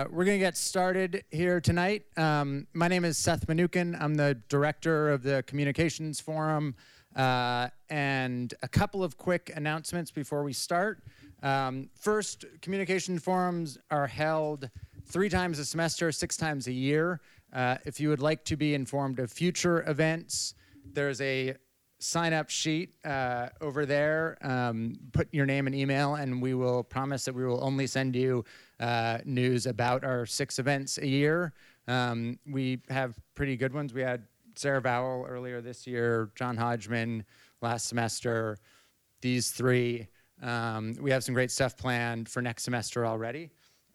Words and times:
Uh, 0.00 0.06
we're 0.10 0.24
going 0.24 0.38
to 0.38 0.42
get 0.42 0.56
started 0.56 1.24
here 1.30 1.60
tonight. 1.60 2.06
Um, 2.16 2.66
my 2.72 2.88
name 2.88 3.04
is 3.04 3.18
Seth 3.18 3.46
Mnookin. 3.46 4.00
I'm 4.00 4.14
the 4.14 4.40
director 4.48 5.10
of 5.10 5.22
the 5.22 5.44
Communications 5.46 6.18
Forum. 6.18 6.74
Uh, 7.14 7.68
and 7.90 8.54
a 8.62 8.68
couple 8.68 9.04
of 9.04 9.18
quick 9.18 9.52
announcements 9.54 10.10
before 10.10 10.42
we 10.42 10.54
start. 10.54 11.02
Um, 11.42 11.90
first, 11.94 12.46
communication 12.62 13.18
forums 13.18 13.76
are 13.90 14.06
held 14.06 14.70
three 15.04 15.28
times 15.28 15.58
a 15.58 15.66
semester, 15.66 16.10
six 16.12 16.34
times 16.34 16.66
a 16.66 16.72
year. 16.72 17.20
Uh, 17.52 17.76
if 17.84 18.00
you 18.00 18.08
would 18.08 18.22
like 18.22 18.42
to 18.46 18.56
be 18.56 18.72
informed 18.72 19.18
of 19.18 19.30
future 19.30 19.86
events, 19.86 20.54
there's 20.94 21.20
a 21.20 21.56
sign 22.00 22.32
up 22.32 22.50
sheet 22.50 22.94
uh, 23.04 23.50
over 23.60 23.86
there. 23.86 24.38
Um, 24.40 24.96
put 25.12 25.28
your 25.32 25.46
name 25.46 25.66
and 25.66 25.76
email, 25.76 26.16
and 26.16 26.42
we 26.42 26.54
will 26.54 26.82
promise 26.82 27.24
that 27.26 27.34
we 27.34 27.44
will 27.44 27.62
only 27.62 27.86
send 27.86 28.16
you 28.16 28.44
uh, 28.80 29.18
news 29.24 29.66
about 29.66 30.02
our 30.02 30.26
six 30.26 30.58
events 30.58 30.98
a 30.98 31.06
year. 31.06 31.52
Um, 31.86 32.38
we 32.50 32.80
have 32.88 33.14
pretty 33.34 33.56
good 33.56 33.72
ones. 33.74 33.92
We 33.92 34.00
had 34.00 34.24
Sarah 34.54 34.80
Vowell 34.80 35.26
earlier 35.28 35.60
this 35.60 35.86
year, 35.86 36.30
John 36.34 36.56
Hodgman 36.56 37.24
last 37.60 37.86
semester, 37.86 38.56
these 39.20 39.50
three. 39.50 40.08
Um, 40.42 40.96
we 41.00 41.10
have 41.10 41.22
some 41.22 41.34
great 41.34 41.50
stuff 41.50 41.76
planned 41.76 42.28
for 42.28 42.40
next 42.40 42.62
semester 42.62 43.04
already. 43.04 43.50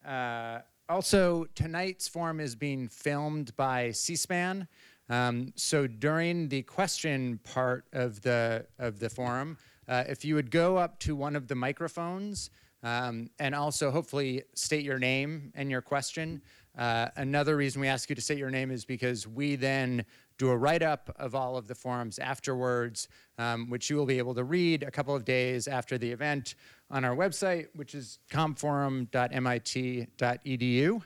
Uh, 0.06 0.60
also, 0.88 1.46
tonight's 1.56 2.08
forum 2.08 2.40
is 2.40 2.56
being 2.56 2.88
filmed 2.88 3.56
by 3.56 3.90
C 3.92 4.16
SPAN. 4.16 4.68
Um, 5.10 5.54
so 5.56 5.88
during 5.88 6.50
the 6.50 6.64
question 6.64 7.40
part 7.44 7.86
of 7.94 8.22
the 8.22 8.66
of 8.80 9.00
the 9.00 9.10
forum, 9.10 9.58
uh, 9.88 10.04
if 10.08 10.26
you 10.26 10.36
would 10.36 10.52
go 10.52 10.78
up 10.78 11.00
to 11.00 11.16
one 11.16 11.36
of 11.36 11.48
the 11.48 11.56
microphones 11.56 12.50
um, 12.86 13.30
and 13.40 13.56
also 13.56 13.92
hopefully 13.92 14.44
state 14.54 14.86
your 14.86 15.00
name 15.00 15.52
and 15.56 15.72
your 15.72 15.82
question. 15.82 16.42
Uh, 16.78 17.08
another 17.16 17.56
reason 17.56 17.80
we 17.82 17.88
ask 17.88 18.10
you 18.10 18.16
to 18.16 18.22
state 18.22 18.38
your 18.38 18.52
name 18.52 18.70
is 18.70 18.86
because 18.86 19.28
we 19.28 19.56
then 19.56 20.06
do 20.38 20.50
a 20.50 20.58
write 20.58 20.84
up 20.84 21.14
of 21.18 21.34
all 21.34 21.58
of 21.58 21.68
the 21.68 21.76
forums 21.76 22.20
afterwards, 22.20 23.08
um, 23.38 23.70
which 23.70 23.90
you 23.90 23.96
will 23.96 24.06
be 24.06 24.18
able 24.18 24.36
to 24.36 24.44
read 24.44 24.84
a 24.84 24.92
couple 24.92 25.16
of 25.16 25.24
days 25.26 25.68
after 25.68 25.98
the 25.98 26.12
event 26.12 26.56
on 26.92 27.06
our 27.06 27.16
website, 27.16 27.68
which 27.74 27.96
is 27.96 28.20
comforum.mit.edu. 28.30 31.02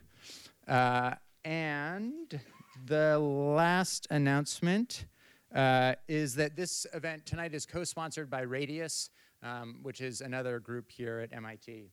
Uh, 0.68 1.14
and 1.46 2.42
the 2.86 3.18
last 3.20 4.08
announcement 4.10 5.06
uh, 5.54 5.94
is 6.08 6.36
that 6.36 6.56
this 6.56 6.86
event 6.94 7.26
tonight 7.26 7.54
is 7.54 7.66
co 7.66 7.84
sponsored 7.84 8.30
by 8.30 8.42
Radius, 8.42 9.10
um, 9.44 9.80
which 9.84 10.02
is 10.02 10.22
another 10.22 10.60
group 10.60 10.92
here 10.92 11.20
at 11.20 11.34
MIT. 11.36 11.92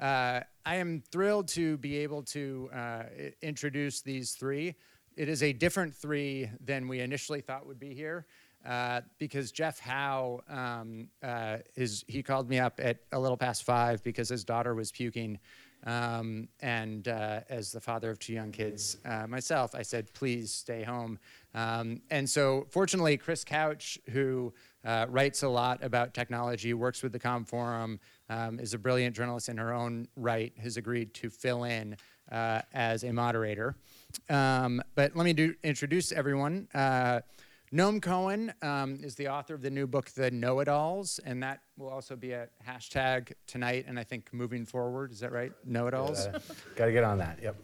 Uh, 0.00 0.40
I 0.64 0.76
am 0.76 1.02
thrilled 1.12 1.48
to 1.48 1.76
be 1.78 1.98
able 1.98 2.22
to 2.24 2.70
uh, 2.74 3.02
introduce 3.42 4.00
these 4.00 4.32
three. 4.32 4.74
It 5.16 5.28
is 5.28 5.42
a 5.42 5.52
different 5.52 5.94
three 5.94 6.50
than 6.64 6.88
we 6.88 7.00
initially 7.00 7.40
thought 7.40 7.66
would 7.66 7.80
be 7.80 7.94
here. 7.94 8.26
Uh, 8.64 9.00
because 9.18 9.52
Jeff 9.52 9.78
Howe, 9.78 10.42
um, 10.48 11.08
uh, 11.22 11.58
his, 11.74 12.04
he 12.08 12.22
called 12.22 12.48
me 12.48 12.58
up 12.58 12.78
at 12.82 12.98
a 13.12 13.18
little 13.18 13.36
past 13.36 13.64
five 13.64 14.02
because 14.02 14.28
his 14.28 14.44
daughter 14.44 14.74
was 14.74 14.92
puking 14.92 15.38
um, 15.84 16.48
and 16.60 17.08
uh, 17.08 17.40
as 17.48 17.72
the 17.72 17.80
father 17.80 18.10
of 18.10 18.18
two 18.18 18.32
young 18.32 18.52
kids 18.52 18.98
uh, 19.04 19.26
myself, 19.26 19.74
I 19.74 19.82
said, 19.82 20.12
please 20.12 20.52
stay 20.52 20.82
home. 20.82 21.18
Um, 21.54 22.02
and 22.10 22.28
so, 22.28 22.66
fortunately, 22.70 23.16
Chris 23.16 23.44
Couch, 23.44 23.98
who 24.10 24.52
uh, 24.84 25.06
writes 25.08 25.42
a 25.42 25.48
lot 25.48 25.82
about 25.82 26.14
technology, 26.14 26.74
works 26.74 27.02
with 27.02 27.12
the 27.12 27.18
Com 27.18 27.44
Forum, 27.44 27.98
um, 28.28 28.60
is 28.60 28.74
a 28.74 28.78
brilliant 28.78 29.16
journalist 29.16 29.48
in 29.48 29.56
her 29.56 29.72
own 29.72 30.06
right, 30.16 30.52
has 30.62 30.76
agreed 30.76 31.14
to 31.14 31.30
fill 31.30 31.64
in 31.64 31.96
uh, 32.30 32.60
as 32.72 33.02
a 33.02 33.12
moderator. 33.12 33.74
Um, 34.28 34.82
but 34.94 35.16
let 35.16 35.24
me 35.24 35.32
do, 35.32 35.54
introduce 35.62 36.12
everyone. 36.12 36.68
Noam 37.72 38.02
Cohen 38.02 38.52
um, 38.62 38.98
is 39.00 39.14
the 39.14 39.28
author 39.28 39.54
of 39.54 39.62
the 39.62 39.70
new 39.70 39.86
book, 39.86 40.10
The 40.10 40.28
Know 40.32 40.58
It 40.58 40.66
Alls, 40.66 41.20
and 41.24 41.40
that 41.44 41.60
will 41.78 41.88
also 41.88 42.16
be 42.16 42.32
a 42.32 42.48
hashtag 42.66 43.32
tonight 43.46 43.84
and 43.86 43.96
I 43.96 44.02
think 44.02 44.28
moving 44.32 44.66
forward. 44.66 45.12
Is 45.12 45.20
that 45.20 45.30
right? 45.30 45.52
Know 45.64 45.86
It 45.86 45.94
Alls? 45.94 46.26
Uh, 46.26 46.40
Got 46.74 46.86
to 46.86 46.92
get 46.92 47.04
on 47.04 47.18
that, 47.18 47.38
yep. 47.40 47.54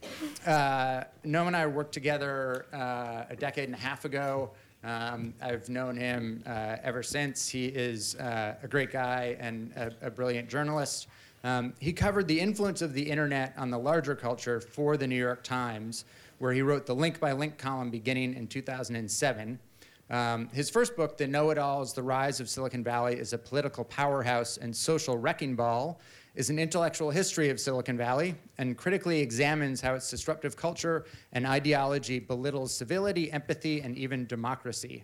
Uh, 0.46 1.02
Noam 1.26 1.48
and 1.48 1.56
I 1.56 1.66
worked 1.66 1.92
together 1.92 2.66
uh, 2.72 3.24
a 3.30 3.34
decade 3.36 3.64
and 3.64 3.74
a 3.74 3.78
half 3.78 4.04
ago. 4.04 4.52
Um, 4.84 5.34
I've 5.42 5.68
known 5.68 5.96
him 5.96 6.44
uh, 6.46 6.76
ever 6.84 7.02
since. 7.02 7.48
He 7.48 7.66
is 7.66 8.14
uh, 8.14 8.54
a 8.62 8.68
great 8.68 8.92
guy 8.92 9.36
and 9.40 9.72
a, 9.74 9.90
a 10.02 10.10
brilliant 10.10 10.48
journalist. 10.48 11.08
Um, 11.42 11.74
he 11.80 11.92
covered 11.92 12.28
the 12.28 12.38
influence 12.38 12.80
of 12.80 12.92
the 12.92 13.02
internet 13.02 13.54
on 13.56 13.70
the 13.70 13.78
larger 13.78 14.14
culture 14.14 14.60
for 14.60 14.96
the 14.96 15.08
New 15.08 15.18
York 15.18 15.42
Times, 15.42 16.04
where 16.38 16.52
he 16.52 16.62
wrote 16.62 16.86
the 16.86 16.94
link 16.94 17.18
by 17.18 17.32
link 17.32 17.58
column 17.58 17.90
beginning 17.90 18.34
in 18.34 18.46
2007. 18.46 19.58
Um, 20.08 20.48
his 20.52 20.70
first 20.70 20.96
book, 20.96 21.16
The 21.16 21.26
Know 21.26 21.50
It 21.50 21.58
Alls 21.58 21.92
The 21.92 22.02
Rise 22.02 22.38
of 22.38 22.48
Silicon 22.48 22.84
Valley 22.84 23.16
is 23.16 23.32
a 23.32 23.38
Political 23.38 23.84
Powerhouse 23.84 24.56
and 24.56 24.74
Social 24.74 25.18
Wrecking 25.18 25.56
Ball, 25.56 25.98
is 26.36 26.48
an 26.48 26.58
intellectual 26.58 27.10
history 27.10 27.50
of 27.50 27.58
Silicon 27.58 27.96
Valley 27.96 28.36
and 28.58 28.76
critically 28.76 29.20
examines 29.20 29.80
how 29.80 29.94
its 29.94 30.08
disruptive 30.08 30.56
culture 30.56 31.06
and 31.32 31.44
ideology 31.44 32.20
belittles 32.20 32.72
civility, 32.72 33.32
empathy, 33.32 33.80
and 33.80 33.96
even 33.96 34.26
democracy. 34.26 35.02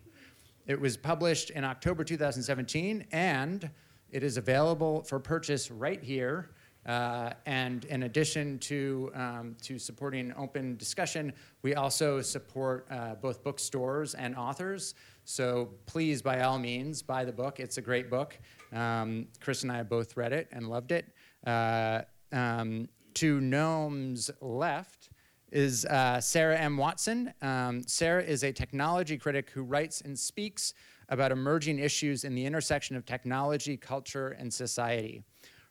It 0.67 0.81
was 0.81 0.97
published 0.97 1.51
in 1.51 1.65
October 1.65 2.05
2017, 2.05 3.07
and 3.11 3.69
it 4.13 4.23
is 4.23 4.37
available 4.37 5.03
for 5.03 5.19
purchase 5.19 5.71
right 5.71 6.03
here 6.03 6.51
uh, 6.87 7.31
and 7.47 7.85
in 7.87 8.05
addition 8.05 8.59
to, 8.59 9.11
um, 9.15 9.57
to 9.63 9.79
supporting 9.79 10.33
open 10.37 10.77
discussion, 10.77 11.33
we 11.63 11.75
also 11.75 12.21
support 12.21 12.87
uh, 12.91 13.15
both 13.15 13.45
bookstores 13.45 14.15
and 14.15 14.37
authors. 14.37 14.95
So 15.25 15.71
please, 15.87 16.23
by 16.23 16.41
all 16.43 16.59
means, 16.59 17.03
buy 17.03 17.25
the 17.25 17.33
book. 17.33 17.61
It's 17.61 17.79
a 17.79 17.83
great 17.83 18.11
book. 18.11 18.39
Um, 18.73 19.29
Chris 19.41 19.63
and 19.63 19.71
I 19.71 19.83
both 19.83 20.17
read 20.17 20.33
it 20.33 20.49
and 20.51 20.69
loved 20.69 20.93
it. 20.93 21.07
Uh, 21.47 22.03
um, 22.33 22.89
to 23.15 23.41
Noam's 23.41 24.31
left 24.41 25.11
is 25.53 25.85
uh, 25.85 26.21
Sarah 26.21 26.59
M. 26.59 26.77
Watson. 26.77 27.33
Um, 27.43 27.83
Sarah 27.87 28.23
is 28.23 28.43
a 28.43 28.53
technology 28.53 29.19
critic 29.19 29.51
who 29.51 29.63
writes 29.63 30.01
and 30.01 30.19
speaks 30.19 30.73
about 31.11 31.31
emerging 31.31 31.79
issues 31.79 32.25
in 32.25 32.35
the 32.35 32.45
intersection 32.45 32.97
of 32.97 33.05
technology, 33.05 33.77
culture, 33.77 34.29
and 34.31 34.53
society. 34.53 35.23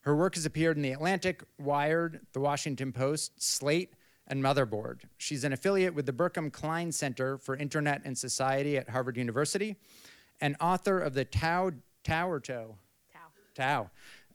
Her 0.02 0.16
work 0.16 0.36
has 0.36 0.46
appeared 0.46 0.78
in 0.78 0.84
The 0.84 0.92
Atlantic, 0.92 1.44
Wired, 1.60 2.22
The 2.34 2.40
Washington 2.40 2.92
Post, 2.92 3.42
Slate, 3.42 3.94
and 4.28 4.44
Motherboard. 4.44 5.02
She's 5.18 5.44
an 5.44 5.54
affiliate 5.54 5.94
with 5.94 6.06
the 6.06 6.14
Berkman 6.14 6.52
Klein 6.52 6.92
Center 6.92 7.38
for 7.38 7.56
Internet 7.56 8.02
and 8.06 8.18
Society 8.18 8.78
at 8.78 8.90
Harvard 8.90 9.18
University 9.18 9.76
and 10.40 10.56
author 10.60 11.00
of 11.00 11.14
the 11.14 11.26
Tao, 11.26 11.72
Tao 12.04 12.30
or? 12.30 12.40
Tao. 12.40 12.76
Tao. 13.54 13.90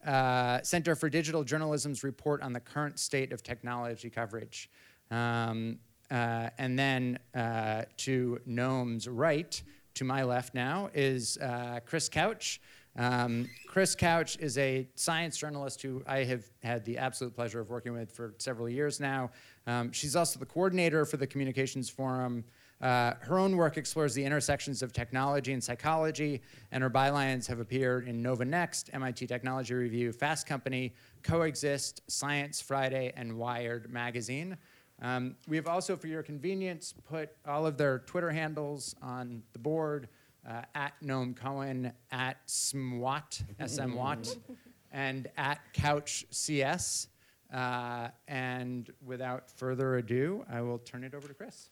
Uh, 0.05 0.61
Center 0.61 0.95
for 0.95 1.09
Digital 1.09 1.43
Journalism's 1.43 2.03
report 2.03 2.41
on 2.41 2.53
the 2.53 2.59
current 2.59 2.99
state 2.99 3.33
of 3.33 3.43
technology 3.43 4.09
coverage. 4.09 4.69
Um, 5.11 5.79
uh, 6.09 6.49
and 6.57 6.79
then 6.79 7.19
uh, 7.35 7.83
to 7.97 8.39
Noam's 8.45 9.07
right, 9.07 9.61
to 9.95 10.05
my 10.05 10.23
left 10.23 10.53
now, 10.53 10.89
is 10.93 11.37
uh, 11.39 11.79
Chris 11.85 12.07
Couch. 12.07 12.61
Um, 12.97 13.47
Chris 13.67 13.95
Couch 13.95 14.37
is 14.39 14.57
a 14.57 14.87
science 14.95 15.37
journalist 15.37 15.81
who 15.81 16.03
I 16.07 16.23
have 16.23 16.45
had 16.63 16.83
the 16.83 16.97
absolute 16.97 17.35
pleasure 17.35 17.59
of 17.59 17.69
working 17.69 17.93
with 17.93 18.11
for 18.11 18.33
several 18.39 18.67
years 18.67 18.99
now. 18.99 19.29
Um, 19.67 19.91
she's 19.91 20.15
also 20.15 20.39
the 20.39 20.45
coordinator 20.45 21.05
for 21.05 21.17
the 21.17 21.27
Communications 21.27 21.89
Forum. 21.89 22.43
Uh, 22.81 23.13
her 23.21 23.37
own 23.39 23.55
work 23.55 23.77
explores 23.77 24.13
the 24.13 24.23
intersections 24.23 24.81
of 24.81 24.93
technology 24.93 25.53
and 25.53 25.63
psychology, 25.63 26.41
and 26.71 26.83
her 26.83 26.89
bylines 26.89 27.47
have 27.47 27.59
appeared 27.59 28.07
in 28.07 28.21
Nova 28.21 28.45
Next, 28.45 28.89
MIT 28.93 29.27
Technology 29.27 29.73
Review, 29.73 30.11
Fast 30.11 30.47
Company, 30.47 30.93
Coexist, 31.23 32.01
Science 32.07 32.61
Friday, 32.61 33.13
and 33.15 33.37
Wired 33.37 33.91
magazine. 33.91 34.57
Um, 35.01 35.35
we 35.47 35.55
have 35.55 35.67
also, 35.67 35.95
for 35.95 36.07
your 36.07 36.23
convenience, 36.23 36.93
put 37.07 37.29
all 37.47 37.67
of 37.67 37.77
their 37.77 37.99
Twitter 37.99 38.31
handles 38.31 38.95
on 39.01 39.43
the 39.53 39.59
board 39.59 40.07
uh, 40.47 40.61
at 40.75 40.93
Noam 41.03 41.35
Cohen, 41.35 41.91
at 42.11 42.45
Smwat, 42.47 43.43
SMWat, 43.59 44.37
and 44.91 45.27
at 45.37 45.59
Couch 45.73 46.25
CS. 46.31 47.09
Uh, 47.53 48.09
and 48.27 48.91
without 49.05 49.49
further 49.51 49.97
ado, 49.97 50.43
I 50.49 50.61
will 50.61 50.79
turn 50.79 51.03
it 51.03 51.13
over 51.13 51.27
to 51.27 51.33
Chris. 51.33 51.69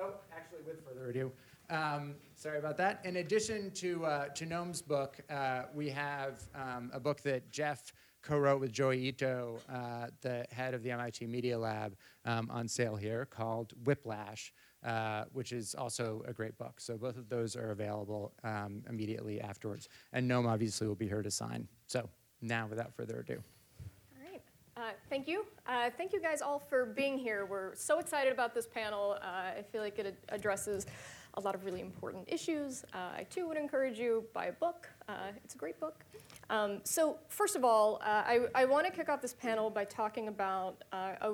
Oh, 0.00 0.14
actually, 0.36 0.62
with 0.66 0.84
further 0.84 1.10
ado, 1.10 1.30
um, 1.70 2.14
sorry 2.34 2.58
about 2.58 2.76
that. 2.78 3.00
In 3.04 3.16
addition 3.16 3.70
to, 3.72 4.04
uh, 4.04 4.28
to 4.28 4.46
Noam's 4.46 4.82
book, 4.82 5.18
uh, 5.30 5.62
we 5.72 5.88
have 5.90 6.40
um, 6.54 6.90
a 6.92 7.00
book 7.00 7.20
that 7.22 7.50
Jeff 7.50 7.92
co-wrote 8.22 8.60
with 8.60 8.72
Joi 8.72 8.96
Ito, 8.96 9.58
uh, 9.72 10.06
the 10.20 10.46
head 10.50 10.74
of 10.74 10.82
the 10.82 10.90
MIT 10.90 11.26
Media 11.26 11.58
Lab, 11.58 11.94
um, 12.24 12.50
on 12.50 12.66
sale 12.66 12.96
here 12.96 13.26
called 13.26 13.72
Whiplash. 13.84 14.52
Uh, 14.84 15.24
which 15.32 15.52
is 15.52 15.74
also 15.74 16.22
a 16.28 16.32
great 16.34 16.58
book. 16.58 16.78
So 16.78 16.98
both 16.98 17.16
of 17.16 17.30
those 17.30 17.56
are 17.56 17.70
available 17.70 18.34
um, 18.44 18.82
immediately 18.86 19.40
afterwards. 19.40 19.88
And 20.12 20.30
Noam 20.30 20.46
obviously 20.46 20.86
will 20.86 20.94
be 20.94 21.08
here 21.08 21.22
to 21.22 21.30
sign. 21.30 21.66
So 21.86 22.06
now, 22.42 22.66
without 22.66 22.92
further 22.94 23.20
ado. 23.20 23.42
All 23.80 24.30
right. 24.30 24.42
Uh, 24.76 24.92
thank 25.08 25.26
you. 25.26 25.46
Uh, 25.66 25.88
thank 25.96 26.12
you 26.12 26.20
guys 26.20 26.42
all 26.42 26.58
for 26.58 26.84
being 26.84 27.16
here. 27.16 27.46
We're 27.46 27.74
so 27.74 27.98
excited 27.98 28.30
about 28.30 28.54
this 28.54 28.66
panel. 28.66 29.16
Uh, 29.22 29.24
I 29.58 29.64
feel 29.72 29.80
like 29.80 29.98
it 29.98 30.18
addresses 30.28 30.84
a 31.32 31.40
lot 31.40 31.54
of 31.54 31.64
really 31.64 31.80
important 31.80 32.24
issues. 32.26 32.84
Uh, 32.92 33.20
I 33.20 33.26
too 33.30 33.48
would 33.48 33.56
encourage 33.56 33.98
you 33.98 34.26
buy 34.34 34.46
a 34.46 34.52
book. 34.52 34.90
Uh, 35.08 35.32
it's 35.42 35.54
a 35.54 35.58
great 35.58 35.80
book. 35.80 36.04
Um, 36.50 36.80
so 36.84 37.16
first 37.28 37.56
of 37.56 37.64
all, 37.64 38.02
uh, 38.02 38.22
I, 38.26 38.40
I 38.54 38.64
want 38.66 38.86
to 38.86 38.92
kick 38.92 39.08
off 39.08 39.22
this 39.22 39.32
panel 39.32 39.70
by 39.70 39.86
talking 39.86 40.28
about 40.28 40.84
a, 40.92 41.32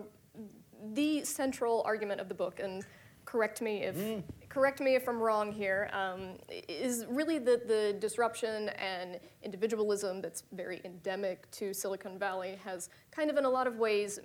the 0.93 1.25
central 1.25 1.83
argument 1.85 2.21
of 2.21 2.29
the 2.29 2.35
book, 2.35 2.61
and 2.61 2.85
correct 3.31 3.63
me 3.63 3.85
if 3.85 3.97
mm. 3.97 4.23
correct 4.49 4.81
me 4.81 4.97
if 4.97 5.09
I'm 5.09 5.21
wrong 5.21 5.53
here. 5.53 5.89
Um, 5.93 6.33
is 6.69 7.07
really 7.09 7.39
the, 7.39 7.61
the 7.65 7.97
disruption 8.01 8.71
and 8.71 9.21
individualism 9.43 10.21
that's 10.21 10.43
very 10.53 10.81
endemic 10.85 11.49
to 11.53 11.73
Silicon 11.73 12.19
Valley 12.19 12.59
has 12.65 12.89
kind 13.13 13.31
of 13.31 13.37
in 13.37 13.45
a 13.45 13.51
lot 13.51 13.67
of 13.67 13.77
ways 13.77 14.19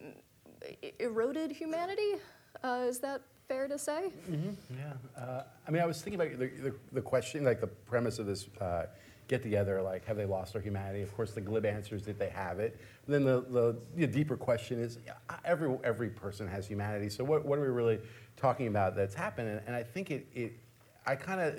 eroded 1.00 1.52
humanity. 1.52 2.14
Uh, 2.64 2.86
is 2.88 3.00
that 3.00 3.22
fair 3.48 3.68
to 3.68 3.78
say? 3.78 4.12
Mm-hmm. 4.30 4.50
Yeah. 4.76 5.22
Uh, 5.22 5.44
I 5.68 5.72
mean, 5.72 5.84
I 5.84 5.86
was 5.86 6.02
thinking 6.02 6.20
about 6.20 6.40
the, 6.40 6.48
the, 6.48 6.76
the, 6.94 7.02
question, 7.02 7.44
like 7.44 7.62
the 7.62 7.68
premise 7.68 8.18
of 8.18 8.26
this 8.26 8.48
uh, 8.60 8.88
get 9.28 9.44
together, 9.44 9.82
like, 9.82 10.06
have 10.06 10.18
they 10.18 10.26
lost 10.26 10.54
their 10.54 10.62
humanity? 10.62 11.02
Of 11.02 11.16
course, 11.16 11.32
the 11.32 11.42
glib 11.42 11.66
answer 11.66 11.96
is 11.96 12.04
that 12.06 12.18
they 12.18 12.30
have 12.30 12.60
it. 12.60 12.80
But 13.06 13.12
then 13.12 13.24
the, 13.24 13.42
the, 13.42 13.78
the, 13.96 14.08
deeper 14.08 14.38
question 14.38 14.80
is 14.80 15.00
every, 15.44 15.78
every 15.84 16.10
person 16.10 16.48
has 16.48 16.68
humanity. 16.68 17.10
So, 17.10 17.24
what, 17.24 17.46
what 17.46 17.60
are 17.60 17.64
we 17.64 17.68
really 17.68 18.00
talking 18.38 18.68
about 18.68 18.96
that's 18.96 19.16
happened? 19.16 19.50
And, 19.50 19.62
and 19.68 19.76
I 19.76 19.84
think 19.84 20.12
it, 20.12 20.28
it 20.34 20.54
I 21.06 21.16
kind 21.16 21.42
of 21.42 21.56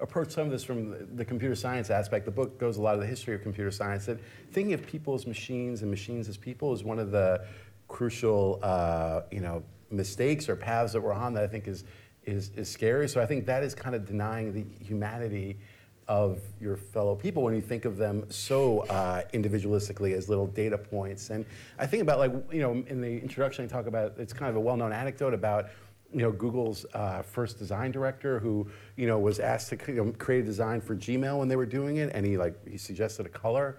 approach 0.00 0.30
some 0.30 0.46
of 0.46 0.50
this 0.50 0.64
from 0.64 0.90
the, 0.90 1.06
the 1.16 1.24
computer 1.24 1.54
science 1.54 1.90
aspect. 1.90 2.24
The 2.24 2.30
book 2.30 2.58
goes 2.58 2.78
a 2.78 2.82
lot 2.82 2.94
of 2.94 3.00
the 3.00 3.06
history 3.06 3.34
of 3.34 3.42
computer 3.42 3.70
science. 3.70 4.06
That 4.06 4.18
thinking 4.52 4.74
of 4.74 4.86
people 4.86 5.14
as 5.14 5.26
machines 5.26 5.82
and 5.82 5.90
machines 5.90 6.28
as 6.28 6.36
people 6.36 6.72
is 6.72 6.82
one 6.82 6.98
of 6.98 7.10
the 7.10 7.44
crucial, 7.88 8.60
uh, 8.62 9.22
you 9.30 9.40
know, 9.40 9.62
mistakes 9.90 10.48
or 10.48 10.56
paths 10.56 10.92
that 10.92 11.00
we're 11.00 11.12
on 11.12 11.34
that 11.34 11.44
I 11.44 11.48
think 11.48 11.66
is, 11.66 11.84
is, 12.24 12.50
is 12.56 12.68
scary. 12.68 13.08
So 13.08 13.20
I 13.20 13.26
think 13.26 13.44
that 13.46 13.62
is 13.62 13.74
kind 13.74 13.94
of 13.94 14.06
denying 14.06 14.52
the 14.52 14.64
humanity 14.84 15.58
of 16.06 16.40
your 16.60 16.76
fellow 16.76 17.14
people 17.14 17.42
when 17.42 17.54
you 17.54 17.60
think 17.60 17.84
of 17.84 17.96
them 17.96 18.24
so 18.30 18.80
uh, 18.80 19.22
individualistically 19.32 20.12
as 20.16 20.28
little 20.28 20.46
data 20.46 20.76
points. 20.76 21.30
And 21.30 21.44
I 21.78 21.86
think 21.86 22.02
about 22.02 22.18
like, 22.18 22.32
you 22.52 22.60
know, 22.60 22.72
in 22.88 23.00
the 23.00 23.20
introduction 23.20 23.64
I 23.64 23.68
talk 23.68 23.86
about, 23.86 24.14
it's 24.18 24.32
kind 24.32 24.48
of 24.50 24.56
a 24.56 24.60
well-known 24.60 24.92
anecdote 24.92 25.34
about 25.34 25.66
you 26.12 26.22
know, 26.22 26.32
Google's 26.32 26.86
uh, 26.94 27.22
first 27.22 27.58
design 27.58 27.92
director 27.92 28.38
who, 28.40 28.68
you 28.96 29.06
know, 29.06 29.18
was 29.18 29.38
asked 29.38 29.68
to 29.70 29.92
know, 29.92 30.12
create 30.18 30.40
a 30.40 30.46
design 30.46 30.80
for 30.80 30.96
Gmail 30.96 31.38
when 31.38 31.48
they 31.48 31.56
were 31.56 31.66
doing 31.66 31.98
it, 31.98 32.10
and 32.14 32.26
he 32.26 32.36
like 32.36 32.68
he 32.68 32.76
suggested 32.76 33.26
a 33.26 33.28
color, 33.28 33.78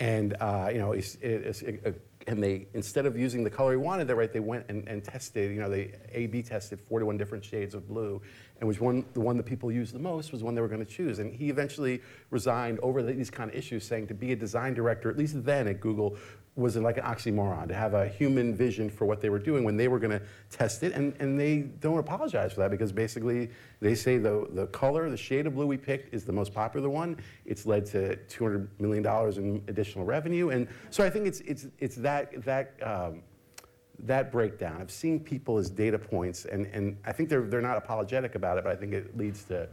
and 0.00 0.36
uh, 0.40 0.70
you 0.72 0.78
know, 0.78 0.92
it, 0.92 1.16
it, 1.20 1.62
it, 1.62 2.02
and 2.26 2.42
they 2.42 2.66
instead 2.74 3.06
of 3.06 3.16
using 3.16 3.44
the 3.44 3.50
color 3.50 3.72
he 3.72 3.76
wanted, 3.76 4.08
they 4.08 4.14
right, 4.14 4.32
they 4.32 4.40
went 4.40 4.64
and, 4.68 4.88
and 4.88 5.04
tested, 5.04 5.52
you 5.52 5.60
know, 5.60 5.68
they 5.68 5.92
A/B 6.12 6.42
tested 6.42 6.80
41 6.80 7.16
different 7.16 7.44
shades 7.44 7.74
of 7.74 7.86
blue, 7.86 8.20
and 8.58 8.68
which 8.68 8.80
one 8.80 9.04
the 9.12 9.20
one 9.20 9.36
that 9.36 9.44
people 9.44 9.70
used 9.70 9.94
the 9.94 9.98
most 9.98 10.32
was 10.32 10.42
one 10.42 10.54
they 10.54 10.60
were 10.60 10.68
going 10.68 10.84
to 10.84 10.90
choose. 10.90 11.18
And 11.18 11.34
he 11.34 11.50
eventually 11.50 12.00
resigned 12.30 12.80
over 12.80 13.02
these 13.02 13.30
kind 13.30 13.50
of 13.50 13.56
issues, 13.56 13.86
saying 13.86 14.06
to 14.08 14.14
be 14.14 14.32
a 14.32 14.36
design 14.36 14.74
director, 14.74 15.10
at 15.10 15.18
least 15.18 15.44
then 15.44 15.68
at 15.68 15.80
Google, 15.80 16.16
was 16.56 16.74
it 16.74 16.80
like 16.80 16.96
an 16.96 17.04
oxymoron 17.04 17.68
to 17.68 17.74
have 17.74 17.92
a 17.92 18.08
human 18.08 18.54
vision 18.54 18.88
for 18.88 19.04
what 19.04 19.20
they 19.20 19.28
were 19.28 19.38
doing 19.38 19.62
when 19.62 19.76
they 19.76 19.88
were 19.88 19.98
going 19.98 20.18
to 20.18 20.22
test 20.50 20.82
it? 20.82 20.92
And, 20.94 21.14
and 21.20 21.38
they 21.38 21.58
don't 21.58 21.98
apologize 21.98 22.54
for 22.54 22.60
that 22.60 22.70
because 22.70 22.92
basically 22.92 23.50
they 23.80 23.94
say 23.94 24.16
the, 24.16 24.48
the 24.52 24.66
color 24.68 25.08
the 25.10 25.16
shade 25.18 25.46
of 25.46 25.54
blue 25.54 25.66
we 25.66 25.76
picked 25.76 26.14
is 26.14 26.24
the 26.24 26.32
most 26.32 26.54
popular 26.54 26.88
one. 26.88 27.18
It's 27.44 27.66
led 27.66 27.84
to 27.86 28.16
$200 28.28 28.68
million 28.78 29.06
in 29.36 29.62
additional 29.68 30.06
revenue. 30.06 30.48
And 30.48 30.66
so 30.90 31.04
i 31.04 31.10
think 31.10 31.26
it's, 31.26 31.40
it's, 31.40 31.66
it's 31.78 31.96
that, 31.96 32.42
that, 32.44 32.74
um, 32.82 33.22
that 34.00 34.32
breakdown. 34.32 34.80
Of 34.80 34.90
seeing 34.90 35.20
people 35.20 35.58
as 35.58 35.68
data 35.68 35.98
points 35.98 36.46
and, 36.46 36.66
and 36.66 36.96
i 37.04 37.12
think 37.12 37.28
they're, 37.28 37.42
they're 37.42 37.60
not 37.60 37.76
apologetic 37.76 38.34
about 38.34 38.56
it 38.58 38.64
but 38.64 38.72
i 38.72 38.76
think 38.76 38.92
it 38.92 39.16
leads 39.16 39.44
to 39.44 39.68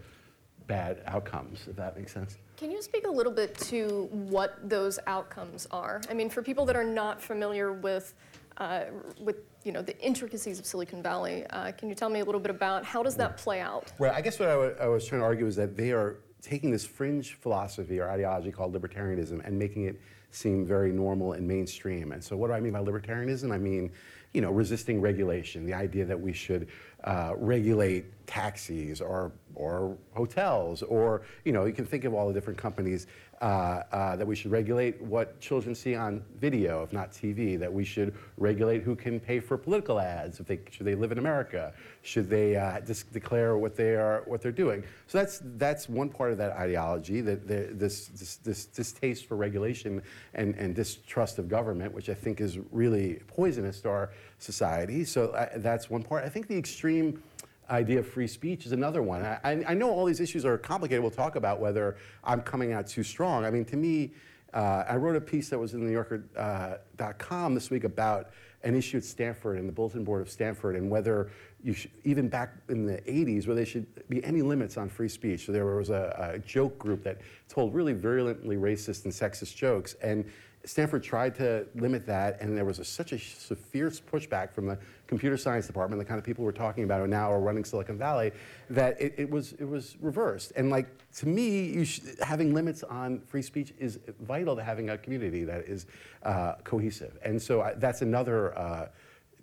bad 0.68 1.02
outcomes 1.08 1.66
if 1.70 1.76
that 1.76 1.98
makes 1.98 2.14
sense 2.14 2.38
can 2.58 2.72
you 2.72 2.82
speak 2.82 3.08
a 3.08 3.12
little 3.12 3.32
bit 3.32 3.58
to 3.60 4.08
what 4.12 4.58
those 4.68 5.00
outcomes 5.08 5.68
are? 5.72 6.02
I 6.10 6.14
mean, 6.14 6.30
for 6.30 6.42
people 6.42 6.66
that 6.66 6.76
are 6.76 6.84
not 6.84 7.22
familiar 7.22 7.74
with 7.74 8.14
uh, 8.58 8.84
with 9.20 9.38
you 9.64 9.72
know 9.72 9.82
the 9.82 10.00
intricacies 10.00 10.60
of 10.60 10.66
Silicon 10.66 11.02
Valley, 11.02 11.46
uh, 11.50 11.72
can 11.72 11.90
you 11.90 11.96
tell 11.96 12.10
me 12.10 12.20
a 12.20 12.26
little 12.26 12.42
bit 12.42 12.52
about 12.52 12.86
how 12.86 13.02
does 13.02 13.16
that 13.16 13.38
play 13.38 13.60
out? 13.60 13.92
Right. 13.98 14.14
I 14.14 14.22
guess 14.22 14.40
what 14.40 14.50
I, 14.80 14.88
was 14.88 15.06
trying 15.06 15.22
to 15.22 15.26
argue 15.26 15.48
is 15.48 15.56
that 15.56 15.76
they 15.76 15.92
are 15.92 16.18
taking 16.42 16.70
this 16.72 16.86
fringe 16.86 17.34
philosophy 17.36 18.00
or 18.00 18.10
ideology 18.10 18.52
called 18.52 18.74
libertarianism 18.74 19.46
and 19.46 19.58
making 19.58 19.86
it 19.86 20.00
seem 20.32 20.66
very 20.66 20.92
normal 20.92 21.34
and 21.34 21.48
mainstream. 21.48 22.12
And 22.12 22.24
so, 22.24 22.36
what 22.36 22.48
do 22.48 22.54
I 22.54 22.60
mean 22.60 22.74
by 22.74 22.80
libertarianism? 22.80 23.52
I 23.52 23.58
mean, 23.58 23.92
you 24.34 24.42
know, 24.42 24.52
resisting 24.52 25.00
regulation, 25.00 25.66
the 25.66 25.74
idea 25.74 26.06
that 26.06 26.20
we 26.20 26.34
should 26.34 26.68
uh, 27.04 27.34
regulate 27.38 28.06
taxis 28.26 29.02
or 29.02 29.32
or 29.56 29.98
hotels 30.14 30.82
or 30.84 31.22
you 31.44 31.52
know 31.52 31.66
you 31.66 31.74
can 31.74 31.86
think 31.86 32.06
of 32.06 32.14
all 32.14 32.28
the 32.28 32.34
different 32.34 32.58
companies 32.58 33.08
uh, 33.44 33.84
uh, 33.92 34.16
that 34.16 34.26
we 34.26 34.38
should 34.38 34.52
regulate 34.52 35.02
what 35.02 35.38
children 35.42 35.76
see 35.76 35.96
on 35.96 36.24
video 36.40 36.82
if 36.82 36.94
not 36.94 37.12
TV 37.12 37.60
that 37.60 37.72
we 37.72 37.84
should 37.84 38.16
regulate 38.38 38.84
who 38.84 38.96
can 38.96 39.20
pay 39.20 39.38
for 39.38 39.58
political 39.58 40.00
ads 40.00 40.40
if 40.40 40.48
they 40.48 40.58
should 40.72 40.86
they 40.86 40.96
live 40.96 41.12
in 41.12 41.18
America 41.18 41.74
should 42.04 42.30
they 42.30 42.56
uh, 42.56 42.80
just 42.80 43.12
declare 43.12 43.58
what 43.58 43.76
they 43.76 43.96
are 43.96 44.24
what 44.28 44.42
they're 44.42 44.52
doing. 44.54 44.82
So 45.08 45.18
that's 45.18 45.42
that's 45.58 45.90
one 45.90 46.08
part 46.08 46.32
of 46.32 46.38
that 46.38 46.54
ideology 46.54 47.20
that 47.20 47.46
this, 47.46 48.08
this 48.08 48.38
this 48.38 48.66
distaste 48.66 49.26
for 49.26 49.36
regulation 49.36 50.02
and 50.36 50.56
and 50.56 50.74
distrust 50.74 51.38
of 51.38 51.50
government 51.50 51.94
which 51.94 52.08
I 52.08 52.14
think 52.14 52.40
is 52.40 52.60
really 52.72 53.20
poisonous 53.28 53.82
to 53.82 53.90
our 53.90 54.12
society. 54.40 55.04
So 55.04 55.32
uh, 55.32 55.50
that's 55.58 55.90
one 55.90 56.04
part. 56.04 56.24
I 56.24 56.30
think 56.30 56.48
the 56.48 56.58
extreme 56.58 57.22
idea 57.70 58.00
of 58.00 58.08
free 58.08 58.28
speech 58.28 58.66
is 58.66 58.72
another 58.72 59.02
one. 59.02 59.24
I, 59.24 59.64
I, 59.68 59.74
know 59.74 59.90
all 59.90 60.06
these 60.06 60.20
issues 60.20 60.46
are 60.46 60.58
complicated. 60.58 61.02
We'll 61.02 61.12
talk 61.12 61.36
about 61.36 61.60
whether 61.60 61.98
I'm 62.24 62.42
coming 62.42 62.74
out 62.74 62.88
too 62.88 63.04
strong. 63.04 63.46
I 63.46 63.52
mean, 63.52 63.66
to 63.66 63.78
me, 63.78 64.12
uh, 64.54 64.84
I 64.88 64.98
wrote 64.98 65.16
a 65.16 65.22
piece 65.22 65.50
that 65.50 65.58
was 65.58 65.74
in 65.74 65.80
the 65.80 65.88
New 65.88 65.94
Yorker.com 65.94 67.52
uh, 67.52 67.56
this 67.56 67.70
week 67.70 67.84
about 67.84 68.32
an 68.64 68.76
issue 68.76 68.98
at 68.98 69.04
Stanford 69.04 69.58
and 69.58 69.68
the 69.68 69.74
bulletin 69.74 70.04
board 70.04 70.22
of 70.22 70.30
Stanford 70.30 70.76
and 70.76 70.90
whether 70.90 71.32
you 71.64 71.74
should, 71.74 71.92
even 72.04 72.30
back 72.30 72.54
in 72.70 72.86
the 72.86 72.98
80s, 73.00 73.48
where 73.48 73.56
there 73.56 73.66
should 73.66 73.88
be 74.10 74.24
any 74.24 74.42
limits 74.42 74.78
on 74.78 74.90
free 74.90 75.10
speech. 75.10 75.46
So 75.46 75.52
there 75.52 75.66
was 75.66 75.90
a, 75.90 76.34
a 76.34 76.40
joke 76.40 76.78
group 76.78 77.04
that 77.04 77.20
told 77.50 77.74
really 77.74 77.94
virulently 77.94 78.58
racist 78.58 79.06
and 79.06 79.14
sexist 79.14 79.56
jokes. 79.56 79.96
And 80.02 80.26
Stanford 80.66 81.04
tried 81.04 81.36
to 81.36 81.68
limit 81.76 82.06
that, 82.06 82.40
and 82.40 82.58
there 82.58 82.64
was 82.64 82.80
a, 82.80 82.86
such 82.86 83.12
a 83.12 83.18
fierce 83.18 84.00
pushback 84.00 84.54
from 84.54 84.66
the 84.66 84.78
computer 85.08 85.36
science 85.36 85.68
department, 85.68 86.00
the 86.00 86.06
kind 86.06 86.18
of 86.18 86.24
people 86.24 86.46
we're 86.46 86.52
talking 86.54 86.86
about 86.86 87.08
now 87.10 87.32
are 87.32 87.42
running 87.42 87.66
Silicon 87.66 87.98
Valley, 87.98 88.32
that 88.70 89.00
it, 89.02 89.14
it 89.18 89.30
was 89.30 89.54
it 89.54 89.66
was 89.66 89.98
reversed. 90.00 90.54
And 90.56 90.70
like 90.70 90.88
to 91.16 91.28
me, 91.28 91.86
having 92.22 92.54
limits 92.54 92.84
on 92.84 93.20
free 93.22 93.42
speech 93.42 93.74
is 93.78 94.00
vital 94.22 94.56
to 94.56 94.64
having 94.64 94.90
a 94.90 94.98
community 94.98 95.44
that 95.44 95.66
is 95.66 95.86
uh, 96.24 96.56
cohesive. 96.64 97.18
And 97.24 97.42
so 97.42 97.62
I, 97.62 97.74
that's 97.74 98.02
another. 98.02 98.58
Uh, 98.58 98.88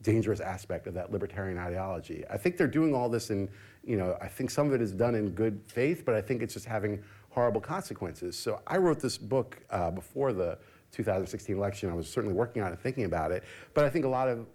dangerous 0.02 0.40
aspect 0.40 0.86
of 0.86 0.94
that 0.94 1.12
libertarian 1.12 1.58
ideology. 1.58 2.24
I 2.30 2.38
think 2.38 2.56
they're 2.56 2.66
doing 2.66 2.94
all 2.94 3.10
this 3.10 3.28
in, 3.28 3.50
you 3.84 3.98
know, 3.98 4.16
I 4.18 4.28
think 4.28 4.50
some 4.50 4.66
of 4.66 4.72
it 4.72 4.80
is 4.80 4.92
done 4.92 5.14
in 5.14 5.28
good 5.32 5.60
faith, 5.66 6.04
but 6.06 6.14
I 6.14 6.22
think 6.22 6.40
it's 6.40 6.54
just 6.54 6.64
having 6.64 7.02
horrible 7.28 7.60
consequences. 7.60 8.34
So 8.34 8.62
I 8.66 8.78
wrote 8.78 9.00
this 9.00 9.18
book 9.18 9.58
uh, 9.68 9.90
before 9.90 10.32
the 10.32 10.56
2016 10.92 11.56
election. 11.56 11.90
I 11.90 11.94
was 11.94 12.08
certainly 12.08 12.34
working 12.34 12.62
on 12.62 12.72
it, 12.72 12.80
thinking 12.80 13.04
about 13.04 13.32
it. 13.32 13.44
But 13.74 13.84
I 13.84 13.90
think 13.90 14.04
a 14.04 14.08
lot 14.08 14.28
of 14.28 14.46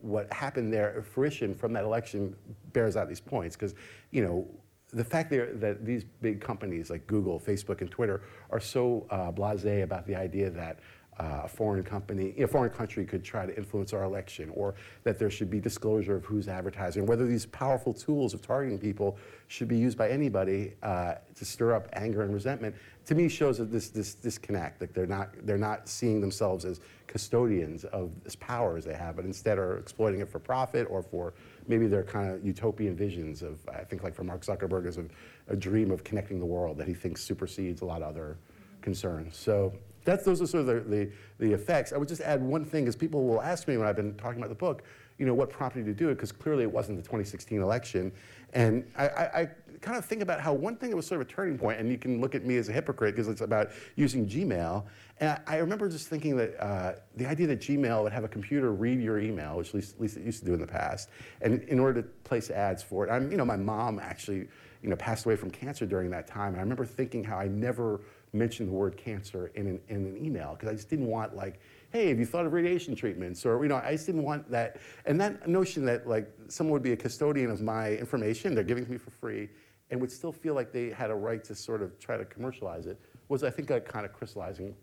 what 0.00 0.32
happened 0.32 0.72
there, 0.72 1.04
fruition 1.12 1.54
from 1.54 1.72
that 1.74 1.84
election, 1.84 2.34
bears 2.72 2.96
out 2.96 3.08
these 3.08 3.20
points. 3.20 3.56
Because, 3.56 3.74
you 4.10 4.22
know, 4.22 4.48
the 4.92 5.04
fact 5.04 5.30
that 5.30 5.84
these 5.84 6.04
big 6.04 6.40
companies 6.40 6.88
like 6.88 7.06
Google, 7.06 7.40
Facebook, 7.40 7.80
and 7.80 7.90
Twitter 7.90 8.22
are 8.50 8.60
so 8.60 9.06
uh, 9.10 9.32
blasé 9.32 9.82
about 9.82 10.06
the 10.06 10.14
idea 10.14 10.50
that 10.50 10.78
uh, 11.18 11.42
a 11.44 11.48
foreign 11.48 11.82
company, 11.82 12.34
a 12.38 12.46
foreign 12.46 12.70
country 12.70 13.04
could 13.04 13.22
try 13.22 13.46
to 13.46 13.56
influence 13.56 13.92
our 13.92 14.02
election, 14.02 14.50
or 14.54 14.74
that 15.04 15.18
there 15.18 15.30
should 15.30 15.50
be 15.50 15.60
disclosure 15.60 16.16
of 16.16 16.24
who's 16.24 16.48
advertising, 16.48 17.06
whether 17.06 17.26
these 17.26 17.46
powerful 17.46 17.92
tools 17.92 18.34
of 18.34 18.42
targeting 18.42 18.78
people 18.78 19.16
should 19.48 19.68
be 19.68 19.76
used 19.76 19.96
by 19.96 20.08
anybody 20.08 20.74
uh, 20.82 21.14
to 21.34 21.44
stir 21.44 21.74
up 21.74 21.88
anger 21.92 22.22
and 22.22 22.34
resentment, 22.34 22.74
to 23.06 23.14
me 23.14 23.28
shows 23.28 23.58
that 23.58 23.70
this, 23.70 23.90
this 23.90 24.14
disconnect, 24.14 24.80
that 24.80 24.94
they're 24.94 25.06
not, 25.06 25.30
they're 25.42 25.58
not 25.58 25.88
seeing 25.88 26.20
themselves 26.20 26.64
as 26.64 26.80
custodians 27.06 27.84
of 27.84 28.22
this 28.24 28.34
power 28.36 28.76
as 28.76 28.84
they 28.84 28.94
have, 28.94 29.16
but 29.16 29.24
instead 29.24 29.58
are 29.58 29.78
exploiting 29.78 30.20
it 30.20 30.28
for 30.28 30.38
profit 30.38 30.86
or 30.90 31.02
for 31.02 31.34
maybe 31.68 31.86
their 31.86 32.02
kind 32.02 32.30
of 32.30 32.44
utopian 32.44 32.96
visions 32.96 33.42
of, 33.42 33.58
I 33.68 33.84
think 33.84 34.02
like 34.02 34.14
for 34.14 34.24
Mark 34.24 34.42
Zuckerberg, 34.44 34.82
there's 34.82 34.98
a, 34.98 35.04
a 35.48 35.56
dream 35.56 35.90
of 35.90 36.02
connecting 36.02 36.38
the 36.40 36.46
world 36.46 36.78
that 36.78 36.88
he 36.88 36.94
thinks 36.94 37.22
supersedes 37.22 37.82
a 37.82 37.84
lot 37.84 38.02
of 38.02 38.08
other 38.08 38.38
concerns. 38.80 39.36
So 39.36 39.74
that's 40.04 40.24
those 40.24 40.40
are 40.40 40.46
sort 40.46 40.68
of 40.68 40.88
the, 40.88 40.96
the, 40.96 41.10
the 41.38 41.52
effects. 41.52 41.92
I 41.92 41.96
would 41.96 42.08
just 42.08 42.20
add 42.20 42.42
one 42.42 42.64
thing, 42.64 42.84
because 42.84 42.96
people 42.96 43.24
will 43.24 43.42
ask 43.42 43.66
me 43.66 43.76
when 43.76 43.86
I've 43.86 43.96
been 43.96 44.14
talking 44.14 44.38
about 44.38 44.50
the 44.50 44.54
book, 44.54 44.82
you 45.18 45.26
know, 45.26 45.34
what 45.34 45.50
prompted 45.50 45.86
you 45.86 45.92
to 45.92 45.98
do 45.98 46.08
it, 46.08 46.14
because 46.14 46.32
clearly 46.32 46.64
it 46.64 46.70
wasn't 46.72 46.98
the 46.98 47.02
2016 47.02 47.60
election. 47.60 48.12
And 48.52 48.84
I, 48.96 49.08
I, 49.08 49.40
I 49.40 49.48
kind 49.80 49.96
of 49.96 50.04
think 50.04 50.22
about 50.22 50.40
how 50.40 50.52
one 50.52 50.76
thing 50.76 50.90
that 50.90 50.96
was 50.96 51.06
sort 51.06 51.20
of 51.20 51.28
a 51.28 51.30
turning 51.30 51.58
point, 51.58 51.78
and 51.78 51.90
you 51.90 51.98
can 51.98 52.20
look 52.20 52.34
at 52.34 52.44
me 52.44 52.56
as 52.56 52.68
a 52.68 52.72
hypocrite 52.72 53.14
because 53.14 53.28
it's 53.28 53.40
about 53.40 53.70
using 53.96 54.26
Gmail. 54.26 54.84
And 55.20 55.30
I, 55.30 55.54
I 55.54 55.56
remember 55.58 55.88
just 55.88 56.08
thinking 56.08 56.36
that 56.36 56.60
uh, 56.60 56.94
the 57.16 57.26
idea 57.26 57.46
that 57.48 57.60
Gmail 57.60 58.02
would 58.02 58.12
have 58.12 58.24
a 58.24 58.28
computer 58.28 58.72
read 58.72 59.00
your 59.00 59.18
email, 59.18 59.56
which 59.58 59.68
at 59.68 59.74
least, 59.74 59.94
at 59.94 60.00
least 60.00 60.16
it 60.16 60.24
used 60.24 60.40
to 60.40 60.46
do 60.46 60.54
in 60.54 60.60
the 60.60 60.66
past, 60.66 61.10
and 61.40 61.62
in 61.64 61.78
order 61.78 62.02
to 62.02 62.08
place 62.24 62.50
ads 62.50 62.82
for 62.82 63.06
it. 63.06 63.10
I'm, 63.10 63.30
you 63.30 63.36
know, 63.36 63.44
my 63.44 63.56
mom 63.56 63.98
actually, 63.98 64.48
you 64.84 64.90
know, 64.90 64.96
passed 64.96 65.24
away 65.24 65.34
from 65.34 65.50
cancer 65.50 65.86
during 65.86 66.10
that 66.10 66.26
time, 66.26 66.48
and 66.48 66.58
I 66.58 66.60
remember 66.60 66.84
thinking 66.84 67.24
how 67.24 67.38
I 67.38 67.48
never 67.48 68.02
mentioned 68.34 68.68
the 68.68 68.74
word 68.74 68.98
cancer 68.98 69.50
in 69.54 69.66
an, 69.66 69.80
in 69.88 70.04
an 70.04 70.22
email 70.22 70.52
because 70.52 70.68
I 70.68 70.72
just 70.72 70.90
didn't 70.90 71.06
want 71.06 71.34
like, 71.34 71.58
hey, 71.90 72.08
have 72.08 72.18
you 72.18 72.26
thought 72.26 72.44
of 72.44 72.52
radiation 72.52 72.94
treatments? 72.94 73.46
Or, 73.46 73.62
you 73.62 73.68
know, 73.70 73.76
I 73.76 73.92
just 73.92 74.04
didn't 74.04 74.24
want 74.24 74.50
that. 74.50 74.76
And 75.06 75.18
that 75.22 75.48
notion 75.48 75.86
that 75.86 76.06
like 76.06 76.30
someone 76.48 76.74
would 76.74 76.82
be 76.82 76.92
a 76.92 76.96
custodian 76.96 77.50
of 77.50 77.62
my 77.62 77.92
information, 77.92 78.54
they're 78.54 78.62
giving 78.62 78.82
it 78.82 78.86
to 78.86 78.92
me 78.92 78.98
for 78.98 79.10
free, 79.10 79.48
and 79.90 79.98
would 80.02 80.12
still 80.12 80.32
feel 80.32 80.54
like 80.54 80.70
they 80.70 80.90
had 80.90 81.10
a 81.10 81.14
right 81.14 81.42
to 81.44 81.54
sort 81.54 81.80
of 81.80 81.98
try 81.98 82.18
to 82.18 82.24
commercialize 82.26 82.84
it 82.84 83.00
was, 83.28 83.42
I 83.42 83.48
think, 83.48 83.70
a 83.70 83.80
kind 83.80 84.04
of 84.04 84.12
crystallizing 84.12 84.74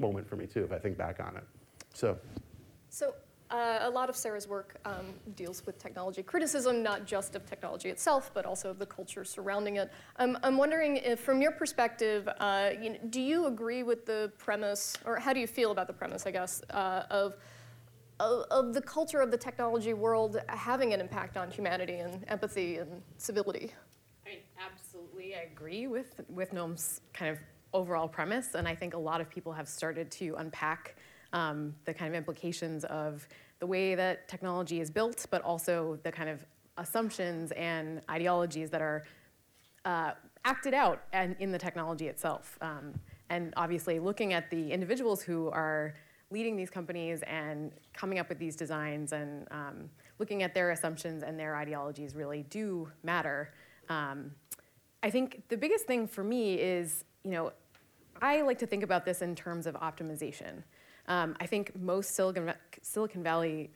moment 0.00 0.26
for 0.26 0.34
me 0.34 0.46
too, 0.48 0.64
if 0.64 0.72
I 0.72 0.78
think 0.78 0.98
back 0.98 1.20
on 1.20 1.36
it. 1.36 1.44
So, 1.92 2.18
So 2.88 3.14
uh, 3.54 3.78
a 3.82 3.90
lot 3.90 4.08
of 4.08 4.16
Sarah's 4.16 4.48
work 4.48 4.76
um, 4.84 5.06
deals 5.36 5.64
with 5.64 5.78
technology 5.78 6.22
criticism, 6.24 6.82
not 6.82 7.06
just 7.06 7.36
of 7.36 7.46
technology 7.46 7.88
itself, 7.88 8.32
but 8.34 8.44
also 8.44 8.72
the 8.72 8.86
culture 8.86 9.24
surrounding 9.24 9.76
it. 9.76 9.92
Um, 10.16 10.36
I'm 10.42 10.56
wondering 10.56 10.96
if, 10.96 11.20
from 11.20 11.40
your 11.40 11.52
perspective, 11.52 12.28
uh, 12.40 12.70
you 12.82 12.90
know, 12.90 12.98
do 13.10 13.20
you 13.20 13.46
agree 13.46 13.84
with 13.84 14.06
the 14.06 14.32
premise, 14.38 14.96
or 15.04 15.20
how 15.20 15.32
do 15.32 15.38
you 15.38 15.46
feel 15.46 15.70
about 15.70 15.86
the 15.86 15.92
premise, 15.92 16.26
I 16.26 16.32
guess, 16.32 16.62
uh, 16.70 17.04
of, 17.10 17.36
of, 18.18 18.44
of 18.50 18.74
the 18.74 18.82
culture 18.82 19.20
of 19.20 19.30
the 19.30 19.38
technology 19.38 19.94
world 19.94 20.40
having 20.48 20.92
an 20.92 21.00
impact 21.00 21.36
on 21.36 21.48
humanity 21.48 21.98
and 21.98 22.24
empathy 22.26 22.78
and 22.78 23.02
civility? 23.18 23.72
I 24.26 24.30
mean, 24.30 24.38
absolutely, 24.58 25.36
I 25.36 25.42
agree 25.52 25.86
with 25.86 26.20
with 26.28 26.52
Noam's 26.52 27.02
kind 27.12 27.30
of 27.30 27.38
overall 27.72 28.08
premise, 28.08 28.54
and 28.54 28.66
I 28.66 28.74
think 28.74 28.94
a 28.94 28.98
lot 28.98 29.20
of 29.20 29.30
people 29.30 29.52
have 29.52 29.68
started 29.68 30.10
to 30.12 30.34
unpack 30.38 30.96
um, 31.34 31.74
the 31.84 31.92
kind 31.92 32.08
of 32.08 32.16
implications 32.16 32.84
of 32.84 33.28
the 33.64 33.68
way 33.68 33.94
that 33.94 34.28
technology 34.28 34.78
is 34.78 34.90
built, 34.90 35.24
but 35.30 35.40
also 35.40 35.98
the 36.02 36.12
kind 36.12 36.28
of 36.28 36.44
assumptions 36.76 37.50
and 37.52 38.02
ideologies 38.10 38.68
that 38.68 38.82
are 38.82 39.04
uh, 39.86 40.12
acted 40.44 40.74
out 40.74 41.04
and 41.14 41.34
in 41.38 41.50
the 41.50 41.58
technology 41.58 42.08
itself. 42.08 42.58
Um, 42.60 42.92
and 43.30 43.54
obviously, 43.56 43.98
looking 43.98 44.34
at 44.34 44.50
the 44.50 44.70
individuals 44.70 45.22
who 45.22 45.48
are 45.48 45.94
leading 46.30 46.56
these 46.58 46.68
companies 46.68 47.22
and 47.22 47.72
coming 47.94 48.18
up 48.18 48.28
with 48.28 48.38
these 48.38 48.54
designs 48.54 49.14
and 49.14 49.48
um, 49.50 49.88
looking 50.18 50.42
at 50.42 50.52
their 50.52 50.72
assumptions 50.72 51.22
and 51.22 51.40
their 51.40 51.56
ideologies 51.56 52.14
really 52.14 52.42
do 52.50 52.86
matter. 53.02 53.54
Um, 53.88 54.30
I 55.02 55.08
think 55.08 55.48
the 55.48 55.56
biggest 55.56 55.86
thing 55.86 56.06
for 56.06 56.22
me 56.22 56.60
is, 56.60 57.04
you 57.24 57.30
know, 57.30 57.50
I 58.20 58.42
like 58.42 58.58
to 58.58 58.66
think 58.66 58.82
about 58.82 59.06
this 59.06 59.22
in 59.22 59.34
terms 59.34 59.66
of 59.66 59.74
optimization. 59.76 60.64
Um, 61.06 61.36
I 61.40 61.46
think 61.46 61.76
most 61.80 62.14
Silicon, 62.14 62.52
Silicon 62.82 63.22
Valley 63.22 63.70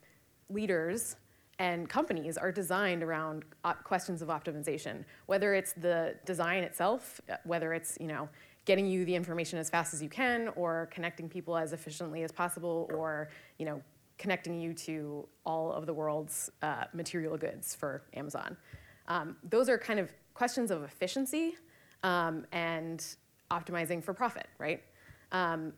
leaders 0.49 1.17
and 1.59 1.89
companies 1.89 2.39
are 2.39 2.53
designed 2.53 3.03
around 3.03 3.45
op- 3.65 3.83
questions 3.85 4.23
of 4.23 4.29
optimization, 4.29 5.05
whether 5.27 5.55
it's 5.55 5.73
the 5.73 6.15
design 6.25 6.63
itself, 6.63 7.21
uh, 7.31 7.37
whether 7.45 7.73
it's, 7.75 7.99
you 8.01 8.07
know, 8.07 8.29
getting 8.65 8.87
you 8.87 9.05
the 9.05 9.15
information 9.15 9.59
as 9.59 9.69
fast 9.69 9.95
as 9.95 10.03
you 10.03 10.09
can 10.09 10.49
or 10.55 10.89
connecting 10.93 11.29
people 11.29 11.57
as 11.57 11.73
efficiently 11.73 12.23
as 12.23 12.31
possible 12.31 12.89
or, 12.95 13.29
you 13.59 13.67
know, 13.67 13.83
connecting 14.19 14.61
you 14.61 14.75
to 14.75 15.27
all 15.47 15.73
of 15.73 15.87
the 15.87 15.95
world's 15.95 16.51
uh, 16.63 16.85
material 16.93 17.37
goods 17.37 17.75
for 17.75 18.03
Amazon. 18.15 18.57
Um, 19.07 19.37
those 19.43 19.69
are 19.69 19.79
kind 19.79 19.99
of 19.99 20.13
questions 20.35 20.71
of 20.71 20.83
efficiency 20.83 21.57
um, 22.03 22.47
and 22.53 23.05
optimizing 23.51 24.03
for 24.03 24.13
profit, 24.13 24.47
right? 24.59 24.83
Um, 25.33 25.73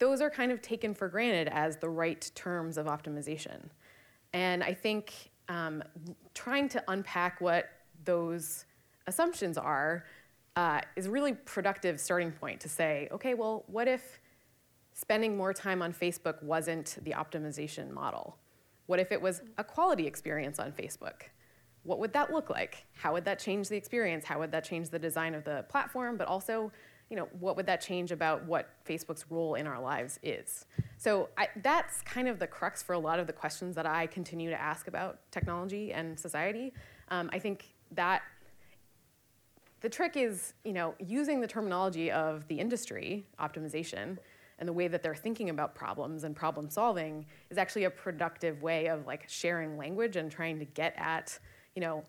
those 0.00 0.20
are 0.20 0.30
kind 0.30 0.50
of 0.50 0.60
taken 0.60 0.92
for 0.94 1.08
granted 1.08 1.48
as 1.52 1.76
the 1.76 1.88
right 1.88 2.28
terms 2.34 2.76
of 2.76 2.86
optimization. 2.86 3.68
And 4.32 4.64
I 4.64 4.74
think 4.74 5.30
um, 5.48 5.84
trying 6.34 6.68
to 6.70 6.82
unpack 6.88 7.40
what 7.40 7.66
those 8.04 8.64
assumptions 9.06 9.58
are 9.58 10.06
uh, 10.56 10.80
is 10.96 11.06
a 11.06 11.10
really 11.10 11.34
productive 11.34 12.00
starting 12.00 12.32
point 12.32 12.60
to 12.60 12.68
say, 12.68 13.08
okay, 13.12 13.34
well, 13.34 13.64
what 13.66 13.86
if 13.86 14.20
spending 14.94 15.36
more 15.36 15.52
time 15.52 15.82
on 15.82 15.92
Facebook 15.92 16.42
wasn't 16.42 16.96
the 17.02 17.12
optimization 17.12 17.90
model? 17.90 18.38
What 18.86 19.00
if 19.00 19.12
it 19.12 19.20
was 19.20 19.42
a 19.58 19.64
quality 19.64 20.06
experience 20.06 20.58
on 20.58 20.72
Facebook? 20.72 21.28
What 21.82 21.98
would 21.98 22.12
that 22.14 22.32
look 22.32 22.50
like? 22.50 22.84
How 22.94 23.12
would 23.12 23.24
that 23.26 23.38
change 23.38 23.68
the 23.68 23.76
experience? 23.76 24.24
How 24.24 24.38
would 24.38 24.52
that 24.52 24.64
change 24.64 24.88
the 24.88 24.98
design 24.98 25.34
of 25.34 25.44
the 25.44 25.64
platform? 25.68 26.16
But 26.16 26.28
also, 26.28 26.72
you 27.10 27.16
know, 27.16 27.28
what 27.40 27.56
would 27.56 27.66
that 27.66 27.80
change 27.80 28.12
about 28.12 28.44
what 28.46 28.70
Facebook's 28.88 29.24
role 29.28 29.56
in 29.56 29.66
our 29.66 29.80
lives 29.80 30.18
is? 30.22 30.64
So 30.96 31.28
I, 31.36 31.48
that's 31.62 32.00
kind 32.02 32.28
of 32.28 32.38
the 32.38 32.46
crux 32.46 32.82
for 32.82 32.92
a 32.92 32.98
lot 32.98 33.18
of 33.18 33.26
the 33.26 33.32
questions 33.32 33.74
that 33.74 33.84
I 33.84 34.06
continue 34.06 34.48
to 34.48 34.60
ask 34.60 34.86
about 34.86 35.18
technology 35.32 35.92
and 35.92 36.18
society. 36.18 36.72
Um, 37.08 37.28
I 37.32 37.40
think 37.40 37.74
that 37.92 38.22
the 39.80 39.88
trick 39.88 40.16
is, 40.16 40.54
you 40.64 40.72
know, 40.72 40.94
using 41.00 41.40
the 41.40 41.46
terminology 41.48 42.12
of 42.12 42.46
the 42.48 42.60
industry, 42.60 43.26
optimization, 43.40 44.18
and 44.60 44.68
the 44.68 44.72
way 44.72 44.86
that 44.88 45.02
they're 45.02 45.14
thinking 45.14 45.50
about 45.50 45.74
problems 45.74 46.22
and 46.22 46.36
problem 46.36 46.70
solving 46.70 47.26
is 47.48 47.58
actually 47.58 47.84
a 47.84 47.90
productive 47.90 48.62
way 48.62 48.86
of 48.88 49.06
like 49.06 49.24
sharing 49.26 49.78
language 49.78 50.16
and 50.16 50.30
trying 50.30 50.58
to 50.58 50.66
get 50.66 50.94
at, 50.96 51.36
you 51.74 51.80
know, 51.80 52.04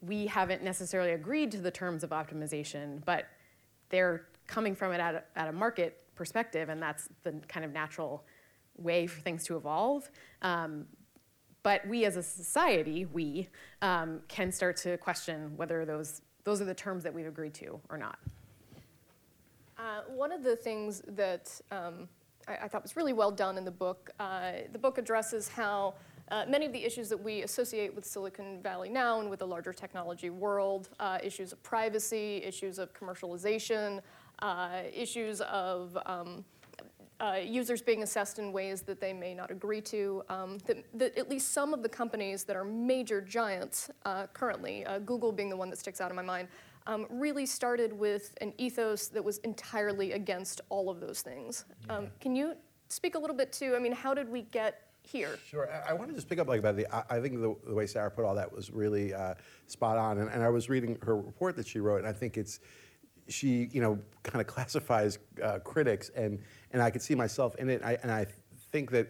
we 0.00 0.26
haven't 0.26 0.62
necessarily 0.62 1.10
agreed 1.10 1.50
to 1.50 1.58
the 1.58 1.70
terms 1.70 2.02
of 2.02 2.10
optimization, 2.10 3.04
but 3.04 3.26
they're 3.92 4.26
coming 4.48 4.74
from 4.74 4.90
it 4.92 4.98
at 4.98 5.14
a, 5.14 5.22
at 5.36 5.48
a 5.48 5.52
market 5.52 5.98
perspective, 6.16 6.68
and 6.68 6.82
that's 6.82 7.08
the 7.22 7.32
kind 7.46 7.64
of 7.64 7.72
natural 7.72 8.24
way 8.76 9.06
for 9.06 9.20
things 9.20 9.44
to 9.44 9.56
evolve. 9.56 10.10
Um, 10.40 10.86
but 11.62 11.86
we 11.86 12.04
as 12.04 12.16
a 12.16 12.22
society, 12.22 13.06
we 13.06 13.48
um, 13.82 14.20
can 14.26 14.50
start 14.50 14.76
to 14.78 14.96
question 14.96 15.52
whether 15.56 15.84
those, 15.84 16.22
those 16.42 16.60
are 16.60 16.64
the 16.64 16.74
terms 16.74 17.04
that 17.04 17.14
we've 17.14 17.26
agreed 17.26 17.54
to 17.54 17.78
or 17.88 17.96
not. 17.96 18.18
Uh, 19.78 20.02
one 20.08 20.32
of 20.32 20.42
the 20.42 20.56
things 20.56 21.02
that 21.08 21.60
um, 21.70 22.08
I, 22.48 22.56
I, 22.64 22.68
thought 22.68 22.82
was 22.82 22.96
really 22.96 23.12
well 23.12 23.30
done 23.30 23.58
in 23.58 23.64
the 23.64 23.70
book, 23.70 24.10
uh, 24.18 24.52
the 24.72 24.78
book 24.78 24.98
addresses 24.98 25.48
how 25.48 25.94
uh, 26.30 26.44
many 26.48 26.66
of 26.66 26.72
the 26.72 26.84
issues 26.84 27.08
that 27.08 27.22
we 27.22 27.42
associate 27.42 27.94
with 27.94 28.04
Silicon 28.04 28.62
Valley 28.62 28.88
now 28.88 29.20
and 29.20 29.28
with 29.28 29.40
the 29.40 29.46
larger 29.46 29.72
technology 29.72 30.30
world, 30.30 30.88
uh, 31.00 31.18
issues 31.22 31.52
of 31.52 31.62
privacy, 31.62 32.42
issues 32.44 32.78
of 32.78 32.94
commercialization, 32.94 34.00
uh, 34.38 34.82
issues 34.94 35.40
of 35.42 35.96
um, 36.06 36.44
uh, 37.20 37.36
users 37.44 37.80
being 37.80 38.02
assessed 38.02 38.38
in 38.38 38.52
ways 38.52 38.82
that 38.82 39.00
they 39.00 39.12
may 39.12 39.32
not 39.32 39.50
agree 39.50 39.80
to, 39.80 40.22
um, 40.28 40.58
that, 40.66 40.84
that, 40.92 41.16
at 41.16 41.30
least 41.30 41.52
some 41.52 41.72
of 41.72 41.82
the 41.82 41.88
companies 41.88 42.42
that 42.44 42.56
are 42.56 42.64
major 42.64 43.20
giants 43.20 43.90
uh, 44.04 44.26
currently, 44.32 44.84
uh, 44.86 44.98
Google 44.98 45.30
being 45.30 45.48
the 45.48 45.56
one 45.56 45.70
that 45.70 45.78
sticks 45.78 46.00
out 46.00 46.10
in 46.10 46.16
my 46.16 46.22
mind, 46.22 46.48
um, 46.88 47.06
really 47.10 47.46
started 47.46 47.92
with 47.92 48.34
an 48.40 48.52
ethos 48.58 49.06
that 49.06 49.22
was 49.22 49.38
entirely 49.38 50.12
against 50.12 50.60
all 50.68 50.90
of 50.90 50.98
those 50.98 51.22
things. 51.22 51.64
Um, 51.88 52.08
can 52.20 52.34
you 52.34 52.54
speak 52.88 53.14
a 53.14 53.18
little 53.18 53.36
bit 53.36 53.52
to, 53.54 53.76
I 53.76 53.78
mean, 53.78 53.92
how 53.92 54.14
did 54.14 54.28
we 54.28 54.42
get 54.42 54.91
here. 55.02 55.38
Sure. 55.48 55.68
I, 55.70 55.90
I 55.90 55.92
want 55.94 56.10
to 56.10 56.14
just 56.14 56.28
pick 56.28 56.38
up 56.38 56.48
like 56.48 56.60
about 56.60 56.76
the. 56.76 56.86
I, 56.94 57.16
I 57.16 57.20
think 57.20 57.34
the, 57.34 57.54
the, 57.66 57.74
way 57.74 57.86
Sarah 57.86 58.10
put 58.10 58.24
all 58.24 58.34
that 58.34 58.52
was 58.52 58.70
really 58.70 59.14
uh, 59.14 59.34
spot 59.66 59.98
on. 59.98 60.18
And, 60.18 60.30
and, 60.30 60.42
I 60.42 60.48
was 60.48 60.68
reading 60.68 60.98
her 61.02 61.16
report 61.16 61.56
that 61.56 61.66
she 61.66 61.80
wrote, 61.80 61.98
and 61.98 62.06
I 62.06 62.12
think 62.12 62.36
it's 62.36 62.60
she 63.28 63.68
you 63.72 63.80
know 63.80 63.98
kind 64.22 64.40
of 64.40 64.46
classifies 64.54 65.18
uh, 65.42 65.58
critics, 65.60 66.10
and 66.10 66.38
and 66.72 66.82
I 66.82 66.90
could 66.90 67.02
see 67.02 67.14
myself 67.14 67.54
in 67.56 67.68
it. 67.70 67.82
I, 67.84 67.98
and 68.02 68.10
I 68.10 68.26
think 68.70 68.90
that 68.92 69.08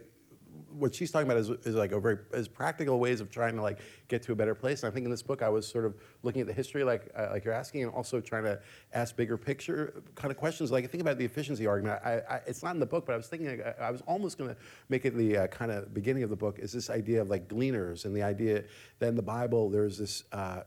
what 0.79 0.95
she's 0.95 1.11
talking 1.11 1.31
about 1.31 1.39
is, 1.39 1.51
is 1.51 1.75
like 1.75 1.93
a 1.93 2.01
very 2.01 2.19
is 2.33 2.49
practical 2.49 2.99
ways 2.99 3.21
of 3.21 3.31
trying 3.31 3.55
to 3.57 3.63
like 3.63 3.79
get 4.09 4.23
to 4.23 4.33
a 4.33 4.35
better 4.35 4.55
place. 4.55 4.83
And 4.83 4.91
I 4.91 4.95
think 4.95 5.05
in 5.05 5.11
this 5.11 5.23
book 5.23 5.43
I 5.43 5.49
was 5.49 5.67
sort 5.67 5.85
of 5.85 5.95
looking 6.23 6.41
at 6.41 6.47
the 6.47 6.53
history 6.53 6.85
like 6.85 7.11
uh, 7.17 7.29
like 7.31 7.45
you're 7.45 7.55
asking, 7.55 7.85
and 7.85 7.93
also 7.93 8.21
trying 8.21 8.45
to 8.45 8.61
ask 8.93 9.17
bigger 9.17 9.37
picture 9.37 10.03
kind 10.15 10.31
of 10.31 10.37
questions. 10.37 10.71
Like 10.71 10.91
think 10.91 11.01
about 11.01 11.19
the 11.19 11.25
efficiency 11.25 11.67
argument. 11.67 12.01
I, 12.05 12.23
I, 12.29 12.41
it's 12.47 12.63
not 12.63 12.75
in 12.75 12.81
the 12.81 12.87
book, 12.87 13.07
but 13.07 13.13
I 13.13 13.17
was 13.17 13.29
thinking 13.29 13.63
I, 13.63 13.85
I 13.87 13.91
was 13.91 14.03
almost 14.03 14.39
going 14.39 14.51
to 14.51 14.57
make 14.89 15.05
it 15.05 15.17
the 15.17 15.39
uh, 15.39 15.47
kind 15.49 15.71
of 15.71 15.93
beginning 15.95 16.23
of 16.23 16.31
the 16.31 16.37
book. 16.37 16.59
Is 16.59 16.73
this 16.73 16.91
idea 16.91 17.23
of 17.23 17.29
like 17.29 17.49
gleaners 17.49 18.05
and 18.05 18.15
the 18.15 18.23
idea 18.23 18.65
that 18.99 19.09
in 19.09 19.17
the 19.17 19.23
Bible 19.23 19.71
there's 19.71 19.99
this 19.99 20.25
uh, 20.33 20.63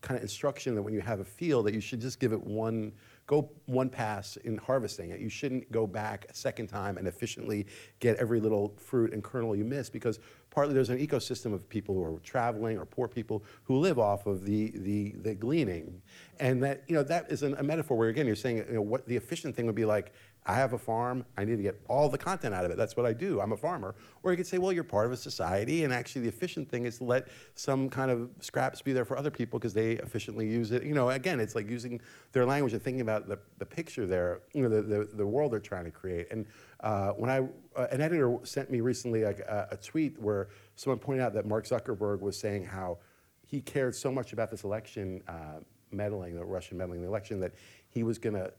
kind 0.00 0.16
of 0.16 0.22
instruction 0.22 0.74
that 0.74 0.82
when 0.82 0.94
you 0.94 1.00
have 1.00 1.20
a 1.20 1.24
field 1.24 1.66
that 1.66 1.74
you 1.74 1.80
should 1.80 2.00
just 2.00 2.20
give 2.20 2.32
it 2.32 2.42
one 2.42 2.92
go 3.26 3.50
one 3.66 3.88
pass 3.88 4.36
in 4.38 4.56
harvesting 4.56 5.10
it. 5.10 5.20
You 5.20 5.28
shouldn't 5.28 5.70
go 5.72 5.86
back 5.86 6.26
a 6.28 6.34
second 6.34 6.68
time 6.68 6.96
and 6.96 7.08
efficiently 7.08 7.66
get 7.98 8.16
every 8.18 8.40
little 8.40 8.74
fruit 8.76 9.12
and 9.12 9.22
kernel 9.22 9.56
you 9.56 9.64
miss 9.64 9.90
because 9.90 10.20
partly 10.50 10.74
there's 10.74 10.90
an 10.90 11.04
ecosystem 11.04 11.52
of 11.52 11.68
people 11.68 11.94
who 11.94 12.04
are 12.04 12.18
traveling 12.20 12.78
or 12.78 12.86
poor 12.86 13.08
people 13.08 13.44
who 13.64 13.78
live 13.78 13.98
off 13.98 14.26
of 14.26 14.44
the, 14.44 14.72
the, 14.76 15.14
the 15.22 15.34
gleaning. 15.34 16.00
And 16.38 16.62
that, 16.62 16.84
you 16.86 16.94
know, 16.94 17.02
that 17.02 17.30
is 17.30 17.42
an, 17.42 17.54
a 17.58 17.62
metaphor 17.62 17.96
where, 17.96 18.08
again, 18.08 18.26
you're 18.26 18.36
saying, 18.36 18.58
you 18.58 18.74
know, 18.74 18.82
what 18.82 19.06
the 19.06 19.16
efficient 19.16 19.56
thing 19.56 19.66
would 19.66 19.74
be 19.74 19.84
like, 19.84 20.12
I 20.48 20.54
have 20.54 20.74
a 20.74 20.78
farm. 20.78 21.26
I 21.36 21.44
need 21.44 21.56
to 21.56 21.62
get 21.62 21.80
all 21.88 22.08
the 22.08 22.16
content 22.16 22.54
out 22.54 22.64
of 22.64 22.70
it. 22.70 22.76
That's 22.76 22.96
what 22.96 23.04
I 23.04 23.12
do. 23.12 23.40
I'm 23.40 23.50
a 23.50 23.56
farmer. 23.56 23.96
Or 24.22 24.30
you 24.30 24.36
could 24.36 24.46
say, 24.46 24.58
well, 24.58 24.72
you're 24.72 24.84
part 24.84 25.06
of 25.06 25.12
a 25.12 25.16
society, 25.16 25.82
and 25.82 25.92
actually 25.92 26.22
the 26.22 26.28
efficient 26.28 26.70
thing 26.70 26.86
is 26.86 26.98
to 26.98 27.04
let 27.04 27.26
some 27.56 27.90
kind 27.90 28.10
of 28.12 28.30
scraps 28.40 28.80
be 28.80 28.92
there 28.92 29.04
for 29.04 29.18
other 29.18 29.30
people 29.30 29.58
because 29.58 29.74
they 29.74 29.92
efficiently 29.94 30.48
use 30.48 30.70
it. 30.70 30.84
You 30.84 30.94
know, 30.94 31.10
again, 31.10 31.40
it's 31.40 31.56
like 31.56 31.68
using 31.68 32.00
their 32.30 32.46
language 32.46 32.72
and 32.74 32.82
thinking 32.82 33.00
about 33.00 33.28
the, 33.28 33.38
the 33.58 33.66
picture 33.66 34.06
there, 34.06 34.42
you 34.52 34.62
know, 34.62 34.68
the, 34.68 34.82
the, 34.82 35.08
the 35.14 35.26
world 35.26 35.52
they're 35.52 35.58
trying 35.58 35.84
to 35.84 35.90
create. 35.90 36.28
And 36.30 36.46
uh, 36.80 37.10
when 37.10 37.28
I, 37.28 37.40
uh, 37.74 37.88
an 37.90 38.00
editor 38.00 38.38
sent 38.44 38.70
me 38.70 38.80
recently 38.80 39.22
a, 39.22 39.66
a 39.72 39.76
tweet 39.76 40.20
where 40.20 40.48
someone 40.76 41.00
pointed 41.00 41.22
out 41.22 41.34
that 41.34 41.46
Mark 41.46 41.66
Zuckerberg 41.66 42.20
was 42.20 42.38
saying 42.38 42.64
how 42.64 42.98
he 43.44 43.60
cared 43.60 43.94
so 43.94 44.12
much 44.12 44.32
about 44.32 44.50
this 44.50 44.62
election 44.62 45.22
uh, 45.26 45.60
meddling, 45.90 46.34
the 46.34 46.44
Russian 46.44 46.78
meddling 46.78 46.98
in 46.98 47.02
the 47.02 47.08
election, 47.08 47.40
that 47.40 47.54
he 47.88 48.02
was 48.02 48.18
going 48.18 48.34
to, 48.34 48.52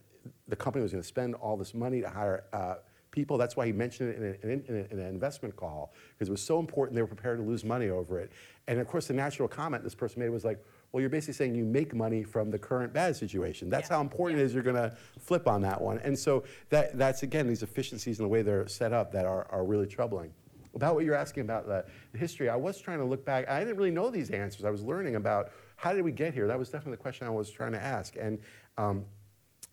the 0.48 0.56
company 0.56 0.84
was 0.84 0.92
going 0.92 1.02
to 1.02 1.08
spend 1.08 1.36
all 1.36 1.58
this 1.58 1.74
money 1.74 2.02
to 2.02 2.10
hire 2.10 2.46
uh, 2.54 2.76
people. 3.12 3.38
That's 3.38 3.56
why 3.56 3.66
he 3.66 3.72
mentioned 3.72 4.10
it 4.10 4.18
in, 4.18 4.24
a, 4.24 4.54
in, 4.54 4.76
a, 4.76 4.94
in, 4.94 5.00
an 5.00 5.08
investment 5.08 5.56
call, 5.56 5.94
because 6.14 6.28
it 6.28 6.32
was 6.32 6.42
so 6.42 6.60
important 6.60 6.96
they 6.96 7.02
were 7.02 7.08
prepared 7.08 7.40
to 7.40 7.44
lose 7.44 7.64
money 7.64 7.90
over 7.90 8.20
it. 8.20 8.32
And 8.68 8.80
of 8.80 8.88
course, 8.88 9.08
the 9.08 9.14
natural 9.14 9.48
comment 9.48 9.84
this 9.84 9.96
person 9.96 10.20
made 10.20 10.30
was 10.30 10.46
like, 10.46 10.64
well, 10.92 11.02
you're 11.02 11.10
basically 11.10 11.34
saying 11.34 11.56
you 11.56 11.66
make 11.66 11.94
money 11.94 12.24
from 12.24 12.50
the 12.52 12.60
current 12.60 12.94
bad 12.94 13.16
situation. 13.16 13.70
That's 13.70 13.90
Yeah. 13.90 13.96
how 13.96 14.02
important 14.02 14.40
it 14.40 14.44
is 14.44 14.54
you're 14.54 14.64
going 14.64 14.76
to 14.76 14.96
flip 15.20 15.48
on 15.48 15.62
that 15.62 15.82
one. 15.82 16.00
And 16.00 16.18
so 16.18 16.44
that, 16.70 16.98
that's, 16.98 17.24
again, 17.24 17.48
these 17.48 17.64
efficiencies 17.64 18.20
and 18.20 18.26
the 18.26 18.30
way 18.30 18.42
they're 18.42 18.68
set 18.68 18.94
up 18.94 19.12
that 19.12 19.26
are, 19.26 19.48
are 19.50 19.66
really 19.66 19.88
troubling. 19.88 20.32
About 20.76 20.96
what 20.96 21.04
you're 21.06 21.16
asking 21.16 21.42
about 21.42 21.66
the, 21.66 21.86
the 22.12 22.18
history, 22.18 22.50
I 22.50 22.56
was 22.56 22.80
trying 22.80 23.00
to 23.00 23.06
look 23.06 23.26
back. 23.26 23.50
I 23.50 23.60
didn't 23.60 23.78
really 23.78 23.92
know 23.92 24.10
these 24.10 24.30
answers. 24.30 24.64
I 24.64 24.70
was 24.70 24.84
learning 24.84 25.16
about 25.16 25.52
how 25.76 25.92
did 25.92 26.04
we 26.04 26.12
get 26.12 26.34
here. 26.34 26.48
That 26.48 26.60
was 26.60 26.70
definitely 26.70 26.94
the 26.94 27.02
question 27.02 27.26
I 27.26 27.32
was 27.32 27.50
trying 27.50 27.72
to 27.72 27.82
ask. 27.82 28.16
And 28.16 28.40
um, 28.78 29.06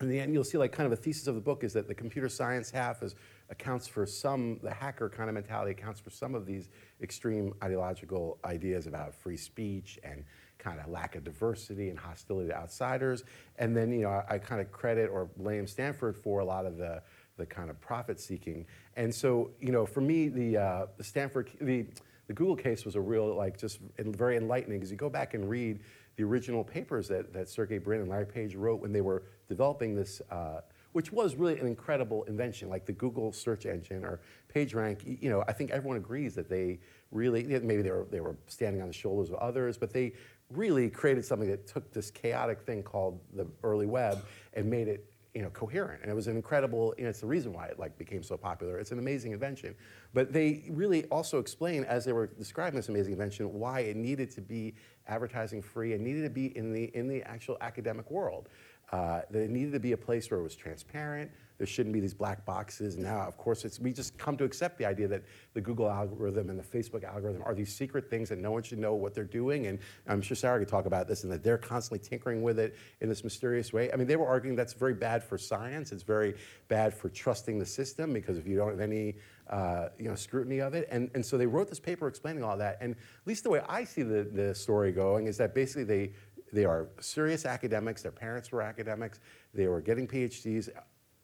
in 0.01 0.09
the 0.09 0.19
end, 0.19 0.33
you'll 0.33 0.43
see 0.43 0.57
like 0.57 0.71
kind 0.71 0.85
of 0.85 0.91
a 0.91 1.01
thesis 1.01 1.27
of 1.27 1.35
the 1.35 1.41
book 1.41 1.63
is 1.63 1.73
that 1.73 1.87
the 1.87 1.95
computer 1.95 2.27
science 2.27 2.69
half 2.69 3.01
is 3.01 3.15
accounts 3.49 3.87
for 3.87 4.05
some, 4.05 4.59
the 4.61 4.73
hacker 4.73 5.09
kind 5.09 5.29
of 5.29 5.35
mentality 5.35 5.71
accounts 5.71 5.99
for 5.99 6.09
some 6.09 6.35
of 6.35 6.45
these 6.45 6.69
extreme 7.01 7.53
ideological 7.63 8.37
ideas 8.43 8.87
about 8.87 9.13
free 9.13 9.37
speech 9.37 9.97
and 10.03 10.23
kind 10.57 10.79
of 10.79 10.87
lack 10.89 11.15
of 11.15 11.23
diversity 11.23 11.89
and 11.89 11.97
hostility 11.97 12.49
to 12.49 12.55
outsiders. 12.55 13.23
And 13.57 13.75
then, 13.75 13.91
you 13.91 14.01
know, 14.01 14.09
I, 14.09 14.35
I 14.35 14.37
kind 14.37 14.59
of 14.59 14.71
credit 14.71 15.09
or 15.09 15.25
blame 15.37 15.67
Stanford 15.67 16.17
for 16.17 16.39
a 16.39 16.45
lot 16.45 16.65
of 16.65 16.77
the, 16.77 17.01
the 17.37 17.45
kind 17.45 17.69
of 17.69 17.79
profit 17.79 18.19
seeking. 18.19 18.65
And 18.97 19.13
so, 19.13 19.51
you 19.61 19.71
know, 19.71 19.85
for 19.85 20.01
me, 20.01 20.27
the, 20.27 20.57
uh, 20.57 20.85
the 20.97 21.03
Stanford, 21.03 21.51
the, 21.61 21.85
the 22.27 22.33
Google 22.33 22.55
case 22.55 22.83
was 22.83 22.95
a 22.95 23.01
real, 23.01 23.33
like, 23.35 23.57
just 23.57 23.79
very 23.97 24.35
enlightening 24.37 24.79
because 24.79 24.91
you 24.91 24.97
go 24.97 25.09
back 25.09 25.35
and 25.35 25.49
read 25.49 25.79
the 26.15 26.23
original 26.23 26.63
papers 26.63 27.07
that, 27.07 27.33
that 27.33 27.49
Sergey 27.49 27.77
Brin 27.77 28.01
and 28.01 28.09
Larry 28.09 28.25
Page 28.25 28.55
wrote 28.55 28.81
when 28.81 28.91
they 28.91 29.01
were 29.01 29.23
developing 29.47 29.95
this, 29.95 30.21
uh, 30.31 30.61
which 30.93 31.11
was 31.11 31.35
really 31.35 31.59
an 31.59 31.67
incredible 31.67 32.23
invention, 32.23 32.69
like 32.69 32.85
the 32.85 32.93
Google 32.93 33.31
search 33.31 33.65
engine 33.65 34.05
or 34.05 34.21
PageRank. 34.53 35.21
You 35.21 35.29
know, 35.29 35.43
I 35.47 35.51
think 35.51 35.71
everyone 35.71 35.97
agrees 35.97 36.35
that 36.35 36.49
they 36.49 36.79
really, 37.11 37.43
maybe 37.43 37.81
they 37.81 37.91
were, 37.91 38.07
they 38.09 38.21
were 38.21 38.37
standing 38.47 38.81
on 38.81 38.87
the 38.87 38.93
shoulders 38.93 39.29
of 39.29 39.35
others, 39.35 39.77
but 39.77 39.91
they 39.91 40.13
really 40.51 40.89
created 40.89 41.25
something 41.25 41.49
that 41.49 41.67
took 41.67 41.91
this 41.91 42.11
chaotic 42.11 42.61
thing 42.61 42.83
called 42.83 43.19
the 43.33 43.47
early 43.63 43.87
web 43.87 44.23
and 44.53 44.69
made 44.69 44.87
it 44.87 45.05
you 45.35 45.41
know, 45.41 45.49
coherent. 45.49 46.01
And 46.01 46.09
it 46.09 46.15
was 46.15 46.27
an 46.27 46.37
incredible, 46.37 46.95
know, 47.03 47.09
it's 47.09 47.19
the 47.19 47.27
reason 47.27 47.51
why 47.51 47.65
it 47.67 47.77
like 47.77 47.97
became 47.97 48.23
so 48.23 48.37
popular. 48.37 48.79
It's 48.79 48.91
an 48.91 48.99
amazing 48.99 49.33
invention. 49.33 49.75
But 50.13 50.31
they 50.31 50.63
really 50.69 51.03
also 51.05 51.39
explain, 51.39 51.83
as 51.83 52.05
they 52.05 52.13
were 52.13 52.27
describing 52.27 52.77
this 52.77 52.87
amazing 52.87 53.11
invention, 53.11 53.53
why 53.53 53.81
it 53.81 53.97
needed 53.97 54.31
to 54.31 54.41
be 54.41 54.75
advertising 55.07 55.61
free 55.61 55.93
and 55.93 56.01
needed 56.01 56.23
to 56.23 56.29
be 56.29 56.57
in 56.57 56.71
the, 56.71 56.85
in 56.95 57.09
the 57.09 57.21
actual 57.23 57.57
academic 57.59 58.09
world. 58.09 58.47
Uh, 58.91 59.21
that 59.31 59.41
it 59.41 59.49
needed 59.49 59.73
to 59.73 59.79
be 59.79 59.91
a 59.91 59.97
place 59.97 60.29
where 60.31 60.39
it 60.39 60.43
was 60.43 60.55
transparent. 60.55 61.29
There 61.57 61.67
shouldn't 61.67 61.93
be 61.93 61.99
these 61.99 62.13
black 62.13 62.45
boxes. 62.45 62.97
Now, 62.97 63.21
of 63.21 63.37
course, 63.37 63.65
it's, 63.65 63.79
we 63.79 63.93
just 63.93 64.17
come 64.17 64.35
to 64.37 64.43
accept 64.43 64.77
the 64.77 64.85
idea 64.85 65.07
that 65.07 65.23
the 65.53 65.61
Google 65.61 65.89
algorithm 65.89 66.49
and 66.49 66.59
the 66.59 66.63
Facebook 66.63 67.03
algorithm 67.03 67.41
are 67.43 67.55
these 67.55 67.73
secret 67.73 68.09
things 68.09 68.29
that 68.29 68.39
no 68.39 68.51
one 68.51 68.63
should 68.63 68.79
know 68.79 68.95
what 68.95 69.13
they're 69.13 69.23
doing. 69.23 69.67
And 69.67 69.79
I'm 70.07 70.21
sure 70.21 70.35
Sarah 70.35 70.59
could 70.59 70.67
talk 70.67 70.85
about 70.85 71.07
this, 71.07 71.23
and 71.23 71.31
that 71.31 71.43
they're 71.43 71.57
constantly 71.57 72.07
tinkering 72.07 72.43
with 72.43 72.59
it 72.59 72.75
in 73.01 73.09
this 73.09 73.23
mysterious 73.23 73.71
way. 73.71 73.91
I 73.91 73.95
mean, 73.95 74.07
they 74.07 74.15
were 74.15 74.27
arguing 74.27 74.55
that's 74.55 74.73
very 74.73 74.93
bad 74.93 75.23
for 75.23 75.37
science. 75.37 75.91
It's 75.91 76.03
very 76.03 76.35
bad 76.67 76.93
for 76.93 77.09
trusting 77.09 77.57
the 77.59 77.65
system 77.65 78.13
because 78.13 78.37
if 78.37 78.47
you 78.47 78.57
don't 78.57 78.71
have 78.71 78.81
any 78.81 79.15
uh, 79.49 79.89
you 79.99 80.09
know, 80.09 80.15
scrutiny 80.15 80.59
of 80.59 80.73
it. 80.73 80.87
And, 80.91 81.09
and 81.13 81.25
so 81.25 81.37
they 81.37 81.45
wrote 81.45 81.69
this 81.69 81.79
paper 81.79 82.07
explaining 82.07 82.43
all 82.43 82.57
that. 82.57 82.77
And 82.81 82.93
at 82.93 83.27
least 83.27 83.43
the 83.43 83.49
way 83.49 83.61
I 83.69 83.83
see 83.83 84.01
the, 84.01 84.23
the 84.23 84.55
story 84.55 84.91
going 84.91 85.27
is 85.27 85.37
that 85.37 85.53
basically 85.53 85.83
they 85.83 86.13
they 86.53 86.63
are 86.63 86.87
serious 87.01 87.45
academics. 87.45 88.01
Their 88.01 88.11
parents 88.11 88.51
were 88.51 88.61
academics. 88.61 89.19
They 89.53 89.67
were 89.67 89.81
getting 89.81 90.07
PhDs 90.07 90.69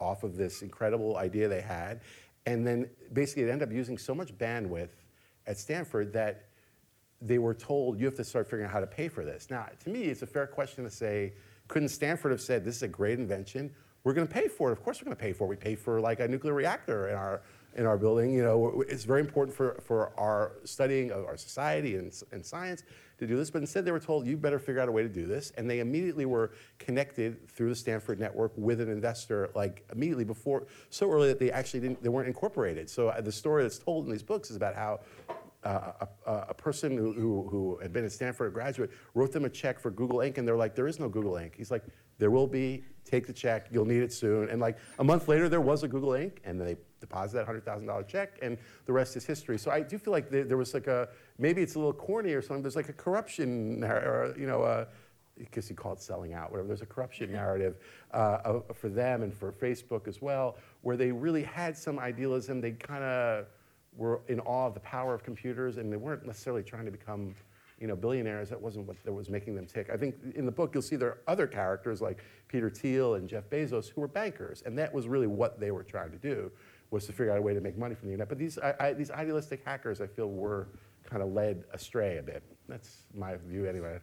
off 0.01 0.23
of 0.23 0.35
this 0.35 0.61
incredible 0.61 1.17
idea 1.17 1.47
they 1.47 1.61
had. 1.61 2.01
And 2.45 2.65
then 2.65 2.89
basically 3.13 3.43
it 3.43 3.49
ended 3.49 3.69
up 3.69 3.73
using 3.73 3.97
so 3.97 4.15
much 4.15 4.35
bandwidth 4.37 4.89
at 5.47 5.57
Stanford 5.57 6.11
that 6.13 6.47
they 7.21 7.37
were 7.37 7.53
told, 7.53 7.99
you 7.99 8.05
have 8.05 8.15
to 8.15 8.23
start 8.23 8.47
figuring 8.47 8.65
out 8.65 8.71
how 8.71 8.79
to 8.79 8.87
pay 8.87 9.07
for 9.07 9.23
this. 9.23 9.49
Now, 9.49 9.67
to 9.83 9.89
me, 9.89 10.03
it's 10.05 10.23
a 10.23 10.27
fair 10.27 10.47
question 10.47 10.83
to 10.83 10.89
say, 10.89 11.33
couldn't 11.67 11.89
Stanford 11.89 12.31
have 12.31 12.41
said, 12.41 12.65
this 12.65 12.77
is 12.77 12.83
a 12.83 12.87
great 12.87 13.19
invention? 13.19 13.71
We're 14.03 14.13
going 14.13 14.27
to 14.27 14.33
pay 14.33 14.47
for 14.47 14.69
it. 14.69 14.71
Of 14.71 14.83
course 14.83 14.99
we're 14.99 15.05
going 15.05 15.17
to 15.17 15.21
pay 15.21 15.33
for 15.33 15.45
it. 15.45 15.49
We 15.49 15.55
pay 15.55 15.75
for 15.75 16.01
like 16.01 16.19
a 16.19 16.27
nuclear 16.27 16.55
reactor 16.55 17.09
in 17.09 17.15
our 17.15 17.41
in 17.75 17.85
our 17.85 17.97
building. 17.97 18.33
You 18.33 18.43
know, 18.43 18.83
it's 18.89 19.05
very 19.05 19.21
important 19.21 19.55
for, 19.55 19.79
for 19.85 20.11
our 20.19 20.53
studying 20.65 21.11
of 21.11 21.25
our 21.25 21.37
society 21.37 21.95
and, 21.95 22.11
and 22.31 22.45
science 22.45 22.83
to 23.21 23.27
do 23.27 23.37
this. 23.37 23.51
But 23.51 23.59
instead, 23.59 23.85
they 23.85 23.91
were 23.91 23.99
told, 23.99 24.25
you 24.25 24.35
better 24.35 24.59
figure 24.59 24.81
out 24.81 24.89
a 24.89 24.91
way 24.91 25.03
to 25.03 25.09
do 25.09 25.25
this. 25.27 25.53
And 25.57 25.69
they 25.69 25.79
immediately 25.79 26.25
were 26.25 26.51
connected 26.79 27.47
through 27.47 27.69
the 27.69 27.75
Stanford 27.75 28.19
network 28.19 28.51
with 28.57 28.81
an 28.81 28.89
investor, 28.89 29.49
like 29.55 29.85
immediately 29.91 30.25
before, 30.25 30.65
so 30.89 31.09
early 31.09 31.27
that 31.27 31.39
they 31.39 31.51
actually 31.51 31.81
didn't, 31.81 32.01
they 32.01 32.09
weren't 32.09 32.27
incorporated. 32.27 32.89
So 32.89 33.09
uh, 33.09 33.21
the 33.21 33.31
story 33.31 33.61
that's 33.61 33.77
told 33.77 34.05
in 34.05 34.11
these 34.11 34.23
books 34.23 34.49
is 34.49 34.55
about 34.55 34.75
how 34.75 35.01
uh, 35.63 36.05
a, 36.25 36.31
a, 36.49 36.53
person 36.53 36.97
who, 36.97 37.13
who, 37.13 37.47
who, 37.49 37.77
had 37.81 37.93
been 37.93 38.03
at 38.03 38.11
Stanford, 38.11 38.47
a 38.47 38.51
graduate, 38.51 38.91
wrote 39.13 39.31
them 39.31 39.45
a 39.45 39.49
check 39.49 39.79
for 39.79 39.91
Google 39.91 40.19
Inc. 40.19 40.37
And 40.37 40.47
they're 40.47 40.57
like, 40.57 40.75
there 40.75 40.87
is 40.87 40.99
no 40.99 41.07
Google 41.07 41.33
Inc. 41.33 41.55
He's 41.55 41.71
like, 41.71 41.83
there 42.17 42.31
will 42.31 42.47
be. 42.47 42.83
Take 43.03 43.27
the 43.27 43.33
check. 43.33 43.67
You'll 43.71 43.85
need 43.85 44.03
it 44.03 44.13
soon. 44.13 44.49
And 44.49 44.61
like 44.61 44.77
a 44.99 45.03
month 45.03 45.27
later, 45.27 45.49
there 45.49 45.61
was 45.61 45.83
a 45.83 45.87
Google 45.87 46.11
Inc. 46.11 46.37
And 46.45 46.59
they 46.59 46.77
deposited 47.01 47.45
that 47.45 47.65
$100,000 47.65 48.07
check, 48.07 48.37
and 48.41 48.57
the 48.85 48.93
rest 48.93 49.17
is 49.17 49.25
history. 49.25 49.57
So 49.57 49.71
I 49.71 49.81
do 49.81 49.97
feel 49.97 50.13
like 50.13 50.29
there, 50.29 50.45
there, 50.45 50.57
was 50.57 50.73
like 50.73 50.87
a, 50.87 51.09
maybe 51.37 51.61
it's 51.61 51.75
a 51.75 51.79
little 51.79 51.93
corny 51.93 52.31
or 52.31 52.41
something, 52.41 52.61
there's 52.61 52.75
like 52.77 52.89
a 52.89 52.93
corruption, 52.93 53.83
or, 53.83 54.33
you 54.37 54.47
know, 54.47 54.61
uh, 54.61 54.85
because 55.37 55.69
you 55.69 55.75
call 55.75 55.93
it 55.93 56.01
selling 56.01 56.33
out, 56.33 56.51
whatever. 56.51 56.67
There's 56.67 56.83
a 56.83 56.85
corruption 56.85 57.31
narrative 57.31 57.77
uh, 58.11 58.59
for 58.73 58.89
them 58.89 59.23
and 59.23 59.33
for 59.33 59.51
Facebook 59.51 60.07
as 60.07 60.21
well, 60.21 60.57
where 60.81 60.95
they 60.95 61.11
really 61.11 61.43
had 61.43 61.75
some 61.75 61.97
idealism. 61.97 62.61
They 62.61 62.71
kind 62.71 63.03
of 63.03 63.47
were 63.95 64.21
in 64.27 64.39
awe 64.41 64.67
of 64.67 64.73
the 64.73 64.79
power 64.79 65.13
of 65.13 65.23
computers, 65.23 65.77
and 65.77 65.91
they 65.91 65.97
weren't 65.97 66.25
necessarily 66.25 66.63
trying 66.63 66.85
to 66.85 66.91
become 66.91 67.35
you 67.79 67.87
know, 67.87 67.95
billionaires. 67.95 68.49
That 68.49 68.61
wasn't 68.61 68.87
what 68.87 69.03
that 69.03 69.11
was 69.11 69.29
making 69.29 69.55
them 69.55 69.65
tick. 69.65 69.89
I 69.91 69.97
think 69.97 70.15
in 70.35 70.45
the 70.45 70.51
book 70.51 70.71
you'll 70.73 70.83
see 70.83 70.95
there 70.95 71.09
are 71.09 71.21
other 71.27 71.47
characters 71.47 71.99
like 71.99 72.23
Peter 72.47 72.69
Thiel 72.69 73.15
and 73.15 73.27
Jeff 73.27 73.49
Bezos 73.49 73.89
who 73.89 74.01
were 74.01 74.07
bankers, 74.07 74.61
and 74.65 74.77
that 74.77 74.93
was 74.93 75.07
really 75.07 75.27
what 75.27 75.59
they 75.59 75.71
were 75.71 75.83
trying 75.83 76.11
to 76.11 76.17
do 76.17 76.51
was 76.91 77.05
to 77.05 77.13
figure 77.13 77.31
out 77.31 77.39
a 77.39 77.41
way 77.41 77.53
to 77.53 77.61
make 77.61 77.77
money 77.77 77.95
from 77.95 78.09
the 78.09 78.13
internet. 78.13 78.29
But 78.29 78.37
these, 78.37 78.59
I, 78.59 78.75
I, 78.79 78.93
these 78.93 79.09
idealistic 79.09 79.63
hackers, 79.65 80.01
I 80.01 80.07
feel, 80.07 80.29
were 80.29 80.67
kind 81.05 81.23
of 81.23 81.31
led 81.31 81.63
astray 81.73 82.17
a 82.17 82.23
bit. 82.23 82.43
That's 82.67 83.03
my 83.15 83.37
view 83.47 83.65
anyway. 83.65 83.99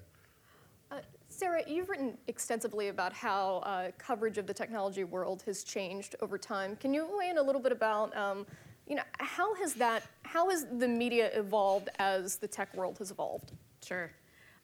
Uh, 0.90 1.00
Sarah, 1.28 1.62
you've 1.66 1.90
written 1.90 2.16
extensively 2.26 2.88
about 2.88 3.12
how 3.12 3.58
uh, 3.58 3.90
coverage 3.98 4.38
of 4.38 4.46
the 4.46 4.54
technology 4.54 5.04
world 5.04 5.42
has 5.42 5.62
changed 5.62 6.16
over 6.22 6.38
time. 6.38 6.76
Can 6.76 6.94
you 6.94 7.06
weigh 7.18 7.28
in 7.28 7.38
a 7.38 7.42
little 7.42 7.60
bit 7.60 7.72
about, 7.72 8.16
um, 8.16 8.46
you 8.88 8.96
know, 8.96 9.02
how 9.18 9.54
has 9.56 9.74
that, 9.74 10.02
how 10.22 10.48
has 10.50 10.66
the 10.78 10.88
media 10.88 11.30
evolved 11.34 11.90
as 11.98 12.36
the 12.36 12.48
tech 12.48 12.74
world 12.74 12.96
has 12.98 13.10
evolved? 13.10 13.52
Sure. 13.84 14.10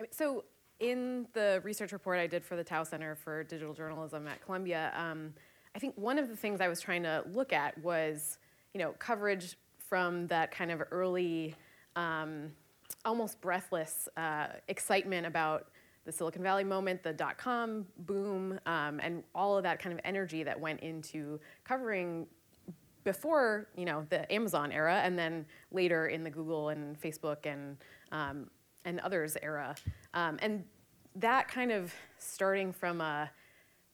I 0.00 0.02
mean, 0.02 0.12
so 0.12 0.44
in 0.80 1.26
the 1.34 1.60
research 1.62 1.92
report 1.92 2.18
I 2.18 2.26
did 2.26 2.44
for 2.44 2.56
the 2.56 2.64
Tow 2.64 2.84
Center 2.84 3.14
for 3.14 3.44
Digital 3.44 3.74
Journalism 3.74 4.26
at 4.26 4.44
Columbia, 4.44 4.92
um, 4.96 5.34
I 5.76 5.78
think 5.78 5.94
one 5.96 6.18
of 6.18 6.28
the 6.28 6.36
things 6.36 6.60
I 6.60 6.68
was 6.68 6.80
trying 6.80 7.02
to 7.02 7.22
look 7.32 7.52
at 7.52 7.76
was, 7.78 8.38
you 8.72 8.80
know, 8.80 8.92
coverage 8.98 9.56
from 9.78 10.26
that 10.28 10.50
kind 10.50 10.70
of 10.70 10.82
early, 10.90 11.54
um, 11.94 12.50
almost 13.04 13.40
breathless 13.40 14.08
uh, 14.16 14.46
excitement 14.68 15.26
about 15.26 15.68
the 16.06 16.12
Silicon 16.12 16.42
Valley 16.42 16.64
moment, 16.64 17.02
the 17.02 17.12
dot 17.12 17.38
com 17.38 17.86
boom, 17.98 18.58
um, 18.66 19.00
and 19.00 19.22
all 19.34 19.56
of 19.56 19.62
that 19.62 19.78
kind 19.80 19.92
of 19.92 20.00
energy 20.04 20.42
that 20.42 20.58
went 20.58 20.80
into 20.80 21.40
covering 21.64 22.26
before, 23.04 23.68
you 23.76 23.84
know, 23.84 24.06
the 24.08 24.30
Amazon 24.32 24.72
era, 24.72 25.00
and 25.04 25.18
then 25.18 25.46
later 25.70 26.08
in 26.08 26.24
the 26.24 26.30
Google 26.30 26.70
and 26.70 27.00
Facebook 27.00 27.46
and 27.46 27.76
um, 28.12 28.50
and 28.84 29.00
others 29.00 29.36
era, 29.42 29.74
um, 30.12 30.38
and 30.42 30.64
that 31.16 31.48
kind 31.48 31.72
of 31.72 31.94
starting 32.18 32.72
from 32.72 33.00
a 33.00 33.30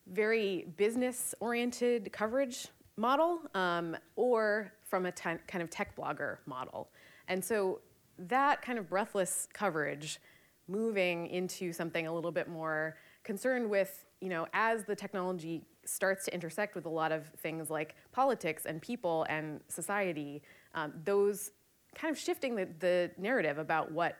very 0.07 0.67
business 0.75 1.35
oriented 1.39 2.11
coverage 2.11 2.67
model 2.97 3.39
um, 3.53 3.95
or 4.15 4.73
from 4.83 5.05
a 5.05 5.11
kind 5.11 5.39
of 5.61 5.69
tech 5.69 5.95
blogger 5.95 6.37
model. 6.45 6.89
And 7.27 7.43
so 7.43 7.79
that 8.17 8.61
kind 8.61 8.77
of 8.77 8.89
breathless 8.89 9.47
coverage 9.53 10.19
moving 10.67 11.27
into 11.27 11.71
something 11.73 12.07
a 12.07 12.13
little 12.13 12.31
bit 12.31 12.49
more 12.49 12.97
concerned 13.23 13.69
with, 13.69 14.05
you 14.19 14.29
know, 14.29 14.47
as 14.53 14.83
the 14.83 14.95
technology 14.95 15.63
starts 15.91 16.25
to 16.25 16.33
intersect 16.33 16.75
with 16.75 16.85
a 16.85 16.89
lot 16.89 17.11
of 17.11 17.27
things 17.37 17.69
like 17.69 17.95
politics 18.11 18.65
and 18.65 18.81
people 18.81 19.25
and 19.29 19.59
society, 19.67 20.41
um, 20.73 20.93
those 21.03 21.51
kind 21.95 22.11
of 22.11 22.17
shifting 22.17 22.55
the, 22.55 22.67
the 22.79 23.11
narrative 23.17 23.57
about 23.57 23.91
what 23.91 24.17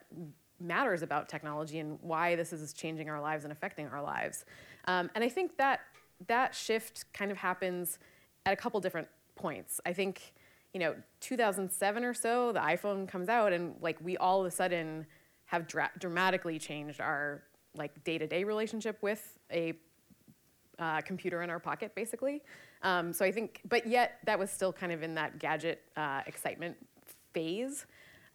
matters 0.60 1.02
about 1.02 1.30
technology 1.30 1.80
and 1.80 1.98
why 2.02 2.36
this 2.36 2.54
is 2.54 2.74
changing 2.74 3.10
our 3.10 3.22
lives 3.22 3.44
and 3.46 3.52
affecting 3.52 3.88
our 3.88 4.02
lives. 4.02 4.46
Um, 4.86 5.10
and 5.16 5.24
I 5.24 5.30
think 5.30 5.58
that 5.58 5.80
that 6.28 6.54
shift 6.54 7.12
kind 7.14 7.32
of 7.32 7.38
happens 7.38 7.98
at 8.46 8.54
a 8.54 8.56
couple 8.56 8.80
different 8.80 9.08
points. 9.36 9.80
I 9.86 9.94
think, 9.94 10.34
you 10.74 10.80
know, 10.80 10.96
2007 11.22 12.04
or 12.04 12.14
so, 12.14 12.52
the 12.52 12.60
iPhone 12.60 13.08
comes 13.08 13.30
out, 13.30 13.54
and 13.54 13.76
like 13.82 13.98
we 14.04 14.18
all 14.18 14.42
of 14.42 14.46
a 14.46 14.52
sudden 14.52 15.06
have 15.46 15.68
dra- 15.68 15.92
dramatically 15.98 16.60
changed 16.60 17.02
our 17.02 17.44
like 17.76 18.04
day-to-day 18.04 18.44
relationship 18.44 18.98
with 19.02 19.40
a 19.52 19.74
uh, 20.80 21.02
computer 21.02 21.42
in 21.44 21.50
our 21.50 21.60
pocket, 21.60 21.94
basically. 21.96 22.42
Um, 22.84 23.14
so 23.14 23.24
I 23.26 23.32
think, 23.32 23.62
but 23.68 23.86
yet 23.86 24.20
that 24.26 24.38
was 24.38 24.50
still 24.50 24.74
kind 24.74 24.92
of 24.92 25.04
in 25.04 25.14
that 25.16 25.40
gadget 25.40 25.84
uh, 25.96 26.22
excitement 26.26 26.76
phase. 27.34 27.86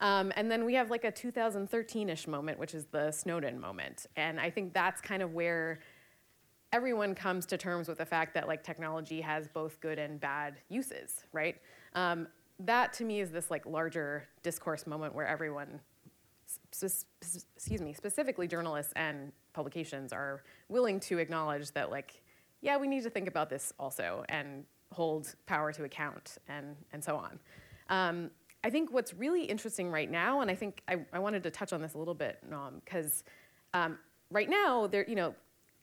Um, 0.00 0.32
and 0.36 0.50
then 0.50 0.64
we 0.64 0.74
have 0.74 0.90
like 0.90 1.04
a 1.04 1.12
2013-ish 1.12 2.26
moment, 2.26 2.58
which 2.58 2.74
is 2.74 2.84
the 2.86 3.10
Snowden 3.10 3.58
moment, 3.58 4.06
and 4.16 4.38
I 4.38 4.50
think 4.50 4.74
that's 4.74 5.00
kind 5.00 5.22
of 5.22 5.32
where 5.32 5.80
everyone 6.72 7.14
comes 7.14 7.46
to 7.46 7.56
terms 7.56 7.88
with 7.88 7.98
the 7.98 8.04
fact 8.04 8.34
that 8.34 8.46
like 8.46 8.62
technology 8.62 9.20
has 9.20 9.48
both 9.48 9.80
good 9.80 9.98
and 9.98 10.20
bad 10.20 10.56
uses, 10.68 11.24
right? 11.32 11.56
Um, 11.94 12.28
that 12.60 12.92
to 12.94 13.04
me 13.04 13.20
is 13.20 13.30
this 13.30 13.50
like 13.50 13.64
larger 13.66 14.28
discourse 14.42 14.86
moment 14.86 15.14
where 15.14 15.26
everyone, 15.26 15.80
excuse 16.70 17.80
me, 17.80 17.92
specifically 17.92 18.46
journalists 18.46 18.92
and 18.96 19.32
publications 19.52 20.12
are 20.12 20.42
willing 20.68 21.00
to 21.00 21.18
acknowledge 21.18 21.70
that 21.72 21.90
like, 21.90 22.22
yeah, 22.66 22.76
we 22.76 22.88
need 22.88 23.04
to 23.04 23.10
think 23.10 23.28
about 23.28 23.48
this 23.48 23.72
also 23.78 24.24
and 24.28 24.64
hold 24.92 25.34
power 25.46 25.72
to 25.72 25.84
account 25.84 26.38
and 26.48 26.76
and 26.92 27.02
so 27.02 27.16
on. 27.16 27.38
Um, 27.88 28.30
I 28.64 28.70
think 28.70 28.92
what's 28.92 29.14
really 29.14 29.44
interesting 29.44 29.92
right 29.92 30.10
now, 30.10 30.40
and 30.40 30.50
I 30.50 30.56
think 30.56 30.82
I, 30.88 30.96
I 31.12 31.20
wanted 31.20 31.44
to 31.44 31.50
touch 31.50 31.72
on 31.72 31.80
this 31.80 31.94
a 31.94 31.98
little 31.98 32.14
bit, 32.14 32.42
because 32.84 33.22
um, 33.72 33.98
right 34.30 34.50
now 34.50 34.88
there, 34.88 35.06
you 35.08 35.14
know, 35.14 35.34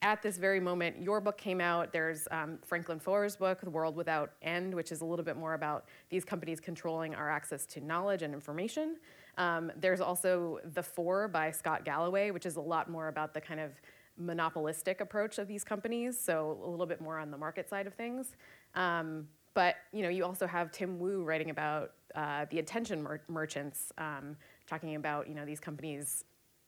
at 0.02 0.20
this 0.20 0.36
very 0.36 0.60
moment, 0.60 1.00
your 1.00 1.18
book 1.22 1.38
came 1.38 1.62
out. 1.62 1.90
There's 1.90 2.28
um, 2.30 2.58
Franklin 2.66 3.00
Foer's 3.00 3.36
book, 3.36 3.62
The 3.62 3.70
World 3.70 3.96
Without 3.96 4.32
End, 4.42 4.74
which 4.74 4.92
is 4.92 5.00
a 5.00 5.04
little 5.06 5.24
bit 5.24 5.38
more 5.38 5.54
about 5.54 5.86
these 6.10 6.26
companies 6.26 6.60
controlling 6.60 7.14
our 7.14 7.30
access 7.30 7.64
to 7.66 7.80
knowledge 7.80 8.20
and 8.20 8.34
information. 8.34 8.96
Um, 9.38 9.72
there's 9.76 10.02
also 10.02 10.58
The 10.74 10.82
Four 10.82 11.28
by 11.28 11.50
Scott 11.52 11.86
Galloway, 11.86 12.32
which 12.32 12.44
is 12.44 12.56
a 12.56 12.60
lot 12.60 12.90
more 12.90 13.08
about 13.08 13.32
the 13.32 13.40
kind 13.40 13.60
of 13.60 13.70
monopolistic 14.16 15.00
approach 15.00 15.38
of 15.38 15.48
these 15.48 15.64
companies, 15.64 16.18
so 16.18 16.58
a 16.64 16.68
little 16.68 16.86
bit 16.86 17.00
more 17.00 17.18
on 17.18 17.30
the 17.30 17.38
market 17.38 17.68
side 17.68 17.86
of 17.86 17.94
things. 17.94 18.36
Um, 18.74 19.28
but 19.54 19.76
you 19.92 20.02
know, 20.02 20.08
you 20.08 20.24
also 20.24 20.46
have 20.46 20.72
Tim 20.72 20.98
Wu 20.98 21.22
writing 21.22 21.50
about 21.50 21.92
uh, 22.14 22.46
the 22.50 22.58
attention 22.58 23.02
mer- 23.02 23.22
merchants, 23.28 23.92
um, 23.98 24.36
talking 24.66 24.96
about 24.96 25.28
you 25.28 25.34
know 25.34 25.44
these 25.44 25.60
companies 25.60 26.24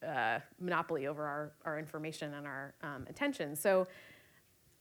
uh, 0.07 0.41
monopoly 0.61 1.07
over 1.07 1.25
our, 1.25 1.53
our 1.65 1.79
information 1.79 2.35
and 2.35 2.47
our 2.47 2.75
um, 2.83 3.07
attention. 3.09 3.57
So 3.57 3.87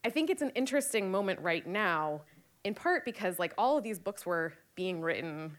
I 0.04 0.10
think 0.10 0.30
it's 0.30 0.42
an 0.42 0.52
interesting 0.52 1.10
moment 1.10 1.40
right 1.40 1.66
now, 1.66 2.22
in 2.64 2.74
part 2.74 3.06
because 3.06 3.40
like 3.40 3.54
all 3.58 3.78
of 3.78 3.84
these 3.84 3.98
books 4.00 4.26
were 4.26 4.54
being 4.76 5.02
written 5.02 5.58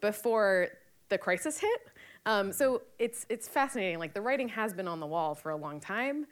before 0.00 0.68
the 1.08 1.18
crisis 1.18 1.58
hit. 1.58 1.80
Um, 2.26 2.52
so 2.52 2.82
it's 2.98 3.24
it's 3.30 3.48
fascinating. 3.48 3.98
Like 3.98 4.12
the 4.12 4.20
writing 4.20 4.48
has 4.50 4.74
been 4.74 4.88
on 4.88 5.00
the 5.00 5.06
wall 5.06 5.34
for 5.34 5.50
a 5.50 5.56
long 5.56 5.80
time 5.80 6.26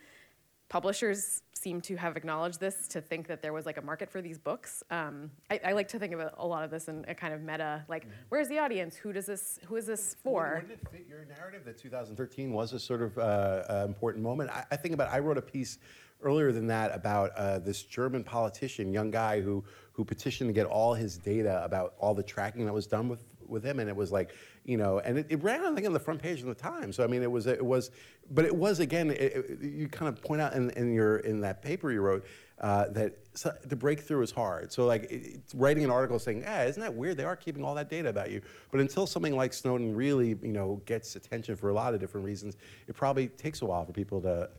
publishers 0.68 1.42
seem 1.52 1.80
to 1.80 1.96
have 1.96 2.16
acknowledged 2.16 2.58
this 2.60 2.88
to 2.88 3.00
think 3.00 3.26
that 3.28 3.40
there 3.40 3.52
was 3.52 3.64
like 3.64 3.76
a 3.76 3.82
market 3.82 4.10
for 4.10 4.20
these 4.20 4.38
books. 4.38 4.82
Um, 4.90 5.30
I, 5.50 5.60
I, 5.66 5.72
like 5.72 5.88
to 5.88 5.98
think 5.98 6.12
of 6.12 6.20
a, 6.20 6.34
a, 6.36 6.46
lot 6.46 6.64
of 6.64 6.70
this 6.70 6.88
in 6.88 7.04
a 7.06 7.14
kind 7.14 7.32
of 7.32 7.42
meta, 7.42 7.84
like, 7.88 8.02
mm-hmm. 8.02 8.14
where's 8.28 8.48
the 8.48 8.58
audience? 8.58 8.96
Who 8.96 9.12
does 9.12 9.26
this? 9.26 9.58
Who 9.66 9.76
is 9.76 9.86
this 9.86 10.16
for? 10.22 10.62
Wouldn't 10.62 10.80
it 10.80 10.88
fit 10.90 11.06
your 11.08 11.24
narrative 11.26 11.64
that 11.64 11.78
2013 11.78 12.52
was 12.52 12.72
a 12.72 12.80
sort 12.80 13.02
of 13.02 13.16
uh, 13.16 13.20
uh, 13.20 13.84
important 13.86 14.24
moment? 14.24 14.50
I, 14.50 14.64
I, 14.72 14.76
think 14.76 14.94
about. 14.94 15.12
I 15.12 15.20
wrote 15.20 15.38
a 15.38 15.42
piece 15.42 15.78
earlier 16.22 16.50
than 16.50 16.66
that 16.66 16.94
about 16.94 17.30
uh, 17.36 17.60
this 17.60 17.82
German 17.82 18.24
politician, 18.24 18.92
young 18.92 19.10
guy 19.10 19.40
who 19.40 19.64
who 19.92 20.04
petitioned 20.04 20.48
to 20.48 20.52
get 20.54 20.66
all 20.66 20.92
his 20.92 21.16
data 21.16 21.62
about 21.64 21.94
all 21.98 22.14
the 22.14 22.22
tracking 22.22 22.66
that 22.66 22.74
was 22.74 22.88
done 22.88 23.08
with 23.08 23.22
with 23.48 23.64
him, 23.64 23.78
and 23.80 23.88
it 23.88 23.96
was 23.96 24.12
like, 24.12 24.34
you 24.64 24.76
know, 24.76 24.98
and 25.00 25.18
it, 25.18 25.26
it 25.28 25.42
ran, 25.42 25.64
I 25.64 25.74
think, 25.74 25.86
on 25.86 25.92
the 25.92 26.00
front 26.00 26.22
page 26.22 26.40
of 26.40 26.46
the 26.46 26.54
Times. 26.54 26.96
So 26.96 27.04
I 27.04 27.06
mean, 27.06 27.22
it 27.22 27.30
was, 27.30 27.46
it 27.46 27.64
was, 27.64 27.90
but 28.30 28.44
it 28.44 28.54
was 28.54 28.80
again, 28.80 29.10
it, 29.10 29.20
it, 29.20 29.62
you 29.62 29.88
kind 29.88 30.08
of 30.08 30.22
point 30.22 30.40
out 30.40 30.54
in, 30.54 30.70
in 30.70 30.92
your 30.92 31.18
in 31.18 31.40
that 31.40 31.62
paper 31.62 31.90
you 31.90 32.00
wrote 32.00 32.24
uh, 32.60 32.88
that 32.90 33.18
so 33.34 33.52
the 33.64 33.76
breakthrough 33.76 34.22
is 34.22 34.30
hard. 34.30 34.72
So 34.72 34.86
like 34.86 35.40
writing 35.54 35.84
an 35.84 35.90
article 35.90 36.18
saying, 36.18 36.44
"Ah, 36.46 36.62
isn't 36.62 36.80
that 36.80 36.94
weird? 36.94 37.16
They 37.16 37.24
are 37.24 37.36
keeping 37.36 37.64
all 37.64 37.74
that 37.74 37.90
data 37.90 38.08
about 38.08 38.30
you." 38.30 38.40
But 38.70 38.80
until 38.80 39.06
something 39.06 39.36
like 39.36 39.52
Snowden 39.52 39.94
really, 39.94 40.36
you 40.40 40.52
know, 40.52 40.80
gets 40.86 41.16
attention 41.16 41.56
for 41.56 41.70
a 41.70 41.74
lot 41.74 41.94
of 41.94 42.00
different 42.00 42.24
reasons, 42.24 42.56
it 42.86 42.94
probably 42.94 43.28
takes 43.28 43.62
a 43.62 43.66
while 43.66 43.84
for 43.84 43.92
people 43.92 44.20
to 44.22 44.50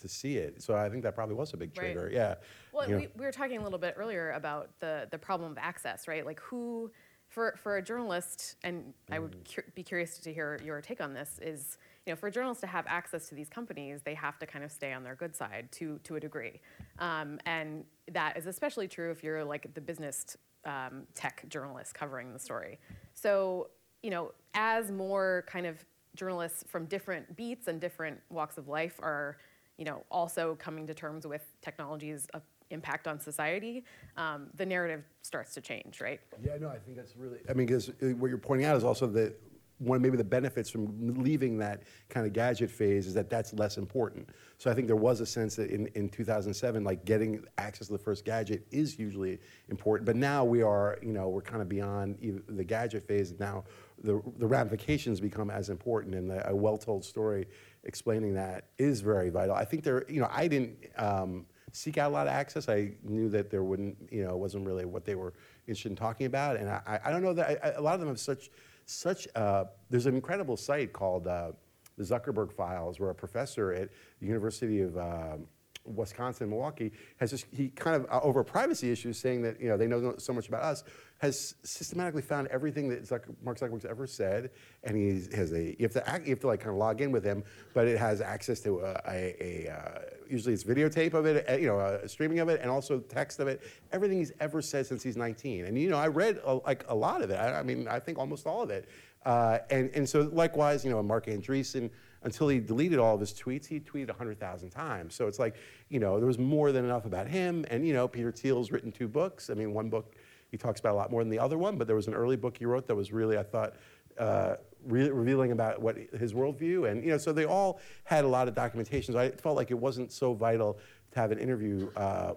to 0.00 0.08
see 0.08 0.36
it. 0.36 0.60
So 0.62 0.76
I 0.76 0.90
think 0.90 1.02
that 1.04 1.14
probably 1.14 1.36
was 1.36 1.52
a 1.54 1.56
big 1.56 1.72
trigger. 1.72 2.04
Right. 2.04 2.12
Yeah. 2.12 2.34
Well, 2.72 2.88
we, 2.88 3.08
we 3.16 3.24
were 3.24 3.32
talking 3.32 3.58
a 3.58 3.62
little 3.62 3.78
bit 3.78 3.94
earlier 3.96 4.32
about 4.32 4.70
the 4.80 5.06
the 5.10 5.18
problem 5.18 5.52
of 5.52 5.58
access, 5.58 6.08
right? 6.08 6.26
Like 6.26 6.40
who 6.40 6.90
for, 7.34 7.56
for 7.60 7.76
a 7.78 7.82
journalist, 7.82 8.54
and 8.62 8.94
I 9.10 9.18
would 9.18 9.32
mm. 9.32 9.56
cu- 9.56 9.70
be 9.74 9.82
curious 9.82 10.18
to 10.18 10.32
hear 10.32 10.60
your 10.64 10.80
take 10.80 11.00
on 11.00 11.12
this, 11.12 11.40
is 11.42 11.78
you 12.06 12.12
know, 12.12 12.16
for 12.16 12.28
a 12.28 12.30
journalist 12.30 12.60
to 12.60 12.66
have 12.68 12.84
access 12.86 13.28
to 13.30 13.34
these 13.34 13.48
companies, 13.48 14.02
they 14.02 14.14
have 14.14 14.38
to 14.38 14.46
kind 14.46 14.64
of 14.64 14.70
stay 14.70 14.92
on 14.92 15.02
their 15.02 15.16
good 15.16 15.34
side 15.34 15.68
to, 15.72 15.98
to 16.04 16.14
a 16.14 16.20
degree. 16.20 16.60
Um, 17.00 17.40
and 17.44 17.84
that 18.12 18.36
is 18.36 18.46
especially 18.46 18.86
true 18.86 19.10
if 19.10 19.24
you're 19.24 19.44
like 19.44 19.74
the 19.74 19.80
business 19.80 20.36
um, 20.64 21.08
tech 21.14 21.44
journalist 21.48 21.94
covering 21.94 22.32
the 22.32 22.38
story. 22.38 22.78
So, 23.14 23.68
you 24.02 24.10
know, 24.10 24.32
as 24.54 24.92
more 24.92 25.44
kind 25.48 25.66
of 25.66 25.84
journalists 26.14 26.62
from 26.68 26.84
different 26.86 27.36
beats 27.36 27.66
and 27.66 27.80
different 27.80 28.20
walks 28.30 28.58
of 28.58 28.68
life 28.68 29.00
are, 29.02 29.38
you 29.76 29.84
know, 29.84 30.04
also 30.08 30.56
coming 30.60 30.86
to 30.86 30.94
terms 30.94 31.26
with 31.26 31.42
technology's 31.62 32.28
impact 32.74 33.08
on 33.08 33.18
society, 33.18 33.84
um, 34.18 34.48
the 34.56 34.66
narrative 34.66 35.04
starts 35.22 35.54
to 35.54 35.62
change, 35.62 36.00
right? 36.00 36.20
Yeah, 36.44 36.58
no, 36.60 36.68
I 36.68 36.78
think 36.78 36.96
that's 36.96 37.16
really. 37.16 37.38
I 37.48 37.54
mean, 37.54 37.66
because 37.66 37.88
uh, 37.88 38.08
what 38.18 38.28
you're 38.28 38.36
pointing 38.36 38.66
out 38.66 38.76
is 38.76 38.84
also 38.84 39.06
that 39.06 39.40
one 39.78 40.00
maybe 40.00 40.16
the 40.16 40.24
benefits 40.24 40.70
from 40.70 41.22
leaving 41.22 41.58
that 41.58 41.82
kind 42.08 42.26
of 42.26 42.32
gadget 42.32 42.70
phase 42.70 43.06
is 43.06 43.14
that 43.14 43.28
that's 43.28 43.52
less 43.54 43.76
important. 43.76 44.28
So 44.58 44.70
I 44.70 44.74
think 44.74 44.86
there 44.86 44.96
was 44.96 45.20
a 45.20 45.26
sense 45.26 45.56
that 45.56 45.70
in, 45.70 45.88
in 45.88 46.08
2007, 46.08 46.84
like 46.84 47.04
getting 47.04 47.44
access 47.58 47.88
to 47.88 47.92
the 47.92 47.98
first 47.98 48.24
gadget 48.24 48.66
is 48.70 48.94
hugely 48.94 49.40
important. 49.68 50.06
But 50.06 50.16
now 50.16 50.44
we 50.44 50.62
are, 50.62 50.98
you 51.02 51.12
know, 51.12 51.28
we're 51.28 51.42
kind 51.42 51.60
of 51.60 51.68
beyond 51.68 52.42
the 52.48 52.64
gadget 52.64 53.02
phase. 53.02 53.34
Now 53.38 53.64
the, 54.02 54.22
the 54.38 54.46
ramifications 54.46 55.20
become 55.20 55.50
as 55.50 55.70
important, 55.70 56.14
and 56.14 56.30
the, 56.30 56.48
a 56.48 56.54
well-told 56.54 57.04
story 57.04 57.46
explaining 57.84 58.34
that 58.34 58.66
is 58.78 59.00
very 59.00 59.30
vital. 59.30 59.54
I 59.54 59.64
think 59.64 59.82
there, 59.82 60.04
you 60.08 60.20
know, 60.20 60.28
I 60.30 60.48
didn't. 60.48 60.76
Um, 60.96 61.46
seek 61.74 61.98
out 61.98 62.10
a 62.10 62.14
lot 62.14 62.28
of 62.28 62.32
access. 62.32 62.68
I 62.68 62.92
knew 63.02 63.28
that 63.30 63.50
there 63.50 63.64
wouldn't, 63.64 63.96
you 64.10 64.24
know, 64.24 64.36
wasn't 64.36 64.64
really 64.64 64.84
what 64.84 65.04
they 65.04 65.16
were 65.16 65.34
interested 65.66 65.90
in 65.90 65.96
talking 65.96 66.26
about. 66.26 66.56
And 66.56 66.70
I, 66.70 67.00
I 67.04 67.10
don't 67.10 67.22
know 67.22 67.34
that 67.34 67.76
a 67.76 67.80
lot 67.80 67.94
of 67.94 68.00
them 68.00 68.08
have 68.08 68.20
such, 68.20 68.50
such. 68.86 69.26
Uh, 69.34 69.64
there's 69.90 70.06
an 70.06 70.14
incredible 70.14 70.56
site 70.56 70.92
called 70.92 71.26
uh, 71.26 71.50
the 71.98 72.04
Zuckerberg 72.04 72.52
Files, 72.52 73.00
where 73.00 73.10
a 73.10 73.14
professor 73.14 73.72
at 73.72 73.88
the 74.20 74.26
University 74.26 74.82
of 74.82 74.96
um, 74.96 75.46
Wisconsin, 75.84 76.48
Milwaukee, 76.48 76.92
has 77.18 77.30
just, 77.30 77.46
he 77.52 77.68
kind 77.68 77.96
of 77.96 78.06
uh, 78.10 78.20
over 78.22 78.42
privacy 78.42 78.90
issues, 78.90 79.18
saying 79.18 79.42
that 79.42 79.60
you 79.60 79.68
know 79.68 79.76
they 79.76 79.86
know 79.86 80.14
so 80.18 80.32
much 80.32 80.48
about 80.48 80.62
us, 80.62 80.84
has 81.18 81.54
systematically 81.62 82.22
found 82.22 82.48
everything 82.48 82.88
that 82.88 83.02
Zucker, 83.02 83.34
Mark 83.42 83.58
Zuckerberg's 83.58 83.84
ever 83.84 84.06
said, 84.06 84.50
and 84.82 84.96
he 84.96 85.36
has 85.36 85.52
a 85.52 85.76
you 85.78 85.82
have 85.82 85.92
to 85.92 86.08
act, 86.08 86.26
you 86.26 86.30
have 86.30 86.40
to 86.40 86.46
like 86.46 86.60
kind 86.60 86.70
of 86.70 86.76
log 86.76 87.00
in 87.00 87.12
with 87.12 87.24
him, 87.24 87.44
but 87.72 87.86
it 87.86 87.98
has 87.98 88.20
access 88.20 88.60
to 88.60 88.80
a, 88.80 89.00
a, 89.08 89.66
a 89.68 89.72
uh, 89.72 90.00
usually 90.28 90.54
it's 90.54 90.64
videotape 90.64 91.14
of 91.14 91.26
it, 91.26 91.48
uh, 91.48 91.54
you 91.54 91.66
know, 91.66 91.78
a 91.78 92.08
streaming 92.08 92.40
of 92.40 92.48
it, 92.48 92.60
and 92.60 92.70
also 92.70 92.98
text 93.00 93.40
of 93.40 93.48
it. 93.48 93.62
Everything 93.92 94.18
he's 94.18 94.32
ever 94.40 94.62
said 94.62 94.86
since 94.86 95.02
he's 95.02 95.16
19, 95.16 95.66
and 95.66 95.78
you 95.78 95.90
know 95.90 95.98
I 95.98 96.08
read 96.08 96.40
a, 96.44 96.54
like 96.54 96.84
a 96.88 96.94
lot 96.94 97.22
of 97.22 97.30
it. 97.30 97.36
I, 97.36 97.60
I 97.60 97.62
mean 97.62 97.88
I 97.88 97.98
think 98.00 98.18
almost 98.18 98.46
all 98.46 98.62
of 98.62 98.70
it, 98.70 98.88
uh, 99.24 99.58
and 99.70 99.90
and 99.94 100.08
so 100.08 100.28
likewise 100.32 100.84
you 100.84 100.90
know 100.90 101.02
Marc 101.02 101.26
Andreessen 101.26 101.90
until 102.24 102.48
he 102.48 102.58
deleted 102.58 102.98
all 102.98 103.14
of 103.14 103.20
his 103.20 103.32
tweets, 103.32 103.66
he 103.66 103.78
tweeted 103.78 104.08
100,000 104.08 104.70
times. 104.70 105.14
So 105.14 105.28
it's 105.28 105.38
like, 105.38 105.54
you 105.90 106.00
know, 106.00 106.18
there 106.18 106.26
was 106.26 106.38
more 106.38 106.72
than 106.72 106.84
enough 106.84 107.04
about 107.04 107.28
him. 107.28 107.64
And, 107.70 107.86
you 107.86 107.92
know, 107.92 108.08
Peter 108.08 108.32
Thiel's 108.32 108.72
written 108.72 108.90
two 108.90 109.08
books. 109.08 109.50
I 109.50 109.54
mean, 109.54 109.72
one 109.72 109.90
book 109.90 110.14
he 110.50 110.56
talks 110.56 110.80
about 110.80 110.92
a 110.92 110.96
lot 110.96 111.10
more 111.10 111.22
than 111.22 111.30
the 111.30 111.38
other 111.38 111.58
one, 111.58 111.76
but 111.76 111.86
there 111.86 111.96
was 111.96 112.08
an 112.08 112.14
early 112.14 112.36
book 112.36 112.56
he 112.56 112.64
wrote 112.64 112.86
that 112.86 112.94
was 112.94 113.12
really, 113.12 113.36
I 113.36 113.42
thought, 113.42 113.74
uh, 114.18 114.56
re- 114.86 115.10
revealing 115.10 115.52
about 115.52 115.82
what 115.82 115.96
his 116.18 116.32
worldview. 116.32 116.90
And, 116.90 117.04
you 117.04 117.10
know, 117.10 117.18
so 117.18 117.32
they 117.32 117.44
all 117.44 117.80
had 118.04 118.24
a 118.24 118.28
lot 118.28 118.48
of 118.48 118.54
documentation. 118.54 119.12
So 119.12 119.20
I 119.20 119.30
felt 119.30 119.56
like 119.56 119.70
it 119.70 119.78
wasn't 119.78 120.10
so 120.10 120.32
vital 120.32 120.78
to 121.12 121.20
have 121.20 121.30
an 121.30 121.38
interview. 121.38 121.90
Uh, 121.94 122.34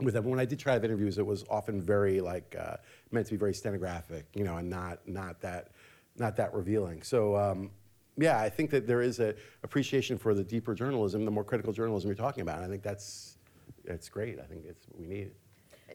with 0.00 0.14
them. 0.14 0.24
When 0.24 0.40
I 0.40 0.44
did 0.44 0.58
try 0.58 0.72
to 0.72 0.74
have 0.74 0.84
interviews, 0.84 1.18
it 1.18 1.26
was 1.26 1.44
often 1.48 1.80
very 1.80 2.20
like 2.20 2.56
uh, 2.58 2.76
meant 3.12 3.26
to 3.26 3.32
be 3.32 3.36
very 3.36 3.54
stenographic, 3.54 4.26
you 4.34 4.42
know, 4.42 4.56
and 4.56 4.68
not 4.68 5.06
not 5.06 5.40
that 5.42 5.68
not 6.16 6.34
that 6.36 6.52
revealing. 6.54 7.02
So 7.02 7.36
um, 7.36 7.70
yeah, 8.16 8.40
I 8.40 8.48
think 8.48 8.70
that 8.70 8.86
there 8.86 9.02
is 9.02 9.20
a 9.20 9.34
appreciation 9.62 10.18
for 10.18 10.34
the 10.34 10.44
deeper 10.44 10.74
journalism, 10.74 11.24
the 11.24 11.30
more 11.30 11.44
critical 11.44 11.72
journalism 11.72 12.08
you're 12.08 12.16
talking 12.16 12.42
about. 12.42 12.56
And 12.56 12.66
I 12.66 12.68
think 12.68 12.82
that's 12.82 13.38
it's 13.84 14.08
great. 14.08 14.38
I 14.38 14.44
think 14.44 14.64
it's 14.66 14.86
what 14.88 15.00
we 15.00 15.06
need 15.06 15.28
it. 15.28 15.36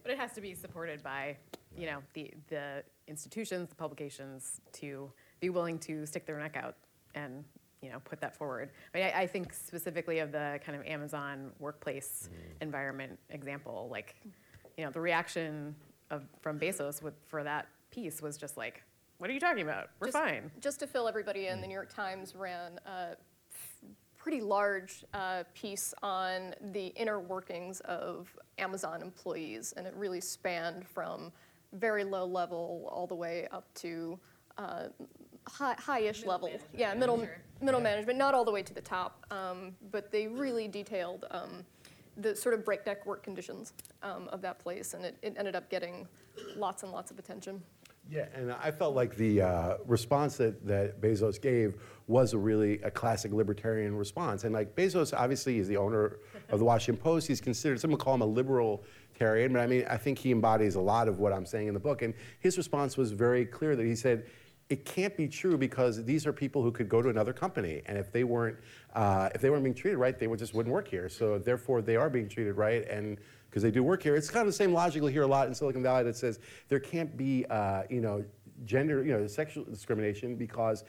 But 0.04 0.12
it 0.12 0.18
has 0.18 0.34
to 0.34 0.42
be 0.42 0.54
supported 0.54 1.04
by, 1.04 1.38
you 1.78 1.86
know, 1.86 2.00
the, 2.14 2.32
the 2.48 2.84
institutions, 3.08 3.70
the 3.70 3.76
publications 3.76 4.62
to 4.74 5.12
be 5.40 5.50
willing 5.50 5.80
to 5.80 6.06
stick 6.06 6.26
their 6.26 6.40
neck 6.40 6.56
out 6.56 6.76
and, 7.16 7.44
you 7.82 7.90
know, 7.90 8.00
put 8.04 8.22
that 8.22 8.36
forward. 8.36 8.72
I 8.94 8.98
mean, 8.98 9.08
I, 9.08 9.22
I 9.22 9.28
think 9.28 9.54
specifically 9.54 10.20
of 10.20 10.32
the 10.32 10.60
kind 10.64 10.80
of 10.80 10.86
Amazon 10.86 11.52
workplace 11.60 12.30
mm-hmm. 12.32 12.64
environment 12.64 13.20
example, 13.30 13.88
like, 13.92 14.16
you 14.78 14.86
know, 14.86 14.92
the 14.92 15.02
reaction 15.02 15.76
of, 16.10 16.24
from 16.42 16.60
Bezos 16.60 17.02
with, 17.02 17.16
for 17.28 17.44
that 17.44 17.68
piece 17.92 18.22
was 18.22 18.38
just 18.38 18.56
like, 18.58 18.84
what 19.18 19.30
are 19.30 19.34
you 19.34 19.40
talking 19.40 19.64
about? 19.64 19.90
We're 20.00 20.08
Just- 20.08 20.18
fine. 20.18 20.52
Just 20.60 20.80
to 20.82 20.88
fill 20.88 21.08
everybody 21.08 21.48
in, 21.48 21.62
the 21.62 21.68
New 21.68 21.74
York 21.74 21.94
Times 21.94 22.36
ran 22.36 22.80
a 22.86 23.16
pretty 24.18 24.42
large 24.42 25.06
uh, 25.14 25.44
piece 25.54 25.94
on 26.04 26.54
the 26.74 26.88
inner 26.88 27.20
workings 27.20 27.80
of 27.82 28.30
Amazon 28.58 29.02
employees, 29.02 29.74
and 29.78 29.88
it 29.88 29.94
really 29.96 30.20
spanned 30.22 30.86
from 30.88 31.32
very 31.74 32.04
low 32.04 32.26
level 32.26 32.88
all 32.92 33.08
the 33.08 33.16
way 33.16 33.48
up 33.52 33.66
to 33.76 34.20
uh, 34.58 34.88
high, 35.48 35.76
high-ish 35.80 36.20
Middle 36.20 36.32
level. 36.32 36.48
management, 36.50 36.80
Yeah, 36.80 36.94
yeah, 36.94 37.00
middle 37.00 37.18
sure. 37.20 37.38
middle 37.62 37.82
management, 37.82 38.18
not 38.18 38.34
all 38.34 38.44
the 38.46 38.52
way 38.52 38.62
to 38.64 38.74
the 38.74 38.82
top, 38.82 39.26
um, 39.32 39.76
but 39.92 40.12
they 40.12 40.28
really 40.28 40.68
detailed 40.68 41.26
um, 41.32 41.66
the 42.18 42.36
sort 42.36 42.54
of 42.56 42.66
breakneck 42.66 43.06
work 43.06 43.24
conditions 43.24 43.74
um, 44.04 44.28
of 44.30 44.42
that 44.42 44.60
place, 44.60 44.94
and 44.94 45.06
it, 45.06 45.16
it 45.22 45.36
ended 45.38 45.56
up 45.56 45.70
getting 45.70 46.08
lots 46.56 46.84
and 46.84 46.92
lots 46.92 47.12
of 47.12 47.20
attention. 47.20 47.62
Yeah, 48.10 48.26
and 48.34 48.54
I 48.54 48.72
felt 48.72 48.96
like 48.96 49.16
the 49.16 49.42
uh, 49.42 49.78
response 49.86 50.38
that, 50.38 50.66
that 50.66 51.02
Bezos 51.02 51.42
gave 51.42 51.76
was 52.08 52.34
a 52.34 52.38
really 52.38 52.80
a 52.82 52.92
classic 52.92 53.34
libertarian 53.34 53.96
response. 53.96 54.46
And 54.46 54.54
like 54.54 54.76
Bezos 54.76 55.14
obviously 55.18 55.60
is 55.60 55.68
the 55.68 55.78
owner 55.78 56.20
of 56.50 56.60
the 56.60 56.66
Washington 56.72 57.02
Post. 57.02 57.28
He's 57.28 57.42
considered, 57.42 57.80
some 57.80 57.92
would 57.92 58.00
call 58.00 58.16
him 58.16 58.22
a 58.22 58.26
libertarian, 58.26 59.52
but 59.52 59.60
I 59.60 59.68
mean, 59.68 59.86
I 59.90 59.98
think 59.98 60.20
he 60.20 60.32
embodies 60.32 60.76
a 60.76 60.82
lot 60.82 61.08
of 61.08 61.20
what 61.20 61.34
I'm 61.34 61.46
saying 61.46 61.68
in 61.68 61.74
the 61.74 61.80
book. 61.80 62.02
And 62.02 62.14
his 62.40 62.58
response 62.58 62.96
was 62.96 63.12
very 63.12 63.46
clear 63.46 63.76
that 63.76 63.86
he 63.86 63.96
said, 63.96 64.26
it 64.70 64.84
can't 64.84 65.16
be 65.16 65.28
true 65.28 65.58
because 65.58 66.04
these 66.04 66.28
are 66.28 66.34
people 66.34 66.62
who 66.62 66.72
could 66.72 66.90
go 66.90 67.02
to 67.02 67.10
another 67.10 67.32
company, 67.32 67.82
and 67.86 67.98
if 67.98 68.12
they 68.12 68.26
weren't, 68.26 68.58
uh, 68.96 69.30
if 69.34 69.40
they 69.40 69.50
weren't 69.50 69.64
being 69.64 69.74
treated 69.74 69.98
right, 69.98 70.20
they 70.20 70.28
would 70.28 70.40
just 70.40 70.54
wouldn't 70.54 70.74
work 70.74 70.90
here. 70.90 71.08
So 71.08 71.40
therefore, 71.40 71.82
they 71.82 71.96
are 71.96 72.10
being 72.10 72.28
treated 72.28 72.58
right, 72.58 72.86
and 72.90 73.18
because 73.58 73.64
they 73.64 73.72
do 73.72 73.82
work 73.82 74.04
here, 74.04 74.16
it's 74.16 74.30
kind 74.30 74.42
of 74.42 74.48
the 74.48 74.56
same 74.56 74.72
logic 74.72 74.98
you'll 74.98 75.08
hear 75.08 75.24
a 75.24 75.28
lot 75.28 75.48
in 75.48 75.56
Silicon 75.56 75.82
Valley 75.82 76.04
that 76.04 76.16
says 76.16 76.40
there 76.70 76.80
can't 76.80 77.18
be, 77.18 77.44
uh, 77.50 77.82
you 77.90 78.02
know, 78.02 78.24
gender, 78.66 79.04
you 79.04 79.12
know, 79.12 79.26
sexual 79.26 79.64
discrimination 79.64 80.36
because 80.36 80.84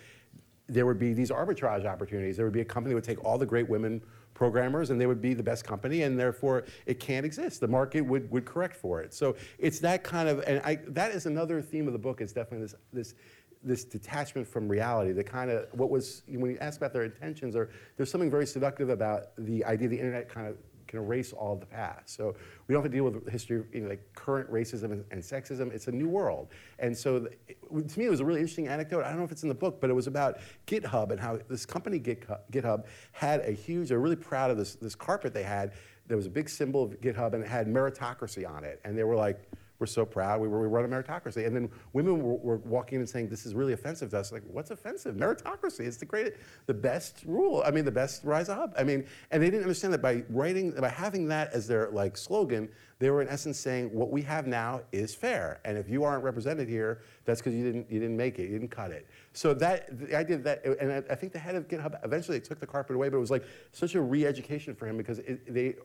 there 0.68 0.84
would 0.84 0.98
be 0.98 1.14
these 1.14 1.30
arbitrage 1.30 1.86
opportunities. 1.86 2.36
There 2.36 2.44
would 2.44 2.52
be 2.52 2.60
a 2.60 2.66
company 2.66 2.92
that 2.92 2.96
would 2.96 3.04
take 3.04 3.24
all 3.24 3.38
the 3.38 3.46
great 3.46 3.70
women 3.70 4.02
programmers 4.34 4.90
and 4.90 5.00
they 5.00 5.06
would 5.06 5.22
be 5.22 5.32
the 5.32 5.42
best 5.42 5.64
company 5.64 6.02
and 6.02 6.20
therefore 6.20 6.66
it 6.84 7.00
can't 7.00 7.24
exist. 7.24 7.60
The 7.60 7.68
market 7.68 8.02
would, 8.02 8.30
would 8.30 8.44
correct 8.44 8.76
for 8.76 9.00
it. 9.00 9.14
So 9.14 9.34
it's 9.58 9.78
that 9.78 10.04
kind 10.04 10.28
of, 10.28 10.44
and 10.46 10.60
I, 10.62 10.74
that 10.88 11.12
is 11.12 11.24
another 11.24 11.62
theme 11.62 11.86
of 11.86 11.94
the 11.94 11.98
book 11.98 12.20
is 12.20 12.34
definitely 12.34 12.66
this, 12.66 12.74
this, 12.92 13.14
this 13.62 13.84
detachment 13.84 14.46
from 14.46 14.68
reality, 14.68 15.12
the 15.12 15.24
kind 15.24 15.50
of, 15.50 15.68
what 15.72 15.88
was, 15.88 16.22
when 16.28 16.50
you 16.50 16.58
ask 16.60 16.76
about 16.76 16.92
their 16.92 17.04
intentions, 17.04 17.56
or 17.56 17.70
there's 17.96 18.10
something 18.10 18.30
very 18.30 18.46
seductive 18.46 18.90
about 18.90 19.28
the 19.38 19.64
idea 19.64 19.86
of 19.86 19.90
the 19.90 19.98
internet 19.98 20.28
kind 20.28 20.46
of 20.46 20.58
can 20.88 20.98
erase 20.98 21.32
all 21.32 21.54
the 21.54 21.66
past. 21.66 22.16
So 22.16 22.34
we 22.66 22.72
don't 22.72 22.82
have 22.82 22.90
to 22.90 22.96
deal 22.96 23.04
with 23.04 23.24
the 23.24 23.30
history 23.30 23.58
of 23.58 23.66
you 23.72 23.82
know, 23.82 23.90
like 23.90 24.02
current 24.14 24.50
racism 24.50 24.84
and, 24.92 25.04
and 25.10 25.22
sexism. 25.22 25.72
It's 25.72 25.86
a 25.86 25.92
new 25.92 26.08
world. 26.08 26.48
And 26.80 26.96
so 26.96 27.20
the, 27.20 27.30
it- 27.46 27.58
to 27.88 27.98
me, 27.98 28.06
it 28.06 28.10
was 28.10 28.20
a 28.20 28.24
really 28.24 28.40
interesting 28.40 28.66
anecdote. 28.66 29.04
I 29.04 29.10
don't 29.10 29.18
know 29.18 29.24
if 29.24 29.30
it's 29.32 29.42
in 29.44 29.48
the 29.48 29.54
book, 29.54 29.80
but 29.80 29.90
it 29.90 29.92
was 29.92 30.06
about 30.06 30.38
GitHub 30.66 31.10
and 31.10 31.20
how 31.20 31.38
this 31.48 31.66
company 31.66 32.00
GitHub, 32.00 32.84
had 33.12 33.40
a 33.42 33.52
huge. 33.52 33.90
They're 33.90 34.00
really 34.00 34.16
proud 34.16 34.50
of 34.50 34.56
this 34.56 34.74
this 34.74 34.94
carpet 34.94 35.32
they 35.34 35.42
had. 35.42 35.74
There 36.06 36.16
was 36.16 36.26
a 36.26 36.30
big 36.30 36.48
symbol 36.48 36.82
of 36.82 37.00
GitHub 37.00 37.34
and 37.34 37.44
it 37.44 37.48
had 37.48 37.68
meritocracy 37.68 38.48
on 38.48 38.64
it. 38.64 38.80
And 38.84 38.98
they 38.98 39.04
were 39.04 39.16
like. 39.16 39.40
We're 39.78 39.86
so 39.86 40.04
proud. 40.04 40.40
We, 40.40 40.48
were, 40.48 40.60
we 40.60 40.66
run 40.66 40.84
a 40.84 40.88
meritocracy. 40.88 41.46
And 41.46 41.54
then 41.54 41.70
women 41.92 42.20
were, 42.20 42.36
were 42.36 42.56
walking 42.58 42.96
in 42.96 43.02
and 43.02 43.08
saying, 43.08 43.28
This 43.28 43.46
is 43.46 43.54
really 43.54 43.74
offensive 43.74 44.10
to 44.10 44.18
us. 44.18 44.32
Like, 44.32 44.42
what's 44.50 44.70
offensive? 44.70 45.14
Meritocracy. 45.14 45.86
is 45.86 45.96
the 45.98 46.04
great, 46.04 46.34
the 46.66 46.74
best 46.74 47.22
rule. 47.26 47.62
I 47.64 47.70
mean, 47.70 47.84
the 47.84 47.92
best 47.92 48.24
rise 48.24 48.48
up. 48.48 48.74
I 48.76 48.82
mean, 48.82 49.06
and 49.30 49.40
they 49.42 49.46
didn't 49.46 49.62
understand 49.62 49.92
that 49.94 50.02
by 50.02 50.24
writing, 50.30 50.72
by 50.72 50.88
having 50.88 51.28
that 51.28 51.52
as 51.52 51.68
their 51.68 51.90
like 51.90 52.16
slogan, 52.16 52.68
they 52.98 53.10
were 53.10 53.22
in 53.22 53.28
essence 53.28 53.58
saying, 53.58 53.92
What 53.92 54.10
we 54.10 54.22
have 54.22 54.48
now 54.48 54.80
is 54.90 55.14
fair. 55.14 55.60
And 55.64 55.78
if 55.78 55.88
you 55.88 56.02
aren't 56.02 56.24
represented 56.24 56.68
here, 56.68 57.02
that's 57.24 57.40
because 57.40 57.54
you 57.54 57.64
didn't, 57.64 57.90
you 57.90 58.00
didn't 58.00 58.16
make 58.16 58.40
it, 58.40 58.50
you 58.50 58.58
didn't 58.58 58.72
cut 58.72 58.90
it. 58.90 59.06
So 59.32 59.54
that, 59.54 59.98
the 59.98 60.16
idea 60.16 60.38
that, 60.38 60.64
and 60.64 60.92
I, 60.92 61.02
I 61.10 61.14
think 61.14 61.32
the 61.32 61.38
head 61.38 61.54
of 61.54 61.68
GitHub, 61.68 61.98
eventually 62.04 62.38
they 62.38 62.44
took 62.44 62.58
the 62.58 62.66
carpet 62.66 62.96
away, 62.96 63.08
but 63.08 63.18
it 63.18 63.20
was 63.20 63.30
like 63.30 63.44
such 63.72 63.94
a 63.94 64.00
re 64.00 64.26
education 64.26 64.74
for 64.74 64.86
him 64.86 64.96
because 64.96 65.18
it, 65.20 65.52
they 65.52 65.76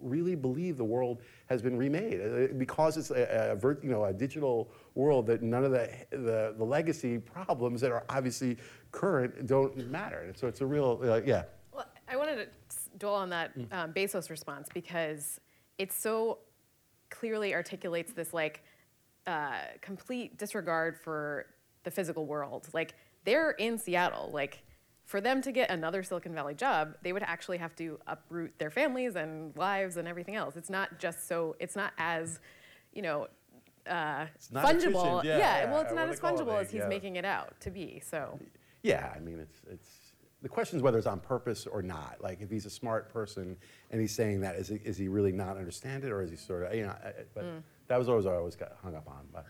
really 0.00 0.36
believe 0.36 0.76
the 0.76 0.84
world 0.84 1.22
has 1.48 1.60
been 1.62 1.76
remade. 1.76 2.20
Uh, 2.20 2.54
Because 2.56 2.96
it's 2.96 3.10
a, 3.10 3.58
a, 3.62 3.76
you 3.82 3.90
know, 3.90 4.04
a 4.04 4.12
digital 4.12 4.70
world, 4.94 5.26
that 5.26 5.42
none 5.42 5.64
of 5.64 5.72
the, 5.72 5.90
the, 6.10 6.54
the 6.56 6.64
legacy 6.64 7.18
problems 7.18 7.80
that 7.80 7.90
are 7.90 8.04
obviously 8.08 8.58
current 8.92 9.46
don't 9.46 9.76
matter. 9.90 10.20
And 10.20 10.36
so 10.36 10.46
it's 10.46 10.60
a 10.60 10.66
real, 10.66 11.00
uh, 11.02 11.20
yeah. 11.24 11.44
Well, 11.72 11.86
I 12.08 12.16
wanted 12.16 12.36
to 12.36 12.76
dwell 12.98 13.14
on 13.14 13.30
that 13.30 13.52
um, 13.72 13.92
Bezos 13.92 14.30
response 14.30 14.68
because 14.72 15.40
it 15.78 15.92
so 15.92 16.38
clearly 17.08 17.54
articulates 17.54 18.12
this 18.12 18.32
like 18.32 18.62
uh, 19.26 19.62
complete 19.80 20.38
disregard 20.38 20.96
for 20.96 21.46
the 21.84 21.90
physical 21.90 22.26
world. 22.26 22.68
Like 22.72 22.94
they're 23.24 23.52
in 23.52 23.78
Seattle. 23.78 24.30
Like 24.32 24.62
for 25.04 25.20
them 25.20 25.42
to 25.42 25.52
get 25.52 25.70
another 25.70 26.02
Silicon 26.02 26.34
Valley 26.34 26.54
job, 26.54 26.94
they 27.02 27.12
would 27.12 27.24
actually 27.24 27.58
have 27.58 27.74
to 27.76 27.98
uproot 28.06 28.56
their 28.58 28.70
families 28.70 29.16
and 29.16 29.56
lives 29.56 29.96
and 29.96 30.06
everything 30.06 30.36
else. 30.36 30.56
It's 30.56 30.70
not 30.70 30.98
just 30.98 31.26
so. 31.26 31.56
It's 31.58 31.76
not 31.76 31.92
as, 31.98 32.40
you 32.92 33.02
know. 33.02 33.28
Uh, 33.88 34.26
fungible, 34.52 35.20
efficient, 35.20 35.24
yeah, 35.24 35.38
yeah, 35.38 35.70
Well, 35.72 35.80
it's 35.80 35.92
not 35.92 36.08
as 36.08 36.20
call 36.20 36.38
it, 36.38 36.46
fungible 36.46 36.60
as 36.60 36.70
he's 36.70 36.80
yeah. 36.80 36.86
making 36.86 37.16
it 37.16 37.24
out 37.24 37.58
to 37.62 37.70
be. 37.70 38.00
So, 38.04 38.38
Yeah, 38.82 39.12
I 39.16 39.20
mean, 39.20 39.40
it's, 39.40 39.62
it's, 39.68 39.88
the 40.42 40.48
question 40.48 40.76
is 40.76 40.82
whether 40.82 40.98
it's 40.98 41.06
on 41.06 41.18
purpose 41.18 41.66
or 41.66 41.82
not. 41.82 42.18
Like, 42.20 42.40
if 42.40 42.50
he's 42.50 42.66
a 42.66 42.70
smart 42.70 43.10
person 43.10 43.56
and 43.90 44.00
he's 44.00 44.14
saying 44.14 44.42
that, 44.42 44.56
is 44.56 44.68
he, 44.68 44.76
is 44.84 44.96
he 44.98 45.08
really 45.08 45.32
not 45.32 45.56
understand 45.56 46.04
it, 46.04 46.12
or 46.12 46.22
is 46.22 46.30
he 46.30 46.36
sort 46.36 46.64
of, 46.64 46.74
you 46.74 46.84
know, 46.84 46.94
but 47.34 47.46
that 47.88 47.98
was 47.98 48.08
always 48.08 48.26
what 48.26 48.34
I 48.34 48.36
always 48.36 48.54
got 48.54 48.76
hung 48.82 48.94
up 48.94 49.08
on. 49.08 49.26
But. 49.32 49.46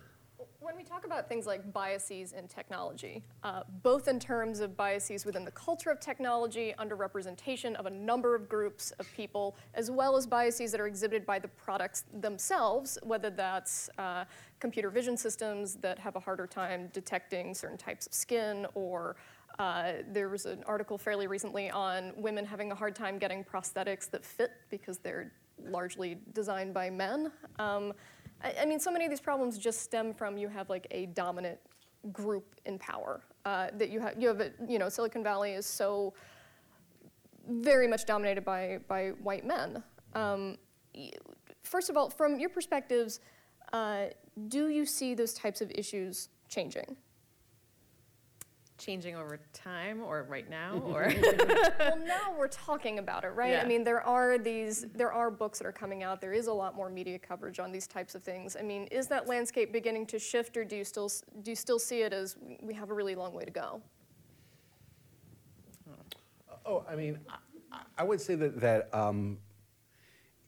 When 0.71 0.77
we 0.77 0.85
talk 0.85 1.05
about 1.05 1.29
things 1.29 1.49
like 1.49 1.73
biases 1.73 2.33
in 2.33 2.47
technology, 2.47 3.25
uh, 3.43 3.65
both 3.83 4.07
in 4.07 4.21
terms 4.21 4.61
of 4.61 4.77
biases 4.77 5.27
within 5.27 5.45
the 5.45 5.51
culture 5.51 5.91
of 5.91 5.99
technology, 5.99 6.73
underrepresentation 6.79 7.75
of 7.75 7.87
a 7.87 7.91
number 7.91 8.37
of 8.37 8.49
groups 8.49 8.93
of 9.01 9.13
people, 9.13 9.57
as 9.75 9.91
well 9.91 10.17
as 10.17 10.29
biases 10.29 10.71
that 10.71 10.81
are 10.81 10.87
exhibited 10.87 11.27
by 11.27 11.41
the 11.41 11.49
products 11.49 12.05
themselves, 12.21 12.99
whether 13.03 13.31
that's 13.31 13.91
uh, 13.99 14.25
computer 14.61 14.91
vision 14.91 15.17
systems 15.17 15.75
that 15.75 15.99
have 15.99 16.15
a 16.15 16.21
harder 16.21 16.47
time 16.47 16.89
detecting 16.93 17.53
certain 17.53 17.77
types 17.77 18.07
of 18.07 18.15
skin, 18.15 18.65
or 18.75 19.17
uh, 19.59 19.95
there 20.13 20.29
was 20.29 20.47
an 20.47 20.63
article 20.69 20.97
fairly 20.97 21.27
recently 21.27 21.69
on 21.69 22.13
women 22.17 22.47
having 22.47 22.71
a 22.71 22.77
hard 22.77 22.95
time 22.95 23.19
getting 23.19 23.43
prosthetics 23.43 24.09
that 24.09 24.25
fit 24.25 24.53
because 24.71 24.99
they're 24.99 25.33
largely 25.65 26.17
designed 26.33 26.73
by 26.73 26.89
men. 26.89 27.33
Um, 27.59 27.93
I, 28.43 28.55
I 28.63 28.65
mean, 28.67 28.81
so 28.81 28.91
many 28.91 29.05
of 29.05 29.11
these 29.11 29.21
problems 29.21 29.59
just 29.59 29.81
stem 29.83 30.15
from 30.15 30.37
you 30.37 30.49
have 30.49 30.69
like 30.69 30.87
a 30.91 31.07
dominant 31.07 31.59
group 32.13 32.55
in 32.67 32.79
power. 32.79 33.23
Uh, 33.47 33.69
that 33.79 33.89
you 33.89 34.01
have, 34.01 34.21
you 34.21 34.29
have, 34.29 34.41
a, 34.41 34.51
you 34.69 34.79
know, 34.79 34.89
Silicon 34.91 35.23
Valley 35.23 35.53
is 35.53 35.65
so 35.65 36.13
very 37.49 37.89
much 37.89 38.05
dominated 38.05 38.45
by 38.45 38.79
by 38.87 39.09
white 39.23 39.47
men. 39.47 39.83
Um, 40.15 40.59
first 41.63 41.89
of 41.89 41.97
all, 41.97 42.11
from 42.11 42.39
your 42.39 42.51
perspectives, 42.51 43.21
uh, 43.73 44.07
do 44.49 44.69
you 44.69 44.85
see 44.85 45.15
those 45.15 45.33
types 45.33 45.61
of 45.61 45.71
issues 45.71 46.29
changing? 46.49 46.97
Changing 48.81 49.15
over 49.15 49.39
time 49.53 50.03
or 50.03 50.27
right 50.29 50.49
now 50.49 50.83
or 50.87 51.13
well, 51.79 51.99
now 51.99 52.35
we're 52.39 52.49
talking 52.49 52.99
about 52.99 53.25
it, 53.25 53.29
right? 53.29 53.53
Yeah. 53.53 53.63
I 53.63 53.67
mean, 53.67 53.85
there 53.85 54.01
are 54.01 54.39
these, 54.39 54.87
there 54.95 55.13
are 55.13 55.31
books 55.31 55.59
that 55.59 55.67
are 55.67 55.73
coming 55.73 56.03
out. 56.03 56.21
There 56.21 56.33
is 56.33 56.47
a 56.47 56.53
lot 56.53 56.75
more 56.75 56.89
media 56.89 57.19
coverage 57.19 57.61
on 57.61 57.71
these 57.71 57.87
types 57.87 58.15
of 58.15 58.23
things. 58.23 58.57
I 58.59 58.63
mean, 58.63 58.85
is 58.91 59.07
that 59.09 59.29
landscape 59.29 59.73
beginning 59.73 60.07
to 60.07 60.19
shift, 60.19 60.57
or 60.57 60.65
do 60.65 60.77
you 60.77 60.85
still 60.85 61.11
do 61.43 61.51
you 61.51 61.57
still 61.57 61.79
see 61.79 62.03
it 62.03 62.13
as 62.13 62.37
we 62.63 62.75
have 62.75 62.91
a 62.91 62.95
really 62.95 63.15
long 63.15 63.35
way 63.35 63.45
to 63.45 63.51
go? 63.51 63.83
Oh, 66.67 66.85
I 66.89 66.95
mean, 66.95 67.19
I, 67.73 67.81
I 67.99 68.03
would 68.05 68.21
say 68.21 68.35
that, 68.37 68.61
that 68.61 68.95
um, 68.95 69.39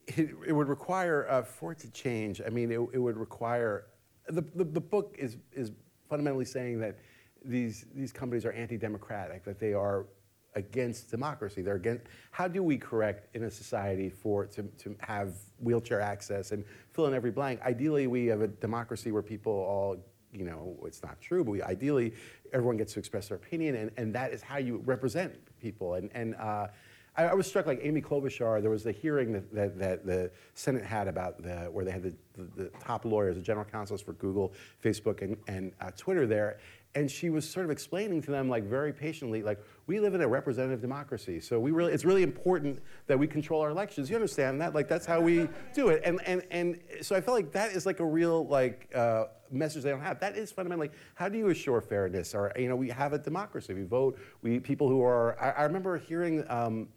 it, 0.07 0.31
it 0.47 0.53
would 0.53 0.69
require, 0.69 1.27
uh, 1.29 1.43
for 1.43 1.73
it 1.73 1.79
to 1.81 1.91
change, 1.91 2.41
I 2.45 2.51
mean, 2.51 2.71
it, 2.71 2.79
it 2.93 2.99
would 2.99 3.17
require, 3.17 3.87
the, 4.29 4.43
the, 4.55 4.65
the 4.65 4.81
book 4.81 5.17
is, 5.19 5.37
is 5.53 5.73
fundamentally 6.09 6.45
saying 6.45 6.79
that 6.81 6.99
these, 7.45 7.87
these 7.95 8.13
companies 8.13 8.45
are 8.45 8.53
anti-democratic, 8.53 9.45
that 9.45 9.59
they 9.59 9.75
are 9.75 10.07
against 10.55 11.11
democracy. 11.11 11.63
They're 11.63 11.77
against, 11.77 12.05
how 12.31 12.47
do 12.49 12.63
we 12.63 12.77
correct 12.77 13.35
in 13.35 13.45
a 13.45 13.51
society 13.51 14.11
for, 14.11 14.47
to, 14.47 14.63
to 14.63 14.97
have 15.01 15.35
wheelchair 15.61 16.01
access 16.01 16.53
and 16.53 16.65
fill 16.93 17.07
in 17.07 17.15
every 17.15 17.31
blank? 17.31 17.61
Ideally, 17.63 18.07
we 18.07 18.27
have 18.27 18.43
a 18.43 18.49
democracy 18.49 19.13
where 19.13 19.23
people 19.23 19.53
all 19.53 19.97
you 20.33 20.45
know, 20.45 20.77
it's 20.87 21.03
not 21.03 21.21
true, 21.21 21.45
but 21.45 21.51
we, 21.51 21.63
ideally, 21.63 22.15
everyone 22.53 22.77
gets 22.77 22.95
to 22.95 22.99
express 22.99 23.29
their 23.29 23.37
opinion, 23.37 23.75
and, 23.77 23.91
and 23.97 24.15
that 24.15 24.33
is 24.33 24.43
how 24.43 24.57
you 24.57 24.83
represent 24.85 25.35
people. 25.61 25.95
And, 25.95 26.11
and 26.15 26.35
uh, 26.37 26.69
I, 27.17 27.25
I 27.25 27.35
was 27.35 27.47
struck 27.47 27.67
like 27.67 27.81
Amy 27.83 28.01
Klobuchar. 28.01 28.63
There 28.63 28.71
was 28.71 28.87
a 28.87 28.93
hearing 28.93 29.33
that, 29.33 29.55
that, 29.55 29.79
that 29.79 30.07
the 30.07 30.31
Senate 30.55 30.85
had 30.85 31.07
about 31.07 31.43
the 31.43 31.69
where 31.71 31.85
they 31.85 31.91
had 31.91 32.03
the, 32.03 32.15
the, 32.35 32.63
the 32.63 32.69
top 32.81 33.05
lawyers, 33.05 33.37
the 33.37 33.43
general 33.43 33.67
counsels 33.67 34.01
for 34.01 34.15
Google, 34.15 34.55
Facebook, 34.83 35.21
and, 35.21 35.37
and 35.49 35.73
uh, 35.81 35.91
Twitter 35.97 36.27
there, 36.27 36.59
and 36.95 37.11
she 37.11 37.31
was 37.31 37.49
sort 37.49 37.65
of 37.65 37.71
explaining 37.71 38.21
to 38.23 38.31
them 38.31 38.49
like 38.49 38.65
very 38.65 38.93
patiently, 38.93 39.43
like 39.43 39.59
we 39.87 39.99
live 39.99 40.15
in 40.15 40.21
a 40.21 40.29
representative 40.29 40.81
democracy, 40.81 41.41
so 41.41 41.59
we 41.59 41.71
really 41.71 41.93
it's 41.93 42.05
really 42.05 42.23
important 42.23 42.81
that 43.07 43.19
we 43.19 43.27
control 43.27 43.63
our 43.63 43.71
elections. 43.71 44.11
You 44.11 44.17
understand 44.17 44.61
that? 44.61 44.75
Like 44.75 44.89
that's 44.89 45.07
how 45.07 45.21
we 45.21 45.49
do 45.75 45.89
it, 45.89 46.03
and 46.05 46.21
and 46.27 46.43
and 46.51 46.81
so 47.01 47.17
I 47.17 47.21
felt 47.21 47.37
like 47.37 47.53
that 47.53 47.73
is 47.73 47.87
like 47.87 48.01
a 48.01 48.07
real 48.07 48.47
like. 48.47 48.91
Uh, 48.95 49.25
message 49.55 49.83
they 49.83 49.91
don't 49.91 50.01
have. 50.01 50.19
That 50.19 50.35
is 50.35 50.51
fundamentally 50.51 50.89
how 51.15 51.29
do 51.29 51.37
you 51.37 51.51
assure 51.51 51.83
fairness? 51.83 52.35
Or 52.35 52.53
you 52.57 52.71
know, 52.71 52.77
we 52.77 52.89
have 52.89 53.13
a 53.13 53.19
democracy. 53.19 53.75
We 53.75 53.83
vote. 53.83 54.19
We 54.41 54.59
people 54.59 54.89
who 54.89 55.03
are. 55.03 55.39
I, 55.39 55.51
I 55.51 55.63
remember 55.65 55.99
hearing. 55.99 56.43
Um, 56.49 56.89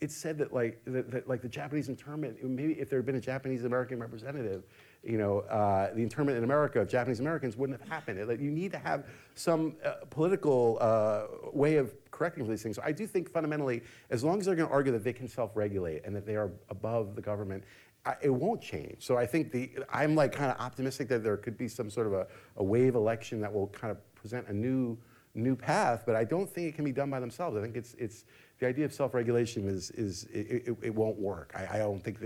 it 0.00 0.10
said 0.10 0.36
that 0.38 0.52
like 0.52 0.82
that, 0.84 1.10
that, 1.10 1.28
like 1.28 1.40
the 1.40 1.48
Japanese 1.48 1.88
internment, 1.88 2.44
maybe 2.44 2.74
if 2.74 2.90
there 2.90 2.98
had 2.98 3.06
been 3.06 3.16
a 3.16 3.20
Japanese 3.20 3.64
American 3.64 3.98
representative, 3.98 4.64
you 5.06 5.18
know, 5.18 5.40
uh, 5.40 5.92
the 5.94 6.02
internment 6.02 6.38
in 6.38 6.44
America 6.44 6.80
of 6.80 6.88
Japanese 6.88 7.20
Americans 7.20 7.56
wouldn't 7.56 7.78
have 7.78 7.88
happened. 7.88 8.18
It, 8.18 8.28
like, 8.28 8.40
you 8.40 8.50
need 8.50 8.72
to 8.72 8.78
have 8.78 9.06
some 9.34 9.76
uh, 9.84 10.04
political 10.10 10.78
uh, 10.80 11.24
way 11.52 11.76
of 11.76 11.94
correcting 12.10 12.44
for 12.44 12.50
these 12.50 12.62
things. 12.62 12.76
So 12.76 12.82
I 12.84 12.92
do 12.92 13.06
think 13.06 13.30
fundamentally, 13.30 13.82
as 14.10 14.24
long 14.24 14.38
as 14.40 14.46
they're 14.46 14.54
going 14.54 14.68
to 14.68 14.74
argue 14.74 14.92
that 14.92 15.04
they 15.04 15.12
can 15.12 15.28
self-regulate 15.28 16.04
and 16.04 16.14
that 16.16 16.26
they 16.26 16.36
are 16.36 16.50
above 16.70 17.14
the 17.16 17.22
government, 17.22 17.64
I, 18.06 18.14
it 18.22 18.30
won't 18.30 18.62
change. 18.62 18.96
So 19.00 19.16
I 19.16 19.26
think 19.26 19.50
the 19.50 19.70
I'm 19.92 20.14
like 20.14 20.32
kind 20.32 20.50
of 20.50 20.58
optimistic 20.60 21.08
that 21.08 21.22
there 21.22 21.36
could 21.36 21.56
be 21.56 21.68
some 21.68 21.90
sort 21.90 22.06
of 22.06 22.12
a, 22.12 22.26
a 22.56 22.64
wave 22.64 22.94
election 22.94 23.40
that 23.40 23.52
will 23.52 23.68
kind 23.68 23.90
of 23.90 24.14
present 24.14 24.48
a 24.48 24.52
new 24.52 24.98
new 25.36 25.56
path, 25.56 26.04
but 26.06 26.14
I 26.14 26.22
don't 26.22 26.48
think 26.48 26.68
it 26.68 26.76
can 26.76 26.84
be 26.84 26.92
done 26.92 27.10
by 27.10 27.18
themselves. 27.18 27.56
I 27.56 27.60
think 27.60 27.76
it's 27.76 27.94
it's 27.94 28.24
the 28.60 28.66
idea 28.66 28.84
of 28.84 28.92
self-regulation 28.92 29.66
is 29.68 29.90
is 29.92 30.24
it, 30.32 30.68
it, 30.68 30.76
it 30.82 30.94
won't 30.94 31.18
work. 31.18 31.52
I, 31.56 31.76
I 31.76 31.78
don't 31.78 32.02
think 32.02 32.18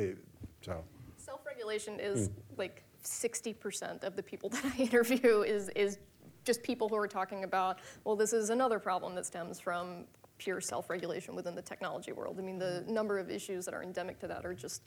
so. 0.61 0.85
Self-regulation 1.69 2.01
is 2.01 2.31
like 2.57 2.83
60% 3.05 4.05
of 4.05 4.17
the 4.17 4.23
people 4.23 4.49
that 4.51 4.65
I 4.65 4.83
interview 4.83 5.43
is, 5.43 5.69
is 5.71 5.99
just 6.45 6.63
people 6.63 6.89
who 6.89 6.97
are 6.97 7.09
talking 7.09 7.45
about, 7.45 7.81
well, 8.05 8.17
this 8.17 8.33
is 8.33 8.51
another 8.51 8.79
problem 8.79 9.15
that 9.17 9.27
stems 9.27 9.61
from 9.61 10.05
pure 10.39 10.61
self-regulation 10.61 11.35
within 11.35 11.55
the 11.55 11.63
technology 11.63 12.13
world. 12.13 12.37
I 12.39 12.43
mean, 12.43 12.59
the 12.59 12.85
number 12.89 13.19
of 13.19 13.31
issues 13.31 13.65
that 13.65 13.75
are 13.75 13.83
endemic 13.83 14.19
to 14.21 14.29
that 14.29 14.47
are 14.47 14.55
just, 14.55 14.83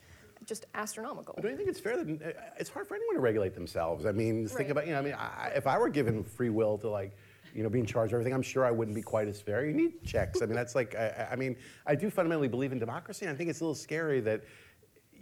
just 0.46 0.66
astronomical. 0.74 1.34
But 1.34 1.42
don't 1.42 1.52
you 1.52 1.56
think 1.56 1.68
it's 1.68 1.78
fair 1.78 2.02
that 2.02 2.22
uh, 2.22 2.40
it's 2.58 2.70
hard 2.70 2.88
for 2.88 2.96
anyone 2.96 3.14
to 3.14 3.20
regulate 3.20 3.54
themselves? 3.54 4.06
I 4.06 4.12
mean, 4.12 4.44
just 4.44 4.56
think 4.56 4.70
about 4.70 4.86
you 4.86 4.92
know. 4.92 4.98
I 4.98 5.02
mean, 5.02 5.14
I, 5.14 5.52
if 5.54 5.68
I 5.68 5.78
were 5.78 5.88
given 5.88 6.24
free 6.24 6.50
will 6.50 6.78
to 6.78 6.88
like, 6.88 7.16
you 7.54 7.62
know, 7.62 7.68
be 7.68 7.78
in 7.78 7.86
charge 7.86 8.10
of 8.10 8.14
everything, 8.14 8.32
I'm 8.32 8.42
sure 8.42 8.64
I 8.64 8.72
wouldn't 8.72 8.96
be 8.96 9.02
quite 9.02 9.28
as 9.28 9.40
fair. 9.40 9.64
You 9.64 9.72
need 9.74 10.02
checks. 10.02 10.42
I 10.42 10.46
mean, 10.46 10.56
that's 10.56 10.74
like. 10.74 10.96
I, 10.96 11.28
I 11.32 11.36
mean, 11.36 11.54
I 11.86 11.94
do 11.94 12.10
fundamentally 12.10 12.48
believe 12.48 12.72
in 12.72 12.80
democracy, 12.80 13.24
and 13.24 13.32
I 13.32 13.36
think 13.36 13.50
it's 13.50 13.60
a 13.60 13.64
little 13.64 13.76
scary 13.76 14.20
that 14.22 14.42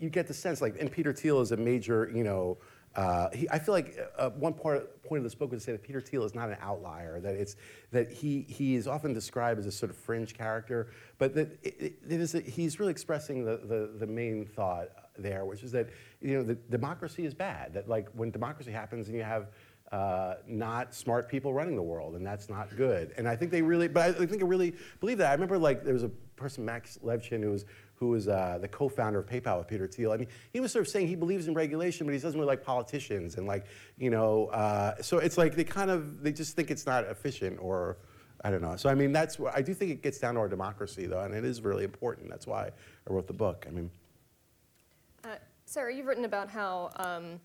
you 0.00 0.10
get 0.10 0.26
the 0.26 0.34
sense 0.34 0.60
like, 0.60 0.76
and 0.80 0.90
Peter 0.90 1.12
Thiel 1.12 1.40
is 1.40 1.52
a 1.52 1.56
major, 1.56 2.10
you 2.14 2.24
know. 2.24 2.58
Uh, 2.96 3.30
he, 3.30 3.48
I 3.48 3.60
feel 3.60 3.72
like 3.72 3.96
uh, 4.18 4.30
one 4.30 4.52
part, 4.52 5.00
point 5.04 5.18
of 5.18 5.24
this 5.24 5.34
book 5.34 5.52
was 5.52 5.62
to 5.62 5.66
say 5.66 5.72
that 5.72 5.82
Peter 5.84 6.00
Thiel 6.00 6.24
is 6.24 6.34
not 6.34 6.48
an 6.48 6.56
outlier. 6.60 7.20
That 7.20 7.34
it's 7.36 7.54
that 7.92 8.10
he 8.10 8.42
he 8.48 8.74
is 8.74 8.88
often 8.88 9.12
described 9.12 9.60
as 9.60 9.66
a 9.66 9.70
sort 9.70 9.90
of 9.90 9.96
fringe 9.96 10.36
character, 10.36 10.88
but 11.18 11.34
that 11.36 11.56
it, 11.62 11.98
it 12.08 12.20
is 12.20 12.34
a, 12.34 12.40
he's 12.40 12.80
really 12.80 12.90
expressing 12.90 13.44
the, 13.44 13.58
the 13.58 13.90
the 13.98 14.06
main 14.06 14.44
thought 14.44 14.88
there, 15.16 15.44
which 15.44 15.62
is 15.62 15.70
that 15.70 15.88
you 16.20 16.36
know 16.36 16.42
the 16.42 16.56
democracy 16.56 17.24
is 17.24 17.32
bad. 17.32 17.74
That 17.74 17.88
like 17.88 18.08
when 18.12 18.32
democracy 18.32 18.72
happens 18.72 19.06
and 19.06 19.16
you 19.16 19.22
have 19.22 19.50
uh, 19.92 20.34
not 20.46 20.94
smart 20.94 21.28
people 21.28 21.52
running 21.52 21.76
the 21.76 21.82
world, 21.82 22.14
and 22.14 22.24
that's 22.24 22.48
not 22.48 22.74
good. 22.76 23.12
And 23.16 23.28
I 23.28 23.36
think 23.36 23.50
they 23.50 23.62
really, 23.62 23.88
but 23.88 24.16
I, 24.16 24.22
I 24.22 24.26
think 24.26 24.42
I 24.42 24.46
really 24.46 24.74
believe 25.00 25.18
that. 25.18 25.30
I 25.30 25.32
remember 25.32 25.58
like 25.58 25.84
there 25.84 25.94
was 25.94 26.04
a 26.04 26.10
person, 26.36 26.64
Max 26.64 26.98
Levchin, 27.04 27.42
who 27.42 27.50
was 27.50 27.64
who 28.00 28.08
was 28.08 28.28
uh, 28.28 28.58
the 28.60 28.66
co-founder 28.66 29.18
of 29.18 29.26
PayPal 29.26 29.58
with 29.58 29.68
Peter 29.68 29.86
Thiel. 29.86 30.10
I 30.10 30.16
mean, 30.16 30.28
he 30.54 30.58
was 30.58 30.72
sort 30.72 30.86
of 30.86 30.90
saying 30.90 31.06
he 31.06 31.14
believes 31.14 31.48
in 31.48 31.54
regulation, 31.54 32.06
but 32.06 32.14
he 32.14 32.18
doesn't 32.18 32.38
really 32.38 32.48
like 32.48 32.64
politicians, 32.64 33.36
and 33.36 33.46
like 33.46 33.66
you 33.98 34.08
know, 34.08 34.46
uh, 34.46 34.94
so 35.02 35.18
it's 35.18 35.36
like 35.36 35.54
they 35.54 35.64
kind 35.64 35.90
of 35.90 36.22
they 36.22 36.32
just 36.32 36.56
think 36.56 36.70
it's 36.70 36.86
not 36.86 37.04
efficient 37.04 37.58
or. 37.60 37.98
I 38.42 38.50
don't 38.50 38.62
know. 38.62 38.74
So 38.76 38.88
I 38.88 38.94
mean, 38.94 39.12
that's 39.12 39.38
where 39.38 39.54
I 39.54 39.60
do 39.60 39.74
think 39.74 39.90
it 39.90 40.02
gets 40.02 40.16
down 40.18 40.32
to 40.32 40.40
our 40.40 40.48
democracy, 40.48 41.04
though, 41.04 41.20
and 41.20 41.34
it 41.34 41.44
is 41.44 41.60
really 41.60 41.84
important. 41.84 42.30
That's 42.30 42.46
why 42.46 42.70
I 43.06 43.12
wrote 43.12 43.26
the 43.26 43.34
book. 43.34 43.66
I 43.68 43.70
mean, 43.70 43.90
Uh, 45.24 45.34
Sarah, 45.66 45.94
you've 45.94 46.06
written 46.06 46.24
about 46.24 46.48
how, 46.48 46.90
um, 46.96 47.38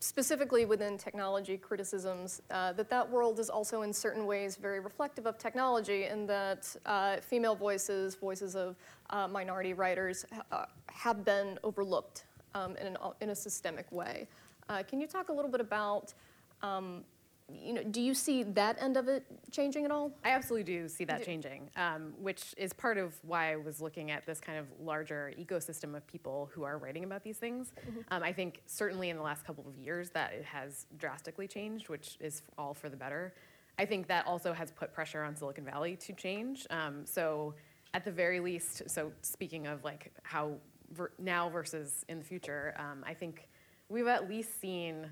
specifically 0.00 0.64
within 0.64 0.96
technology 0.96 1.58
criticisms, 1.58 2.40
uh, 2.50 2.72
that 2.72 2.88
that 2.88 3.10
world 3.10 3.38
is 3.38 3.50
also 3.50 3.82
in 3.82 3.92
certain 3.92 4.24
ways 4.24 4.56
very 4.56 4.80
reflective 4.80 5.26
of 5.26 5.36
technology, 5.36 6.04
and 6.04 6.26
that 6.30 6.74
uh, 6.86 7.18
female 7.18 7.54
voices, 7.54 8.14
voices 8.14 8.56
of 8.56 8.74
uh, 9.10 9.28
minority 9.28 9.72
writers, 9.72 10.24
ha- 10.32 10.44
uh, 10.52 10.64
have 10.88 11.24
been 11.24 11.58
overlooked 11.62 12.24
um, 12.54 12.76
in, 12.76 12.86
an, 12.88 12.96
in 13.20 13.30
a 13.30 13.34
systemic 13.34 13.90
way. 13.92 14.26
Uh, 14.68 14.82
can 14.82 15.00
you 15.00 15.06
talk 15.06 15.28
a 15.28 15.32
little 15.32 15.50
bit 15.50 15.60
about, 15.60 16.14
um, 16.62 17.04
you 17.48 17.72
know, 17.72 17.82
do 17.84 18.00
you 18.00 18.12
see 18.12 18.42
that 18.42 18.76
end 18.82 18.96
of 18.96 19.06
it 19.06 19.24
changing 19.52 19.84
at 19.84 19.92
all? 19.92 20.10
I 20.24 20.30
absolutely 20.30 20.64
do 20.64 20.88
see 20.88 21.04
that 21.04 21.24
changing, 21.24 21.70
um, 21.76 22.12
which 22.18 22.54
is 22.56 22.72
part 22.72 22.98
of 22.98 23.14
why 23.22 23.52
I 23.52 23.56
was 23.56 23.80
looking 23.80 24.10
at 24.10 24.26
this 24.26 24.40
kind 24.40 24.58
of 24.58 24.66
larger 24.80 25.32
ecosystem 25.38 25.94
of 25.96 26.04
people 26.08 26.50
who 26.52 26.64
are 26.64 26.78
writing 26.78 27.04
about 27.04 27.22
these 27.22 27.36
things. 27.38 27.72
Um, 28.10 28.24
I 28.24 28.32
think 28.32 28.62
certainly 28.66 29.10
in 29.10 29.16
the 29.16 29.22
last 29.22 29.44
couple 29.44 29.64
of 29.68 29.76
years 29.76 30.10
that 30.10 30.32
it 30.32 30.44
has 30.44 30.86
drastically 30.98 31.46
changed, 31.46 31.88
which 31.88 32.16
is 32.18 32.42
all 32.58 32.74
for 32.74 32.88
the 32.88 32.96
better. 32.96 33.32
I 33.78 33.84
think 33.84 34.08
that 34.08 34.26
also 34.26 34.52
has 34.52 34.72
put 34.72 34.92
pressure 34.92 35.22
on 35.22 35.36
Silicon 35.36 35.64
Valley 35.64 35.96
to 35.96 36.12
change. 36.14 36.66
Um, 36.70 37.04
so 37.04 37.54
at 37.96 38.04
the 38.04 38.12
very 38.12 38.40
least, 38.40 38.82
so 38.90 39.10
speaking 39.22 39.66
of 39.66 39.82
like 39.82 40.12
how 40.22 40.52
ver- 40.92 41.12
now 41.18 41.48
versus 41.48 42.04
in 42.10 42.18
the 42.18 42.24
future, 42.24 42.74
um, 42.78 43.02
I 43.06 43.14
think 43.14 43.48
we've 43.88 44.06
at 44.06 44.28
least 44.28 44.60
seen 44.60 45.08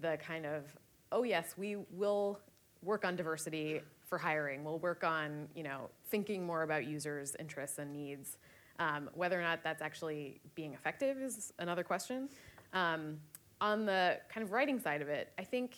the 0.00 0.18
kind 0.26 0.44
of 0.44 0.64
oh 1.12 1.22
yes 1.22 1.54
we 1.56 1.76
will 1.92 2.40
work 2.82 3.04
on 3.04 3.14
diversity 3.14 3.80
for 4.04 4.18
hiring. 4.18 4.64
We'll 4.64 4.80
work 4.80 5.04
on 5.04 5.46
you 5.54 5.62
know 5.62 5.90
thinking 6.06 6.44
more 6.44 6.64
about 6.64 6.86
users 6.86 7.36
interests 7.38 7.78
and 7.78 7.92
needs. 7.92 8.36
Um, 8.80 9.08
whether 9.14 9.38
or 9.38 9.42
not 9.42 9.62
that's 9.62 9.80
actually 9.80 10.40
being 10.56 10.74
effective 10.74 11.18
is 11.18 11.52
another 11.60 11.84
question. 11.84 12.28
Um, 12.72 13.18
on 13.60 13.86
the 13.86 14.18
kind 14.28 14.44
of 14.44 14.52
writing 14.52 14.78
side 14.78 15.02
of 15.02 15.08
it 15.08 15.32
i 15.36 15.42
think 15.42 15.76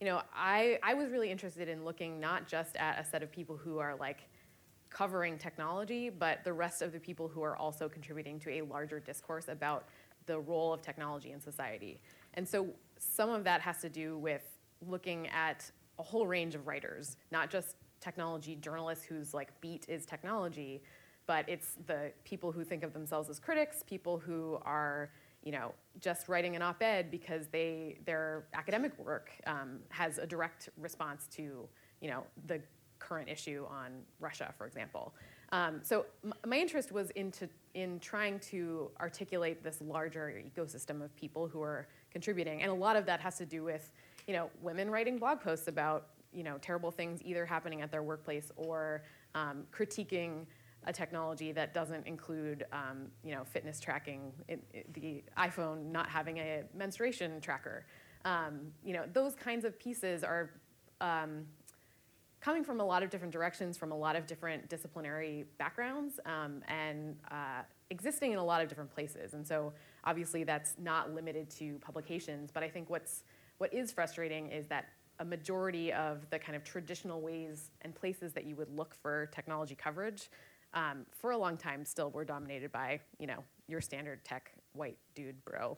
you 0.00 0.06
know 0.06 0.22
I, 0.34 0.78
I 0.82 0.94
was 0.94 1.10
really 1.10 1.30
interested 1.30 1.68
in 1.68 1.84
looking 1.84 2.20
not 2.20 2.46
just 2.46 2.76
at 2.76 3.00
a 3.00 3.04
set 3.04 3.22
of 3.22 3.32
people 3.32 3.56
who 3.56 3.78
are 3.78 3.96
like 3.96 4.20
covering 4.90 5.38
technology, 5.38 6.10
but 6.10 6.44
the 6.44 6.52
rest 6.52 6.82
of 6.82 6.92
the 6.92 6.98
people 7.00 7.28
who 7.28 7.42
are 7.42 7.56
also 7.56 7.88
contributing 7.88 8.38
to 8.40 8.50
a 8.50 8.62
larger 8.62 9.00
discourse 9.00 9.48
about 9.48 9.86
the 10.26 10.38
role 10.38 10.72
of 10.72 10.82
technology 10.82 11.32
in 11.32 11.40
society. 11.40 12.00
And 12.34 12.46
so 12.46 12.68
some 12.98 13.30
of 13.30 13.44
that 13.44 13.60
has 13.60 13.80
to 13.80 13.88
do 13.88 14.18
with 14.18 14.42
looking 14.86 15.28
at 15.28 15.70
a 15.98 16.02
whole 16.02 16.26
range 16.26 16.54
of 16.54 16.66
writers, 16.66 17.16
not 17.30 17.50
just 17.50 17.76
technology 18.00 18.56
journalists 18.56 19.04
whose 19.04 19.34
like 19.34 19.58
beat 19.60 19.84
is 19.88 20.06
technology, 20.06 20.82
but 21.26 21.48
it's 21.48 21.74
the 21.86 22.12
people 22.24 22.52
who 22.52 22.64
think 22.64 22.82
of 22.82 22.92
themselves 22.92 23.28
as 23.28 23.38
critics, 23.38 23.82
people 23.82 24.18
who 24.18 24.58
are 24.62 25.10
you 25.44 25.52
know 25.52 25.72
just 26.00 26.28
writing 26.28 26.56
an 26.56 26.62
op-ed 26.62 27.10
because 27.10 27.46
they 27.48 27.98
their 28.04 28.46
academic 28.54 28.92
work 28.98 29.30
um, 29.46 29.78
has 29.88 30.18
a 30.18 30.26
direct 30.26 30.68
response 30.76 31.28
to 31.30 31.68
you 32.00 32.10
know 32.10 32.24
the 32.46 32.60
current 32.98 33.28
issue 33.28 33.64
on 33.68 34.02
Russia, 34.20 34.52
for 34.56 34.66
example. 34.66 35.14
Um, 35.52 35.80
so 35.82 36.06
m- 36.24 36.34
my 36.46 36.56
interest 36.58 36.92
was 36.92 37.10
into 37.10 37.48
in 37.74 38.00
trying 38.00 38.38
to 38.40 38.90
articulate 39.00 39.62
this 39.62 39.80
larger 39.80 40.42
ecosystem 40.44 41.02
of 41.02 41.14
people 41.16 41.46
who 41.48 41.62
are 41.62 41.88
contributing, 42.10 42.62
and 42.62 42.70
a 42.70 42.74
lot 42.74 42.96
of 42.96 43.06
that 43.06 43.20
has 43.20 43.36
to 43.38 43.46
do 43.46 43.62
with 43.64 43.90
you 44.26 44.34
know 44.34 44.50
women 44.60 44.90
writing 44.90 45.18
blog 45.18 45.40
posts 45.40 45.68
about 45.68 46.08
you 46.32 46.42
know 46.42 46.58
terrible 46.60 46.90
things 46.90 47.20
either 47.24 47.46
happening 47.46 47.80
at 47.80 47.90
their 47.90 48.02
workplace 48.02 48.50
or 48.56 49.02
um, 49.34 49.64
critiquing 49.72 50.44
a 50.84 50.92
technology 50.92 51.50
that 51.52 51.74
doesn't 51.74 52.06
include 52.06 52.64
um, 52.72 53.06
you 53.24 53.34
know 53.34 53.42
fitness 53.44 53.80
tracking, 53.80 54.32
it, 54.48 54.62
it- 54.74 54.92
the 54.94 55.22
iPhone 55.38 55.90
not 55.90 56.08
having 56.08 56.38
a 56.38 56.62
menstruation 56.74 57.40
tracker. 57.40 57.86
Um, 58.24 58.72
you 58.84 58.92
know 58.92 59.04
those 59.12 59.34
kinds 59.34 59.64
of 59.64 59.78
pieces 59.78 60.22
are 60.24 60.50
um, 61.00 61.46
coming 62.40 62.64
from 62.64 62.80
a 62.80 62.84
lot 62.84 63.02
of 63.02 63.10
different 63.10 63.32
directions, 63.32 63.76
from 63.76 63.92
a 63.92 63.96
lot 63.96 64.16
of 64.16 64.26
different 64.26 64.68
disciplinary 64.68 65.44
backgrounds, 65.58 66.20
um, 66.26 66.62
and 66.68 67.16
uh, 67.30 67.62
existing 67.90 68.32
in 68.32 68.38
a 68.38 68.44
lot 68.44 68.62
of 68.62 68.68
different 68.68 68.90
places. 68.90 69.34
And 69.34 69.46
so, 69.46 69.72
obviously, 70.04 70.44
that's 70.44 70.74
not 70.78 71.14
limited 71.14 71.50
to 71.50 71.78
publications. 71.78 72.50
But 72.52 72.62
I 72.62 72.68
think 72.68 72.90
what's 72.90 73.24
what 73.58 73.72
is 73.74 73.90
frustrating 73.90 74.50
is 74.50 74.66
that 74.68 74.86
a 75.20 75.24
majority 75.24 75.92
of 75.92 76.28
the 76.30 76.38
kind 76.38 76.54
of 76.54 76.62
traditional 76.62 77.20
ways 77.20 77.70
and 77.82 77.94
places 77.94 78.32
that 78.32 78.44
you 78.44 78.54
would 78.54 78.70
look 78.70 78.94
for 78.94 79.26
technology 79.26 79.74
coverage, 79.74 80.30
um, 80.74 81.04
for 81.10 81.32
a 81.32 81.38
long 81.38 81.56
time, 81.56 81.84
still 81.84 82.10
were 82.10 82.24
dominated 82.24 82.70
by 82.70 83.00
you 83.18 83.26
know 83.26 83.42
your 83.66 83.80
standard 83.80 84.24
tech 84.24 84.52
white 84.72 84.98
dude 85.14 85.44
bro 85.44 85.76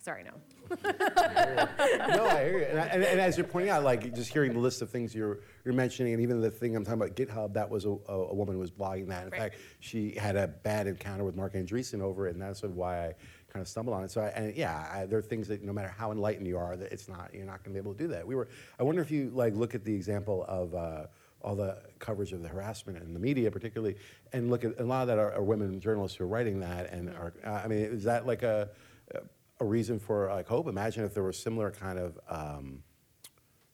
Sorry, 0.00 0.22
no. 0.22 0.30
no, 0.70 2.26
I 2.26 2.44
hear 2.44 2.58
you. 2.58 2.64
And, 2.66 2.78
I, 2.80 2.86
and, 2.86 3.02
and 3.02 3.20
as 3.20 3.36
you're 3.36 3.46
pointing 3.46 3.70
out, 3.70 3.82
like 3.82 4.14
just 4.14 4.32
hearing 4.32 4.52
the 4.52 4.58
list 4.60 4.80
of 4.80 4.90
things 4.90 5.14
you're 5.14 5.40
you're 5.64 5.74
mentioning, 5.74 6.12
and 6.12 6.22
even 6.22 6.40
the 6.40 6.50
thing 6.50 6.76
I'm 6.76 6.84
talking 6.84 7.02
about, 7.02 7.16
GitHub, 7.16 7.52
that 7.54 7.68
was 7.68 7.84
a, 7.84 7.90
a, 7.90 8.12
a 8.12 8.34
woman 8.34 8.54
who 8.54 8.60
was 8.60 8.70
blogging 8.70 9.08
that. 9.08 9.24
In 9.24 9.30
Right. 9.30 9.40
fact, 9.40 9.56
she 9.80 10.12
had 10.12 10.36
a 10.36 10.46
bad 10.48 10.86
encounter 10.86 11.24
with 11.24 11.36
Marc 11.36 11.54
Andreessen 11.54 12.00
over 12.00 12.28
it, 12.28 12.34
and 12.34 12.42
that's 12.42 12.60
sort 12.60 12.70
of 12.70 12.76
why 12.76 13.06
I 13.06 13.14
kind 13.52 13.60
of 13.62 13.68
stumbled 13.68 13.96
on 13.96 14.04
it. 14.04 14.10
So, 14.10 14.20
I, 14.20 14.28
and 14.28 14.54
yeah, 14.56 14.88
I, 14.92 15.06
there 15.06 15.18
are 15.18 15.22
things 15.22 15.48
that 15.48 15.62
no 15.62 15.72
matter 15.72 15.88
how 15.88 16.12
enlightened 16.12 16.46
you 16.46 16.58
are, 16.58 16.76
that 16.76 16.92
it's 16.92 17.08
not 17.08 17.30
you're 17.34 17.44
not 17.44 17.64
going 17.64 17.74
to 17.74 17.82
be 17.82 17.84
able 17.84 17.94
to 17.94 17.98
do 17.98 18.08
that. 18.08 18.26
We 18.26 18.34
were. 18.34 18.48
I 18.78 18.84
wonder 18.84 19.02
if 19.02 19.10
you 19.10 19.30
like 19.34 19.54
look 19.56 19.74
at 19.74 19.84
the 19.84 19.94
example 19.94 20.44
of. 20.48 20.74
Uh, 20.74 21.06
all 21.40 21.54
the 21.54 21.78
coverage 22.00 22.32
of 22.32 22.42
the 22.42 22.48
harassment 22.48 22.98
in 23.00 23.14
the 23.14 23.20
media, 23.20 23.48
particularly, 23.48 23.94
and 24.32 24.50
look 24.50 24.64
at 24.64 24.72
a 24.80 24.82
lot 24.82 25.02
of 25.02 25.06
that 25.06 25.20
are, 25.20 25.32
are 25.34 25.42
women 25.44 25.78
journalists 25.78 26.18
who 26.18 26.24
are 26.24 26.26
writing 26.26 26.58
that. 26.58 26.92
And 26.92 27.10
are, 27.10 27.32
uh, 27.46 27.60
I 27.64 27.68
mean, 27.68 27.78
is 27.78 28.02
that 28.02 28.26
like 28.26 28.42
a 28.42 28.68
a 29.14 29.20
reason 29.64 29.98
for 29.98 30.28
like 30.28 30.46
hope? 30.46 30.68
Imagine 30.68 31.04
if 31.04 31.14
there 31.14 31.22
was 31.22 31.38
similar 31.38 31.70
kind 31.70 31.98
of 31.98 32.18
um, 32.28 32.82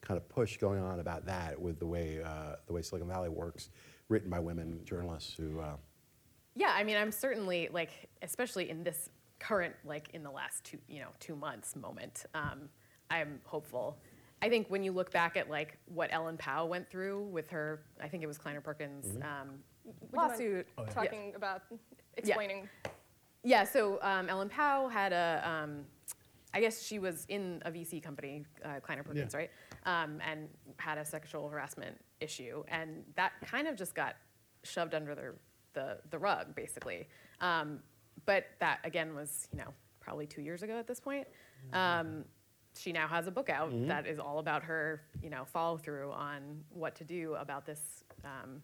kind 0.00 0.18
of 0.18 0.28
push 0.28 0.56
going 0.56 0.82
on 0.82 1.00
about 1.00 1.26
that 1.26 1.60
with 1.60 1.78
the 1.78 1.86
way 1.86 2.20
uh, 2.24 2.56
the 2.66 2.72
way 2.72 2.82
Silicon 2.82 3.08
Valley 3.08 3.28
works, 3.28 3.70
written 4.08 4.30
by 4.30 4.38
women 4.38 4.80
journalists 4.84 5.34
who. 5.34 5.60
Uh, 5.60 5.76
Yeah, 6.56 6.72
I 6.76 6.84
mean, 6.84 6.96
I'm 6.96 7.12
certainly 7.12 7.68
like, 7.72 7.90
especially 8.22 8.70
in 8.70 8.84
this 8.84 9.10
current, 9.40 9.74
like 9.84 10.08
in 10.14 10.22
the 10.22 10.30
last 10.30 10.64
two, 10.64 10.78
you 10.88 11.00
know, 11.00 11.08
two 11.20 11.36
months 11.36 11.74
moment, 11.76 12.24
um, 12.34 12.68
I'm 13.10 13.40
hopeful. 13.44 13.98
I 14.42 14.48
think 14.48 14.68
when 14.68 14.82
you 14.82 14.92
look 14.92 15.10
back 15.10 15.36
at 15.36 15.48
like 15.48 15.78
what 15.86 16.12
Ellen 16.12 16.36
Pao 16.36 16.66
went 16.66 16.90
through 16.90 17.22
with 17.24 17.48
her, 17.50 17.82
I 18.02 18.08
think 18.08 18.22
it 18.22 18.26
was 18.26 18.36
Kleiner 18.38 18.60
Perkins 18.60 19.16
um, 19.22 19.60
Would 19.84 19.94
you 20.12 20.16
mind 20.16 20.30
lawsuit. 20.30 20.66
Oh, 20.76 20.84
Talking 20.84 21.32
about 21.34 21.62
explaining. 22.16 22.68
Yeah, 22.84 22.90
so 23.64 23.98
um, 24.02 24.28
Ellen 24.28 24.48
Pao 24.48 24.88
had 24.88 25.12
a, 25.12 25.42
um, 25.48 25.84
I 26.52 26.60
guess 26.60 26.82
she 26.82 26.98
was 26.98 27.26
in 27.28 27.60
a 27.64 27.70
VC 27.70 28.02
company, 28.02 28.44
uh, 28.64 28.80
Kleiner 28.80 29.02
Perkins, 29.02 29.32
Yeah. 29.34 29.38
right? 29.40 29.50
Um, 29.86 30.20
and 30.26 30.48
had 30.78 30.98
a 30.98 31.04
sexual 31.04 31.48
harassment 31.48 31.96
issue, 32.20 32.64
and 32.68 33.04
that 33.16 33.32
kind 33.44 33.68
of 33.68 33.76
just 33.76 33.94
got 33.94 34.16
shoved 34.62 34.94
under 34.94 35.14
the 35.14 35.34
the, 35.74 35.98
the 36.10 36.18
rug, 36.18 36.54
basically. 36.54 37.08
Um, 37.40 37.80
but 38.26 38.44
that 38.60 38.78
again 38.84 39.14
was, 39.14 39.48
you 39.52 39.58
know, 39.58 39.74
probably 40.00 40.24
two 40.26 40.40
years 40.40 40.62
ago 40.62 40.78
at 40.78 40.86
this 40.86 41.00
point. 41.00 41.26
Um, 41.72 42.24
she 42.78 42.92
now 42.92 43.06
has 43.08 43.26
a 43.26 43.30
book 43.30 43.50
out 43.50 43.70
that 43.88 44.06
is 44.06 44.18
all 44.20 44.38
about 44.38 44.62
her, 44.64 45.02
you 45.22 45.30
know, 45.30 45.44
follow 45.44 45.76
through 45.76 46.12
on 46.12 46.62
what 46.70 46.94
to 46.96 47.04
do 47.04 47.34
about 47.34 47.66
this 47.66 48.04
um, 48.24 48.62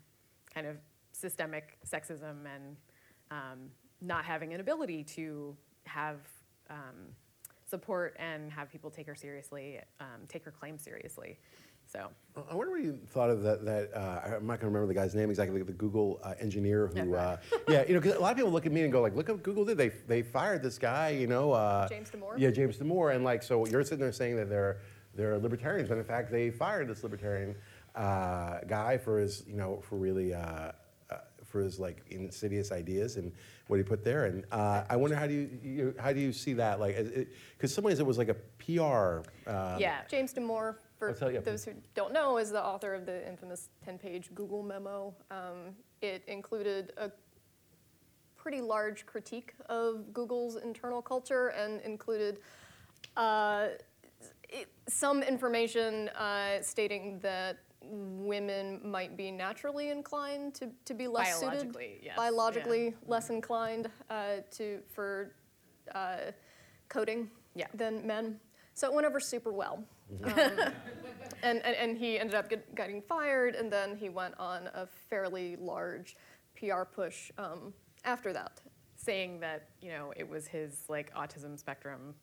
kind 0.55 0.67
of 0.67 0.77
systemic 1.13 1.79
sexism 1.89 2.45
and 2.55 2.77
um, 3.31 3.71
not 4.01 4.25
having 4.25 4.55
an 4.55 4.61
ability 4.61 5.05
to 5.05 5.57
have 5.85 6.17
um, 6.69 7.15
support 7.67 8.17
and 8.19 8.51
have 8.51 8.71
people 8.71 8.91
take 8.91 9.07
her 9.07 9.15
seriously, 9.15 9.79
um, 10.01 10.21
take 10.29 10.45
her 10.45 10.51
claim 10.51 10.79
seriously. 10.79 11.39
So 11.87 12.09
I 12.49 12.55
wonder 12.55 12.71
what 12.73 12.83
you 12.83 12.99
thought 13.09 13.31
of 13.31 13.43
that. 13.43 13.65
That 13.65 13.91
uh, 13.93 14.21
I'm 14.37 14.47
not 14.47 14.61
going 14.61 14.61
to 14.61 14.67
remember 14.67 14.87
the 14.87 14.95
guy's 14.95 15.15
name 15.15 15.29
exactly. 15.29 15.61
The 15.63 15.73
Google 15.73 16.21
uh, 16.23 16.35
engineer 16.39 16.87
who, 16.87 17.11
Yeah, 17.11 17.17
uh, 17.19 17.37
yeah, 17.69 17.85
you 17.89 17.95
know, 17.95 18.01
'cause 18.01 18.15
a 18.15 18.21
lot 18.21 18.31
of 18.31 18.37
people 18.37 18.53
look 18.53 18.65
at 18.65 18.71
me 18.71 18.83
and 18.83 18.93
go 18.93 19.01
like, 19.01 19.17
"Look 19.17 19.29
what 19.29 19.43
Google 19.43 19.65
did. 19.65 19.77
They 19.77 19.89
they 19.89 20.23
fired 20.23 20.63
this 20.63 20.79
guy." 20.79 21.09
You 21.11 21.27
know, 21.27 21.51
uh, 21.51 21.89
James 21.89 22.09
Damore? 22.11 22.35
Yeah, 22.39 22.51
James 22.51 22.79
Damore, 22.79 23.13
and 23.15 23.25
like, 23.25 23.43
so 23.43 23.67
you're 23.67 23.83
sitting 23.83 23.99
there 23.99 24.13
saying 24.13 24.37
that 24.37 24.49
they're 24.49 24.79
they're 25.17 25.37
libertarians, 25.39 25.89
but 25.89 25.99
in 25.99 26.05
fact, 26.05 26.31
they 26.31 26.51
fired 26.51 26.87
this 26.87 27.03
libertarian 27.03 27.57
uh, 27.97 28.61
guy 28.69 28.97
for 28.97 29.19
his, 29.19 29.43
you 29.49 29.57
know, 29.57 29.81
for 29.83 29.97
really. 29.97 30.33
For 31.51 31.61
his 31.61 31.81
like 31.81 32.05
insidious 32.11 32.71
ideas 32.71 33.17
and 33.17 33.33
what 33.67 33.79
he 33.79 33.83
put 33.83 34.05
there, 34.05 34.27
and 34.27 34.45
uh, 34.53 34.85
I 34.89 34.95
wonder 34.95 35.17
how 35.17 35.27
do 35.27 35.35
you, 35.35 35.49
you 35.63 35.95
how 35.99 36.13
do 36.13 36.21
you 36.21 36.33
see 36.33 36.53
that 36.55 36.79
like 36.79 36.97
because 37.57 37.75
some 37.75 37.83
ways 37.83 37.99
it 37.99 38.07
was 38.07 38.19
like 38.19 38.29
a 38.29 38.37
PR 38.59 39.29
uh, 39.51 39.77
yeah, 39.77 40.03
James 40.09 40.33
Damore, 40.33 40.77
for 40.97 41.13
tell 41.13 41.31
you. 41.31 41.41
those 41.41 41.65
who 41.65 41.73
don't 41.95 42.13
know, 42.13 42.39
is 42.39 42.53
the 42.53 42.65
author 42.65 42.95
of 42.95 43.05
the 43.05 43.29
infamous 43.29 43.69
10-page 43.85 44.31
Google 44.33 44.63
memo. 44.63 45.13
Um, 45.33 45.75
it 46.03 46.23
included 46.29 46.93
a 46.97 47.11
pretty 48.37 48.61
large 48.61 49.07
critique 49.07 49.55
of 49.69 50.13
Google's 50.13 50.57
internal 50.57 51.03
culture 51.03 51.49
and 51.49 51.81
included 51.81 52.39
uh, 53.17 53.69
it, 54.49 54.69
some 54.89 55.23
information 55.23 56.09
uh, 56.11 56.63
stating 56.63 57.19
that 57.21 57.59
women 57.91 58.81
might 58.85 59.17
be 59.17 59.31
naturally 59.31 59.91
inclined 59.91 60.55
to, 60.55 60.71
to 60.85 60.95
be 60.95 61.09
less 61.09 61.39
suited, 61.41 61.51
Biologically, 61.51 62.01
yes, 62.03 62.17
biologically 62.17 62.95
less 63.07 63.31
inclined 63.31 63.91
uh, 64.09 64.37
to 64.53 64.81
for 64.89 65.33
uh, 65.95 66.17
coding 66.89 67.31
Yeah. 67.55 67.67
than 67.75 68.07
men. 68.07 68.39
So 68.75 68.87
it 68.89 68.95
went 68.95 69.07
over 69.07 69.21
super 69.21 69.53
well. 69.53 69.85
Um, 70.25 70.33
and, 71.43 71.65
and, 71.65 71.77
and 71.77 71.99
he 71.99 72.19
ended 72.19 72.35
up 72.35 72.49
get, 72.49 72.75
getting 72.75 73.03
fired, 73.03 73.55
and 73.55 73.71
then 73.73 73.97
he 73.97 74.09
went 74.09 74.35
on 74.39 74.69
a 74.75 74.87
fairly 74.87 75.57
large 75.57 76.17
PR 76.59 76.85
push 76.85 77.31
um, 77.39 77.73
after 78.05 78.33
that. 78.33 78.61
saying 78.97 79.41
that 79.41 79.69
you 79.81 79.91
know 79.91 80.13
it 80.17 80.29
was 80.29 80.47
his 80.47 80.85
like 80.89 81.13
autism 81.15 81.59
spectrum 81.59 82.15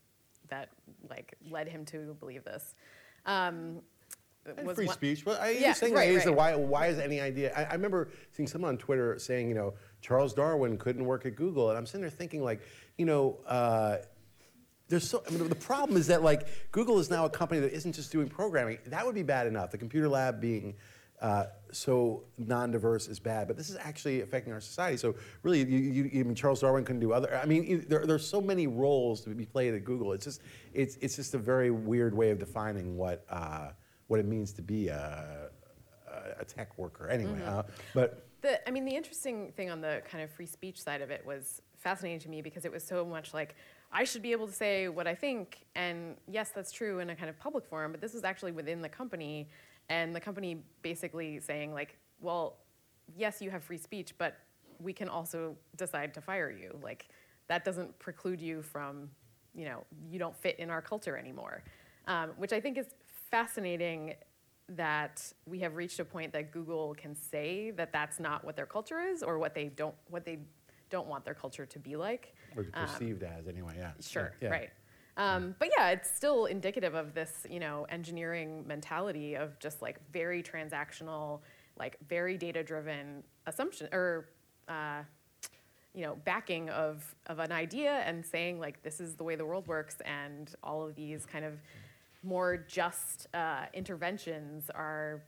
that 0.50 0.70
like 1.10 1.36
led 1.50 1.68
him 1.68 1.84
to 1.86 2.16
believe 2.20 2.44
this. 2.44 2.76
Um, 3.26 3.82
And 4.56 4.72
free 4.72 4.86
one- 4.86 4.94
speech. 4.96 5.26
Well, 5.26 5.38
I, 5.42 5.52
Yeah, 5.52 5.74
saying 5.74 5.94
right, 5.94 6.10
that 6.12 6.20
is 6.20 6.26
right. 6.26 6.36
why, 6.36 6.56
why 6.56 6.88
is 6.88 7.00
any 7.00 7.20
idea? 7.20 7.54
I, 7.56 7.66
I 7.66 7.74
remember 7.74 8.10
seeing 8.32 8.48
someone 8.48 8.70
on 8.70 8.78
Twitter 8.78 9.20
saying, 9.20 9.50
you 9.50 9.56
know, 9.56 9.74
Charles 10.02 10.34
Darwin 10.34 10.78
couldn't 10.78 11.04
work 11.04 11.26
at 11.26 11.36
Google, 11.36 11.70
and 11.70 11.78
I'm 11.78 11.86
sitting 11.86 12.02
there 12.02 12.10
thinking, 12.10 12.44
like, 12.44 12.62
you 12.98 13.06
know, 13.06 13.40
uh, 13.48 13.98
there's 14.90 15.10
so. 15.10 15.22
I 15.28 15.32
mean, 15.32 15.50
the 15.50 15.56
problem 15.56 15.98
is 15.98 16.08
that 16.08 16.24
like 16.24 16.48
Google 16.72 16.98
is 17.00 17.10
now 17.10 17.26
a 17.26 17.30
company 17.30 17.60
that 17.60 17.74
isn't 17.74 17.92
just 17.92 18.10
doing 18.12 18.30
programming. 18.30 18.78
That 18.86 19.06
would 19.06 19.16
be 19.16 19.24
bad 19.24 19.46
enough. 19.48 19.72
The 19.72 19.78
computer 19.78 20.08
lab 20.08 20.40
being. 20.40 20.76
Uh, 21.20 21.48
so 21.72 22.24
non-diverse 22.38 23.08
is 23.08 23.20
bad, 23.20 23.48
but 23.48 23.58
this 23.58 23.72
is 23.72 23.76
actually 23.78 24.22
affecting 24.22 24.54
our 24.54 24.62
society. 24.62 24.96
So 24.98 25.16
really, 25.42 25.60
you, 25.62 25.80
you, 25.80 26.04
you 26.14 26.24
mean 26.24 26.36
Charles 26.36 26.62
Darwin 26.62 26.86
couldn't 26.86 27.00
do 27.00 27.12
other? 27.12 27.36
I 27.36 27.48
mean, 27.48 27.86
there, 27.90 28.06
there's 28.06 28.26
so 28.26 28.40
many 28.40 28.68
roles 28.68 29.22
to 29.22 29.32
be 29.32 29.44
played 29.44 29.74
at 29.74 29.84
Google. 29.84 30.14
It's 30.14 30.26
just, 30.26 30.42
it's, 30.76 30.96
it's 31.02 31.16
just 31.16 31.34
a 31.34 31.40
very 31.40 31.72
weird 31.72 32.16
way 32.16 32.30
of 32.30 32.38
defining 32.38 32.98
what, 32.98 33.26
uh, 33.32 33.70
what 34.08 34.20
it 34.20 34.26
means 34.26 34.54
to 34.54 34.62
be 34.62 34.88
a, 34.88 35.50
a, 36.40 36.46
tech 36.46 36.78
worker. 36.78 37.10
Anyway, 37.10 37.42
uh, 37.44 37.64
but 37.94 38.26
The, 38.42 38.68
I 38.68 38.72
mean, 38.72 38.86
the 38.86 38.96
interesting 38.96 39.52
thing 39.56 39.70
on 39.70 39.82
the 39.82 40.02
kind 40.10 40.24
of 40.24 40.30
free 40.32 40.46
speech 40.46 40.82
side 40.82 41.02
of 41.02 41.12
it 41.12 41.26
was 41.26 41.62
fascinating 41.76 42.20
to 42.20 42.30
me 42.30 42.42
because 42.42 42.66
it 42.66 42.72
was 42.72 42.84
so 42.84 43.06
much 43.06 43.34
like, 43.34 43.56
I 43.92 44.04
should 44.04 44.22
be 44.22 44.32
able 44.32 44.48
to 44.48 44.54
say 44.54 44.90
what 44.90 45.08
I 45.08 45.16
think, 45.16 45.66
and 45.76 46.16
yes, 46.28 46.52
that's 46.54 46.72
true 46.72 47.00
in 47.00 47.10
a 47.10 47.16
kind 47.16 47.30
of 47.30 47.40
public 47.40 47.66
forum, 47.66 47.92
but 47.92 48.02
this 48.02 48.14
was 48.14 48.24
actually 48.24 48.52
within 48.52 48.82
the 48.82 48.90
company, 48.90 49.50
and 49.90 50.16
the 50.16 50.20
company 50.20 50.64
basically 50.82 51.40
saying, 51.40 51.74
like, 51.74 51.98
well, 52.20 52.58
yes, 53.16 53.42
you 53.42 53.50
have 53.50 53.64
free 53.64 53.78
speech, 53.78 54.14
but 54.18 54.38
we 54.80 54.92
can 54.92 55.08
also 55.08 55.56
decide 55.78 56.14
to 56.16 56.22
fire 56.22 56.50
you. 56.50 56.78
Like, 56.84 57.08
that 57.48 57.64
doesn't 57.64 57.98
preclude 58.00 58.42
you 58.42 58.62
from, 58.62 59.10
you 59.56 59.66
know, 59.66 59.86
you 60.10 60.20
don't 60.20 60.36
fit 60.36 60.60
in 60.60 60.70
our 60.70 60.82
culture 60.82 61.18
anymore, 61.18 61.64
um, 62.08 62.32
which 62.38 62.52
I 62.52 62.60
think 62.60 62.78
is 62.78 62.88
fascinating 63.30 64.16
that 64.70 65.32
we 65.46 65.60
have 65.60 65.76
reached 65.76 66.00
a 66.00 66.06
point 66.06 66.34
that 66.34 66.52
Google 66.52 66.94
can 66.96 67.16
say 67.16 67.72
that 67.72 67.94
that's 67.94 68.20
not 68.20 68.44
what 68.44 68.56
their 68.56 68.66
culture 68.66 69.00
is 69.00 69.24
or 69.24 69.40
what 69.40 69.56
they 69.56 69.66
don't 69.66 69.96
what 70.10 70.26
they 70.26 70.40
don't 70.90 71.08
want 71.08 71.26
their 71.26 71.34
culture 71.34 71.66
to 71.66 71.80
be 71.80 71.96
like. 71.96 72.34
or 72.56 72.64
perceived 72.64 73.24
as 73.24 73.48
anyway. 73.48 73.74
Yeah. 73.78 73.92
Sure, 74.02 74.34
Yeah. 74.42 74.50
right. 74.50 74.70
Um, 75.18 75.56
but 75.58 75.70
yeah, 75.76 75.90
it's 75.90 76.10
still 76.16 76.46
indicative 76.46 76.94
of 76.94 77.14
this, 77.14 77.46
you 77.50 77.60
know, 77.60 77.86
engineering 77.90 78.64
mentality 78.68 79.36
of 79.36 79.58
just 79.60 79.82
like 79.82 79.98
very 80.12 80.44
transactional, 80.44 81.42
like 81.78 81.98
very 82.08 82.38
data-driven 82.38 83.24
assumption 83.48 83.90
or, 83.92 84.30
uh, 84.68 85.02
you 85.96 86.04
know, 86.04 86.16
backing 86.24 86.70
of 86.70 87.16
of 87.26 87.40
an 87.40 87.52
idea 87.52 87.92
and 88.06 88.24
saying 88.26 88.60
like 88.60 88.84
this 88.84 89.00
is 89.00 89.16
the 89.16 89.24
way 89.24 89.36
the 89.36 89.46
world 89.46 89.68
works, 89.68 89.98
and 90.06 90.54
all 90.64 90.86
of 90.86 90.96
these 90.96 91.26
kind 91.26 91.44
of 91.44 91.54
more 92.24 92.58
just 92.68 93.28
uh, 93.34 93.66
interventions 93.74 94.70
are 94.74 95.22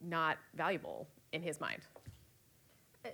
not 0.00 0.38
valuable 0.54 1.06
in 1.32 1.42
his 1.42 1.60
mind. 1.60 1.82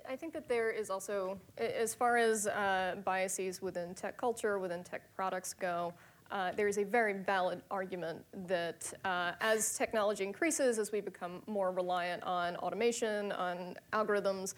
I- 0.09 0.15
think 0.15 0.33
that 0.33 0.49
there 0.49 0.71
is 0.71 0.89
also, 0.89 1.39
as 1.57 1.93
far 1.93 2.17
as 2.17 2.47
uh, 2.47 2.95
biases 3.05 3.61
within 3.61 3.93
tech 3.93 4.17
culture, 4.17 4.59
within 4.59 4.83
tech 4.83 5.03
products 5.15 5.53
go, 5.53 5.93
uh, 6.31 6.51
there 6.53 6.67
is 6.67 6.77
a 6.77 6.83
very 6.83 7.13
valid 7.13 7.61
argument 7.69 8.25
that 8.47 8.91
uh, 9.05 9.33
as 9.41 9.77
technology 9.77 10.23
increases, 10.23 10.79
as 10.79 10.91
we 10.91 11.01
become 11.01 11.43
more 11.45 11.71
reliant 11.71 12.23
on 12.23 12.55
automation, 12.57 13.31
on 13.33 13.75
algorithms, 13.93 14.55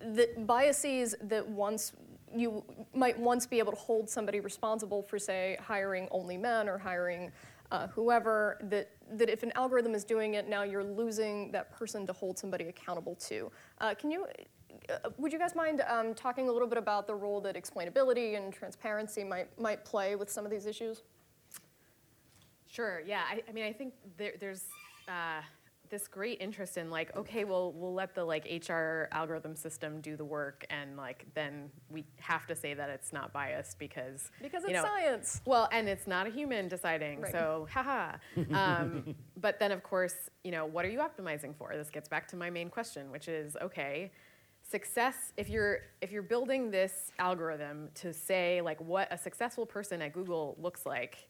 that 0.00 0.46
biases 0.46 1.14
that 1.22 1.46
once 1.46 1.92
you 2.34 2.62
might 2.94 3.18
once 3.18 3.46
be 3.46 3.58
able 3.58 3.72
to 3.72 3.78
hold 3.78 4.08
somebody 4.08 4.40
responsible 4.40 5.02
for, 5.02 5.18
say, 5.18 5.56
hiring 5.62 6.08
only 6.10 6.36
men 6.36 6.68
or 6.68 6.76
hiring 6.76 7.32
uh, 7.70 7.86
whoever, 7.88 8.58
that, 8.62 8.90
that 9.12 9.28
if 9.28 9.42
an 9.42 9.52
algorithm 9.54 9.94
is 9.94 10.04
doing 10.04 10.34
it, 10.34 10.48
now 10.48 10.62
you're 10.62 10.84
losing 10.84 11.50
that 11.52 11.70
person 11.70 12.06
to 12.06 12.12
hold 12.12 12.38
somebody 12.38 12.68
accountable 12.68 13.14
to. 13.14 13.50
Uh, 13.80 13.94
can 13.94 14.10
you, 14.10 14.26
uh, 14.88 15.10
would 15.18 15.32
you 15.32 15.38
guys 15.38 15.54
mind 15.54 15.82
um, 15.88 16.14
talking 16.14 16.48
a 16.48 16.52
little 16.52 16.68
bit 16.68 16.78
about 16.78 17.06
the 17.06 17.14
role 17.14 17.40
that 17.40 17.56
explainability 17.56 18.36
and 18.36 18.52
transparency 18.52 19.24
might, 19.24 19.48
might 19.60 19.84
play 19.84 20.16
with 20.16 20.30
some 20.30 20.44
of 20.44 20.50
these 20.50 20.66
issues? 20.66 21.02
Sure. 22.66 23.02
Yeah. 23.06 23.22
I, 23.30 23.42
I 23.48 23.52
mean, 23.52 23.64
I 23.64 23.72
think 23.72 23.94
there, 24.16 24.32
there's 24.40 24.64
uh, 25.08 25.42
this 25.90 26.06
great 26.08 26.40
interest 26.40 26.76
in 26.76 26.90
like, 26.90 27.14
okay, 27.16 27.44
well, 27.44 27.72
we'll 27.72 27.94
let 27.94 28.14
the 28.14 28.24
like 28.24 28.44
HR 28.68 29.08
algorithm 29.12 29.56
system 29.56 30.00
do 30.00 30.16
the 30.16 30.24
work, 30.24 30.64
and 30.70 30.96
like 30.96 31.26
then 31.34 31.70
we 31.90 32.04
have 32.20 32.46
to 32.46 32.54
say 32.56 32.74
that 32.74 32.90
it's 32.90 33.12
not 33.12 33.32
biased 33.32 33.78
because 33.78 34.30
Because 34.42 34.62
you 34.64 34.70
it's 34.70 34.76
know, 34.76 34.84
science. 34.84 35.40
Well, 35.44 35.68
and 35.72 35.88
it's 35.88 36.06
not 36.06 36.26
a 36.26 36.30
human 36.30 36.68
deciding, 36.68 37.20
Right. 37.22 37.32
so 37.32 37.66
haha. 37.72 38.16
Um, 38.52 39.14
but 39.36 39.58
then, 39.58 39.72
of 39.72 39.82
course, 39.82 40.14
you 40.44 40.50
know, 40.50 40.66
what 40.66 40.84
are 40.84 40.90
you 40.90 40.98
optimizing 41.00 41.54
for? 41.56 41.72
This 41.74 41.90
gets 41.90 42.08
back 42.08 42.28
to 42.28 42.36
my 42.36 42.50
main 42.50 42.68
question, 42.70 43.10
which 43.10 43.28
is 43.28 43.56
okay, 43.60 44.10
success. 44.68 45.32
If 45.36 45.48
you're 45.48 45.78
if 46.00 46.12
you're 46.12 46.22
building 46.22 46.70
this 46.70 47.12
algorithm 47.18 47.88
to 47.96 48.12
say 48.12 48.60
like 48.60 48.80
what 48.80 49.08
a 49.12 49.18
successful 49.18 49.66
person 49.66 50.02
at 50.02 50.12
Google 50.12 50.56
looks 50.60 50.84
like, 50.86 51.28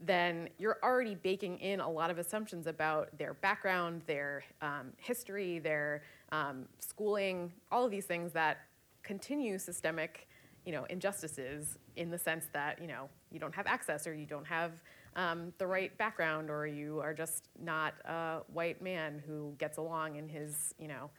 then 0.00 0.48
you're 0.58 0.78
already 0.82 1.14
baking 1.14 1.58
in 1.58 1.80
a 1.80 1.90
lot 1.90 2.10
of 2.10 2.18
assumptions 2.18 2.66
about 2.66 3.16
their 3.16 3.34
background, 3.34 4.02
their 4.06 4.44
um, 4.60 4.92
history, 4.98 5.58
their 5.58 6.02
um, 6.32 6.66
schooling, 6.78 7.52
all 7.72 7.84
of 7.84 7.90
these 7.90 8.04
things 8.04 8.32
that 8.32 8.58
continue 9.02 9.58
systemic, 9.58 10.28
you 10.64 10.72
know, 10.72 10.84
injustices 10.90 11.78
in 11.96 12.10
the 12.10 12.18
sense 12.18 12.46
that 12.52 12.80
you 12.80 12.86
know 12.86 13.08
you 13.30 13.38
don't 13.38 13.54
have 13.54 13.66
access 13.66 14.06
or 14.06 14.14
you 14.14 14.26
don't 14.26 14.46
have 14.46 14.72
um, 15.14 15.52
the 15.58 15.66
right 15.66 15.96
background 15.96 16.50
or 16.50 16.66
you 16.66 17.00
are 17.00 17.14
just 17.14 17.48
not 17.62 17.94
a 18.04 18.40
white 18.52 18.82
man 18.82 19.22
who 19.26 19.54
gets 19.58 19.78
along 19.78 20.16
in 20.16 20.28
his 20.28 20.74
you 20.78 20.88
know 20.88 21.10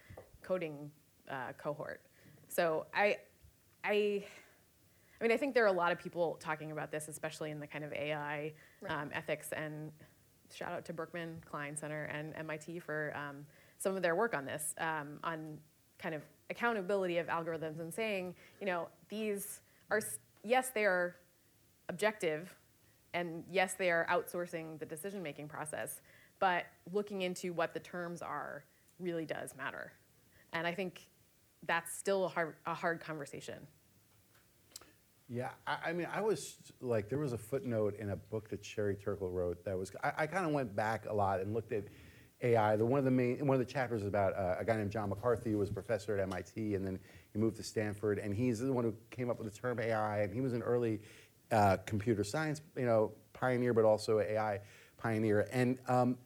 coding 0.44 0.92
uh, 1.30 1.54
cohort. 1.58 2.02
So 2.48 2.86
I, 2.94 3.18
I. 3.84 4.24
I 5.20 5.24
mean, 5.24 5.32
I 5.32 5.38
think 5.38 5.56
there 5.56 5.64
are 5.64 5.68
a 5.68 5.72
lot 5.72 5.92
of 5.92 5.98
people 5.98 6.38
talking 6.40 6.72
about 6.72 6.92
this, 6.92 7.08
especially 7.08 7.50
in 7.50 7.60
the 7.60 7.66
kind 7.66 7.84
of 7.84 7.92
AI 7.92 8.54
Right. 8.82 8.92
um, 8.92 9.10
ethics. 9.14 9.50
And 9.52 9.92
shout 10.54 10.72
out 10.72 10.86
to 10.86 10.94
Berkman 10.94 11.42
Klein 11.50 11.76
Center 11.76 12.06
and 12.06 12.36
MIT 12.36 12.80
for 12.80 13.14
um, 13.16 13.46
some 13.78 13.96
of 13.96 14.02
their 14.02 14.16
work 14.16 14.34
on 14.36 14.46
this, 14.46 14.74
um, 14.80 15.20
on 15.24 15.58
kind 16.00 16.16
of 16.16 16.22
accountability 16.50 17.18
of 17.18 17.28
algorithms 17.28 17.80
and 17.80 17.94
saying, 17.94 18.36
you 18.60 18.66
know, 18.66 18.88
these 19.10 19.62
are, 19.90 20.00
yes, 20.44 20.70
they 20.74 20.86
are 20.86 21.16
objective, 21.90 22.54
and 23.14 23.44
yes, 23.52 23.76
they 23.78 23.90
are 23.90 24.06
outsourcing 24.10 24.80
the 24.80 24.86
decision 24.86 25.24
making 25.24 25.48
process, 25.48 26.02
but 26.40 26.66
looking 26.94 27.22
into 27.22 27.54
what 27.54 27.74
the 27.74 27.80
terms 27.80 28.22
are 28.22 28.64
really 29.00 29.26
does 29.26 29.56
matter. 29.56 29.92
And 30.54 30.68
I 30.68 30.74
think 30.74 31.08
that's 31.66 31.98
still 31.98 32.26
a 32.26 32.28
hard, 32.28 32.56
a 32.66 32.74
hard 32.74 33.00
conversation. 33.00 33.68
Yeah, 35.30 35.50
I, 35.66 35.78
I 35.88 35.94
mean, 35.94 36.08
I 36.12 36.22
was 36.22 36.58
like, 36.80 37.10
there 37.10 37.20
was 37.20 37.34
a 37.34 37.38
footnote 37.38 37.96
in 38.00 38.12
a 38.12 38.16
book 38.16 38.50
that 38.50 38.64
Sherry 38.64 38.96
Turkle 38.96 39.30
wrote 39.30 39.64
that 39.66 39.78
was. 39.78 39.92
I, 40.04 40.12
I 40.20 40.28
kind 40.28 40.46
of 40.46 40.52
went 40.52 40.76
back 40.76 41.06
a 41.10 41.14
lot 41.14 41.42
and 41.42 41.54
looked 41.54 41.74
at 41.74 41.86
AI. 42.42 42.78
The 42.78 42.86
one 42.86 43.00
of 43.00 43.06
the 43.06 43.12
main, 43.12 43.46
one 43.46 43.60
of 43.60 43.66
the 43.66 43.72
chapters 43.72 44.02
is 44.02 44.08
about 44.08 44.38
uh, 44.38 44.56
a 44.60 44.64
guy 44.64 44.78
named 44.78 44.92
John 44.92 45.10
McCarthy 45.10 45.52
who 45.52 45.58
was 45.58 45.70
a 45.70 45.74
professor 45.74 46.18
at 46.18 46.22
MIT, 46.22 46.76
and 46.76 46.86
then 46.86 46.98
he 47.34 47.40
moved 47.40 47.58
to 47.58 47.64
Stanford, 47.64 48.20
and 48.20 48.34
he's 48.34 48.60
the 48.60 48.72
one 48.72 48.86
who 48.86 48.94
came 49.12 49.30
up 49.30 49.38
with 49.38 49.52
the 49.52 49.60
term 49.60 49.80
AI, 49.80 50.22
and 50.22 50.34
he 50.34 50.40
was 50.40 50.54
an 50.54 50.62
early 50.62 51.02
uh, 51.52 51.78
computer 51.86 52.24
science, 52.24 52.62
you 52.78 52.86
know, 52.86 53.12
pioneer, 53.34 53.74
but 53.74 53.84
also 53.84 54.20
AI 54.20 54.60
pioneer, 54.98 55.48
and. 55.52 55.78
Um, 55.88 56.18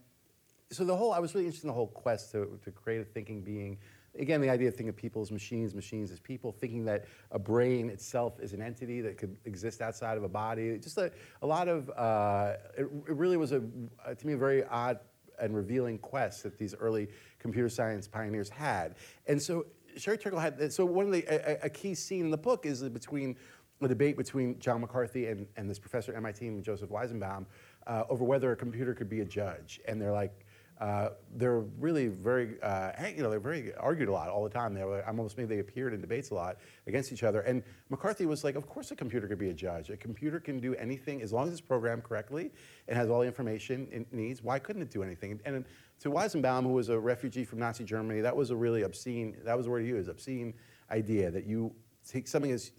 so 0.71 0.85
the 0.85 0.95
whole, 0.95 1.11
I 1.11 1.19
was 1.19 1.33
really 1.35 1.45
interested 1.47 1.65
in 1.65 1.67
the 1.67 1.73
whole 1.73 1.87
quest 1.87 2.31
to, 2.31 2.57
to 2.63 2.71
create 2.71 3.01
a 3.01 3.03
thinking 3.03 3.41
being. 3.41 3.77
Again, 4.19 4.41
the 4.41 4.49
idea 4.49 4.67
of 4.67 4.73
thinking 4.75 4.89
of 4.89 4.97
people 4.97 5.21
as 5.21 5.31
machines, 5.31 5.73
machines 5.73 6.11
as 6.11 6.19
people, 6.19 6.51
thinking 6.51 6.83
that 6.85 7.05
a 7.31 7.39
brain 7.39 7.89
itself 7.89 8.39
is 8.41 8.51
an 8.51 8.61
entity 8.61 8.99
that 9.01 9.17
could 9.17 9.37
exist 9.45 9.81
outside 9.81 10.17
of 10.17 10.23
a 10.23 10.29
body. 10.29 10.77
Just 10.79 10.97
a, 10.97 11.11
a 11.41 11.47
lot 11.47 11.69
of, 11.69 11.89
uh, 11.91 12.53
it, 12.77 12.83
it 12.83 13.15
really 13.15 13.37
was, 13.37 13.53
a, 13.53 13.61
uh, 14.05 14.13
to 14.13 14.27
me, 14.27 14.33
a 14.33 14.37
very 14.37 14.65
odd 14.65 14.99
and 15.39 15.55
revealing 15.55 15.97
quest 15.97 16.43
that 16.43 16.57
these 16.57 16.75
early 16.75 17.07
computer 17.39 17.69
science 17.69 18.07
pioneers 18.07 18.49
had. 18.49 18.95
And 19.27 19.41
so 19.41 19.65
Sherry 19.97 20.17
Turkle 20.17 20.39
had, 20.39 20.71
so 20.71 20.85
one 20.85 21.05
of 21.05 21.11
the, 21.11 21.25
a, 21.27 21.65
a- 21.65 21.69
key 21.69 21.95
scene 21.95 22.25
in 22.25 22.31
the 22.31 22.37
book 22.37 22.65
is 22.65 22.83
between, 22.89 23.35
the 23.79 23.87
debate 23.87 24.15
between 24.15 24.59
John 24.59 24.81
McCarthy 24.81 25.27
and, 25.27 25.47
and 25.57 25.69
this 25.69 25.79
professor 25.79 26.11
at 26.11 26.17
MIT 26.17 26.45
named 26.45 26.63
Joseph 26.63 26.89
Weizenbaum 26.89 27.45
uh, 27.87 28.03
over 28.09 28.23
whether 28.23 28.51
a 28.51 28.55
computer 28.55 28.93
could 28.93 29.09
be 29.09 29.21
a 29.21 29.25
judge. 29.25 29.79
And 29.87 29.99
they're 29.99 30.11
like, 30.11 30.45
uh, 30.81 31.09
they're 31.35 31.59
really 31.79 32.07
very, 32.07 32.59
uh, 32.63 32.91
you 33.15 33.21
know, 33.21 33.29
they're 33.29 33.39
very 33.39 33.71
argued 33.75 34.09
a 34.09 34.11
lot 34.11 34.29
all 34.29 34.43
the 34.43 34.49
time. 34.49 34.73
They 34.73 34.83
were, 34.83 35.07
I'm 35.07 35.19
almost 35.19 35.37
maybe 35.37 35.53
they 35.53 35.61
appeared 35.61 35.93
in 35.93 36.01
debates 36.01 36.31
a 36.31 36.33
lot 36.33 36.57
against 36.87 37.13
each 37.13 37.21
other. 37.21 37.41
And 37.41 37.61
McCarthy 37.89 38.25
was 38.25 38.43
like, 38.43 38.55
of 38.55 38.67
course 38.67 38.89
a 38.89 38.95
computer 38.95 39.27
could 39.27 39.37
be 39.37 39.51
a 39.51 39.53
judge. 39.53 39.91
A 39.91 39.95
computer 39.97 40.39
can 40.39 40.59
do 40.59 40.73
anything 40.75 41.21
as 41.21 41.31
long 41.31 41.45
as 41.45 41.53
it's 41.53 41.61
programmed 41.61 42.03
correctly 42.03 42.49
and 42.87 42.97
has 42.97 43.11
all 43.11 43.19
the 43.19 43.27
information 43.27 43.87
it 43.91 44.11
needs. 44.11 44.41
Why 44.41 44.57
couldn't 44.57 44.81
it 44.81 44.89
do 44.89 45.03
anything? 45.03 45.39
And 45.45 45.65
to 45.99 46.09
Weizenbaum, 46.09 46.63
who 46.63 46.73
was 46.73 46.89
a 46.89 46.99
refugee 46.99 47.45
from 47.45 47.59
Nazi 47.59 47.83
Germany, 47.83 48.21
that 48.21 48.35
was 48.35 48.49
a 48.49 48.55
really 48.55 48.81
obscene, 48.81 49.37
that 49.45 49.55
was 49.55 49.67
the 49.67 49.71
word 49.71 49.83
he 49.83 49.89
used, 49.89 50.09
obscene 50.09 50.55
idea 50.89 51.29
that 51.29 51.45
you 51.45 51.75
take 52.07 52.27
something 52.27 52.51
as 52.51 52.71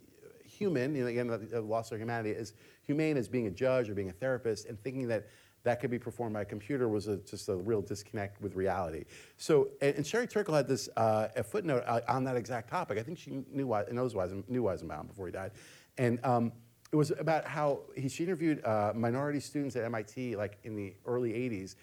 human, 0.45 0.95
you 0.97 1.03
know, 1.03 1.09
again, 1.09 1.29
the 1.29 1.39
the 1.39 1.61
loss 1.61 1.93
of 1.93 1.99
humanity, 1.99 2.35
as 2.35 2.55
humane 2.83 3.17
as 3.17 3.29
being 3.29 3.47
a 3.47 3.51
judge 3.51 3.89
or 3.89 3.95
being 3.95 4.11
a 4.11 4.13
therapist, 4.13 4.67
and 4.67 4.81
thinking 4.83 5.09
that 5.09 5.29
that 5.65 5.81
could 5.81 5.91
be 5.91 5.99
performed 5.99 6.35
by 6.35 6.43
a 6.43 6.45
computer 6.45 6.89
was 6.89 7.09
a, 7.09 7.19
just 7.19 7.49
a 7.49 7.57
real 7.57 7.81
disconnect 7.81 8.41
with 8.41 8.55
reality. 8.57 9.05
So, 9.37 9.69
and, 9.81 9.97
and 9.97 10.07
Sherry 10.07 10.27
Turkle 10.27 10.55
had 10.55 10.67
this 10.67 10.89
uh, 10.97 11.29
a 11.37 11.43
footnote 11.43 11.85
uh, 11.87 12.01
on 12.09 12.25
that 12.25 12.37
exact 12.37 12.69
topic. 12.71 12.99
I 12.99 13.03
think 13.03 13.19
she 13.19 13.45
knew 13.51 13.67
knows 13.93 14.15
Weisen, 14.15 14.49
knew 14.49 14.63
Weizenbaum 14.63 15.07
before 15.07 15.27
he 15.27 15.33
died, 15.33 15.53
and 15.99 16.19
um, 16.25 16.53
it 16.93 16.97
was 16.97 17.11
about 17.13 17.45
how 17.47 17.81
he, 17.97 18.09
she 18.09 18.25
interviewed 18.25 18.65
uh, 18.65 18.93
minority 18.95 19.41
students 19.41 19.77
at 19.77 19.85
MIT, 19.85 20.37
like 20.37 20.59
in 20.65 20.75
the 20.77 20.95
early 21.07 21.33
'80s, 21.33 21.77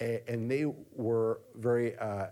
a- 0.00 0.22
and 0.28 0.50
they 0.50 0.64
were 0.94 1.40
very 1.54 1.96
uh, 1.98 2.26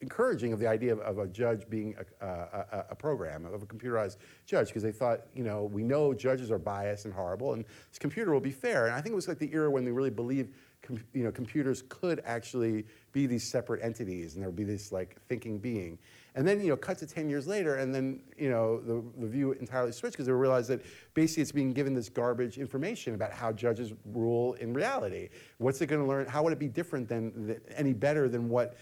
encouraging 0.00 0.52
of 0.52 0.58
the 0.58 0.66
idea 0.66 0.92
of, 0.92 1.00
of 1.00 1.18
a 1.18 1.26
judge 1.26 1.68
being 1.68 1.94
a, 2.20 2.26
a, 2.26 2.84
a, 2.90 2.94
program, 2.94 3.46
of 3.46 3.62
a 3.62 3.66
computerized 3.66 4.16
judge, 4.44 4.68
because 4.68 4.82
they 4.82 4.92
thought, 4.92 5.22
you 5.34 5.42
know, 5.42 5.64
we 5.64 5.82
know 5.82 6.12
judges 6.12 6.50
are 6.50 6.58
biased 6.58 7.04
and 7.06 7.14
horrible, 7.14 7.54
and 7.54 7.64
this 7.90 7.98
computer 7.98 8.32
will 8.32 8.40
be 8.40 8.50
fair. 8.50 8.86
And 8.86 8.94
I 8.94 9.00
think 9.00 9.12
it 9.12 9.16
was 9.16 9.28
like 9.28 9.38
the 9.38 9.52
era 9.52 9.70
when 9.70 9.84
they 9.84 9.92
really 9.92 10.10
believed, 10.10 10.52
com- 10.82 11.02
you 11.14 11.24
know, 11.24 11.32
computers 11.32 11.82
could 11.88 12.20
actually 12.24 12.84
be 13.12 13.26
these 13.26 13.44
separate 13.44 13.82
entities, 13.82 14.34
and 14.34 14.42
there 14.42 14.50
would 14.50 14.56
be 14.56 14.64
this 14.64 14.92
like 14.92 15.16
thinking 15.28 15.58
being. 15.58 15.98
And 16.36 16.46
then, 16.46 16.60
you 16.60 16.68
know, 16.68 16.76
cut 16.76 16.98
to 16.98 17.06
10 17.06 17.30
years 17.30 17.46
later, 17.46 17.76
and 17.76 17.94
then, 17.94 18.20
you 18.36 18.50
know, 18.50 18.78
the, 18.82 19.02
the 19.18 19.26
view 19.26 19.52
entirely 19.52 19.90
switched 19.90 20.12
because 20.12 20.26
they 20.26 20.32
realized 20.32 20.68
that 20.68 20.82
basically 21.14 21.40
it's 21.40 21.50
being 21.50 21.72
given 21.72 21.94
this 21.94 22.10
garbage 22.10 22.58
information 22.58 23.14
about 23.14 23.32
how 23.32 23.52
judges 23.52 23.94
rule 24.12 24.52
in 24.54 24.74
reality. 24.74 25.30
What's 25.56 25.80
it 25.80 25.86
going 25.86 26.02
to 26.02 26.06
learn? 26.06 26.26
How 26.26 26.42
would 26.42 26.52
it 26.52 26.58
be 26.58 26.68
different 26.68 27.08
than, 27.08 27.46
than 27.46 27.60
any 27.74 27.94
better 27.94 28.28
than 28.28 28.50
what 28.50 28.76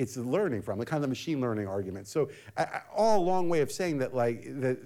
it's 0.00 0.16
learning 0.16 0.62
from, 0.62 0.78
the 0.78 0.86
kind 0.86 0.98
of 0.98 1.02
the 1.02 1.08
machine 1.08 1.40
learning 1.40 1.66
argument. 1.66 2.06
So, 2.08 2.30
I, 2.56 2.80
all 2.94 3.24
long 3.24 3.48
way 3.48 3.60
of 3.60 3.70
saying 3.70 3.98
that, 3.98 4.14
like, 4.14 4.44
that 4.60 4.78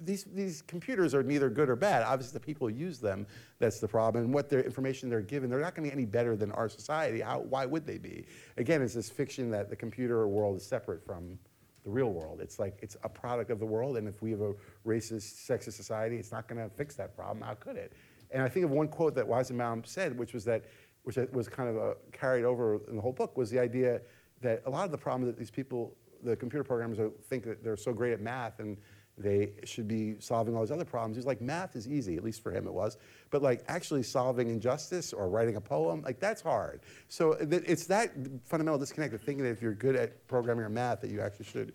these, 0.00 0.24
these 0.24 0.62
computers 0.62 1.14
are 1.14 1.22
neither 1.22 1.48
good 1.48 1.70
or 1.70 1.76
bad. 1.76 2.02
Obviously, 2.02 2.38
the 2.38 2.44
people 2.44 2.68
who 2.68 2.74
use 2.74 2.98
them, 2.98 3.26
that's 3.58 3.78
the 3.80 3.88
problem. 3.88 4.24
And 4.24 4.34
what 4.34 4.50
their 4.50 4.62
information 4.62 5.08
they're 5.08 5.20
given, 5.20 5.48
they're 5.48 5.60
not 5.60 5.74
going 5.74 5.88
to 5.88 5.94
be 5.94 6.00
any 6.00 6.06
better 6.06 6.36
than 6.36 6.50
our 6.52 6.68
society. 6.68 7.20
How, 7.20 7.40
why 7.40 7.64
would 7.64 7.86
they 7.86 7.98
be? 7.98 8.26
Again, 8.56 8.82
it's 8.82 8.94
this 8.94 9.08
fiction 9.08 9.50
that 9.52 9.70
the 9.70 9.76
computer 9.76 10.26
world 10.26 10.56
is 10.56 10.66
separate 10.66 11.04
from 11.06 11.38
the 11.84 11.90
real 11.90 12.10
world. 12.10 12.40
It's 12.40 12.58
like 12.58 12.78
it's 12.82 12.96
a 13.04 13.08
product 13.08 13.50
of 13.50 13.58
the 13.60 13.66
world, 13.66 13.96
and 13.96 14.08
if 14.08 14.20
we 14.22 14.30
have 14.30 14.40
a 14.40 14.54
racist, 14.86 15.46
sexist 15.48 15.74
society, 15.74 16.16
it's 16.16 16.32
not 16.32 16.48
going 16.48 16.60
to 16.62 16.74
fix 16.74 16.96
that 16.96 17.14
problem. 17.14 17.42
How 17.42 17.54
could 17.54 17.76
it? 17.76 17.92
And 18.30 18.42
I 18.42 18.48
think 18.48 18.64
of 18.64 18.70
one 18.70 18.88
quote 18.88 19.14
that 19.14 19.26
Weizenbaum 19.26 19.86
said, 19.86 20.18
which 20.18 20.32
was 20.32 20.44
that, 20.46 20.64
which 21.04 21.18
was 21.32 21.48
kind 21.48 21.68
of 21.68 21.76
uh 21.76 21.94
carried 22.12 22.44
over 22.44 22.80
in 22.88 22.96
the 22.96 23.02
whole 23.02 23.12
book, 23.12 23.36
was 23.36 23.50
the 23.50 23.58
idea 23.58 24.00
that 24.42 24.62
a 24.66 24.70
lot 24.70 24.84
of 24.84 24.90
the 24.90 24.98
problems 24.98 25.32
that 25.32 25.38
these 25.38 25.50
people, 25.50 25.94
the 26.22 26.36
computer 26.36 26.64
programmers, 26.64 26.98
are, 26.98 27.10
think 27.28 27.44
that 27.44 27.62
they're 27.62 27.76
so 27.76 27.92
great 27.92 28.12
at 28.12 28.20
math 28.20 28.60
and 28.60 28.76
they 29.16 29.52
should 29.64 29.86
be 29.86 30.16
solving 30.18 30.56
all 30.56 30.62
these 30.62 30.72
other 30.72 30.84
problems. 30.84 31.16
He's 31.16 31.26
like, 31.26 31.40
math 31.40 31.76
is 31.76 31.86
easy, 31.86 32.16
at 32.16 32.24
least 32.24 32.42
for 32.42 32.50
him 32.50 32.66
it 32.66 32.72
was. 32.72 32.98
But 33.30 33.42
like 33.42 33.62
actually 33.68 34.02
solving 34.02 34.50
injustice 34.50 35.12
or 35.12 35.28
writing 35.28 35.56
a 35.56 35.60
poem, 35.60 36.02
like 36.02 36.18
that's 36.18 36.42
hard. 36.42 36.80
So 37.08 37.32
it's 37.40 37.86
that 37.86 38.12
fundamental 38.44 38.78
disconnect 38.78 39.14
of 39.14 39.22
thinking 39.22 39.44
that 39.44 39.50
if 39.50 39.62
you're 39.62 39.74
good 39.74 39.94
at 39.94 40.26
programming 40.26 40.64
or 40.64 40.68
math, 40.68 41.00
that 41.02 41.10
you 41.10 41.20
actually 41.20 41.46
should 41.46 41.72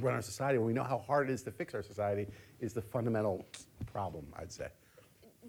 run 0.00 0.14
our 0.14 0.22
society. 0.22 0.58
When 0.58 0.66
we 0.66 0.72
know 0.72 0.82
how 0.82 0.98
hard 0.98 1.30
it 1.30 1.32
is 1.32 1.42
to 1.44 1.52
fix 1.52 1.74
our 1.74 1.82
society, 1.82 2.26
is 2.60 2.72
the 2.72 2.82
fundamental 2.82 3.46
problem, 3.92 4.26
I'd 4.36 4.52
say. 4.52 4.68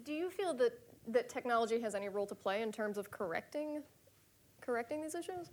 Do 0.04 0.12
you 0.12 0.30
feel 0.30 0.54
that, 0.54 0.78
that 1.08 1.28
technology 1.28 1.80
has 1.80 1.94
any 1.94 2.08
role 2.08 2.26
to 2.26 2.34
play 2.34 2.62
in 2.62 2.70
terms 2.70 2.98
of 2.98 3.10
correcting, 3.10 3.82
correcting 4.60 5.02
these 5.02 5.14
issues? 5.14 5.50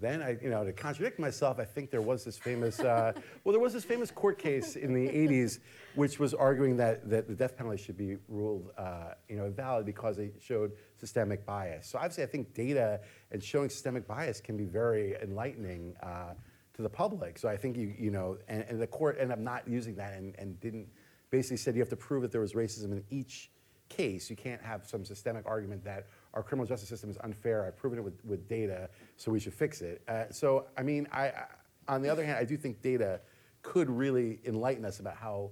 Then 0.00 0.22
I, 0.22 0.36
you 0.42 0.50
know, 0.50 0.64
to 0.64 0.72
contradict 0.72 1.18
myself, 1.18 1.58
I 1.58 1.64
think 1.64 1.90
there 1.90 2.02
was 2.02 2.24
this 2.24 2.36
famous, 2.36 2.80
uh, 2.80 3.12
well, 3.44 3.52
there 3.52 3.60
was 3.60 3.72
this 3.72 3.84
famous 3.84 4.10
court 4.10 4.38
case 4.38 4.76
in 4.76 4.92
the 4.92 5.08
80s, 5.28 5.58
which 5.94 6.18
was 6.18 6.34
arguing 6.34 6.76
that, 6.76 7.08
that 7.08 7.28
the 7.28 7.34
death 7.34 7.56
penalty 7.56 7.82
should 7.82 7.96
be 7.96 8.16
ruled, 8.28 8.70
uh, 8.76 9.14
you 9.28 9.36
know, 9.36 9.50
valid 9.50 9.86
because 9.86 10.18
it 10.18 10.34
showed 10.40 10.72
systemic 10.98 11.46
bias. 11.46 11.88
So 11.88 11.98
obviously, 11.98 12.24
I 12.24 12.26
think 12.26 12.54
data 12.54 13.00
and 13.30 13.42
showing 13.42 13.68
systemic 13.68 14.06
bias 14.06 14.40
can 14.40 14.56
be 14.56 14.64
very 14.64 15.16
enlightening 15.22 15.94
uh, 16.02 16.34
to 16.74 16.82
the 16.82 16.90
public. 16.90 17.38
So 17.38 17.48
I 17.48 17.56
think 17.56 17.76
you, 17.76 17.94
you 17.98 18.10
know, 18.10 18.38
and, 18.48 18.64
and 18.68 18.80
the 18.80 18.86
court 18.86 19.16
ended 19.18 19.32
up 19.32 19.38
not 19.38 19.66
using 19.66 19.94
that 19.96 20.14
and, 20.14 20.34
and 20.38 20.60
didn't 20.60 20.88
basically 21.30 21.56
said 21.56 21.74
you 21.74 21.80
have 21.80 21.88
to 21.88 21.96
prove 21.96 22.22
that 22.22 22.32
there 22.32 22.40
was 22.40 22.52
racism 22.52 22.92
in 22.92 23.02
each 23.10 23.50
case. 23.88 24.30
You 24.30 24.36
can't 24.36 24.62
have 24.62 24.86
some 24.86 25.04
systemic 25.04 25.44
argument 25.46 25.84
that 25.84 26.06
our 26.36 26.42
criminal 26.42 26.66
justice 26.66 26.88
system 26.88 27.08
is 27.08 27.16
unfair. 27.24 27.64
I've 27.64 27.78
proven 27.78 27.98
it 27.98 28.02
with, 28.02 28.22
with 28.24 28.46
data, 28.46 28.90
so 29.16 29.32
we 29.32 29.40
should 29.40 29.54
fix 29.54 29.80
it. 29.80 30.02
Uh, 30.06 30.24
so, 30.30 30.66
I 30.76 30.82
mean, 30.82 31.08
I, 31.10 31.28
I, 31.28 31.46
on 31.88 32.02
the 32.02 32.10
other 32.10 32.24
hand, 32.24 32.38
I 32.38 32.44
do 32.44 32.58
think 32.58 32.82
data 32.82 33.20
could 33.62 33.88
really 33.88 34.40
enlighten 34.44 34.84
us 34.84 35.00
about 35.00 35.16
how, 35.16 35.50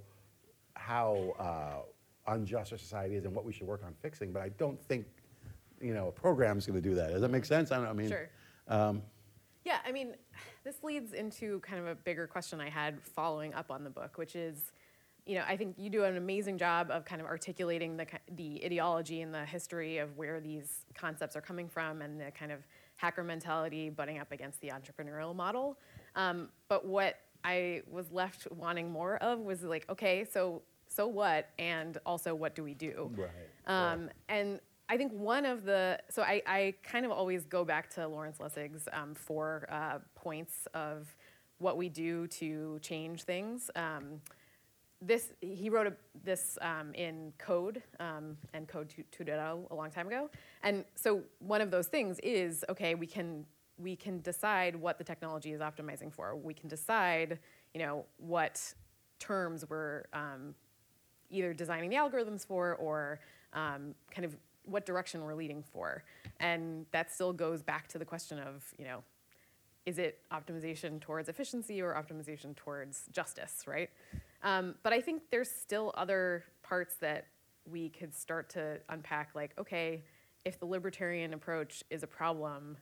how 0.75 1.33
uh, 1.39 2.31
unjust 2.33 2.71
our 2.71 2.77
society 2.77 3.15
is 3.15 3.25
and 3.25 3.33
what 3.33 3.45
we 3.45 3.51
should 3.51 3.65
work 3.65 3.81
on 3.83 3.95
fixing. 3.99 4.31
But 4.31 4.43
I 4.43 4.49
don't 4.49 4.79
think, 4.79 5.07
you 5.81 5.93
know, 5.95 6.07
a 6.07 6.11
program's 6.11 6.67
going 6.67 6.81
to 6.81 6.87
do 6.87 6.93
that. 6.95 7.11
Does 7.11 7.21
that 7.21 7.31
make 7.31 7.45
sense? 7.45 7.71
I 7.71 7.77
don't. 7.77 7.87
I 7.87 7.93
mean, 7.93 8.09
Sure. 8.09 8.29
Um, 8.67 9.01
Yeah, 9.65 9.79
I 9.87 9.91
mean, 9.91 10.13
this 10.63 10.83
leads 10.83 11.13
into 11.13 11.59
kind 11.61 11.79
of 11.79 11.87
a 11.87 11.95
bigger 11.95 12.27
question 12.27 12.61
I 12.61 12.69
had 12.69 13.01
following 13.01 13.55
up 13.55 13.71
on 13.71 13.83
the 13.83 13.89
book, 13.89 14.19
which 14.19 14.35
is, 14.35 14.71
you 15.25 15.35
know, 15.35 15.43
I 15.47 15.57
think 15.57 15.75
you 15.77 15.89
do 15.89 16.03
an 16.03 16.17
amazing 16.17 16.57
job 16.57 16.91
of 16.91 17.03
kind 17.03 17.19
of 17.19 17.27
articulating 17.27 17.97
the 17.97 18.05
the 18.35 18.63
ideology 18.63 19.21
and 19.21 19.33
the 19.33 19.45
history 19.45 19.97
of 19.97 20.15
where 20.17 20.39
these 20.39 20.85
concepts 20.93 21.35
are 21.35 21.41
coming 21.41 21.67
from 21.67 22.01
and 22.01 22.19
the 22.19 22.31
kind 22.31 22.51
of 22.51 22.59
hacker 22.97 23.23
mentality 23.23 23.89
butting 23.89 24.19
up 24.19 24.31
against 24.31 24.61
the 24.61 24.69
entrepreneurial 24.69 25.35
model. 25.35 25.77
Um, 26.15 26.49
but 26.69 26.85
what 26.85 27.17
I 27.43 27.81
was 27.89 28.11
left 28.11 28.47
wanting 28.51 28.91
more 28.91 29.17
of 29.17 29.39
was 29.39 29.63
like, 29.63 29.85
okay, 29.89 30.25
so 30.31 30.61
so 30.87 31.07
what, 31.07 31.49
and 31.57 31.97
also 32.05 32.35
what 32.35 32.55
do 32.55 32.63
we 32.63 32.73
do? 32.73 33.11
Right, 33.15 33.29
Um, 33.65 34.09
and 34.29 34.59
I 34.87 34.97
think 34.97 35.11
one 35.13 35.45
of 35.45 35.65
the 35.65 35.99
so 36.09 36.21
I, 36.21 36.41
I 36.45 36.73
kind 36.83 37.05
of 37.05 37.11
always 37.11 37.45
go 37.45 37.65
back 37.65 37.89
to 37.95 38.07
Lawrence 38.07 38.39
Lessig's 38.39 38.87
um, 38.93 39.15
four 39.15 39.67
uh, 39.71 39.99
points 40.13 40.67
of 40.73 41.15
what 41.57 41.77
we 41.77 41.89
do 41.89 42.27
to 42.27 42.79
change 42.81 43.23
things. 43.23 43.71
Um, 43.75 44.21
this 45.01 45.33
he 45.41 45.69
wrote 45.69 45.87
a, 45.87 45.93
this 46.23 46.57
um, 46.61 46.93
in 46.93 47.33
Code 47.37 47.81
um, 47.99 48.37
and 48.53 48.67
Code 48.67 48.93
2 49.11 49.25
2.0 49.25 49.71
a 49.71 49.75
long 49.75 49.91
time 49.91 50.07
ago, 50.07 50.29
and 50.63 50.85
so 50.95 51.21
one 51.39 51.61
of 51.61 51.71
those 51.71 51.87
things 51.87 52.19
is 52.19 52.63
okay. 52.69 52.95
We 52.95 53.07
can 53.07 53.45
we 53.77 53.95
can 53.95 54.21
decide 54.21 54.75
what 54.75 54.97
the 54.97 55.03
technology 55.03 55.51
is 55.51 55.61
optimizing 55.61 56.13
for. 56.13 56.35
We 56.35 56.53
can 56.53 56.69
decide 56.69 57.39
you 57.73 57.81
know 57.81 58.05
what 58.17 58.73
terms 59.19 59.65
we're 59.69 60.05
um, 60.13 60.55
either 61.29 61.53
designing 61.53 61.89
the 61.89 61.95
algorithms 61.95 62.45
for 62.45 62.75
or 62.75 63.19
um, 63.53 63.95
kind 64.11 64.25
of 64.25 64.35
what 64.65 64.85
direction 64.85 65.23
we're 65.23 65.35
leading 65.35 65.63
for. 65.63 66.03
And 66.39 66.85
that 66.91 67.11
still 67.11 67.33
goes 67.33 67.61
back 67.61 67.87
to 67.89 67.97
the 67.97 68.05
question 68.05 68.39
of, 68.39 68.63
you 68.77 68.85
know, 68.85 69.03
is 69.85 69.99
it 69.99 70.19
optimization 70.31 70.99
towards 70.99 71.29
efficiency 71.29 71.81
or 71.81 71.93
optimization 71.93 72.55
towards 72.55 73.03
justice, 73.11 73.63
right? 73.67 73.89
Um, 74.45 74.75
but 74.83 74.93
I 74.93 75.01
think 75.01 75.23
there's 75.31 75.49
still 75.49 75.91
other 75.97 76.45
parts 76.63 76.95
that 77.01 77.25
we 77.69 77.89
could 77.89 78.15
start 78.15 78.49
to 78.51 78.79
unpack, 78.89 79.31
like, 79.35 79.51
okay, 79.57 80.03
if 80.45 80.59
the 80.59 80.65
libertarian 80.65 81.33
approach 81.33 81.83
is 81.89 82.03
a 82.03 82.07
problem, 82.07 82.77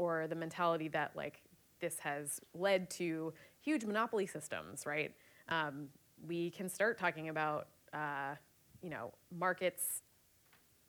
or 0.00 0.26
the 0.26 0.34
mentality 0.34 0.88
that 0.88 1.12
like 1.14 1.42
this 1.80 1.98
has 1.98 2.40
led 2.54 2.88
to 2.88 3.32
huge 3.62 3.84
monopoly 3.84 4.26
systems, 4.26 4.86
right? 4.86 5.14
Um, 5.48 5.88
we 6.26 6.50
can 6.50 6.68
start 6.68 6.98
talking 6.98 7.28
about, 7.28 7.68
uh, 7.92 8.34
you 8.82 8.88
know, 8.88 9.12
markets 9.36 10.02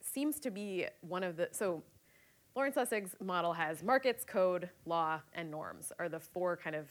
seems 0.02 0.40
to 0.40 0.50
be 0.50 0.86
one 1.02 1.24
of 1.24 1.36
the 1.38 1.50
so 1.52 1.84
Lawrence 2.56 2.76
Lessig's 2.76 3.16
model 3.22 3.54
has 3.54 3.84
markets, 3.84 4.26
code, 4.26 4.70
law, 4.86 5.22
and 5.34 5.50
norms 5.50 5.92
are 6.00 6.10
the 6.10 6.20
four 6.20 6.58
kind 6.58 6.76
of 6.76 6.88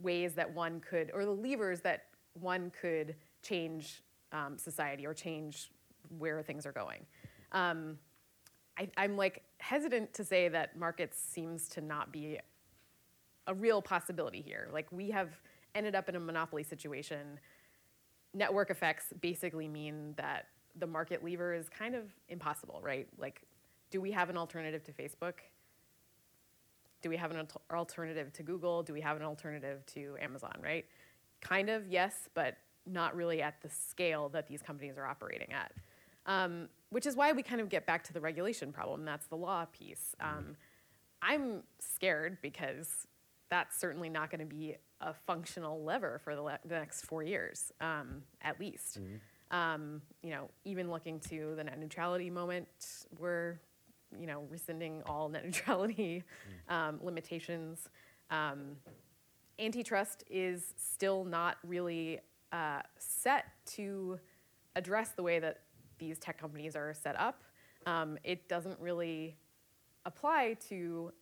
ways 0.00 0.34
that 0.34 0.54
one 0.54 0.80
could, 0.80 1.10
or 1.14 1.24
the 1.24 1.30
levers 1.30 1.80
that 1.82 2.04
one 2.34 2.70
could 2.80 3.14
change 3.42 4.02
um, 4.32 4.58
society 4.58 5.06
or 5.06 5.14
change 5.14 5.70
where 6.18 6.42
things 6.42 6.66
are 6.66 6.72
going. 6.72 7.04
Um, 7.52 7.98
I, 8.78 8.88
I'm 8.96 9.16
like 9.16 9.42
hesitant 9.58 10.14
to 10.14 10.24
say 10.24 10.48
that 10.48 10.76
markets 10.76 11.18
seems 11.20 11.68
to 11.70 11.80
not 11.80 12.12
be 12.12 12.38
a 13.46 13.54
real 13.54 13.82
possibility 13.82 14.40
here. 14.40 14.68
Like 14.72 14.90
we 14.92 15.10
have 15.10 15.30
ended 15.74 15.94
up 15.94 16.08
in 16.08 16.16
a 16.16 16.20
monopoly 16.20 16.62
situation. 16.62 17.40
Network 18.34 18.70
effects 18.70 19.12
basically 19.20 19.68
mean 19.68 20.14
that 20.16 20.46
the 20.76 20.86
market 20.86 21.24
lever 21.24 21.54
is 21.54 21.68
kind 21.68 21.94
of 21.94 22.04
impossible, 22.28 22.80
right? 22.82 23.08
Like, 23.18 23.42
do 23.90 24.00
we 24.00 24.12
have 24.12 24.30
an 24.30 24.36
alternative 24.36 24.84
to 24.84 24.92
Facebook? 24.92 25.34
Do 27.00 27.08
we 27.08 27.16
have 27.16 27.30
an 27.30 27.38
al- 27.38 27.76
alternative 27.76 28.32
to 28.34 28.42
Google? 28.42 28.82
Do 28.82 28.92
we 28.92 29.00
have 29.00 29.16
an 29.16 29.22
alternative 29.22 29.84
to 29.94 30.16
Amazon, 30.20 30.56
right? 30.62 30.84
Kind 31.40 31.68
of, 31.70 31.86
yes, 31.88 32.28
but 32.34 32.56
not 32.86 33.14
really 33.14 33.42
at 33.42 33.60
the 33.62 33.68
scale 33.68 34.28
that 34.30 34.46
these 34.46 34.62
companies 34.62 34.96
are 34.96 35.06
operating 35.06 35.52
at. 35.52 35.72
Um, 36.26 36.68
which 36.90 37.06
is 37.06 37.16
why 37.16 37.32
we 37.32 37.42
kind 37.42 37.60
of 37.60 37.68
get 37.68 37.86
back 37.86 38.04
to 38.04 38.12
the 38.12 38.20
regulation 38.20 38.72
problem. 38.72 39.04
That's 39.04 39.26
the 39.26 39.36
law 39.36 39.66
piece. 39.66 40.14
Um, 40.20 40.56
I'm 41.22 41.62
scared 41.78 42.38
because 42.42 43.06
that's 43.50 43.78
certainly 43.78 44.08
not 44.08 44.30
going 44.30 44.40
to 44.40 44.46
be 44.46 44.76
a 45.00 45.14
functional 45.14 45.82
lever 45.82 46.20
for 46.22 46.34
the, 46.34 46.42
le- 46.42 46.58
the 46.64 46.74
next 46.74 47.02
four 47.06 47.22
years, 47.22 47.72
um, 47.80 48.22
at 48.42 48.58
least. 48.60 48.98
Um, 49.50 50.02
you 50.22 50.30
know, 50.30 50.50
even 50.64 50.90
looking 50.90 51.20
to 51.20 51.54
the 51.56 51.64
net 51.64 51.78
neutrality 51.78 52.28
moment, 52.28 52.68
we're, 53.18 53.58
you 54.18 54.26
know, 54.26 54.44
rescinding 54.50 55.02
all 55.06 55.28
net 55.28 55.44
neutrality 55.46 56.24
um, 56.68 57.00
limitations. 57.02 57.88
Antitrust 59.58 60.24
is 60.30 60.74
still 60.76 61.24
not 61.24 61.58
really 61.66 62.20
uh, 62.52 62.80
set 62.98 63.46
to 63.66 64.18
address 64.76 65.10
the 65.10 65.22
way 65.22 65.38
that 65.38 65.60
these 65.98 66.18
tech 66.18 66.38
companies 66.38 66.76
are 66.76 66.94
set 66.94 67.18
up. 67.18 67.42
Um, 67.86 68.18
it 68.22 68.48
doesn't 68.48 68.78
really 68.80 69.36
apply 70.04 70.56
to 70.68 71.12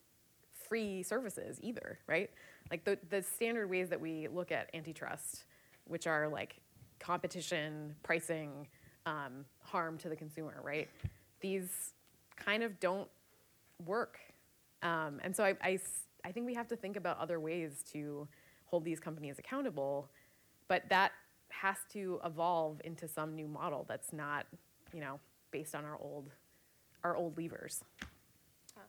free 0.68 1.02
services 1.02 1.58
either, 1.62 1.98
right? 2.06 2.30
Like 2.70 2.84
the, 2.84 2.98
the 3.08 3.22
standard 3.22 3.70
ways 3.70 3.88
that 3.88 4.00
we 4.00 4.28
look 4.28 4.52
at 4.52 4.68
antitrust, 4.74 5.44
which 5.84 6.06
are 6.06 6.28
like 6.28 6.56
competition, 6.98 7.94
pricing, 8.02 8.66
um, 9.06 9.44
harm 9.62 9.98
to 9.98 10.08
the 10.08 10.16
consumer, 10.16 10.60
right? 10.62 10.88
These 11.40 11.92
kind 12.36 12.62
of 12.62 12.78
don't 12.80 13.08
work. 13.84 14.18
Um, 14.82 15.20
and 15.22 15.34
so 15.34 15.44
I, 15.44 15.54
I 15.62 15.78
I 16.26 16.32
think 16.32 16.44
we 16.44 16.54
have 16.54 16.66
to 16.68 16.76
think 16.76 16.96
about 16.96 17.20
other 17.20 17.38
ways 17.38 17.84
to 17.92 18.26
hold 18.64 18.84
these 18.84 18.98
companies 18.98 19.38
accountable, 19.38 20.10
but 20.66 20.82
that 20.88 21.12
has 21.50 21.76
to 21.92 22.20
evolve 22.24 22.80
into 22.84 23.06
some 23.06 23.36
new 23.36 23.46
model 23.46 23.86
that's 23.88 24.12
not, 24.12 24.44
you 24.92 25.00
know, 25.00 25.20
based 25.52 25.76
on 25.76 25.84
our 25.84 25.96
old, 26.00 26.32
our 27.04 27.16
old 27.16 27.38
levers. 27.38 27.84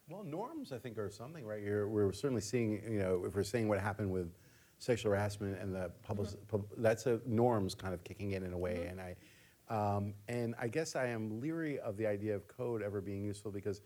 Well, 0.09 0.23
norms, 0.23 0.71
I 0.71 0.79
think, 0.79 0.97
are 0.97 1.11
something, 1.11 1.45
right? 1.45 1.61
You're, 1.61 1.87
we're 1.87 2.11
certainly 2.11 2.41
seeing, 2.41 2.81
you 2.91 2.99
know, 2.99 3.23
if 3.25 3.35
we're 3.35 3.43
seeing 3.43 3.67
what 3.67 3.79
happened 3.79 4.11
with 4.11 4.33
sexual 4.79 5.11
harassment 5.11 5.59
and 5.61 5.75
the 5.75 5.91
public, 6.01 6.29
pub, 6.47 6.65
that's 6.77 7.05
a 7.05 7.21
norms 7.27 7.75
kind 7.75 7.93
of 7.93 8.03
kicking 8.03 8.31
in 8.31 8.43
in 8.43 8.53
a 8.53 8.57
way. 8.57 8.87
And 8.89 8.99
I, 8.99 9.15
um, 9.69 10.15
and 10.27 10.55
I 10.59 10.69
guess 10.69 10.95
I 10.95 11.07
am 11.07 11.39
leery 11.39 11.77
of 11.79 11.97
the 11.97 12.07
idea 12.07 12.35
of 12.35 12.47
code 12.47 12.81
ever 12.81 12.99
being 12.99 13.23
useful 13.23 13.51
because, 13.51 13.81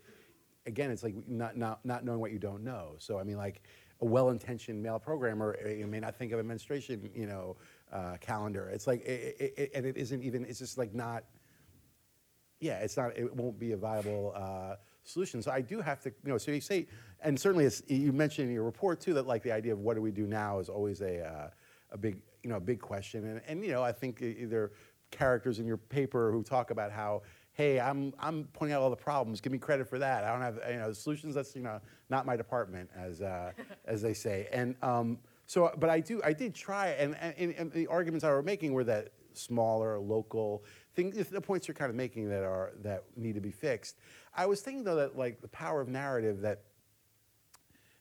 again, 0.66 0.90
it's 0.90 1.02
like 1.02 1.14
not, 1.26 1.56
not, 1.56 1.84
not 1.84 2.04
knowing 2.04 2.20
what 2.20 2.32
you 2.32 2.38
don't 2.38 2.62
know. 2.62 2.94
So, 2.98 3.18
I 3.18 3.24
mean, 3.24 3.36
like 3.36 3.62
a 4.00 4.04
well-intentioned 4.04 4.82
male 4.82 4.98
programmer 4.98 5.58
uh, 5.64 5.68
you 5.68 5.86
may 5.86 6.00
not 6.00 6.16
think 6.16 6.32
of 6.32 6.38
a 6.38 6.42
menstruation, 6.42 7.10
you 7.14 7.26
know, 7.26 7.56
uh, 7.92 8.16
calendar. 8.20 8.68
It's 8.68 8.86
like, 8.86 9.04
it, 9.04 9.36
it, 9.38 9.54
it, 9.56 9.70
and 9.74 9.86
it 9.86 9.96
isn't 9.96 10.22
even, 10.22 10.44
it's 10.44 10.58
just 10.58 10.78
like 10.78 10.94
not, 10.94 11.24
yeah, 12.60 12.78
it's 12.78 12.96
not, 12.96 13.16
it 13.16 13.34
won't 13.34 13.58
be 13.58 13.72
a 13.72 13.76
viable 13.76 14.32
uh, 14.36 14.76
solution. 15.04 15.42
So 15.42 15.50
I 15.50 15.60
do 15.60 15.80
have 15.80 16.00
to, 16.02 16.10
you 16.24 16.30
know, 16.30 16.38
so 16.38 16.52
you 16.52 16.60
say, 16.60 16.86
and 17.20 17.38
certainly 17.38 17.68
you 17.88 18.12
mentioned 18.12 18.48
in 18.48 18.54
your 18.54 18.64
report 18.64 19.00
too 19.00 19.14
that 19.14 19.26
like 19.26 19.42
the 19.42 19.52
idea 19.52 19.72
of 19.72 19.80
what 19.80 19.94
do 19.94 20.02
we 20.02 20.12
do 20.12 20.26
now 20.26 20.58
is 20.58 20.68
always 20.68 21.00
a, 21.00 21.24
uh, 21.26 21.50
a 21.90 21.98
big, 21.98 22.18
you 22.42 22.50
know, 22.50 22.56
a 22.56 22.60
big 22.60 22.80
question. 22.80 23.26
And, 23.26 23.40
and, 23.46 23.64
you 23.64 23.72
know, 23.72 23.82
I 23.82 23.92
think 23.92 24.22
either 24.22 24.72
characters 25.10 25.58
in 25.58 25.66
your 25.66 25.76
paper 25.76 26.32
who 26.32 26.42
talk 26.42 26.70
about 26.70 26.90
how, 26.90 27.22
hey, 27.52 27.78
I'm, 27.78 28.14
I'm 28.18 28.44
pointing 28.52 28.74
out 28.74 28.82
all 28.82 28.90
the 28.90 28.96
problems, 28.96 29.40
give 29.40 29.52
me 29.52 29.58
credit 29.58 29.86
for 29.86 29.98
that. 29.98 30.24
I 30.24 30.32
don't 30.32 30.40
have, 30.40 30.58
you 30.70 30.78
know, 30.78 30.88
the 30.88 30.94
solutions, 30.94 31.34
that's, 31.34 31.54
you 31.54 31.62
know, 31.62 31.80
not 32.08 32.24
my 32.24 32.36
department, 32.36 32.88
as, 32.96 33.20
uh, 33.20 33.52
as 33.84 34.00
they 34.00 34.14
say. 34.14 34.48
And 34.52 34.74
um, 34.82 35.18
so, 35.46 35.72
but 35.78 35.90
I 35.90 36.00
do, 36.00 36.22
I 36.24 36.32
did 36.32 36.54
try, 36.54 36.88
and, 36.88 37.14
and, 37.16 37.52
and 37.52 37.72
the 37.72 37.86
arguments 37.88 38.24
I 38.24 38.30
were 38.30 38.42
making 38.42 38.72
were 38.72 38.84
that 38.84 39.12
smaller, 39.34 39.98
local 39.98 40.64
things, 40.94 41.28
the 41.28 41.40
points 41.40 41.68
you're 41.68 41.74
kind 41.74 41.90
of 41.90 41.96
making 41.96 42.28
that 42.28 42.42
are 42.42 42.72
that 42.82 43.04
need 43.16 43.34
to 43.34 43.40
be 43.40 43.50
fixed. 43.50 43.96
I 44.34 44.46
was 44.46 44.60
thinking 44.60 44.84
though 44.84 44.96
that 44.96 45.16
like 45.16 45.40
the 45.40 45.48
power 45.48 45.80
of 45.80 45.88
narrative 45.88 46.40
that 46.42 46.62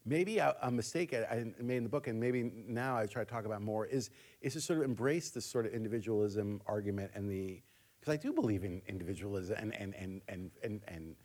maybe 0.06 0.40
a, 0.40 0.56
a 0.62 0.72
mistake 0.72 1.14
I, 1.14 1.24
I 1.34 1.46
made 1.62 1.78
in 1.78 1.84
the 1.84 1.90
book, 1.90 2.08
and 2.08 2.20
maybe 2.20 2.52
now 2.68 2.98
I 2.98 3.06
try 3.06 3.24
to 3.24 3.30
talk 3.30 3.46
about 3.46 3.62
more 3.62 3.86
is 3.86 4.10
is 4.42 4.54
to 4.54 4.62
sort 4.62 4.80
of 4.80 4.86
embrace 4.86 5.30
this 5.30 5.46
sort 5.46 5.66
of 5.66 5.74
individualism 5.74 6.62
argument 6.66 7.12
and 7.16 7.30
the 7.30 7.62
because 8.02 8.14
I 8.14 8.18
do 8.18 8.34
believe 8.34 8.66
in 8.66 8.82
individualism 8.88 9.56
and 9.58 9.74
and 9.76 9.96
and 9.96 10.22
and 10.28 10.52
and. 10.64 10.82
and 10.90 11.16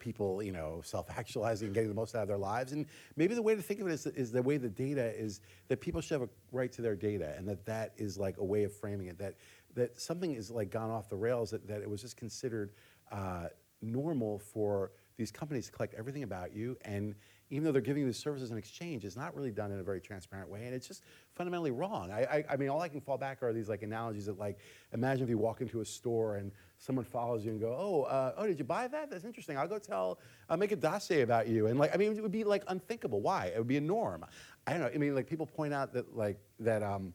people, 0.00 0.42
you 0.42 0.50
know, 0.50 0.80
self-actualizing 0.84 1.66
and 1.66 1.74
getting 1.74 1.88
the 1.88 1.94
most 1.94 2.16
out 2.16 2.22
of 2.22 2.28
their 2.28 2.36
lives. 2.36 2.72
And 2.72 2.86
maybe 3.14 3.36
the 3.36 3.42
way 3.42 3.54
to 3.54 3.62
think 3.62 3.78
of 3.78 3.86
it 3.86 3.92
is, 3.92 4.04
is 4.06 4.32
the 4.32 4.42
way 4.42 4.56
the 4.56 4.68
data 4.68 5.16
is 5.16 5.40
that 5.68 5.80
people 5.80 6.00
should 6.00 6.20
have 6.20 6.28
a 6.28 6.32
right 6.50 6.72
to 6.72 6.82
their 6.82 6.96
data, 6.96 7.34
and 7.38 7.46
that 7.46 7.64
that 7.66 7.92
is 7.96 8.18
like 8.18 8.38
a 8.38 8.44
way 8.44 8.64
of 8.64 8.74
framing 8.74 9.06
it. 9.06 9.16
That 9.18 9.36
that 9.76 10.00
something 10.00 10.34
is 10.34 10.50
like 10.50 10.70
gone 10.70 10.90
off 10.90 11.08
the 11.08 11.16
rails. 11.16 11.50
That, 11.50 11.68
that 11.68 11.82
it 11.82 11.88
was 11.88 12.00
just 12.00 12.16
considered 12.16 12.72
uh, 13.12 13.46
normal 13.80 14.40
for 14.40 14.90
these 15.16 15.30
companies 15.30 15.66
to 15.66 15.72
collect 15.72 15.94
everything 15.94 16.24
about 16.24 16.52
you, 16.52 16.76
and 16.84 17.14
even 17.52 17.64
though 17.64 17.72
they're 17.72 17.82
giving 17.82 18.00
you 18.00 18.08
the 18.08 18.14
services 18.14 18.50
in 18.50 18.56
exchange, 18.56 19.04
it's 19.04 19.14
not 19.14 19.36
really 19.36 19.50
done 19.50 19.70
in 19.70 19.78
a 19.78 19.82
very 19.82 20.00
transparent 20.00 20.48
way, 20.48 20.64
and 20.64 20.74
it's 20.74 20.88
just 20.88 21.02
fundamentally 21.34 21.70
wrong. 21.70 22.10
I, 22.10 22.22
I, 22.22 22.44
I 22.52 22.56
mean, 22.56 22.70
all 22.70 22.80
I 22.80 22.88
can 22.88 23.02
fall 23.02 23.18
back 23.18 23.42
are 23.42 23.52
these 23.52 23.68
like 23.68 23.82
analogies 23.82 24.24
that 24.24 24.38
like, 24.38 24.58
imagine 24.94 25.24
if 25.24 25.28
you 25.28 25.36
walk 25.36 25.60
into 25.60 25.82
a 25.82 25.84
store 25.84 26.36
and 26.36 26.50
someone 26.78 27.04
follows 27.04 27.44
you 27.44 27.50
and 27.50 27.60
go, 27.60 27.76
oh, 27.78 28.02
uh, 28.04 28.32
oh, 28.38 28.46
did 28.46 28.58
you 28.58 28.64
buy 28.64 28.88
that? 28.88 29.10
That's 29.10 29.26
interesting. 29.26 29.58
I'll 29.58 29.68
go 29.68 29.78
tell, 29.78 30.18
I'll 30.48 30.56
make 30.56 30.72
a 30.72 30.76
dossier 30.76 31.20
about 31.20 31.46
you, 31.46 31.66
and 31.66 31.78
like, 31.78 31.94
I 31.94 31.98
mean, 31.98 32.16
it 32.16 32.22
would 32.22 32.32
be 32.32 32.42
like 32.42 32.64
unthinkable. 32.68 33.20
Why? 33.20 33.52
It 33.54 33.58
would 33.58 33.68
be 33.68 33.76
a 33.76 33.82
norm. 33.82 34.24
I 34.66 34.72
don't 34.72 34.80
know. 34.80 34.90
I 34.94 34.96
mean, 34.96 35.14
like 35.14 35.26
people 35.28 35.44
point 35.44 35.74
out 35.74 35.92
that 35.92 36.16
like 36.16 36.38
that. 36.60 36.82
Um, 36.82 37.12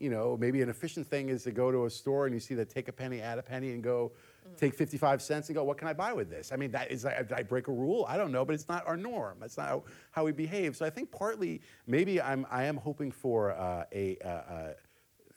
you 0.00 0.10
know, 0.10 0.36
maybe 0.38 0.62
an 0.62 0.68
efficient 0.68 1.08
thing 1.08 1.28
is 1.28 1.42
to 1.42 1.50
go 1.50 1.72
to 1.72 1.86
a 1.86 1.90
store 1.90 2.26
and 2.26 2.32
you 2.32 2.38
see 2.38 2.54
that 2.54 2.70
take 2.70 2.86
a 2.86 2.92
penny, 2.92 3.20
add 3.20 3.36
a 3.36 3.42
penny, 3.42 3.72
and 3.72 3.82
go 3.82 4.12
take 4.56 4.74
55 4.74 5.22
cents 5.22 5.48
and 5.48 5.56
go, 5.56 5.64
what 5.64 5.78
can 5.78 5.88
I 5.88 5.92
buy 5.92 6.12
with 6.12 6.30
this? 6.30 6.52
I 6.52 6.56
mean, 6.56 6.70
that 6.72 6.90
is, 6.90 7.02
did 7.02 7.32
I 7.32 7.42
break 7.42 7.68
a 7.68 7.72
rule? 7.72 8.06
I 8.08 8.16
don't 8.16 8.32
know, 8.32 8.44
but 8.44 8.54
it's 8.54 8.68
not 8.68 8.86
our 8.86 8.96
norm. 8.96 9.38
That's 9.40 9.56
not 9.56 9.84
how, 10.10 10.24
we 10.24 10.32
behave. 10.32 10.76
So 10.76 10.84
I 10.84 10.90
think 10.90 11.10
partly, 11.10 11.60
maybe 11.86 12.20
I'm, 12.20 12.46
I 12.50 12.64
am 12.64 12.76
hoping 12.76 13.10
for 13.10 13.52
uh, 13.52 13.84
a, 13.92 14.18
uh, 14.24 14.28
uh, 14.28 14.72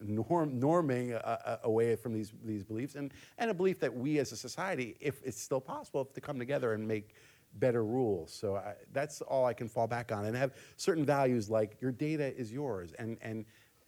norm, 0.02 0.60
norming 0.60 1.20
uh, 1.24 1.58
away 1.64 1.96
from 1.96 2.14
these, 2.14 2.34
these 2.44 2.64
beliefs 2.64 2.96
and, 2.96 3.14
and 3.38 3.52
a 3.52 3.54
belief 3.54 3.80
that 3.80 3.96
we 3.96 4.20
as 4.20 4.32
a 4.32 4.38
society, 4.38 4.96
if 5.00 5.22
it's 5.24 5.42
still 5.42 5.62
possible, 5.62 6.06
to 6.06 6.22
come 6.22 6.40
together 6.40 6.74
and 6.74 6.88
make 6.88 7.16
better 7.56 7.84
rules. 7.84 8.34
So 8.34 8.56
I, 8.56 8.74
that's 8.92 9.22
all 9.22 9.46
I 9.46 9.54
can 9.54 9.68
fall 9.68 9.88
back 9.88 10.12
on 10.12 10.26
and 10.26 10.36
have 10.36 10.54
certain 10.78 11.06
values 11.06 11.50
like 11.50 11.78
your 11.82 11.92
data 11.92 12.36
is 12.36 12.52
yours 12.52 12.94
and, 12.94 13.18
and 13.22 13.46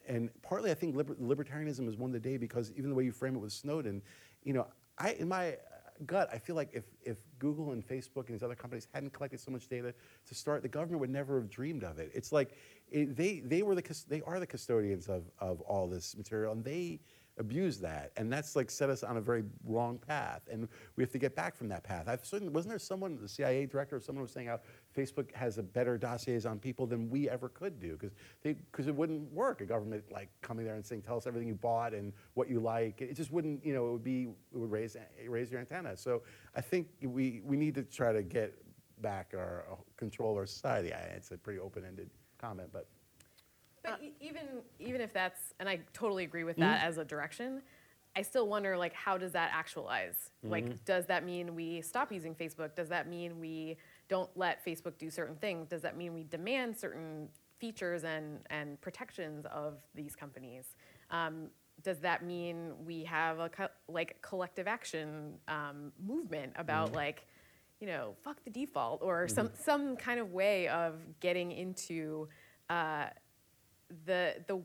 and 0.07 0.30
partly 0.41 0.71
I 0.71 0.74
think 0.74 0.95
liber- 0.95 1.15
libertarianism 1.15 1.86
has 1.86 1.95
won 1.95 2.11
the 2.11 2.19
day 2.19 2.38
because 2.38 2.71
even 2.76 2.89
the 2.89 2.95
way 2.95 3.05
you 3.05 3.11
frame 3.11 3.36
it 3.36 3.39
with 3.39 3.53
Snowden, 3.53 4.01
you 4.43 4.53
know, 4.53 4.67
I 4.97 5.11
in 5.13 5.27
my 5.27 5.57
gut 6.05 6.29
I 6.31 6.37
feel 6.37 6.55
like 6.55 6.69
if 6.73 6.83
if 7.03 7.17
Google 7.39 7.71
and 7.71 7.85
Facebook 7.87 8.27
and 8.27 8.35
these 8.35 8.43
other 8.43 8.55
companies 8.55 8.87
hadn't 8.93 9.13
collected 9.13 9.39
so 9.39 9.51
much 9.51 9.67
data 9.67 9.93
to 10.27 10.35
start, 10.35 10.61
the 10.61 10.67
government 10.67 11.01
would 11.01 11.09
never 11.09 11.39
have 11.39 11.49
dreamed 11.49 11.83
of 11.83 11.99
it. 11.99 12.11
It's 12.13 12.31
like 12.31 12.57
it, 12.89 13.15
they 13.15 13.41
they 13.41 13.63
were 13.63 13.75
the 13.75 14.03
they 14.07 14.21
are 14.21 14.39
the 14.39 14.47
custodians 14.47 15.07
of 15.07 15.23
of 15.39 15.61
all 15.61 15.87
this 15.87 16.15
material, 16.15 16.53
and 16.53 16.63
they 16.63 16.99
abuse 17.38 17.79
that, 17.79 18.11
and 18.17 18.31
that's 18.31 18.55
like 18.55 18.69
set 18.69 18.89
us 18.89 19.03
on 19.03 19.17
a 19.17 19.21
very 19.21 19.43
wrong 19.65 19.97
path, 19.97 20.41
and 20.51 20.67
we 20.95 21.03
have 21.03 21.11
to 21.11 21.17
get 21.17 21.36
back 21.36 21.55
from 21.55 21.67
that 21.69 21.84
path. 21.84 22.07
I've 22.07 22.25
certainly, 22.25 22.53
wasn't 22.53 22.71
there 22.71 22.79
someone, 22.79 23.17
the 23.19 23.27
CIA 23.27 23.65
director, 23.65 23.95
or 23.95 23.99
someone 23.99 24.21
was 24.21 24.31
saying 24.31 24.47
how 24.47 24.59
Facebook 24.95 25.34
has 25.34 25.57
a 25.57 25.63
better 25.63 25.97
dossiers 25.97 26.45
on 26.45 26.59
people 26.59 26.86
than 26.86 27.09
we 27.09 27.29
ever 27.29 27.49
could 27.49 27.79
do, 27.79 27.97
because 28.43 28.88
it 28.88 28.95
wouldn't 28.95 29.31
work. 29.31 29.61
A 29.61 29.65
government 29.65 30.03
like 30.11 30.29
coming 30.41 30.65
there 30.65 30.75
and 30.75 30.86
saying, 30.86 31.01
tell 31.01 31.17
us 31.17 31.25
everything 31.25 31.47
you 31.47 31.55
bought 31.55 31.93
and 31.93 32.13
what 32.36 32.49
you 32.49 32.59
like. 32.59 33.01
It 33.01 33.15
just 33.15 33.31
wouldn't, 33.31 33.65
you 33.65 33.73
know, 33.73 33.88
it 33.88 33.91
would 33.93 34.03
be, 34.03 34.27
it 34.53 34.57
would 34.57 34.71
raise 34.71 34.95
raise 35.27 35.51
your 35.51 35.59
antenna. 35.59 35.97
So 35.97 36.21
I 36.55 36.61
think 36.61 36.88
we 37.01 37.41
we 37.43 37.57
need 37.57 37.75
to 37.75 37.84
try 37.84 38.13
to 38.13 38.21
get 38.21 38.53
back 39.01 39.34
our 39.36 39.65
uh, 39.71 39.75
control 39.97 40.36
our 40.36 40.45
society. 40.45 40.91
It's 41.15 41.31
a 41.31 41.38
pretty 41.38 41.59
open-ended 41.59 42.09
comment, 42.38 42.69
but. 42.71 42.88
But 43.84 43.99
e- 44.01 44.13
even 44.21 44.43
even 44.79 45.01
if 45.01 45.13
that's, 45.13 45.53
and 45.59 45.67
I 45.67 45.79
totally 45.93 46.23
agree 46.23 46.43
with 46.43 46.57
that 46.57 46.84
as 46.84 46.97
a 46.97 47.05
direction, 47.05 47.61
I 48.15 48.21
still 48.21 48.47
wonder 48.47 48.77
like 48.77 48.93
how 48.93 49.17
does 49.17 49.31
that 49.34 49.51
actualize? 49.53 50.31
Like, 50.43 50.86
does 50.86 51.05
that 51.07 51.25
mean 51.25 51.55
we 51.55 51.81
stop 51.81 52.11
using 52.11 52.36
Facebook? 52.36 52.75
Does 52.75 52.89
that 52.89 53.07
mean 53.07 53.39
we 53.39 53.77
don't 54.07 54.29
let 54.36 54.65
Facebook 54.65 54.97
do 54.97 55.09
certain 55.09 55.36
things? 55.36 55.67
Does 55.67 55.81
that 55.81 55.97
mean 55.97 56.13
we 56.13 56.23
demand 56.23 56.77
certain 56.77 57.29
features 57.59 58.03
and 58.03 58.39
and 58.49 58.79
protections 58.81 59.45
of 59.51 59.75
these 59.95 60.15
companies? 60.15 60.75
Um, 61.09 61.47
does 61.81 61.99
that 61.99 62.23
mean 62.23 62.73
we 62.86 63.03
have 63.03 63.39
a 63.39 63.49
co- 63.49 63.67
like 63.88 64.21
collective 64.21 64.67
action 64.67 65.34
um, 65.47 65.91
movement 66.05 66.53
about 66.55 66.93
like 66.93 67.25
you 67.79 67.88
know 67.88 68.15
fuck 68.23 68.43
the 68.43 68.49
default 68.51 69.01
or 69.01 69.27
some 69.27 69.49
some 69.53 69.95
kind 69.97 70.19
of 70.19 70.31
way 70.31 70.67
of 70.67 70.95
getting 71.19 71.51
into 71.51 72.27
uh, 72.69 73.07
the 74.05 74.35
the 74.47 74.61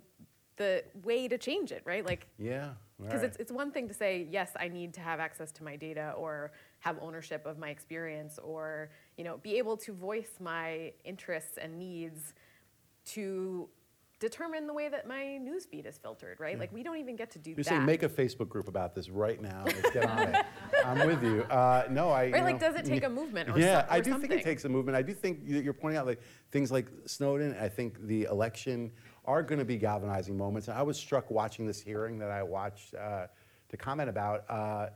the 0.57 0.85
way 1.05 1.29
to 1.29 1.39
change 1.39 1.71
it, 1.73 1.83
right? 1.85 2.05
Like 2.05 2.27
Yeah. 2.39 2.71
because 3.01 3.21
right. 3.21 3.25
it's 3.25 3.37
it's 3.39 3.53
one 3.53 3.71
thing 3.71 3.87
to 3.89 3.95
say 3.95 4.27
yes, 4.31 4.51
I 4.59 4.69
need 4.69 4.93
to 4.95 5.01
have 5.01 5.21
access 5.21 5.53
to 5.53 5.65
my 5.65 5.77
data 5.77 6.13
or 6.17 6.53
have 6.81 6.97
ownership 7.01 7.47
of 7.47 7.59
my 7.59 7.71
experience 7.71 8.39
or 8.43 8.91
you 9.17 9.25
know 9.25 9.37
be 9.39 9.57
able 9.59 9.77
to 9.79 9.93
voice 9.93 10.33
my 10.41 10.93
interests 11.05 11.59
and 11.59 11.79
needs 11.79 12.35
to 13.07 13.69
determine 14.21 14.67
the 14.67 14.75
way 14.75 14.89
that 14.89 15.07
my 15.07 15.39
newsfeed 15.41 15.87
is 15.87 15.97
filtered, 15.97 16.41
right? 16.41 16.59
Like 16.59 16.73
we 16.73 16.83
don't 16.83 16.97
even 16.99 17.15
get 17.15 17.31
to 17.33 17.39
do 17.39 17.53
that. 17.53 17.59
You're 17.59 17.65
saying 17.65 17.85
make 17.87 18.03
a 18.03 18.09
Facebook 18.09 18.49
group 18.49 18.67
about 18.67 18.93
this 18.93 19.09
right 19.09 19.41
now. 19.41 19.63
Let's 19.65 19.91
get 19.91 20.11
on 20.11 20.19
it. 20.35 20.45
I'm 20.85 21.07
with 21.07 21.23
you. 21.23 21.43
Uh, 21.45 21.87
no, 21.89 22.11
I. 22.11 22.25
you 22.25 22.33
Right, 22.33 22.43
like, 22.43 22.59
does 22.59 22.75
it 22.75 22.85
take 22.85 23.05
a 23.05 23.09
movement 23.09 23.49
or 23.49 23.59
yeah, 23.61 23.83
some- 23.83 23.87
I 23.95 24.01
do 24.01 24.19
think 24.19 24.33
it 24.33 24.43
takes 24.43 24.65
a 24.65 24.69
movement. 24.69 24.97
I 24.97 25.03
do 25.03 25.15
think 25.15 25.43
you- 25.45 25.61
you're 25.61 25.73
pointing 25.73 25.99
out 25.99 26.07
like 26.07 26.21
things 26.51 26.73
like 26.73 26.89
Snowden. 27.07 27.57
I 27.61 27.69
think 27.69 28.01
the 28.09 28.25
election 28.25 28.91
are 29.29 29.43
going 29.43 29.59
to 29.59 29.65
be 29.65 29.77
galvanizing 29.77 30.37
moments. 30.37 30.69
And 30.69 30.79
I 30.79 30.83
was 30.83 30.97
struck 30.97 31.31
watching 31.31 31.67
this 31.67 31.81
hearing 31.81 32.19
that 32.19 32.31
I 32.31 32.43
watched 32.43 32.95
uh, 32.95 33.27
to 33.69 33.77
comment 33.77 34.09
about 34.09 34.45
uh, 34.49 34.89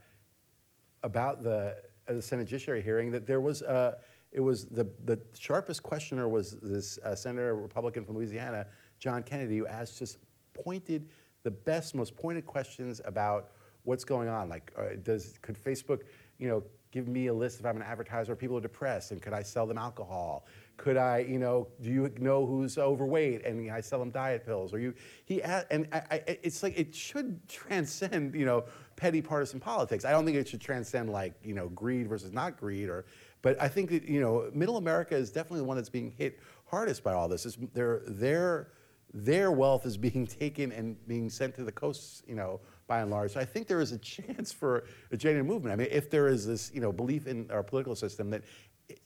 about 1.02 1.42
the, 1.42 1.76
uh, 2.08 2.14
the 2.14 2.22
Senate 2.22 2.46
Judiciary 2.48 2.82
hearing 2.82 3.12
that 3.12 3.26
there 3.26 3.40
was. 3.40 3.62
Uh, 3.62 3.96
it 4.32 4.40
was 4.40 4.64
the, 4.64 4.88
the 5.04 5.20
sharpest 5.38 5.82
questioner 5.82 6.26
was 6.26 6.56
this 6.62 6.98
uh, 7.04 7.14
senator 7.14 7.54
Republican 7.54 8.02
from 8.02 8.16
Louisiana, 8.16 8.66
John 8.98 9.22
Kennedy, 9.22 9.58
who 9.58 9.66
asked 9.66 9.98
just 9.98 10.16
pointed 10.54 11.10
the 11.42 11.50
best, 11.50 11.94
most 11.94 12.16
pointed 12.16 12.46
questions 12.46 13.02
about 13.04 13.50
what's 13.82 14.04
going 14.04 14.30
on. 14.30 14.48
Like, 14.48 14.72
uh, 14.78 14.96
does 15.02 15.34
could 15.42 15.62
Facebook, 15.62 16.04
you 16.38 16.48
know, 16.48 16.62
give 16.92 17.08
me 17.08 17.26
a 17.26 17.34
list 17.34 17.60
if 17.60 17.66
I'm 17.66 17.76
an 17.76 17.82
advertiser, 17.82 18.34
people 18.34 18.56
are 18.56 18.62
depressed, 18.62 19.10
and 19.10 19.20
could 19.20 19.34
I 19.34 19.42
sell 19.42 19.66
them 19.66 19.76
alcohol? 19.76 20.46
Could 20.76 20.96
I, 20.96 21.18
you 21.18 21.38
know, 21.38 21.68
do 21.80 21.90
you 21.90 22.12
know 22.18 22.44
who's 22.44 22.76
overweight 22.78 23.44
and 23.44 23.70
I 23.70 23.80
sell 23.80 23.98
them 23.98 24.10
diet 24.10 24.44
pills? 24.44 24.74
Or 24.74 24.78
you, 24.78 24.94
he, 25.24 25.42
and 25.42 25.86
I, 25.92 26.02
I, 26.10 26.22
it's 26.42 26.62
like 26.62 26.78
it 26.78 26.94
should 26.94 27.46
transcend, 27.48 28.34
you 28.34 28.44
know, 28.44 28.64
petty 28.96 29.22
partisan 29.22 29.60
politics. 29.60 30.04
I 30.04 30.10
don't 30.10 30.24
think 30.24 30.36
it 30.36 30.48
should 30.48 30.60
transcend 30.60 31.10
like, 31.10 31.34
you 31.44 31.54
know, 31.54 31.68
greed 31.68 32.08
versus 32.08 32.32
not 32.32 32.58
greed, 32.58 32.88
or, 32.88 33.04
but 33.42 33.60
I 33.60 33.68
think 33.68 33.90
that, 33.90 34.04
you 34.04 34.20
know, 34.20 34.50
Middle 34.54 34.76
America 34.76 35.14
is 35.14 35.30
definitely 35.30 35.60
the 35.60 35.64
one 35.64 35.76
that's 35.76 35.88
being 35.88 36.12
hit 36.16 36.40
hardest 36.66 37.04
by 37.04 37.12
all 37.12 37.28
this. 37.28 37.46
Is 37.46 37.58
their, 37.74 38.02
their, 38.06 38.68
their 39.12 39.52
wealth 39.52 39.86
is 39.86 39.96
being 39.96 40.26
taken 40.40 40.72
and 40.72 40.96
being 41.06 41.28
sent 41.28 41.54
to 41.56 41.64
the 41.64 41.72
coasts, 41.72 42.22
you 42.26 42.34
know, 42.34 42.60
by 42.86 43.00
and 43.00 43.10
large. 43.10 43.32
So 43.32 43.40
I 43.40 43.44
think 43.44 43.68
there 43.68 43.80
is 43.80 43.92
a 43.92 43.98
chance 43.98 44.52
for 44.52 44.84
a 45.10 45.16
genuine 45.16 45.46
movement. 45.46 45.72
I 45.72 45.76
mean, 45.76 45.88
if 45.90 46.10
there 46.10 46.28
is 46.28 46.46
this, 46.46 46.70
you 46.74 46.80
know, 46.80 46.92
belief 46.92 47.26
in 47.26 47.50
our 47.50 47.62
political 47.62 47.94
system 47.94 48.30
that 48.30 48.42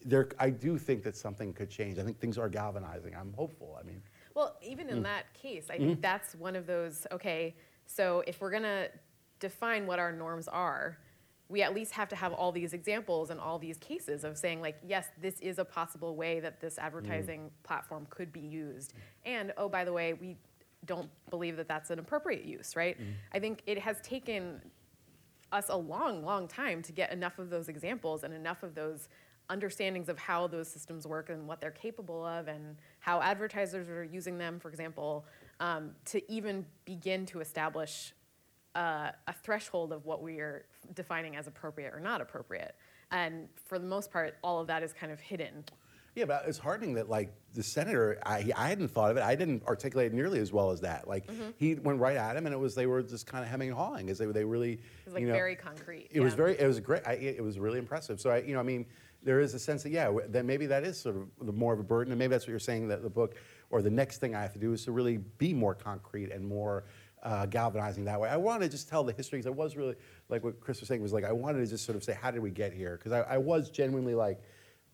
there, 0.05 0.28
I 0.39 0.51
do 0.51 0.78
think 0.78 1.03
that 1.05 1.16
something 1.16 1.53
could 1.53 1.70
change. 1.70 1.99
I 1.99 2.03
think 2.03 2.18
things 2.18 2.39
are 2.39 2.49
galvanizing. 2.49 3.14
I'm 3.14 3.32
hopeful. 3.34 3.78
I 3.80 3.84
mean, 3.84 4.03
Well, 4.34 4.57
even 4.61 4.89
Mm. 4.89 4.91
in 4.91 4.97
hmm. 4.99 5.03
that 5.05 5.32
case, 5.32 5.70
I 5.70 5.76
hmm? 5.76 5.87
think 5.87 6.03
that's 6.03 6.34
one 6.34 6.57
of 6.57 6.66
those, 6.66 7.07
okay, 7.11 7.57
so 7.87 8.22
if 8.26 8.41
we're 8.41 8.51
gonna 8.51 8.89
define 9.39 9.87
what 9.87 9.99
our 9.99 10.12
norms 10.12 10.47
are, 10.49 10.99
we 11.49 11.62
at 11.62 11.74
least 11.74 11.93
have 11.93 12.09
to 12.09 12.16
have 12.16 12.32
all 12.34 12.53
these 12.53 12.74
examples 12.74 13.30
and 13.30 13.41
all 13.41 13.59
these 13.59 13.78
cases 13.78 14.24
of 14.24 14.37
saying, 14.37 14.61
like, 14.61 14.76
yes, 14.82 15.09
this 15.22 15.41
is 15.41 15.59
a 15.59 15.64
possible 15.64 16.16
way 16.16 16.41
that 16.41 16.61
this 16.61 16.76
hmm. 16.76 16.84
advertising 16.84 17.51
platform 17.62 18.07
could 18.11 18.30
be 18.32 18.41
used. 18.41 18.93
And, 19.24 19.55
oh, 19.57 19.68
by 19.68 19.84
the 19.84 19.93
way, 19.93 20.12
we 20.12 20.37
don't 20.84 21.11
believe 21.30 21.57
that 21.57 21.68
that's 21.68 21.91
an 21.91 21.99
appropriate 21.99 22.45
use, 22.45 22.76
right? 22.76 22.97
I 23.32 23.39
think 23.39 23.62
it 23.66 23.78
has 23.78 24.01
taken 24.03 24.61
us 25.53 25.68
a 25.68 25.76
long, 25.76 26.24
long 26.24 26.49
time 26.49 26.82
to 26.82 26.93
get 26.93 27.12
enough 27.12 27.39
of 27.39 27.51
those 27.51 27.68
examples 27.68 28.24
and 28.24 28.34
enough 28.34 28.62
of 28.62 28.74
those 28.74 29.09
understandings 29.49 30.09
of 30.09 30.19
how 30.19 30.47
those 30.47 30.69
systems 30.69 31.07
work 31.07 31.31
and 31.31 31.47
what 31.47 31.61
they're 31.61 31.71
capable 31.71 32.25
of 32.25 32.49
and 32.49 32.77
how 33.01 33.21
advertisers 33.21 33.89
are 33.89 34.05
using 34.05 34.39
them, 34.39 34.59
for 34.59 34.69
example, 34.69 35.25
um, 35.61 35.91
to 36.07 36.21
even 36.31 36.65
begin 36.85 37.27
to 37.27 37.41
establish 37.41 38.13
uh, 38.75 39.11
a 39.27 39.33
threshold 39.43 39.93
of 39.93 40.05
what 40.05 40.23
we 40.23 40.39
are 40.41 40.67
defining 40.95 41.37
as 41.37 41.47
appropriate 41.47 41.95
or 41.95 42.01
not 42.01 42.21
appropriate. 42.21 42.75
And 43.11 43.49
for 43.65 43.79
the 43.79 43.87
most 43.87 44.11
part, 44.11 44.37
all 44.43 44.61
of 44.61 44.67
that 44.67 44.83
is 44.83 44.93
kind 44.93 45.13
of 45.13 45.21
hidden. 45.21 45.65
yeah, 46.17 46.25
but 46.25 46.45
it's 46.47 46.59
heartening 46.59 46.95
that 46.95 47.09
like 47.09 47.33
the 47.55 47.63
senator, 47.63 48.19
I, 48.27 48.51
I 48.57 48.69
hadn't 48.69 48.89
thought 48.89 49.11
of 49.11 49.17
it. 49.17 49.23
I 49.23 49.35
didn't 49.35 49.63
articulate 49.67 50.13
it 50.13 50.15
nearly 50.15 50.41
as 50.41 50.53
well 50.53 50.71
as 50.71 50.81
that. 50.81 51.07
Like 51.07 51.25
he 51.57 51.77
went 51.77 52.01
right 52.01 52.17
at 52.17 52.37
him, 52.37 52.47
and 52.47 52.55
it 52.55 52.59
was 52.59 52.75
they 52.75 52.87
were 52.87 53.03
just 53.03 53.27
kind 53.27 53.45
of 53.45 53.51
hemming 53.51 53.69
and 53.69 53.77
hawing 53.77 54.11
as 54.11 54.19
they 54.19 54.27
they 54.27 54.45
really. 54.45 54.73
It 54.73 54.81
was 55.05 55.15
like 55.15 55.21
you 55.23 55.29
know, 55.29 55.35
very 55.35 55.57
concrete. 55.57 56.09
It 56.11 56.21
was 56.21 56.35
very, 56.35 56.59
it 56.59 56.67
was 56.67 56.81
great. 56.81 57.03
I, 57.07 57.13
it 57.13 57.43
was 57.43 57.59
really 57.59 57.79
impressive. 57.79 58.21
So 58.21 58.31
I, 58.31 58.39
you 58.39 58.55
know, 58.55 58.61
I 58.61 58.65
mean, 58.65 58.87
there 59.27 59.41
is 59.41 59.55
a 59.55 59.59
sense 59.59 59.83
that 59.83 59.91
yeah, 59.91 60.11
that 60.29 60.45
maybe 60.45 60.66
that 60.66 60.85
is 60.85 60.99
sort 60.99 61.16
of 61.16 61.29
the 61.43 61.53
more 61.53 61.74
of 61.74 61.81
a 61.81 61.83
burden, 61.83 62.12
and 62.12 62.18
maybe 62.18 62.31
that's 62.31 62.45
what 62.45 62.51
you're 62.51 62.59
saying 62.61 62.89
that 62.89 63.03
the 63.03 63.11
book 63.11 63.35
or 63.70 63.83
the 63.83 63.91
next 63.91 64.18
thing 64.18 64.35
I 64.35 64.41
have 64.41 64.53
to 64.53 64.59
do 64.61 64.72
is 64.72 64.85
to 64.85 64.93
really 64.93 65.16
be 65.16 65.53
more 65.53 65.74
concrete 65.74 66.31
and 66.31 66.47
more 66.47 66.85
uh, 67.24 67.45
galvanizing 67.47 68.05
that 68.05 68.20
way. 68.20 68.29
I 68.29 68.37
want 68.37 68.62
to 68.62 68.68
just 68.68 68.89
tell 68.89 69.03
the 69.03 69.12
history 69.12 69.41
because 69.41 69.49
I 69.49 69.51
was 69.51 69.77
really 69.77 69.97
like 70.29 70.45
what 70.45 70.61
Chris 70.61 70.79
was 70.79 70.89
saying 70.89 71.03
was 71.03 71.12
like 71.12 71.24
I 71.24 71.33
wanted 71.33 71.59
to 71.59 71.66
just 71.66 71.85
sort 71.85 71.97
of 71.97 72.05
say 72.05 72.16
how 72.20 72.31
did 72.31 72.41
we 72.41 72.51
get 72.51 72.72
here 72.72 72.97
because 72.97 73.12
I, 73.12 73.22
I 73.22 73.39
was 73.39 73.68
genuinely 73.68 74.14
like 74.14 74.41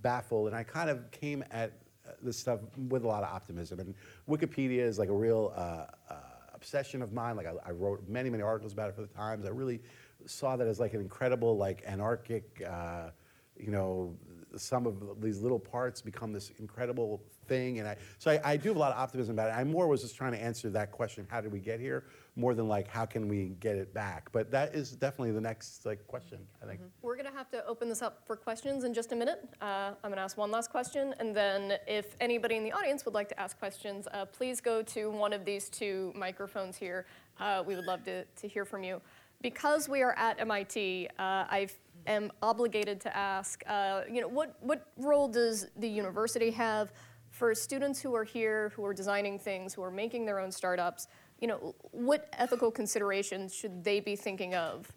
baffled 0.01 0.47
and 0.49 0.57
I 0.57 0.63
kind 0.63 0.89
of 0.89 1.11
came 1.11 1.45
at 1.51 1.73
uh, 2.09 2.13
this 2.23 2.39
stuff 2.39 2.61
with 2.89 3.05
a 3.05 3.07
lot 3.07 3.23
of 3.23 3.29
optimism 3.29 3.81
and 3.81 3.95
Wikipedia 4.29 4.81
is 4.81 4.99
like 4.99 5.11
a 5.11 5.15
real. 5.15 5.53
Uh, 5.55 5.87
uh, 6.11 6.15
obsession 6.63 7.03
of 7.03 7.13
mine. 7.13 7.37
Like 7.37 7.47
I, 7.47 7.55
I 7.67 7.71
wrote 7.73 8.09
many, 8.09 8.31
many 8.31 8.43
articles 8.43 8.73
about 8.73 8.89
it 8.89 8.95
for 8.95 9.01
the 9.01 9.09
Times. 9.09 9.45
I 9.45 9.49
really 9.49 9.81
saw 10.27 10.57
that 10.57 10.69
as 10.69 10.79
like 10.79 10.95
an 10.95 11.01
incredible, 11.01 11.57
like 11.57 11.83
anarchic, 11.85 12.63
uh, 12.65 13.11
you 13.59 13.71
know, 13.71 14.17
some 14.57 14.87
of 14.87 15.21
these 15.21 15.41
little 15.41 15.59
parts 15.59 16.03
become 16.03 16.33
this 16.33 16.51
incredible 16.59 17.23
thing. 17.47 17.79
And 17.79 17.89
I, 17.89 17.97
so 18.19 18.31
I, 18.31 18.41
I 18.45 18.57
do 18.57 18.69
have 18.69 18.77
a 18.77 18.81
lot 18.81 18.93
of 18.93 18.99
optimism 18.99 19.35
about 19.35 19.49
it. 19.49 19.53
I 19.53 19.65
more 19.65 19.89
was 19.89 20.03
just 20.03 20.17
trying 20.17 20.33
to 20.33 20.43
answer 20.43 20.71
that 20.71 20.93
question, 20.93 21.27
how 21.31 21.41
did 21.41 21.53
we 21.53 21.59
get 21.59 21.81
here, 21.81 22.05
more 22.37 22.55
than 22.55 22.69
like, 22.69 22.89
how 22.89 23.05
can 23.05 23.29
we 23.29 23.57
get 23.61 23.77
it 23.77 23.93
back? 23.95 24.31
But 24.33 24.51
that 24.51 24.75
is 24.75 24.93
definitely 24.93 25.33
the 25.33 25.41
next 25.41 25.85
like 25.87 26.07
question, 26.07 26.39
I 26.63 26.67
think. 26.67 26.81
We're 27.03 27.17
going 27.17 27.31
to 27.31 27.37
have 27.37 27.51
to 27.51 27.65
open 27.67 27.89
this 27.89 28.03
up 28.03 28.23
for 28.27 28.37
questions 28.37 28.85
in 28.85 28.95
just 28.95 29.13
a 29.13 29.17
minute. 29.17 29.49
Uh, 29.61 29.93
I'm 30.03 30.11
going 30.11 30.17
to 30.17 30.23
ask 30.23 30.37
one 30.37 30.51
last 30.51 30.71
question, 30.71 31.15
and 31.19 31.35
then 31.35 31.75
if 31.87 32.17
anybody 32.21 32.57
in 32.57 32.65
the 32.65 32.73
audience 32.73 33.05
would 33.05 33.15
like 33.15 33.29
to 33.31 33.41
ask 33.41 33.59
questions, 33.59 34.07
uh, 34.13 34.27
please 34.27 34.61
go 34.61 34.83
to 34.83 35.11
one 35.11 35.33
of 35.33 35.45
these 35.45 35.69
two 35.69 36.13
microphones 36.15 36.77
here. 36.77 37.07
Uh, 37.41 37.63
we 37.67 37.75
would 37.75 37.87
love 37.87 38.05
to, 38.05 38.25
to 38.25 38.49
hear 38.49 38.65
from 38.65 38.83
you. 38.83 39.01
Because 39.41 39.89
we 39.89 40.03
are 40.03 40.15
at 40.17 40.41
MIT, 40.41 41.09
uh, 41.19 41.23
I 41.23 41.67
am 42.07 42.31
obligated 42.43 43.01
to 43.03 43.17
ask, 43.17 43.63
uh, 43.67 44.03
you 44.11 44.21
know, 44.21 44.29
what, 44.29 44.57
what 44.61 44.89
role 44.97 45.29
does 45.29 45.67
the 45.77 45.89
university 45.89 46.51
have 46.51 46.93
for 47.31 47.55
students 47.55 48.01
who 48.01 48.15
are 48.15 48.25
here, 48.25 48.73
who 48.77 48.85
are 48.85 48.95
designing 48.95 49.39
things, 49.39 49.75
who 49.75 49.83
are 49.83 49.91
making 49.91 50.27
their 50.27 50.39
own 50.39 50.53
startups? 50.53 51.09
You 51.41 51.49
know, 51.49 51.75
what 51.91 52.29
ethical 52.39 52.71
considerations 52.71 53.55
should 53.55 53.83
they 53.83 54.01
be 54.01 54.17
thinking 54.17 54.55
of 54.55 54.91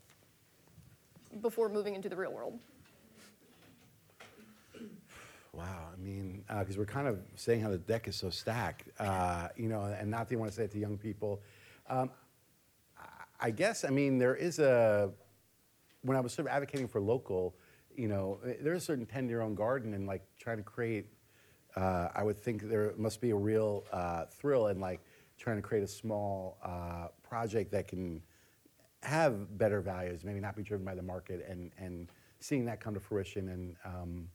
before 1.42 1.70
moving 1.70 1.96
into 1.96 2.10
the 2.10 2.16
real 2.16 2.32
world. 2.32 2.60
Wow, 5.54 5.88
I 5.94 6.02
mean, 6.02 6.44
because 6.60 6.78
we're 6.78 6.86
kind 6.86 7.08
of 7.08 7.20
saying 7.36 7.62
how 7.62 7.70
the 7.70 7.78
deck 7.78 8.08
is 8.08 8.16
so 8.16 8.30
stacked, 8.30 8.90
uh, 9.00 9.48
you 9.56 9.70
know, 9.70 9.84
and 9.84 10.12
not 10.12 10.28
that 10.28 10.34
you 10.34 10.40
want 10.40 10.52
to 10.52 10.56
say 10.56 10.64
it 10.64 10.72
to 10.72 10.80
young 10.80 10.98
people. 10.98 11.42
Um, 11.90 12.10
I 13.40 13.52
guess, 13.52 13.86
I 13.86 13.90
mean, 13.90 14.18
there 14.18 14.36
is 14.36 14.60
a, 14.60 15.12
when 16.06 16.16
I 16.16 16.20
was 16.22 16.34
sort 16.34 16.48
of 16.48 16.54
advocating 16.54 16.88
for 16.88 17.02
local, 17.02 17.56
you 17.96 18.08
know, 18.08 18.40
there's 18.62 18.84
a 18.84 18.86
certain 18.86 19.06
tend 19.06 19.30
your 19.30 19.42
own 19.42 19.56
garden 19.56 19.94
and 19.94 20.06
like 20.06 20.24
trying 20.40 20.58
to 20.58 20.64
create, 20.64 21.08
uh, 21.76 22.10
I 22.14 22.24
would 22.24 22.38
think 22.38 22.70
there 22.70 22.94
must 22.98 23.20
be 23.20 23.32
a 23.32 23.36
real 23.36 23.84
uh, 23.92 24.26
thrill 24.26 24.68
in 24.68 24.80
like 24.80 25.02
trying 25.38 25.56
to 25.56 25.62
create 25.62 25.84
a 25.84 25.88
small 25.88 26.58
uh, 26.64 27.08
project 27.28 27.72
that 27.72 27.88
can 27.88 28.22
have 29.02 29.58
better 29.58 29.82
values, 29.82 30.24
maybe 30.24 30.40
not 30.40 30.56
be 30.56 30.64
driven 30.64 30.86
by 30.86 30.96
the 30.96 31.02
market, 31.02 31.46
and, 31.50 31.72
and 31.78 32.08
seeing 32.40 32.66
that 32.66 32.80
come 32.80 32.94
to 32.94 33.00
fruition. 33.00 33.50
And 33.50 33.76
um, 33.84 34.28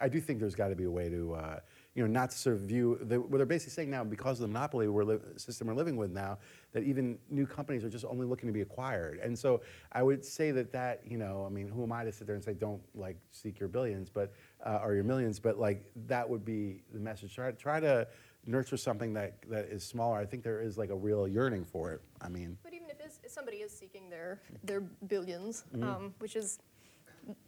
I 0.00 0.08
do 0.08 0.20
think 0.20 0.38
there's 0.38 0.54
got 0.54 0.68
to 0.68 0.76
be 0.76 0.84
a 0.84 0.90
way 0.90 1.08
to, 1.08 1.34
uh, 1.34 1.60
you 2.00 2.06
know, 2.06 2.10
not 2.10 2.30
to 2.30 2.38
sort 2.38 2.56
of 2.56 2.62
view, 2.62 2.98
the, 3.02 3.20
what 3.20 3.36
they're 3.36 3.44
basically 3.44 3.72
saying 3.72 3.90
now, 3.90 4.02
because 4.02 4.40
of 4.40 4.48
the 4.48 4.52
monopoly 4.52 4.88
we're 4.88 5.04
li- 5.04 5.18
system 5.36 5.66
we're 5.66 5.74
living 5.74 5.96
with 5.96 6.10
now, 6.10 6.38
that 6.72 6.82
even 6.82 7.18
new 7.28 7.46
companies 7.46 7.84
are 7.84 7.90
just 7.90 8.06
only 8.06 8.26
looking 8.26 8.46
to 8.46 8.54
be 8.54 8.62
acquired. 8.62 9.18
And 9.18 9.38
so 9.38 9.60
I 9.92 10.02
would 10.02 10.24
say 10.24 10.50
that 10.50 10.72
that, 10.72 11.02
you 11.06 11.18
know, 11.18 11.44
I 11.46 11.50
mean, 11.50 11.68
who 11.68 11.82
am 11.82 11.92
I 11.92 12.04
to 12.04 12.12
sit 12.12 12.26
there 12.26 12.36
and 12.36 12.42
say, 12.42 12.54
don't 12.54 12.80
like 12.94 13.18
seek 13.32 13.60
your 13.60 13.68
billions, 13.68 14.08
but, 14.08 14.32
uh, 14.64 14.80
or 14.82 14.94
your 14.94 15.04
millions, 15.04 15.38
but 15.38 15.58
like 15.58 15.84
that 16.06 16.26
would 16.26 16.42
be 16.42 16.80
the 16.94 17.00
message. 17.00 17.34
Try, 17.34 17.50
try 17.50 17.80
to 17.80 18.08
nurture 18.46 18.78
something 18.78 19.12
that, 19.12 19.34
that 19.50 19.66
is 19.66 19.84
smaller. 19.84 20.16
I 20.16 20.24
think 20.24 20.42
there 20.42 20.62
is 20.62 20.78
like 20.78 20.88
a 20.88 20.96
real 20.96 21.28
yearning 21.28 21.66
for 21.66 21.92
it. 21.92 22.00
I 22.22 22.30
mean, 22.30 22.56
But 22.62 22.72
even 22.72 22.88
if, 22.88 22.96
if 23.22 23.30
somebody 23.30 23.58
is 23.58 23.76
seeking 23.76 24.08
their, 24.08 24.40
their 24.64 24.80
1000000000s 25.06 25.82
um, 25.82 26.14
which 26.18 26.34
is 26.34 26.60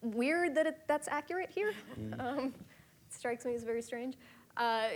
weird 0.03 0.55
that 0.57 0.67
it, 0.67 0.81
that's 0.87 1.09
accurate 1.09 1.49
here, 1.49 1.73
um, 2.19 2.53
strikes 3.13 3.45
me 3.45 3.55
as 3.55 3.63
very 3.63 3.83
strange. 3.83 4.17
Uh, 4.57 4.89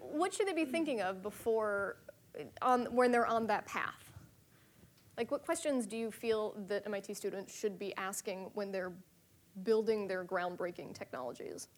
what 0.00 0.32
should 0.34 0.48
they 0.48 0.52
be 0.52 0.64
thinking 0.64 1.00
of 1.00 1.22
before, 1.22 1.96
on, 2.62 2.86
when 2.86 3.12
they're 3.12 3.26
on 3.26 3.46
that 3.46 3.66
path? 3.66 4.12
Like, 5.16 5.30
what 5.30 5.44
questions 5.44 5.86
do 5.86 5.96
you 5.96 6.10
feel 6.10 6.54
that 6.68 6.86
MIT 6.86 7.14
students 7.14 7.56
should 7.56 7.78
be 7.78 7.94
asking 7.96 8.50
when 8.54 8.70
they're 8.70 8.92
building 9.64 10.06
their 10.06 10.24
groundbreaking 10.24 10.94
technologies? 10.94 11.68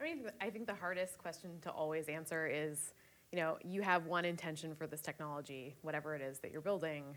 I 0.00 0.04
mean, 0.04 0.30
I 0.40 0.50
think 0.50 0.66
the 0.66 0.74
hardest 0.74 1.18
question 1.18 1.50
to 1.62 1.70
always 1.70 2.08
answer 2.08 2.46
is, 2.46 2.94
you 3.32 3.38
know, 3.38 3.58
you 3.64 3.82
have 3.82 4.06
one 4.06 4.24
intention 4.24 4.74
for 4.74 4.86
this 4.86 5.00
technology, 5.00 5.76
whatever 5.82 6.14
it 6.14 6.22
is 6.22 6.38
that 6.40 6.52
you're 6.52 6.60
building, 6.60 7.16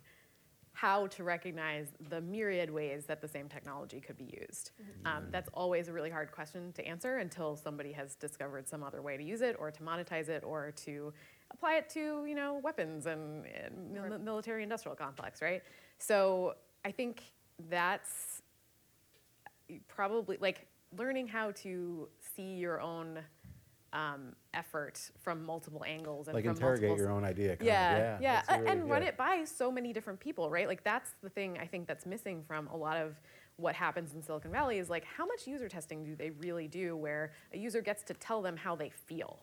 how 0.78 1.07
to 1.07 1.23
recognize 1.23 1.88
the 2.09 2.21
myriad 2.21 2.69
ways 2.69 3.05
that 3.05 3.19
the 3.19 3.28
same 3.28 3.49
technology 3.49 3.99
could 3.99 4.15
be 4.15 4.30
used. 4.47 4.69
Um, 5.07 5.23
that's 5.32 5.49
always 5.55 5.88
a 5.88 5.91
really 5.91 6.11
hard 6.11 6.32
question 6.32 6.71
to 6.73 6.88
answer 6.88 7.17
until 7.17 7.55
somebody 7.55 7.91
has 7.93 8.13
discovered 8.13 8.69
some 8.69 8.84
other 8.84 9.01
way 9.01 9.17
to 9.17 9.23
use 9.23 9.41
it 9.41 9.55
or 9.57 9.71
to 9.71 9.82
monetize 9.82 10.30
it 10.30 10.43
or 10.43 10.71
to 10.86 11.11
apply 11.49 11.78
it 11.78 11.89
to, 11.89 12.23
you 12.28 12.36
know, 12.36 12.61
weapons 12.63 13.07
and, 13.07 13.47
and 13.47 13.91
mil- 13.91 14.19
military 14.19 14.61
industrial 14.61 14.95
complex, 14.95 15.41
right? 15.41 15.63
So 15.97 16.53
I 16.86 16.91
think 16.91 17.23
that's 17.71 18.43
probably 19.88 20.38
like 20.39 20.67
learning 20.95 21.28
how 21.28 21.53
to 21.63 22.07
see 22.36 22.53
your 22.53 22.82
own 22.82 23.17
um, 23.93 24.35
effort 24.53 24.99
from 25.21 25.43
multiple 25.45 25.83
angles 25.85 26.27
and 26.27 26.35
like 26.35 26.43
interrogate 26.45 26.97
your 26.97 27.11
own 27.11 27.23
idea. 27.23 27.55
kind 27.55 27.61
of. 27.61 27.65
yeah, 27.67 28.17
yeah, 28.21 28.41
a- 28.55 28.59
really- 28.59 28.71
and 28.71 28.89
run 28.89 29.03
it 29.03 29.17
by 29.17 29.43
so 29.45 29.71
many 29.71 29.93
different 29.93 30.19
people, 30.19 30.49
right? 30.49 30.67
Like 30.67 30.83
that's 30.83 31.11
the 31.23 31.29
thing 31.29 31.57
I 31.57 31.65
think 31.65 31.88
that's 31.88 32.05
missing 32.05 32.43
from 32.47 32.67
a 32.67 32.75
lot 32.77 32.97
of 32.97 33.15
what 33.55 33.73
happens 33.75 34.13
in 34.13 34.21
Silicon 34.21 34.51
Valley 34.51 34.77
is 34.77 34.89
like 34.89 35.03
how 35.05 35.25
much 35.25 35.47
user 35.47 35.67
testing 35.67 36.03
do 36.03 36.15
they 36.15 36.29
really 36.31 36.67
do 36.67 36.95
where 36.95 37.31
a 37.53 37.57
user 37.57 37.81
gets 37.81 38.03
to 38.03 38.13
tell 38.13 38.41
them 38.41 38.55
how 38.57 38.75
they 38.75 38.89
feel. 38.89 39.39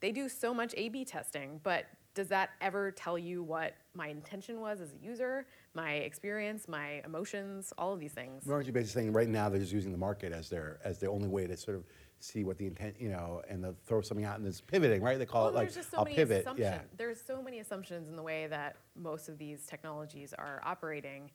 They 0.00 0.12
do 0.12 0.28
so 0.28 0.52
much 0.52 0.74
A/B 0.76 1.04
testing, 1.04 1.60
but 1.62 1.86
does 2.14 2.28
that 2.28 2.50
ever 2.60 2.90
tell 2.90 3.18
you 3.18 3.42
what 3.42 3.74
my 3.94 4.08
intention 4.08 4.60
was 4.60 4.80
as 4.80 4.92
a 4.92 5.04
user, 5.04 5.46
my 5.74 5.94
experience, 5.94 6.68
my 6.68 7.02
emotions, 7.04 7.72
all 7.78 7.92
of 7.92 8.00
these 8.00 8.12
things? 8.12 8.48
Aren't 8.48 8.66
you 8.66 8.72
basically 8.72 9.02
saying 9.02 9.12
right 9.12 9.28
now 9.28 9.48
they're 9.48 9.60
just 9.60 9.72
using 9.72 9.92
the 9.92 9.98
market 9.98 10.32
as 10.32 10.48
their 10.48 10.78
as 10.84 10.98
the 10.98 11.08
only 11.08 11.28
way 11.28 11.46
to 11.46 11.56
sort 11.56 11.76
of 11.76 11.84
see 12.18 12.44
what 12.44 12.58
the 12.58 12.66
intent, 12.66 12.96
you 12.98 13.08
know, 13.08 13.42
and 13.48 13.64
they'll 13.64 13.76
throw 13.86 14.00
something 14.00 14.26
out 14.26 14.38
and 14.38 14.46
it's 14.46 14.60
pivoting, 14.60 15.02
right? 15.02 15.18
They 15.18 15.26
call 15.26 15.44
Well, 15.44 15.52
it 15.52 15.56
like 15.56 15.70
so 15.70 15.82
I'll 15.94 16.04
pivot. 16.04 16.46
Yeah. 16.56 16.80
There's 16.96 17.20
so 17.20 17.42
many 17.42 17.60
assumptions 17.60 18.08
in 18.08 18.16
the 18.16 18.22
way 18.22 18.46
that 18.48 18.76
most 18.94 19.28
of 19.28 19.38
these 19.38 19.64
technologies 19.66 20.34
are 20.36 20.60
operating. 20.64 21.30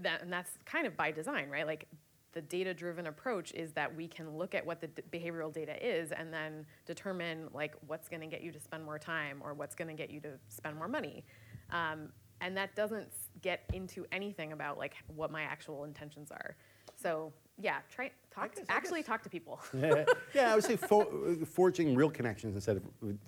That, 0.00 0.22
and 0.22 0.32
that's 0.32 0.50
kind 0.64 0.86
of 0.86 0.96
by 0.96 1.12
design, 1.12 1.50
right? 1.50 1.66
Like 1.66 1.86
the 2.32 2.40
data-driven 2.42 3.06
approach 3.06 3.52
is 3.52 3.72
that 3.72 3.94
we 3.94 4.08
can 4.08 4.36
look 4.36 4.54
at 4.54 4.64
what 4.64 4.80
the 4.80 4.86
d- 4.88 5.02
behavioral 5.12 5.52
data 5.52 5.74
is 5.86 6.12
and 6.12 6.32
then 6.32 6.64
determine 6.86 7.48
like 7.52 7.74
what's 7.86 8.08
going 8.08 8.20
to 8.20 8.26
get 8.26 8.42
you 8.42 8.50
to 8.52 8.60
spend 8.60 8.84
more 8.84 8.98
time 8.98 9.40
or 9.44 9.54
what's 9.54 9.74
going 9.74 9.88
to 9.88 9.94
get 9.94 10.10
you 10.10 10.20
to 10.20 10.30
spend 10.48 10.76
more 10.76 10.88
money. 10.88 11.24
Um, 11.70 12.08
and 12.40 12.56
that 12.56 12.74
doesn't 12.74 13.02
s- 13.06 13.28
get 13.42 13.60
into 13.72 14.04
anything 14.12 14.52
about 14.52 14.78
like 14.78 14.94
what 15.14 15.30
my 15.30 15.42
actual 15.42 15.84
intentions 15.84 16.30
are. 16.30 16.56
So 16.96 17.32
yeah, 17.60 17.78
try 17.90 18.10
talk. 18.30 18.54
guess- 18.54 18.64
I 18.68 18.72
actually, 18.74 19.00
guess- 19.00 19.06
talk 19.08 19.22
to 19.24 19.28
people. 19.30 19.60
yeah, 19.74 20.04
yeah, 20.34 20.52
I 20.52 20.54
would 20.54 20.64
say 20.64 20.76
for, 20.76 21.06
forging 21.46 21.94
real 21.94 22.10
connections 22.10 22.54
instead 22.54 22.78
of 22.78 22.82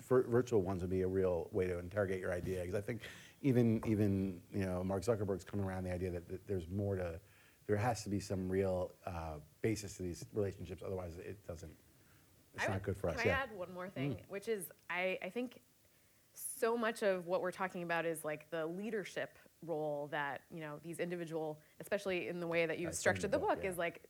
vir- 0.07 0.23
virtual 0.27 0.61
ones 0.63 0.81
would 0.81 0.89
be 0.89 1.01
a 1.03 1.07
real 1.07 1.47
way 1.51 1.67
to 1.67 1.77
interrogate 1.79 2.19
your 2.19 2.33
idea. 2.33 2.61
Because 2.61 2.75
I 2.75 2.81
think 2.81 3.01
even 3.41 3.81
even 3.85 4.39
you 4.53 4.65
know 4.65 4.83
Mark 4.83 5.03
Zuckerberg's 5.03 5.43
coming 5.43 5.65
around 5.65 5.83
the 5.83 5.93
idea 5.93 6.09
that, 6.11 6.27
that 6.27 6.47
there's 6.47 6.67
more 6.69 6.95
to, 6.95 7.19
there 7.67 7.77
has 7.77 8.03
to 8.03 8.09
be 8.09 8.19
some 8.19 8.47
real 8.49 8.91
uh, 9.05 9.39
basis 9.61 9.97
to 9.97 10.03
these 10.03 10.25
relationships. 10.33 10.83
Otherwise, 10.85 11.17
it 11.17 11.37
doesn't. 11.47 11.71
It's 12.53 12.63
I 12.63 12.67
not 12.67 12.73
would- 12.75 12.83
good 12.83 12.97
for 12.97 13.09
us. 13.09 13.15
Can 13.17 13.27
yeah. 13.27 13.35
Mm. 13.35 13.39
I 13.39 13.43
add 13.43 13.57
one 13.57 13.73
more 13.73 13.89
thing, 13.89 14.17
which 14.29 14.47
is 14.47 14.69
I, 14.89 15.17
I 15.23 15.29
think 15.29 15.61
so 16.33 16.77
much 16.77 17.01
of 17.01 17.27
what 17.27 17.41
we're 17.41 17.51
talking 17.51 17.83
about 17.83 18.05
is 18.05 18.23
like 18.23 18.49
the 18.49 18.65
leadership 18.65 19.37
role 19.65 20.07
that 20.11 20.41
you 20.51 20.61
know 20.61 20.79
these 20.83 20.99
individual, 20.99 21.59
especially 21.79 22.27
in 22.27 22.39
the 22.39 22.47
way 22.47 22.65
that 22.65 22.77
you've 22.77 22.89
That's 22.89 22.99
structured 22.99 23.31
the 23.31 23.39
book, 23.39 23.59
yeah. 23.63 23.69
is 23.69 23.77
like 23.77 24.01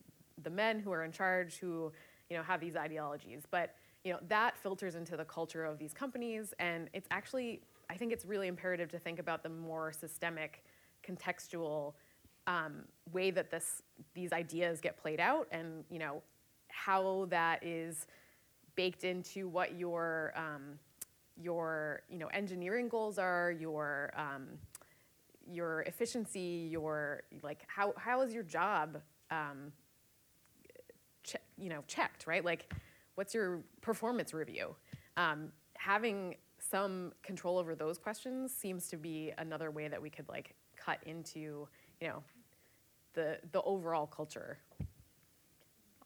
the 0.42 0.50
men 0.50 0.80
who 0.80 0.92
are 0.92 1.04
in 1.04 1.12
charge 1.12 1.56
who 1.56 1.92
you 2.28 2.36
know 2.36 2.42
have 2.42 2.60
these 2.60 2.76
ideologies, 2.76 3.42
but 3.50 3.74
you 4.04 4.12
know 4.12 4.18
that 4.28 4.56
filters 4.58 4.94
into 4.94 5.16
the 5.16 5.24
culture 5.24 5.64
of 5.64 5.78
these 5.78 5.94
companies, 5.94 6.52
and 6.58 6.90
it's 6.92 7.08
actually 7.10 7.62
I 7.88 7.94
think 7.94 8.12
it's 8.12 8.24
really 8.24 8.48
imperative 8.48 8.90
to 8.90 8.98
think 8.98 9.18
about 9.18 9.42
the 9.42 9.48
more 9.48 9.92
systemic, 9.92 10.64
contextual 11.06 11.94
um, 12.46 12.84
way 13.12 13.30
that 13.30 13.50
this 13.50 13.82
these 14.14 14.32
ideas 14.32 14.80
get 14.80 14.96
played 14.96 15.20
out, 15.20 15.48
and 15.50 15.84
you 15.90 15.98
know 15.98 16.22
how 16.68 17.26
that 17.30 17.64
is 17.64 18.06
baked 18.76 19.04
into 19.04 19.48
what 19.48 19.76
your 19.78 20.32
um, 20.36 20.78
your 21.36 22.02
you 22.08 22.18
know 22.18 22.28
engineering 22.28 22.88
goals 22.88 23.18
are, 23.18 23.50
your 23.50 24.12
um, 24.16 24.46
your 25.50 25.82
efficiency, 25.82 26.68
your 26.70 27.22
like 27.42 27.62
how 27.66 27.92
how 27.96 28.22
is 28.22 28.32
your 28.32 28.42
job 28.42 29.00
um, 29.30 29.72
che- 31.22 31.38
you 31.56 31.68
know 31.68 31.82
checked 31.86 32.26
right? 32.26 32.44
Like 32.44 32.72
what's 33.14 33.34
your 33.34 33.60
performance 33.80 34.32
review? 34.34 34.74
Um, 35.16 35.48
having 35.74 36.36
some 36.58 37.12
control 37.22 37.58
over 37.58 37.74
those 37.74 37.98
questions 37.98 38.52
seems 38.52 38.88
to 38.88 38.96
be 38.96 39.32
another 39.38 39.70
way 39.70 39.88
that 39.88 40.00
we 40.00 40.10
could 40.10 40.28
like 40.28 40.54
cut 40.76 40.98
into 41.06 41.68
you 42.00 42.08
know 42.08 42.22
the 43.16 43.38
the 43.50 43.62
overall 43.62 44.06
culture. 44.06 44.58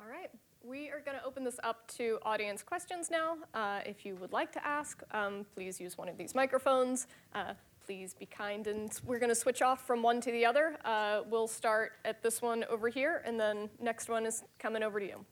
All 0.00 0.06
right. 0.08 0.30
We 0.62 0.90
are 0.90 1.00
going 1.00 1.18
to 1.18 1.24
open 1.24 1.42
this 1.44 1.58
up 1.62 1.88
to 1.96 2.18
audience 2.22 2.62
questions 2.62 3.10
now. 3.10 3.36
Uh, 3.52 3.80
if 3.84 4.06
you 4.06 4.14
would 4.16 4.32
like 4.32 4.52
to 4.52 4.66
ask, 4.66 5.02
um, 5.10 5.44
please 5.54 5.80
use 5.80 5.98
one 5.98 6.08
of 6.08 6.16
these 6.16 6.34
microphones. 6.34 7.06
Uh, 7.34 7.54
please 7.84 8.14
be 8.14 8.26
kind, 8.26 8.66
and 8.66 9.00
we're 9.04 9.18
going 9.18 9.30
to 9.30 9.34
switch 9.34 9.62
off 9.62 9.86
from 9.86 10.02
one 10.02 10.20
to 10.20 10.30
the 10.30 10.44
other. 10.44 10.78
Uh, 10.84 11.22
we'll 11.28 11.48
start 11.48 11.92
at 12.04 12.22
this 12.22 12.40
one 12.40 12.64
over 12.70 12.88
here, 12.88 13.22
and 13.24 13.40
then 13.40 13.70
next 13.80 14.08
one 14.08 14.26
is 14.26 14.44
coming 14.58 14.82
over 14.82 15.00
to 15.00 15.06
you. 15.06 15.24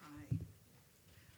Hi. 0.00 0.36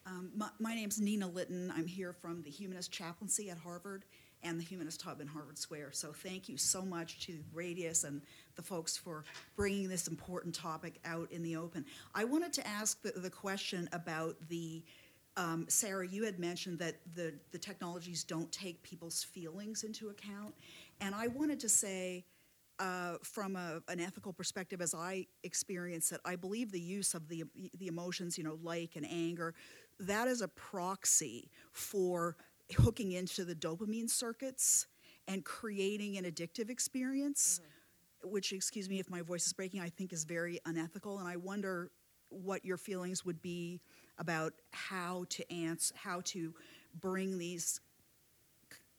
Um, 0.06 0.30
my, 0.36 0.48
my 0.60 0.74
name's 0.74 1.00
Nina 1.00 1.26
Litton. 1.26 1.72
I'm 1.74 1.86
here 1.86 2.12
from 2.12 2.42
the 2.42 2.50
Humanist 2.50 2.92
Chaplaincy 2.92 3.48
at 3.48 3.58
Harvard 3.58 4.04
and 4.42 4.58
the 4.58 4.64
Humanist 4.64 5.02
Hub 5.02 5.20
in 5.20 5.26
Harvard 5.26 5.58
Square. 5.58 5.92
So 5.92 6.12
thank 6.12 6.48
you 6.48 6.56
so 6.56 6.82
much 6.82 7.26
to 7.26 7.38
Radius 7.52 8.04
and 8.04 8.22
the 8.56 8.62
folks 8.62 8.96
for 8.96 9.24
bringing 9.56 9.88
this 9.88 10.08
important 10.08 10.54
topic 10.54 10.98
out 11.04 11.30
in 11.30 11.42
the 11.42 11.56
open. 11.56 11.84
I 12.14 12.24
wanted 12.24 12.52
to 12.54 12.66
ask 12.66 13.00
the, 13.02 13.12
the 13.12 13.30
question 13.30 13.88
about 13.92 14.36
the 14.48 14.82
um, 15.36 15.64
Sarah, 15.68 16.06
you 16.06 16.24
had 16.24 16.38
mentioned 16.38 16.78
that 16.80 16.96
the, 17.14 17.32
the 17.52 17.58
technologies 17.58 18.22
don't 18.22 18.52
take 18.52 18.82
people's 18.82 19.24
feelings 19.24 19.82
into 19.82 20.10
account. 20.10 20.54
And 21.00 21.14
I 21.14 21.28
wanted 21.28 21.58
to 21.60 21.68
say, 21.68 22.24
uh, 22.78 23.16
from 23.22 23.56
a, 23.56 23.80
an 23.88 24.00
ethical 24.00 24.32
perspective, 24.32 24.80
as 24.80 24.94
I 24.94 25.26
experience 25.44 26.12
it, 26.12 26.20
I 26.24 26.36
believe 26.36 26.72
the 26.72 26.80
use 26.80 27.14
of 27.14 27.28
the, 27.28 27.44
the 27.78 27.86
emotions, 27.86 28.36
you 28.36 28.44
know, 28.44 28.58
like 28.62 28.96
and 28.96 29.06
anger, 29.08 29.54
that 30.00 30.26
is 30.26 30.40
a 30.42 30.48
proxy 30.48 31.50
for 31.70 32.36
hooking 32.78 33.12
into 33.12 33.44
the 33.44 33.54
dopamine 33.54 34.08
circuits 34.08 34.86
and 35.28 35.44
creating 35.44 36.16
an 36.16 36.24
addictive 36.24 36.70
experience, 36.70 37.60
which, 38.24 38.52
excuse 38.52 38.88
me 38.88 38.98
if 38.98 39.10
my 39.10 39.22
voice 39.22 39.46
is 39.46 39.52
breaking, 39.52 39.80
I 39.80 39.88
think 39.88 40.12
is 40.12 40.24
very 40.24 40.58
unethical. 40.64 41.18
And 41.18 41.28
I 41.28 41.36
wonder 41.36 41.90
what 42.28 42.64
your 42.64 42.76
feelings 42.76 43.24
would 43.24 43.42
be 43.42 43.80
about 44.18 44.54
how 44.70 45.24
to 45.28 45.52
answer, 45.52 45.94
how 45.96 46.20
to 46.24 46.54
bring 47.00 47.38
these, 47.38 47.80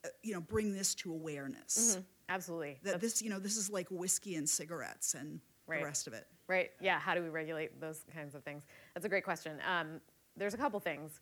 uh, 0.04 0.08
you 0.22 0.34
know, 0.34 0.40
bring 0.40 0.72
this 0.72 0.94
to 0.96 1.12
awareness. 1.12 1.98
Absolutely. 2.28 2.78
That 2.82 2.92
That's- 2.92 3.00
this, 3.02 3.22
you 3.22 3.30
know, 3.30 3.38
this 3.38 3.56
is 3.56 3.68
like 3.70 3.88
whiskey 3.90 4.36
and 4.36 4.48
cigarettes 4.48 5.14
and 5.14 5.40
Right. 5.66 5.80
the 5.80 5.86
rest 5.86 6.06
of 6.06 6.12
it. 6.12 6.26
Right. 6.46 6.72
Yeah. 6.80 6.98
How 6.98 7.14
do 7.14 7.22
we 7.22 7.28
regulate 7.30 7.80
those 7.80 8.04
kinds 8.12 8.34
of 8.34 8.44
things? 8.44 8.62
That's 8.94 9.06
a 9.06 9.08
great 9.08 9.24
question. 9.24 9.60
Um, 9.66 10.00
there's 10.36 10.54
a 10.54 10.58
couple 10.58 10.78
things. 10.80 11.20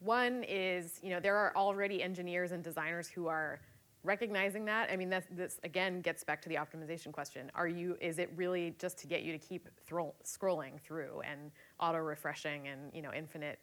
One 0.00 0.44
is, 0.48 0.98
you 1.02 1.10
know, 1.10 1.20
there 1.20 1.36
are 1.36 1.54
already 1.56 2.02
engineers 2.02 2.52
and 2.52 2.64
designers 2.64 3.08
who 3.08 3.26
are 3.26 3.60
recognizing 4.02 4.64
that. 4.64 4.90
I 4.90 4.96
mean, 4.96 5.10
that's, 5.10 5.26
this 5.30 5.60
again 5.62 6.00
gets 6.00 6.24
back 6.24 6.40
to 6.42 6.48
the 6.48 6.56
optimization 6.56 7.12
question. 7.12 7.50
Are 7.54 7.68
you? 7.68 7.96
Is 8.00 8.18
it 8.18 8.32
really 8.34 8.74
just 8.78 8.98
to 8.98 9.06
get 9.06 9.22
you 9.22 9.32
to 9.32 9.38
keep 9.38 9.68
thro- 9.86 10.14
scrolling 10.24 10.80
through 10.80 11.20
and 11.20 11.50
auto 11.78 11.98
refreshing 11.98 12.68
and 12.68 12.92
you 12.94 13.02
know 13.02 13.12
infinite 13.12 13.58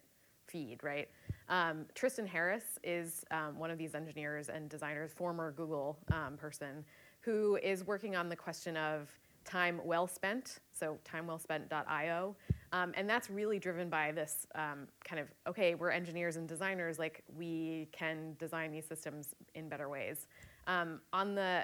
feed, 0.46 0.82
right? 0.82 1.08
Um, 1.48 1.86
Tristan 1.94 2.26
Harris 2.26 2.78
is 2.82 3.24
um, 3.30 3.58
one 3.58 3.70
of 3.70 3.78
these 3.78 3.94
engineers 3.94 4.48
and 4.48 4.68
designers, 4.68 5.12
former 5.12 5.52
Google 5.52 5.98
um, 6.12 6.36
person, 6.36 6.84
who 7.20 7.58
is 7.62 7.86
working 7.86 8.16
on 8.16 8.28
the 8.28 8.36
question 8.36 8.76
of 8.76 9.10
time 9.44 9.80
well 9.84 10.06
spent, 10.06 10.60
so 10.72 10.98
timewellspent.io. 11.04 12.36
Um, 12.72 12.92
and 12.96 13.08
that's 13.08 13.30
really 13.30 13.58
driven 13.58 13.88
by 13.88 14.12
this 14.12 14.46
um, 14.54 14.88
kind 15.04 15.20
of 15.20 15.28
okay, 15.46 15.74
we're 15.74 15.90
engineers 15.90 16.36
and 16.36 16.48
designers, 16.48 16.98
like 16.98 17.22
we 17.36 17.88
can 17.92 18.36
design 18.38 18.70
these 18.72 18.86
systems 18.86 19.34
in 19.54 19.68
better 19.68 19.88
ways. 19.88 20.26
Um, 20.66 21.00
on 21.12 21.34
the 21.34 21.62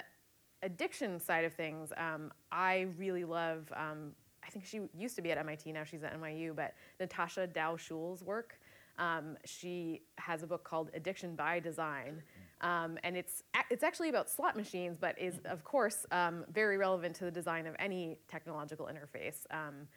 addiction 0.62 1.20
side 1.20 1.44
of 1.44 1.52
things, 1.52 1.92
um, 1.96 2.32
I 2.50 2.88
really 2.96 3.24
love. 3.24 3.70
Um, 3.76 4.12
I 4.46 4.50
think 4.50 4.66
she 4.66 4.80
used 4.94 5.16
to 5.16 5.22
be 5.22 5.30
at 5.30 5.38
MIT, 5.38 5.72
now 5.72 5.84
she's 5.84 6.02
at 6.02 6.18
NYU, 6.20 6.54
but 6.54 6.74
Natasha 7.00 7.46
Dow 7.46 7.76
Schüll's 7.76 8.22
work. 8.22 8.60
Um, 8.98 9.36
she 9.44 10.02
has 10.16 10.42
a 10.42 10.46
book 10.46 10.64
called 10.64 10.90
Addiction 10.94 11.34
by 11.34 11.60
Design, 11.60 12.22
um, 12.60 12.98
and 13.02 13.16
it's 13.16 13.42
it's 13.70 13.82
actually 13.82 14.08
about 14.08 14.30
slot 14.30 14.56
machines, 14.56 14.96
but 15.00 15.18
is 15.18 15.40
of 15.46 15.64
course 15.64 16.06
um, 16.12 16.44
very 16.52 16.76
relevant 16.76 17.16
to 17.16 17.24
the 17.24 17.30
design 17.30 17.66
of 17.66 17.74
any 17.78 18.18
technological 18.28 18.86
interface. 18.86 19.38
Um, 19.50 19.88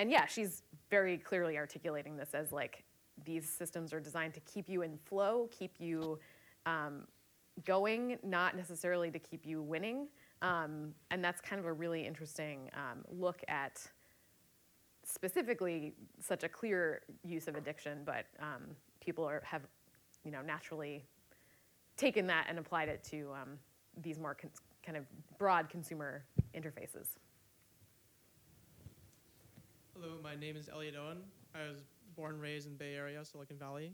and 0.00 0.10
yeah, 0.10 0.24
she's 0.24 0.62
very 0.88 1.18
clearly 1.18 1.58
articulating 1.58 2.16
this 2.16 2.30
as 2.32 2.52
like 2.52 2.84
these 3.26 3.46
systems 3.46 3.92
are 3.92 4.00
designed 4.00 4.32
to 4.32 4.40
keep 4.40 4.66
you 4.66 4.80
in 4.80 4.96
flow, 4.96 5.46
keep 5.52 5.74
you 5.78 6.18
um, 6.64 7.02
going, 7.66 8.16
not 8.22 8.56
necessarily 8.56 9.10
to 9.10 9.18
keep 9.18 9.44
you 9.44 9.60
winning. 9.60 10.08
Um, 10.40 10.94
and 11.10 11.22
that's 11.22 11.42
kind 11.42 11.60
of 11.60 11.66
a 11.66 11.72
really 11.74 12.06
interesting 12.06 12.70
um, 12.72 13.04
look 13.10 13.42
at 13.46 13.86
specifically 15.04 15.92
such 16.18 16.44
a 16.44 16.48
clear 16.48 17.02
use 17.22 17.46
of 17.46 17.54
addiction, 17.56 17.98
but 18.06 18.24
um, 18.40 18.62
people 19.04 19.24
are, 19.26 19.42
have, 19.44 19.62
you 20.24 20.30
know, 20.30 20.40
naturally 20.40 21.04
taken 21.98 22.26
that 22.26 22.46
and 22.48 22.58
applied 22.58 22.88
it 22.88 23.04
to 23.04 23.28
um, 23.34 23.58
these 24.00 24.18
more 24.18 24.34
con- 24.34 24.50
kind 24.82 24.96
of 24.96 25.04
broad 25.36 25.68
consumer 25.68 26.24
interfaces. 26.56 27.18
Hello, 30.00 30.14
my 30.22 30.34
name 30.34 30.56
is 30.56 30.70
Elliot 30.70 30.94
Owen. 30.98 31.18
I 31.54 31.68
was 31.68 31.82
born 32.16 32.32
and 32.32 32.40
raised 32.40 32.66
in 32.66 32.74
Bay 32.74 32.94
Area, 32.94 33.22
Silicon 33.22 33.58
Valley. 33.58 33.92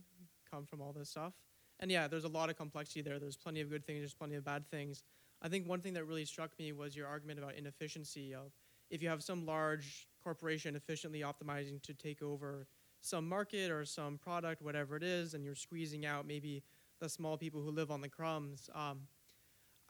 Come 0.48 0.64
from 0.64 0.80
all 0.80 0.92
this 0.92 1.10
stuff. 1.10 1.32
And 1.80 1.90
yeah, 1.90 2.06
there's 2.06 2.22
a 2.22 2.28
lot 2.28 2.48
of 2.48 2.56
complexity 2.56 3.02
there. 3.02 3.18
There's 3.18 3.36
plenty 3.36 3.60
of 3.60 3.68
good 3.68 3.84
things, 3.84 4.02
there's 4.02 4.14
plenty 4.14 4.36
of 4.36 4.44
bad 4.44 4.70
things. 4.70 5.02
I 5.42 5.48
think 5.48 5.68
one 5.68 5.80
thing 5.80 5.94
that 5.94 6.04
really 6.04 6.24
struck 6.24 6.56
me 6.60 6.70
was 6.70 6.94
your 6.94 7.08
argument 7.08 7.40
about 7.40 7.56
inefficiency 7.56 8.34
of 8.34 8.52
if 8.88 9.02
you 9.02 9.08
have 9.08 9.24
some 9.24 9.46
large 9.46 10.06
corporation 10.22 10.76
efficiently 10.76 11.22
optimizing 11.22 11.82
to 11.82 11.92
take 11.92 12.22
over 12.22 12.68
some 13.00 13.28
market 13.28 13.72
or 13.72 13.84
some 13.84 14.16
product, 14.16 14.62
whatever 14.62 14.96
it 14.96 15.02
is, 15.02 15.34
and 15.34 15.44
you're 15.44 15.56
squeezing 15.56 16.06
out 16.06 16.24
maybe 16.24 16.62
the 17.00 17.08
small 17.08 17.36
people 17.36 17.62
who 17.62 17.70
live 17.70 17.90
on 17.90 18.00
the 18.00 18.08
crumbs. 18.08 18.70
Um, 18.76 19.08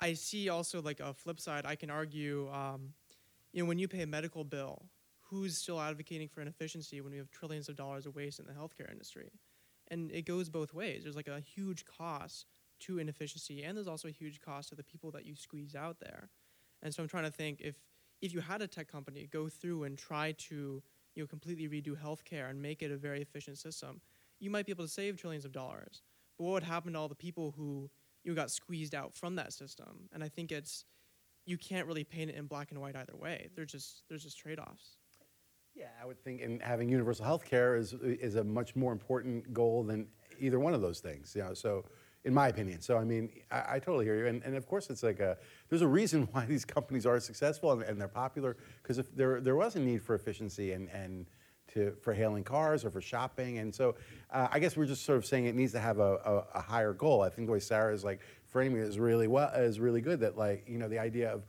I 0.00 0.14
see 0.14 0.48
also 0.48 0.80
like 0.80 1.00
a 1.00 1.12
flip 1.12 1.40
side. 1.40 1.66
I 1.66 1.74
can 1.74 1.90
argue, 1.90 2.48
um, 2.50 2.94
you 3.52 3.62
know, 3.62 3.68
when 3.68 3.78
you 3.78 3.86
pay 3.86 4.00
a 4.00 4.06
medical 4.06 4.44
bill, 4.44 4.86
who's 5.31 5.57
still 5.57 5.81
advocating 5.81 6.29
for 6.29 6.41
inefficiency 6.41 7.01
when 7.01 7.12
we 7.12 7.18
have 7.18 7.31
trillions 7.31 7.68
of 7.68 7.77
dollars 7.77 8.07
of 8.07 8.14
waste 8.14 8.39
in 8.39 8.47
the 8.47 8.53
healthcare 8.53 8.91
industry? 8.91 9.31
And 9.89 10.11
it 10.12 10.27
goes 10.27 10.49
both 10.49 10.74
ways. 10.74 11.03
There's 11.05 11.16
like 11.16 11.29
a 11.29 11.41
huge 11.41 11.85
cost 11.85 12.47
to 12.81 12.99
inefficiency, 12.99 13.62
and 13.62 13.77
there's 13.77 13.89
also 13.89 14.09
a 14.09 14.12
huge 14.12 14.41
cost 14.41 14.68
to 14.70 14.74
the 14.74 14.83
people 14.83 15.11
that 15.12 15.24
you 15.24 15.35
squeeze 15.35 15.74
out 15.74 15.99
there. 16.01 16.29
And 16.83 16.95
so 16.95 17.03
I'm 17.03 17.09
trying 17.09 17.24
to 17.24 17.31
think 17.31 17.61
if 17.61 17.77
if 18.22 18.33
you 18.33 18.41
had 18.41 18.62
a 18.62 18.66
tech 18.66 18.89
company 18.91 19.29
go 19.31 19.49
through 19.49 19.85
and 19.85 19.99
try 19.99 20.33
to 20.33 20.83
you 21.14 21.22
know 21.22 21.27
completely 21.27 21.68
redo 21.68 21.97
healthcare 21.97 22.51
and 22.51 22.61
make 22.61 22.83
it 22.83 22.91
a 22.91 22.97
very 22.97 23.22
efficient 23.22 23.59
system, 23.59 24.01
you 24.41 24.51
might 24.51 24.66
be 24.66 24.72
able 24.72 24.85
to 24.85 24.91
save 24.91 25.16
trillions 25.16 25.45
of 25.45 25.53
dollars. 25.53 26.03
But 26.39 26.45
what 26.45 26.53
would 26.53 26.62
happen 26.62 26.93
to 26.93 26.99
all 26.99 27.09
the 27.09 27.14
people 27.14 27.55
who 27.57 27.91
you 28.24 28.35
got 28.35 28.51
squeezed 28.51 28.95
out 28.95 29.14
from 29.14 29.37
that 29.37 29.53
system? 29.53 30.09
And 30.12 30.22
I 30.22 30.29
think 30.29 30.53
it's 30.53 30.85
you 31.47 31.57
can't 31.57 31.87
really 31.87 32.05
paint 32.05 32.31
it 32.31 32.37
in 32.37 32.47
black 32.47 32.72
and 32.72 32.81
white 32.81 32.97
either 32.97 33.16
way. 33.16 33.49
There's 33.55 33.70
just 33.70 34.03
there's 34.09 34.24
just 34.24 34.39
trade-offs. 34.39 34.99
Yeah, 35.77 35.89
I 36.01 36.07
would 36.07 36.18
think, 36.24 36.41
and 36.41 36.62
having 36.62 36.89
universal 36.89 37.27
health 37.27 37.45
care 37.45 37.77
is, 37.77 37.95
is 38.03 38.37
a 38.37 38.45
much 38.45 38.74
more 38.74 38.93
important 38.93 39.53
goal 39.53 39.85
than 39.85 40.07
either 40.41 40.59
one 40.59 40.72
of 40.72 40.81
those 40.81 41.01
things, 41.01 41.35
you 41.37 41.43
know, 41.43 41.53
so, 41.53 41.85
in 42.24 42.33
my 42.33 42.49
opinion. 42.49 42.81
So, 42.81 42.97
I 42.97 43.05
mean, 43.05 43.31
I, 43.51 43.74
I 43.74 43.79
totally 43.79 44.07
hear 44.07 44.16
you, 44.16 44.27
and, 44.27 44.43
and 44.43 44.57
of 44.57 44.66
course, 44.66 44.89
it's 44.89 45.03
like 45.03 45.20
a, 45.20 45.37
there's 45.68 45.83
a 45.83 45.87
reason 45.87 46.22
why 46.33 46.47
these 46.47 46.64
companies 46.64 47.05
are 47.05 47.20
successful 47.20 47.72
and, 47.72 47.83
and 47.83 48.01
they're 48.01 48.09
popular, 48.09 48.57
because 48.83 48.97
if 48.97 49.14
there, 49.14 49.39
there 49.43 49.55
was 49.55 49.77
a 49.77 49.81
need 49.81 50.03
for 50.03 50.14
efficiency 50.14 50.72
and, 50.72 50.89
and 50.89 51.27
to, 51.74 51.95
for 52.01 52.14
hailing 52.14 52.43
cars 52.43 52.83
or 52.83 52.91
for 52.91 53.03
shopping, 53.03 53.59
and 53.59 53.74
so, 53.74 53.97
uh, 54.31 54.49
I 54.51 54.59
guess 54.59 54.79
we're 54.79 54.87
just 54.87 55.05
sort 55.05 55.18
of 55.18 55.27
saying 55.27 55.45
it 55.45 55.55
needs 55.55 55.72
to 55.72 55.81
have 55.81 55.99
a, 55.99 56.14
a, 56.24 56.59
a 56.59 56.61
higher 56.62 56.95
goal. 56.95 57.20
I 57.20 57.29
think 57.29 57.49
the 57.49 57.53
way 57.53 57.61
Sarah 57.61 57.93
is 57.93 58.03
like 58.03 58.20
framing 58.47 58.81
it 58.81 58.87
is 58.87 58.99
really 58.99 59.29
well, 59.29 59.51
is 59.55 59.79
really 59.79 60.01
good, 60.01 60.20
that 60.20 60.39
like, 60.39 60.64
you 60.66 60.79
know, 60.79 60.89
the 60.89 60.99
idea 60.99 61.35
of, 61.35 61.43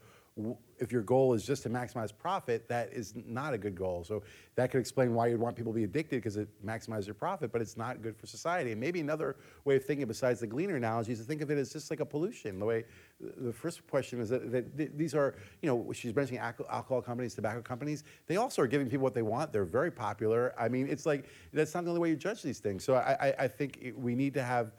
if 0.79 0.91
your 0.91 1.01
goal 1.01 1.33
is 1.33 1.45
just 1.45 1.63
to 1.63 1.69
maximize 1.69 2.11
profit, 2.15 2.67
that 2.69 2.91
is 2.93 3.13
not 3.25 3.53
a 3.53 3.57
good 3.57 3.75
goal. 3.75 4.03
So 4.03 4.23
that 4.55 4.71
could 4.71 4.79
explain 4.79 5.13
why 5.13 5.27
you'd 5.27 5.39
want 5.39 5.55
people 5.55 5.71
to 5.71 5.75
be 5.75 5.83
addicted 5.83 6.17
because 6.17 6.37
it 6.37 6.47
maximizes 6.65 7.05
your 7.05 7.15
profit, 7.15 7.51
but 7.51 7.61
it's 7.61 7.77
not 7.77 8.01
good 8.01 8.15
for 8.15 8.27
society. 8.27 8.71
And 8.71 8.79
maybe 8.79 8.99
another 8.99 9.35
way 9.65 9.75
of 9.75 9.85
thinking 9.85 10.07
besides 10.07 10.39
the 10.39 10.47
gleaner 10.47 10.75
analogy 10.75 11.11
is 11.11 11.19
to 11.19 11.25
think 11.25 11.41
of 11.41 11.51
it 11.51 11.57
as 11.57 11.73
just 11.73 11.89
like 11.89 11.99
a 11.99 12.05
pollution. 12.05 12.59
The 12.59 12.65
way 12.65 12.85
the 13.19 13.53
first 13.53 13.85
question 13.87 14.19
is 14.21 14.29
that, 14.29 14.51
that 14.51 14.77
th- 14.77 14.91
these 14.95 15.15
are, 15.15 15.35
you 15.61 15.69
know, 15.69 15.91
she's 15.93 16.15
mentioning 16.15 16.41
alco- 16.41 16.69
alcohol 16.69 17.01
companies, 17.01 17.33
tobacco 17.33 17.61
companies. 17.61 18.03
They 18.27 18.37
also 18.37 18.61
are 18.61 18.67
giving 18.67 18.89
people 18.89 19.03
what 19.03 19.13
they 19.13 19.23
want. 19.23 19.51
They're 19.51 19.65
very 19.65 19.91
popular. 19.91 20.53
I 20.59 20.69
mean, 20.69 20.87
it's 20.87 21.05
like 21.05 21.29
that's 21.53 21.73
not 21.73 21.83
the 21.83 21.89
only 21.89 22.01
way 22.01 22.09
you 22.09 22.15
judge 22.15 22.41
these 22.41 22.59
things. 22.59 22.83
So 22.83 22.95
I, 22.95 23.17
I, 23.27 23.35
I 23.39 23.47
think 23.47 23.93
we 23.97 24.15
need 24.15 24.33
to 24.35 24.43
have 24.43 24.71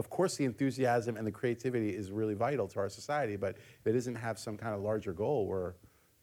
of 0.00 0.08
course, 0.08 0.36
the 0.36 0.46
enthusiasm 0.46 1.16
and 1.16 1.26
the 1.26 1.30
creativity 1.30 1.90
is 1.90 2.10
really 2.10 2.34
vital 2.34 2.66
to 2.68 2.80
our 2.80 2.88
society, 2.88 3.36
but 3.36 3.56
if 3.80 3.86
it 3.86 3.92
doesn't 3.92 4.16
have 4.16 4.38
some 4.38 4.56
kind 4.56 4.74
of 4.74 4.80
larger 4.80 5.12
goal, 5.12 5.46
we're, 5.46 5.74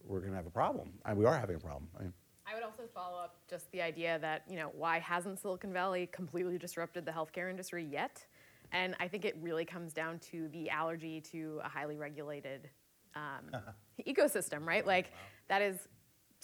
we're 0.03 0.19
going 0.19 0.31
to 0.31 0.35
have 0.35 0.47
a 0.47 0.51
problem. 0.51 0.91
And 1.05 1.15
we 1.15 1.25
are 1.25 1.37
having 1.37 1.55
a 1.55 1.59
problem. 1.59 1.87
I 1.97 2.01
mean, 2.03 2.13
I 2.49 2.55
would 2.55 2.63
also 2.63 2.83
follow 2.93 3.19
up 3.19 3.35
just 3.47 3.71
the 3.71 3.81
idea 3.81 4.17
that, 4.19 4.43
you 4.49 4.55
know, 4.55 4.71
why 4.75 4.97
hasn't 4.97 5.39
Silicon 5.39 5.71
Valley 5.71 6.09
completely 6.11 6.57
disrupted 6.57 7.05
the 7.05 7.11
healthcare 7.11 7.51
industry 7.51 7.83
yet? 7.83 8.25
And 8.71 8.95
I 8.99 9.07
think 9.07 9.25
it 9.25 9.37
really 9.41 9.63
comes 9.63 9.93
down 9.93 10.19
to 10.31 10.47
the 10.49 10.69
allergy 10.71 11.21
to 11.31 11.61
a 11.63 11.69
highly 11.69 11.97
regulated 11.97 12.69
um, 13.15 13.61
ecosystem, 14.07 14.65
right? 14.65 14.87
Like, 14.87 15.11
that 15.49 15.61
is 15.61 15.87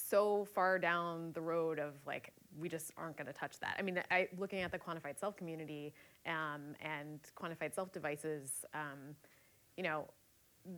so 0.10 0.46
far 0.46 0.80
down 0.80 1.32
the 1.34 1.42
road 1.42 1.80
of 1.80 1.94
like 2.06 2.34
we 2.60 2.70
just 2.70 2.92
aren't 2.98 3.18
going 3.18 3.28
to 3.28 3.34
touch 3.34 3.60
that. 3.60 3.76
I 3.80 3.82
mean, 3.82 4.02
I 4.12 4.28
looking 4.38 4.60
at 4.60 4.72
the 4.72 4.78
quantified 4.80 5.20
self 5.20 5.36
community 5.36 5.94
um, 6.26 6.76
and 6.82 7.20
quantified 7.36 7.74
self 7.74 7.92
devices, 7.92 8.66
um, 8.74 9.16
you 9.78 9.84
know, 9.84 10.08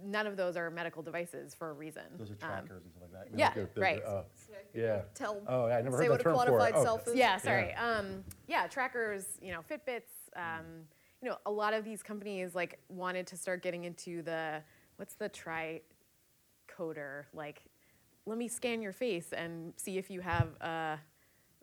none 0.03 0.25
of 0.25 0.35
those 0.37 0.55
are 0.57 0.69
medical 0.71 1.03
devices 1.03 1.53
for 1.53 1.69
a 1.69 1.73
reason. 1.73 2.03
Those 2.17 2.31
are 2.31 2.33
Um, 2.33 2.39
trackers 2.39 2.83
and 2.83 2.91
stuff 2.91 3.03
like 3.03 3.11
that. 3.31 3.37
yeah, 3.37 3.53
They're- 3.53 3.69
they're- 3.75 3.83
right. 3.83 4.01
oh, 4.05 4.25
Yeah. 4.73 5.03
Tell, 5.13 5.41
Oh, 5.47 5.67
yeah, 5.67 5.77
I 5.77 5.81
never 5.81 5.97
say 5.97 6.03
heard 6.05 6.09
what 6.11 6.17
that 6.17 6.21
a 6.21 6.23
term 6.23 6.33
before. 6.45 6.59
quantified 6.59 6.71
Oh, 6.75 6.83
self 6.83 7.07
is. 7.07 7.15
yeah, 7.15 7.37
sorry. 7.37 7.73
Um, 7.75 8.23
yeah, 8.47 8.67
trackers, 8.67 9.37
you 9.41 9.51
know, 9.51 9.61
Fitbits. 9.61 10.09
Um, 10.35 10.87
you 11.21 11.29
know, 11.29 11.37
a 11.45 11.51
lot 11.51 11.73
of 11.73 11.83
these 11.85 12.01
companies 12.03 12.55
like 12.55 12.79
wanted 12.89 13.25
to 13.27 13.37
start 13.37 13.61
getting 13.63 13.83
into 13.85 14.21
the 14.21 14.61
what's 14.97 15.15
the 15.15 15.29
tri 15.29 15.81
coder 16.67 17.25
like. 17.33 17.63
Let 18.25 18.37
me 18.37 18.47
scan 18.47 18.81
your 18.81 18.93
face 18.93 19.33
and 19.33 19.73
see 19.77 19.97
if 19.97 20.09
you 20.09 20.21
have 20.21 20.49
uh, 20.61 20.97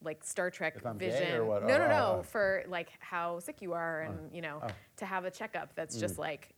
like 0.02 0.22
Star 0.24 0.50
Trek 0.50 0.74
If 0.76 0.86
I'm 0.86 0.98
gay 0.98 1.08
or 1.08 1.10
vision. 1.12 1.46
what? 1.46 1.66
No, 1.66 1.74
Oh, 1.74 1.78
no, 1.78 1.84
oh, 1.84 1.88
no. 1.88 2.16
oh. 2.18 2.22
For 2.22 2.64
like 2.68 2.90
how 3.00 3.40
sick 3.40 3.60
you 3.60 3.72
are, 3.72 4.02
and 4.02 4.32
you 4.32 4.42
know, 4.42 4.60
oh. 4.62 4.68
to 4.98 5.04
have 5.06 5.24
a 5.24 5.30
checkup 5.30 5.74
that's 5.74 5.96
Mm. 5.96 6.00
just 6.00 6.18
like 6.18 6.54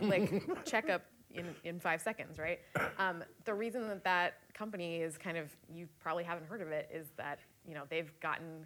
like 0.00 0.42
checkup 0.64 1.02
in 1.34 1.54
in 1.64 1.80
five 1.80 2.00
seconds, 2.00 2.38
right? 2.38 2.60
Um, 2.98 3.22
the 3.44 3.54
reason 3.54 3.86
that 3.88 4.04
that 4.04 4.34
company 4.54 4.96
is 4.96 5.18
kind 5.18 5.36
of 5.36 5.54
you 5.72 5.86
probably 6.00 6.24
haven't 6.24 6.46
heard 6.46 6.62
of 6.62 6.68
it 6.68 6.90
is 6.92 7.08
that 7.16 7.38
you 7.66 7.74
know 7.74 7.82
they've 7.90 8.12
gotten 8.20 8.64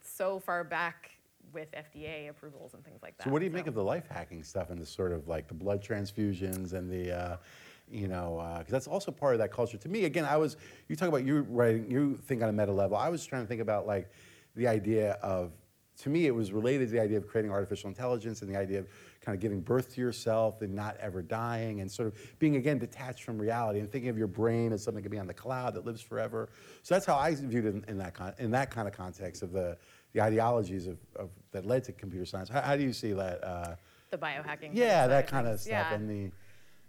so 0.00 0.38
far 0.38 0.64
back 0.64 1.10
with 1.52 1.68
FDA 1.72 2.30
approvals 2.30 2.72
and 2.74 2.82
things 2.84 3.02
like 3.02 3.16
that. 3.18 3.24
So 3.24 3.30
what 3.30 3.38
do 3.40 3.44
you 3.44 3.50
make 3.50 3.66
of 3.66 3.74
the 3.74 3.84
life 3.84 4.06
hacking 4.10 4.42
stuff 4.42 4.70
and 4.70 4.80
the 4.80 4.86
sort 4.86 5.12
of 5.12 5.28
like 5.28 5.46
the 5.48 5.54
blood 5.54 5.82
transfusions 5.82 6.72
and 6.72 6.90
the, 6.90 7.12
uh, 7.16 7.36
you 7.90 8.08
know, 8.08 8.56
because 8.58 8.72
that's 8.72 8.86
also 8.86 9.12
part 9.12 9.34
of 9.34 9.38
that 9.40 9.52
culture. 9.52 9.76
To 9.76 9.88
me, 9.88 10.04
again, 10.04 10.24
I 10.24 10.36
was 10.36 10.56
you 10.88 10.96
talk 10.96 11.08
about 11.08 11.24
you 11.24 11.42
writing, 11.42 11.90
you 11.90 12.16
think 12.16 12.42
on 12.42 12.48
a 12.48 12.52
meta 12.52 12.72
level. 12.72 12.96
I 12.96 13.08
was 13.08 13.24
trying 13.24 13.42
to 13.42 13.48
think 13.48 13.60
about 13.60 13.86
like 13.86 14.10
the 14.56 14.66
idea 14.66 15.12
of. 15.22 15.52
To 15.98 16.10
me, 16.10 16.26
it 16.26 16.34
was 16.34 16.50
related 16.50 16.88
to 16.88 16.92
the 16.92 17.00
idea 17.00 17.16
of 17.16 17.28
creating 17.28 17.52
artificial 17.52 17.86
intelligence 17.88 18.42
and 18.42 18.52
the 18.52 18.58
idea 18.58 18.80
of 18.80 18.88
kind 19.20 19.36
of 19.36 19.40
giving 19.40 19.60
birth 19.60 19.94
to 19.94 20.00
yourself 20.00 20.60
and 20.60 20.74
not 20.74 20.96
ever 20.98 21.22
dying 21.22 21.82
and 21.82 21.88
sort 21.88 22.08
of 22.08 22.38
being 22.40 22.56
again 22.56 22.78
detached 22.78 23.22
from 23.22 23.38
reality 23.38 23.78
and 23.78 23.88
thinking 23.92 24.10
of 24.10 24.18
your 24.18 24.26
brain 24.26 24.72
as 24.72 24.82
something 24.82 25.04
that 25.04 25.08
can 25.08 25.12
be 25.12 25.20
on 25.20 25.28
the 25.28 25.34
cloud 25.34 25.72
that 25.72 25.86
lives 25.86 26.02
forever. 26.02 26.48
So 26.82 26.96
that's 26.96 27.06
how 27.06 27.14
I 27.14 27.32
viewed 27.36 27.64
it 27.64 27.74
in, 27.74 27.84
in 27.86 27.98
that 27.98 28.12
con- 28.12 28.34
in 28.40 28.50
that 28.50 28.72
kind 28.72 28.88
of 28.88 28.94
context 28.94 29.44
of 29.44 29.52
the 29.52 29.78
the 30.14 30.20
ideologies 30.20 30.88
of, 30.88 30.98
of 31.14 31.30
that 31.52 31.64
led 31.64 31.84
to 31.84 31.92
computer 31.92 32.26
science. 32.26 32.48
How, 32.48 32.60
how 32.60 32.76
do 32.76 32.82
you 32.82 32.92
see 32.92 33.12
that? 33.12 33.44
Uh, 33.44 33.76
the 34.10 34.18
biohacking. 34.18 34.70
yeah, 34.72 35.06
that 35.06 35.28
kind 35.28 35.46
of 35.46 35.60
stuff. 35.60 35.70
Yeah. 35.70 35.94
And 35.94 36.10
the 36.10 36.32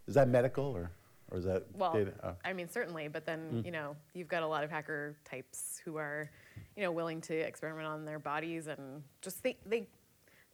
is 0.08 0.14
that 0.16 0.28
medical 0.28 0.66
or 0.66 0.91
or 1.32 1.39
is 1.39 1.45
that 1.45 1.64
Well, 1.74 1.91
data? 1.93 2.14
Oh. 2.24 2.36
I 2.45 2.53
mean, 2.53 2.70
certainly, 2.70 3.08
but 3.08 3.26
then, 3.26 3.49
Mm. 3.51 3.66
you 3.66 3.72
know, 3.72 3.95
you've 4.14 4.28
got 4.28 4.43
a 4.43 4.47
lot 4.47 4.64
of 4.64 4.70
hacker 4.70 5.18
types 5.26 5.82
who 5.84 5.97
are, 5.97 6.30
you 6.76 6.84
know, 6.84 6.91
willing 6.91 7.20
to 7.22 7.34
experiment 7.36 7.88
on 7.88 8.06
their 8.06 8.20
bodies 8.20 8.68
and 8.68 9.01
just 9.22 9.39
think 9.39 9.58
they, 9.66 9.88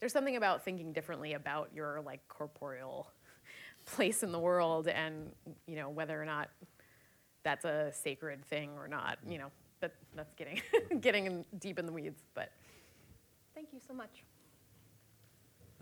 there's 0.00 0.14
something 0.14 0.36
about 0.36 0.64
thinking 0.64 0.90
differently 0.94 1.34
about 1.34 1.68
your 1.74 2.00
like 2.00 2.26
corporeal 2.28 3.06
place 3.84 4.22
in 4.22 4.32
the 4.32 4.38
world 4.38 4.88
and, 4.88 5.30
you 5.66 5.76
know, 5.76 5.90
whether 5.90 6.20
or 6.20 6.24
not 6.24 6.48
that's 7.42 7.66
a 7.66 7.92
sacred 7.92 8.42
thing 8.46 8.70
or 8.78 8.88
not, 8.88 9.18
you 9.28 9.36
know, 9.36 9.50
but 9.80 9.94
that's 10.16 10.32
getting, 10.36 10.62
getting 11.00 11.26
in, 11.26 11.44
deep 11.58 11.78
in 11.78 11.84
the 11.84 11.92
weeds, 11.92 12.22
but 12.34 12.50
Thank 13.54 13.68
you 13.74 13.80
so 13.86 13.92
much. 13.92 14.24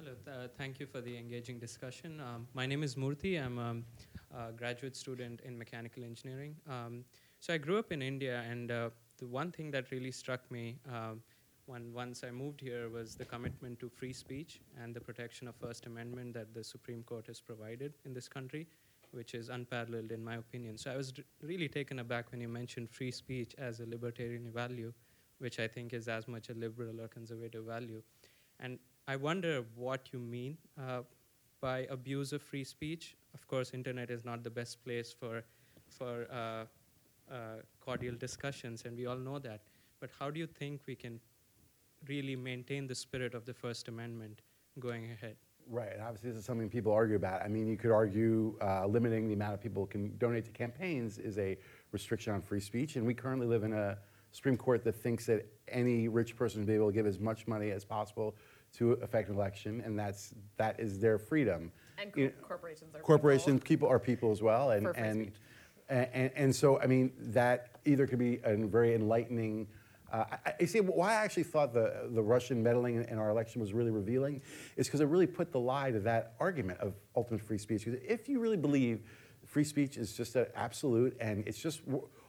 Hello, 0.02 0.14
th- 0.24 0.50
thank 0.56 0.80
you 0.80 0.86
for 0.86 1.02
the 1.02 1.14
engaging 1.14 1.58
discussion. 1.58 2.20
Um, 2.20 2.46
my 2.54 2.64
name 2.64 2.82
is 2.82 2.94
Murthy. 2.94 3.38
I'm 3.38 3.58
um, 3.58 3.84
a 4.34 4.50
graduate 4.50 4.96
student 4.96 5.42
in 5.44 5.58
mechanical 5.58 6.04
engineering. 6.04 6.56
Um, 6.66 7.04
so 7.38 7.52
I 7.52 7.58
grew 7.58 7.78
up 7.78 7.92
in 7.92 8.00
India, 8.00 8.42
and 8.48 8.70
uh, 8.70 8.88
the 9.18 9.26
one 9.26 9.52
thing 9.52 9.70
that 9.72 9.90
really 9.90 10.10
struck 10.10 10.50
me 10.50 10.78
um, 10.90 11.20
when 11.66 11.92
once 11.92 12.24
I 12.24 12.30
moved 12.30 12.62
here 12.62 12.88
was 12.88 13.14
the 13.14 13.26
commitment 13.26 13.78
to 13.80 13.90
free 13.90 14.14
speech 14.14 14.62
and 14.82 14.94
the 14.94 15.00
protection 15.02 15.46
of 15.48 15.54
First 15.56 15.84
Amendment 15.84 16.32
that 16.32 16.54
the 16.54 16.64
Supreme 16.64 17.02
Court 17.02 17.26
has 17.26 17.42
provided 17.42 17.92
in 18.06 18.14
this 18.14 18.26
country, 18.26 18.66
which 19.10 19.34
is 19.34 19.50
unparalleled 19.50 20.12
in 20.12 20.24
my 20.24 20.36
opinion. 20.36 20.78
So 20.78 20.90
I 20.90 20.96
was 20.96 21.12
really 21.42 21.68
taken 21.68 21.98
aback 21.98 22.30
when 22.30 22.40
you 22.40 22.48
mentioned 22.48 22.88
free 22.88 23.10
speech 23.10 23.54
as 23.58 23.80
a 23.80 23.84
libertarian 23.84 24.50
value, 24.50 24.94
which 25.40 25.58
I 25.58 25.68
think 25.68 25.92
is 25.92 26.08
as 26.08 26.26
much 26.26 26.48
a 26.48 26.54
liberal 26.54 27.02
or 27.02 27.08
conservative 27.08 27.64
value. 27.64 28.02
And 28.60 28.78
I 29.10 29.16
wonder 29.16 29.64
what 29.74 30.12
you 30.12 30.20
mean 30.20 30.56
uh, 30.80 31.00
by 31.60 31.78
abuse 31.90 32.32
of 32.32 32.42
free 32.42 32.62
speech. 32.62 33.16
Of 33.34 33.44
course, 33.48 33.72
internet 33.74 34.08
is 34.08 34.24
not 34.24 34.44
the 34.44 34.50
best 34.50 34.84
place 34.84 35.12
for 35.12 35.42
for 35.88 36.28
uh, 36.30 36.36
uh, 36.38 37.56
cordial 37.80 38.14
discussions, 38.14 38.84
and 38.84 38.96
we 38.96 39.06
all 39.06 39.16
know 39.16 39.40
that. 39.40 39.62
But 39.98 40.10
how 40.16 40.30
do 40.30 40.38
you 40.38 40.46
think 40.46 40.82
we 40.86 40.94
can 40.94 41.18
really 42.06 42.36
maintain 42.36 42.86
the 42.86 42.94
spirit 42.94 43.34
of 43.34 43.44
the 43.46 43.52
First 43.52 43.88
Amendment 43.88 44.42
going 44.78 45.10
ahead? 45.10 45.34
Right, 45.68 45.92
and 45.92 46.02
obviously 46.02 46.30
this 46.30 46.38
is 46.38 46.44
something 46.44 46.70
people 46.70 46.92
argue 46.92 47.16
about. 47.16 47.42
I 47.42 47.48
mean, 47.48 47.66
you 47.66 47.76
could 47.76 47.90
argue 47.90 48.56
uh, 48.62 48.86
limiting 48.86 49.26
the 49.26 49.34
amount 49.34 49.54
of 49.54 49.60
people 49.60 49.86
can 49.86 50.16
donate 50.18 50.44
to 50.44 50.52
campaigns 50.52 51.18
is 51.18 51.36
a 51.36 51.58
restriction 51.90 52.32
on 52.32 52.42
free 52.42 52.60
speech, 52.60 52.94
and 52.94 53.04
we 53.04 53.14
currently 53.14 53.48
live 53.48 53.64
in 53.64 53.72
a 53.72 53.98
Supreme 54.30 54.56
Court 54.56 54.84
that 54.84 54.94
thinks 54.94 55.26
that 55.26 55.46
any 55.66 56.06
rich 56.06 56.36
person 56.36 56.60
should 56.60 56.68
be 56.68 56.74
able 56.74 56.90
to 56.90 56.92
give 56.92 57.08
as 57.08 57.18
much 57.18 57.48
money 57.48 57.72
as 57.72 57.84
possible 57.84 58.36
to 58.74 58.92
affect 58.92 59.28
an 59.28 59.34
election, 59.36 59.82
and 59.84 59.98
that's 59.98 60.34
that 60.56 60.78
is 60.78 60.98
their 61.00 61.18
freedom. 61.18 61.72
and 61.98 62.10
You- 62.16 62.30
co- 62.30 62.46
corporations 62.48 62.94
are 62.94 63.00
corporations, 63.00 63.60
people 63.62 63.88
are 63.88 63.98
people 63.98 64.30
as 64.30 64.42
well, 64.42 64.70
and 64.70 64.84
For 64.84 64.92
and, 64.92 65.32
and 65.88 66.30
and 66.34 66.54
so 66.54 66.80
I 66.80 66.86
mean 66.86 67.12
that 67.18 67.80
either 67.84 68.06
could 68.06 68.18
be 68.18 68.40
a 68.44 68.56
very 68.56 68.94
enlightening. 68.94 69.68
Uh, 70.12 70.24
I, 70.44 70.54
I 70.60 70.64
see 70.64 70.80
why 70.80 71.12
I 71.12 71.14
actually 71.16 71.44
thought 71.44 71.72
the 71.72 72.08
the 72.12 72.22
Russian 72.22 72.62
meddling 72.62 72.96
in, 72.96 73.04
in 73.04 73.18
our 73.18 73.30
election 73.30 73.60
was 73.60 73.72
really 73.72 73.90
revealing, 73.90 74.40
is 74.76 74.86
because 74.86 75.00
it 75.00 75.06
really 75.06 75.26
put 75.26 75.52
the 75.52 75.60
lie 75.60 75.90
to 75.90 76.00
that 76.00 76.34
argument 76.40 76.80
of 76.80 76.94
ultimate 77.16 77.42
free 77.42 77.58
speech. 77.58 77.84
Because 77.84 78.00
if 78.06 78.28
you 78.28 78.40
really 78.40 78.56
believe 78.56 79.02
free 79.46 79.64
speech 79.64 79.96
is 79.96 80.12
just 80.16 80.36
an 80.36 80.46
absolute 80.54 81.16
and 81.20 81.42
it's 81.46 81.58
just 81.58 81.80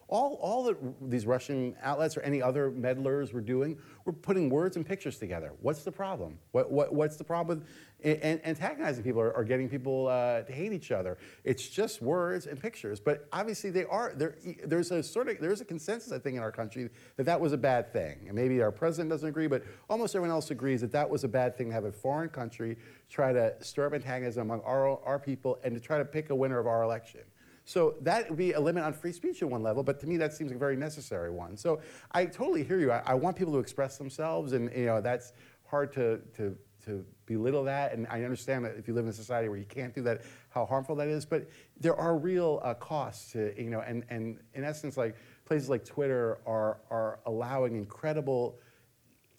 all, 0.08 0.38
all 0.42 0.64
that 0.64 0.76
these 1.10 1.26
Russian 1.26 1.74
outlets 1.82 2.16
or 2.16 2.20
any 2.20 2.42
other 2.42 2.70
meddlers 2.70 3.32
were 3.32 3.40
doing 3.40 3.78
were 4.04 4.12
putting 4.12 4.50
words 4.50 4.76
and 4.76 4.84
pictures 4.84 5.18
together. 5.18 5.52
What's 5.60 5.84
the 5.84 5.92
problem? 5.92 6.38
What, 6.50 6.70
what, 6.70 6.92
what's 6.92 7.16
the 7.16 7.24
problem 7.24 7.58
with 7.58 7.68
a- 8.04 8.24
an- 8.24 8.40
antagonizing 8.44 9.04
people 9.04 9.20
or, 9.20 9.30
or 9.32 9.44
getting 9.44 9.68
people 9.68 10.08
uh, 10.08 10.42
to 10.42 10.52
hate 10.52 10.72
each 10.72 10.90
other? 10.90 11.18
It's 11.44 11.66
just 11.66 12.02
words 12.02 12.46
and 12.46 12.60
pictures. 12.60 13.00
But 13.00 13.26
obviously, 13.32 13.70
they 13.70 13.84
are 13.84 14.12
there. 14.14 14.36
There's 14.64 14.90
a 14.90 15.02
sort 15.02 15.28
of 15.28 15.38
there's 15.40 15.60
a 15.60 15.64
consensus, 15.64 16.12
I 16.12 16.18
think, 16.18 16.36
in 16.36 16.42
our 16.42 16.52
country 16.52 16.90
that 17.16 17.24
that 17.24 17.40
was 17.40 17.52
a 17.52 17.58
bad 17.58 17.92
thing. 17.92 18.24
And 18.26 18.34
maybe 18.34 18.60
our 18.60 18.72
president 18.72 19.10
doesn't 19.10 19.28
agree, 19.28 19.46
but 19.46 19.62
almost 19.88 20.14
everyone 20.14 20.34
else 20.34 20.50
agrees 20.50 20.80
that 20.82 20.92
that 20.92 21.08
was 21.08 21.24
a 21.24 21.28
bad 21.28 21.56
thing 21.56 21.68
to 21.68 21.72
have 21.72 21.84
a 21.84 21.92
foreign 21.92 22.28
country 22.28 22.76
try 23.08 23.32
to 23.32 23.54
stir 23.60 23.86
up 23.86 23.94
antagonism 23.94 24.42
among 24.42 24.60
our, 24.62 24.98
our 25.04 25.18
people 25.18 25.58
and 25.64 25.74
to 25.74 25.80
try 25.80 25.98
to 25.98 26.04
pick 26.04 26.30
a 26.30 26.34
winner 26.34 26.58
of 26.58 26.66
our 26.66 26.82
election. 26.82 27.20
So 27.64 27.94
that 28.00 28.28
would 28.28 28.38
be 28.38 28.52
a 28.52 28.60
limit 28.60 28.82
on 28.82 28.92
free 28.92 29.12
speech 29.12 29.42
at 29.42 29.48
one 29.48 29.62
level, 29.62 29.82
but 29.82 30.00
to 30.00 30.06
me 30.06 30.16
that 30.16 30.32
seems 30.32 30.50
like 30.50 30.56
a 30.56 30.58
very 30.58 30.76
necessary 30.76 31.30
one. 31.30 31.56
So 31.56 31.80
I 32.10 32.26
totally 32.26 32.64
hear 32.64 32.80
you. 32.80 32.90
I, 32.90 33.02
I 33.06 33.14
want 33.14 33.36
people 33.36 33.52
to 33.54 33.58
express 33.60 33.98
themselves, 33.98 34.52
and 34.52 34.70
you 34.74 34.86
know 34.86 35.00
that's 35.00 35.32
hard 35.64 35.92
to, 35.94 36.20
to, 36.36 36.56
to 36.84 37.04
belittle 37.26 37.64
that. 37.64 37.94
And 37.94 38.06
I 38.10 38.24
understand 38.24 38.64
that 38.64 38.76
if 38.76 38.88
you 38.88 38.94
live 38.94 39.04
in 39.04 39.10
a 39.10 39.14
society 39.14 39.48
where 39.48 39.58
you 39.58 39.64
can't 39.64 39.94
do 39.94 40.02
that, 40.02 40.22
how 40.50 40.66
harmful 40.66 40.96
that 40.96 41.08
is. 41.08 41.24
But 41.24 41.48
there 41.80 41.96
are 41.96 42.16
real 42.16 42.60
uh, 42.64 42.74
costs 42.74 43.32
to 43.32 43.54
you 43.56 43.70
know, 43.70 43.80
and, 43.80 44.04
and 44.10 44.38
in 44.54 44.64
essence, 44.64 44.96
like 44.96 45.16
places 45.44 45.68
like 45.68 45.84
Twitter 45.84 46.38
are 46.46 46.78
are 46.90 47.20
allowing 47.26 47.76
incredible 47.76 48.58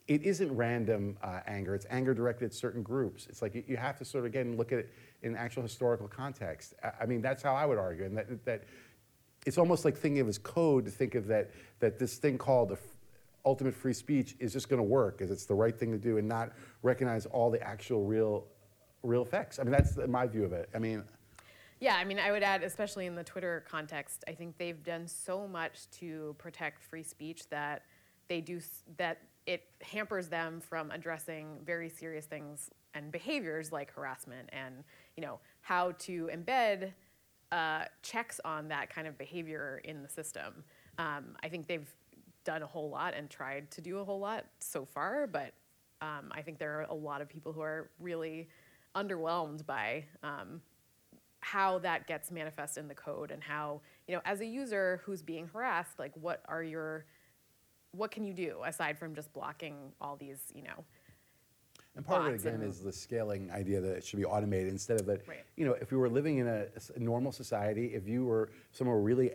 it 0.07 0.24
isn't 0.24 0.53
random 0.53 1.17
uh, 1.24 1.39
anger. 1.47 1.74
It's 1.74 1.86
anger 1.89 2.13
directed 2.13 2.45
at 2.45 2.54
certain 2.54 2.83
groups. 2.83 3.28
It's 3.29 3.41
like 3.41 3.55
you, 3.55 3.63
you 3.67 3.78
have 3.78 3.97
to 4.00 4.05
sort 4.05 4.25
of 4.25 4.25
again 4.25 4.58
look 4.58 4.71
at 4.71 4.79
it 4.79 4.93
in 5.24 5.36
actual 5.36 5.63
historical 5.63 6.08
context. 6.08 6.75
I, 7.01 7.05
mean, 7.05 7.21
that's 7.21 7.41
how 7.41 7.55
I 7.55 7.66
would 7.66 7.78
argue, 7.78 8.05
and 8.05 8.17
that, 8.17 8.45
that 8.45 8.63
it's 9.45 9.58
almost 9.58 9.86
like 9.86 9.97
thinking 9.97 10.21
of 10.21 10.28
as 10.28 10.37
code 10.37 10.86
to 10.86 10.91
think 10.91 11.16
of 11.16 11.28
that 11.28 11.51
that 11.79 11.97
this 11.97 12.17
thing 12.17 12.37
called 12.37 12.78
ultimate 13.45 13.75
free 13.75 13.93
speech 13.93 14.36
is 14.39 14.54
just 14.54 14.70
going 14.70 14.79
to 14.79 14.83
work, 14.83 15.21
as 15.21 15.32
it's 15.32 15.45
the 15.45 15.55
right 15.55 15.78
thing 15.78 15.91
to 15.91 15.97
do, 15.97 16.17
and 16.17 16.28
not 16.28 16.51
recognize 16.82 17.25
all 17.25 17.50
the 17.50 17.62
actual 17.62 18.05
real 18.05 18.45
real 19.01 19.21
effects. 19.21 19.59
I 19.59 19.63
mean, 19.63 19.71
that's 19.71 19.97
my 20.08 20.28
view 20.28 20.43
of 20.45 20.54
it. 20.54 20.70
I 20.75 20.79
mean, 20.79 21.04
Yeah, 21.79 21.95
I 21.95 22.05
mean, 22.05 22.20
I 22.20 22.32
would 22.32 22.43
add, 22.43 22.63
especially 22.63 23.05
in 23.05 23.16
the 23.16 23.24
Twitter 23.24 23.66
context, 23.67 24.24
I 24.28 24.32
think 24.32 24.58
they've 24.58 24.82
done 24.83 25.08
so 25.08 25.47
much 25.47 25.89
to 26.00 26.36
protect 26.37 26.83
free 26.83 27.04
speech 27.04 27.50
that 27.50 27.83
they 28.29 28.39
do 28.39 28.62
that 28.97 29.20
it 29.45 29.63
hampers 29.82 30.29
them 30.29 30.62
from 30.62 30.89
addressing 30.91 31.59
very 31.66 31.89
serious 31.89 32.25
things 32.25 32.70
and 32.93 33.12
behaviors 33.12 33.71
like 33.71 33.91
harassment 33.91 34.50
and 34.54 34.83
you 35.17 35.23
know 35.23 35.39
how 35.61 35.91
to 35.99 36.29
embed 36.33 36.91
uh, 37.51 37.85
checks 38.01 38.39
on 38.43 38.67
that 38.69 38.89
kind 38.89 39.07
of 39.07 39.17
behavior 39.17 39.81
in 39.83 40.01
the 40.01 40.09
system. 40.09 40.63
Um, 40.97 41.35
I 41.43 41.49
think 41.49 41.67
they've 41.67 41.89
done 42.43 42.63
a 42.63 42.67
whole 42.67 42.89
lot 42.89 43.13
and 43.13 43.29
tried 43.29 43.69
to 43.71 43.81
do 43.81 43.99
a 43.99 44.03
whole 44.03 44.19
lot 44.19 44.45
so 44.59 44.85
far, 44.85 45.27
but 45.27 45.53
um, 46.01 46.31
I 46.31 46.41
think 46.41 46.57
there 46.57 46.79
are 46.79 46.87
a 46.89 46.93
lot 46.93 47.21
of 47.21 47.29
people 47.29 47.53
who 47.53 47.61
are 47.61 47.89
really 47.99 48.49
underwhelmed 48.95 49.65
by 49.65 50.05
um, 50.23 50.61
how 51.39 51.79
that 51.79 52.07
gets 52.07 52.31
manifest 52.31 52.77
in 52.77 52.87
the 52.87 52.95
code 52.95 53.31
and 53.31 53.43
how 53.43 53.81
you 54.07 54.15
know, 54.15 54.21
as 54.25 54.41
a 54.41 54.45
user 54.45 55.01
who's 55.05 55.21
being 55.21 55.47
harassed, 55.47 55.99
like 55.99 56.11
what 56.15 56.41
are 56.47 56.63
your, 56.63 57.05
what 57.91 58.11
can 58.11 58.23
you 58.23 58.33
do 58.33 58.57
aside 58.65 58.97
from 58.97 59.15
just 59.15 59.31
blocking 59.33 59.93
all 60.01 60.15
these, 60.15 60.51
you 60.53 60.63
know, 60.63 60.83
And 61.95 62.05
part 62.05 62.28
of 62.28 62.33
it 62.33 62.41
again 62.41 62.55
and- 62.55 62.63
is 62.63 62.82
the 62.82 62.91
scaling 62.91 63.51
idea 63.51 63.79
that 63.82 63.95
it 63.95 64.03
should 64.03 64.17
be 64.20 64.25
automated 64.25 64.70
instead 64.70 64.99
of 64.99 65.05
that. 65.07 65.28
Right. 65.28 65.43
You 65.55 65.65
know, 65.65 65.74
if 65.74 65.91
we 65.91 65.97
were 65.97 66.09
living 66.09 66.39
in 66.39 66.47
a 66.47 66.67
normal 66.97 67.32
society, 67.32 67.93
if 67.93 68.07
you 68.07 68.25
were 68.25 68.49
someone 68.71 68.95
were 68.95 69.01
really 69.03 69.32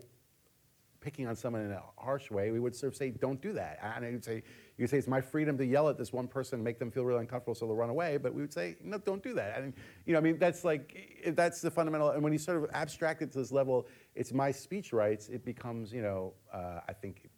picking 1.00 1.28
on 1.28 1.36
someone 1.36 1.62
in 1.62 1.70
a 1.70 1.82
harsh 1.96 2.28
way, 2.28 2.50
we 2.50 2.58
would 2.58 2.74
sort 2.74 2.92
of 2.92 2.96
say, 2.96 3.10
"Don't 3.10 3.40
do 3.40 3.52
that." 3.52 3.78
And 3.82 4.04
you'd 4.12 4.24
say, 4.24 4.42
you 4.76 4.86
say, 4.88 4.98
"It's 4.98 5.06
my 5.06 5.20
freedom 5.20 5.56
to 5.58 5.64
yell 5.64 5.88
at 5.88 5.96
this 5.96 6.12
one 6.12 6.26
person 6.26 6.56
and 6.56 6.64
make 6.64 6.80
them 6.80 6.90
feel 6.90 7.04
really 7.04 7.20
uncomfortable, 7.20 7.54
so 7.54 7.66
they'll 7.66 7.76
run 7.76 7.90
away." 7.90 8.16
But 8.16 8.34
we 8.34 8.42
would 8.42 8.52
say, 8.52 8.76
"No, 8.82 8.98
don't 8.98 9.22
do 9.22 9.32
that." 9.34 9.62
And 9.62 9.72
you 10.06 10.12
know, 10.12 10.18
I 10.18 10.22
mean, 10.22 10.38
that's 10.38 10.64
like 10.64 11.22
that's 11.28 11.60
the 11.60 11.70
fundamental. 11.70 12.10
And 12.10 12.22
when 12.22 12.32
you 12.32 12.38
sort 12.38 12.62
of 12.62 12.68
abstract 12.72 13.22
it 13.22 13.30
to 13.32 13.38
this 13.38 13.52
level, 13.52 13.86
it's 14.16 14.32
my 14.32 14.50
speech 14.50 14.92
rights. 14.92 15.28
It 15.28 15.44
becomes, 15.44 15.92
you 15.92 16.02
know, 16.02 16.34
uh, 16.52 16.80
I 16.88 16.92
think, 16.92 17.30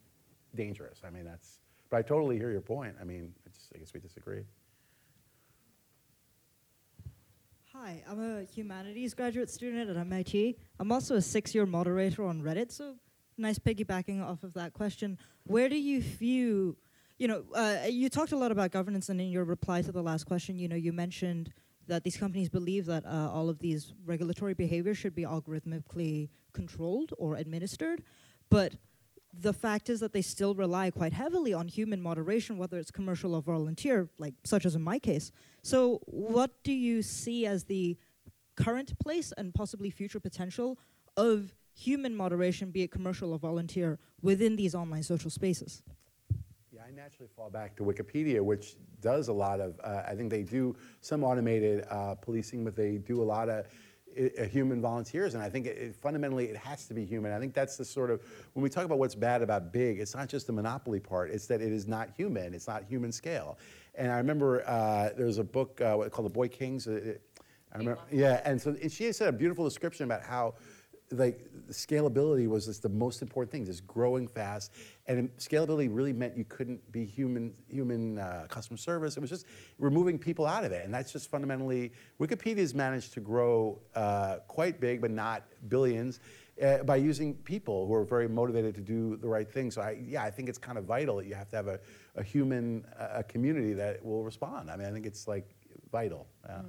dangerous. 0.55 1.01
I 1.05 1.11
mean, 1.11 1.25
that's. 1.25 1.59
But 1.91 1.97
I 1.97 2.01
totally 2.01 2.37
hear 2.37 2.51
your 2.51 2.61
point. 2.61 2.95
I 2.99 3.03
mean, 3.03 3.33
it's, 3.45 3.69
I 3.75 3.77
guess 3.77 3.93
we 3.93 3.99
disagree. 3.99 4.43
Hi, 7.83 8.03
I'm 8.07 8.21
a 8.21 8.43
humanities 8.43 9.15
graduate 9.15 9.49
student 9.49 9.89
at 9.89 9.97
MIT. 9.97 10.55
I'm 10.79 10.91
also 10.91 11.15
a 11.15 11.21
six 11.21 11.55
year 11.55 11.65
moderator 11.65 12.23
on 12.23 12.39
Reddit, 12.43 12.71
so 12.71 12.93
nice 13.39 13.57
piggybacking 13.57 14.23
off 14.23 14.43
of 14.43 14.53
that 14.53 14.73
question. 14.73 15.17
Where 15.45 15.67
do 15.67 15.75
you 15.75 15.99
view, 15.99 16.77
you 17.17 17.27
know, 17.27 17.43
uh, 17.55 17.87
you 17.89 18.07
talked 18.07 18.33
a 18.33 18.37
lot 18.37 18.51
about 18.51 18.69
governance, 18.69 19.09
and 19.09 19.19
in 19.19 19.31
your 19.31 19.45
reply 19.45 19.81
to 19.81 19.91
the 19.91 20.03
last 20.03 20.25
question, 20.25 20.59
you 20.59 20.67
know, 20.67 20.75
you 20.75 20.93
mentioned 20.93 21.51
that 21.87 22.03
these 22.03 22.17
companies 22.17 22.49
believe 22.49 22.85
that 22.85 23.03
uh, 23.03 23.31
all 23.33 23.49
of 23.49 23.57
these 23.57 23.95
regulatory 24.05 24.53
behavior 24.53 24.93
should 24.93 25.15
be 25.15 25.23
algorithmically 25.23 26.29
controlled 26.53 27.13
or 27.17 27.37
administered. 27.37 28.03
But 28.51 28.75
the 29.33 29.53
fact 29.53 29.89
is 29.89 29.99
that 30.01 30.13
they 30.13 30.21
still 30.21 30.53
rely 30.53 30.91
quite 30.91 31.13
heavily 31.13 31.53
on 31.53 31.67
human 31.67 32.01
moderation, 32.01 32.57
whether 32.57 32.77
it's 32.77 32.91
commercial 32.91 33.35
or 33.35 33.41
volunteer, 33.41 34.09
like 34.17 34.33
such 34.43 34.65
as 34.65 34.75
in 34.75 34.81
my 34.81 34.99
case. 34.99 35.31
So, 35.61 36.01
what 36.05 36.51
do 36.63 36.73
you 36.73 37.01
see 37.01 37.45
as 37.45 37.65
the 37.65 37.97
current 38.55 38.97
place 38.99 39.31
and 39.37 39.53
possibly 39.53 39.89
future 39.89 40.19
potential 40.19 40.77
of 41.17 41.53
human 41.73 42.15
moderation, 42.15 42.71
be 42.71 42.83
it 42.83 42.91
commercial 42.91 43.31
or 43.31 43.39
volunteer, 43.39 43.99
within 44.21 44.55
these 44.55 44.75
online 44.75 45.03
social 45.03 45.29
spaces? 45.29 45.81
Yeah, 46.71 46.81
I 46.87 46.91
naturally 46.91 47.29
fall 47.35 47.49
back 47.49 47.75
to 47.77 47.83
Wikipedia, 47.83 48.41
which 48.41 48.75
does 49.01 49.29
a 49.29 49.33
lot 49.33 49.59
of, 49.59 49.79
uh, 49.83 50.03
I 50.07 50.15
think 50.15 50.29
they 50.29 50.43
do 50.43 50.75
some 51.01 51.23
automated 51.23 51.85
uh, 51.89 52.15
policing, 52.15 52.63
but 52.63 52.75
they 52.75 52.97
do 52.97 53.21
a 53.21 53.23
lot 53.23 53.49
of 53.49 53.65
uh, 54.39 54.43
human 54.43 54.81
volunteers, 54.81 55.33
and 55.35 55.43
I 55.43 55.49
think 55.49 55.65
it, 55.65 55.77
it, 55.77 55.95
fundamentally 55.95 56.45
it 56.45 56.57
has 56.57 56.87
to 56.87 56.93
be 56.93 57.05
human. 57.05 57.31
I 57.31 57.39
think 57.39 57.53
that's 57.53 57.77
the 57.77 57.85
sort 57.85 58.09
of, 58.11 58.21
when 58.53 58.63
we 58.63 58.69
talk 58.69 58.85
about 58.85 58.99
what's 58.99 59.15
bad 59.15 59.41
about 59.41 59.71
big, 59.71 59.99
it's 59.99 60.15
not 60.15 60.27
just 60.29 60.47
the 60.47 60.53
monopoly 60.53 60.99
part, 60.99 61.29
it's 61.31 61.47
that 61.47 61.61
it 61.61 61.71
is 61.71 61.87
not 61.87 62.09
human, 62.15 62.53
it's 62.53 62.67
not 62.67 62.83
human 62.83 63.11
scale. 63.11 63.57
And 63.95 64.11
I 64.11 64.17
remember 64.17 64.63
uh, 64.67 65.09
there 65.17 65.25
was 65.25 65.37
a 65.37 65.43
book 65.43 65.79
uh, 65.81 66.09
called 66.09 66.25
The 66.25 66.33
Boy 66.33 66.47
Kings. 66.47 66.87
uh, 66.87 66.91
it- 66.91 67.21
I 67.73 67.77
remember, 67.77 68.01
yeah, 68.11 68.41
and 68.43 68.61
so 68.61 68.75
and 68.81 68.91
she 68.91 69.09
said 69.13 69.29
a 69.29 69.31
beautiful 69.31 69.63
description 69.63 70.03
about 70.03 70.23
how 70.23 70.55
like 71.11 71.47
scalability 71.69 72.47
was 72.47 72.65
just 72.65 72.81
the 72.81 72.89
most 72.89 73.21
important 73.21 73.51
thing, 73.51 73.65
just 73.65 73.85
growing 73.87 74.27
fast. 74.27 74.71
And 75.07 75.29
scalability 75.37 75.89
really 75.91 76.13
meant 76.13 76.37
you 76.37 76.45
couldn't 76.45 76.91
be 76.91 77.05
human 77.05 77.53
human 77.67 78.17
uh, 78.17 78.45
customer 78.49 78.77
service. 78.77 79.17
It 79.17 79.19
was 79.19 79.29
just 79.29 79.45
removing 79.79 80.17
people 80.17 80.45
out 80.45 80.63
of 80.63 80.71
it, 80.71 80.85
and 80.85 80.93
that's 80.93 81.11
just 81.11 81.29
fundamentally 81.29 81.91
Wikipedia's 82.19 82.73
managed 82.73 83.13
to 83.13 83.19
grow 83.19 83.79
uh, 83.95 84.37
quite 84.47 84.79
big, 84.79 85.01
but 85.01 85.11
not 85.11 85.43
billions. 85.67 86.19
Uh, 86.61 86.83
by 86.83 86.95
using 86.95 87.33
people 87.33 87.87
who 87.87 87.93
are 87.93 88.03
very 88.03 88.27
motivated 88.27 88.75
to 88.75 88.81
do 88.81 89.17
the 89.17 89.27
right 89.27 89.49
thing, 89.49 89.71
so 89.71 89.81
I, 89.81 89.97
yeah, 90.05 90.23
I 90.23 90.29
think 90.29 90.47
it's 90.47 90.59
kind 90.59 90.77
of 90.77 90.83
vital 90.83 91.17
that 91.17 91.25
you 91.25 91.33
have 91.33 91.49
to 91.49 91.55
have 91.55 91.67
a, 91.67 91.79
a 92.15 92.21
human, 92.21 92.85
a 92.99 93.23
community 93.23 93.73
that 93.73 94.03
will 94.05 94.23
respond. 94.23 94.69
I 94.69 94.75
mean, 94.75 94.87
I 94.87 94.91
think 94.91 95.07
it's 95.07 95.27
like 95.27 95.49
vital. 95.91 96.27
Yeah. 96.47 96.61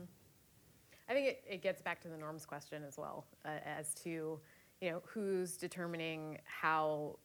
I 1.09 1.15
think 1.15 1.27
it, 1.27 1.45
it 1.49 1.63
gets 1.63 1.83
back 1.83 2.01
to 2.03 2.09
the 2.09 2.17
norms 2.17 2.47
question 2.47 2.83
as 2.87 2.97
well, 2.97 3.27
uh, 3.45 3.59
as 3.65 3.95
to 4.05 4.41
you 4.81 4.91
know 4.91 5.03
who's 5.07 5.57
determining 5.57 6.39
how 6.45 7.19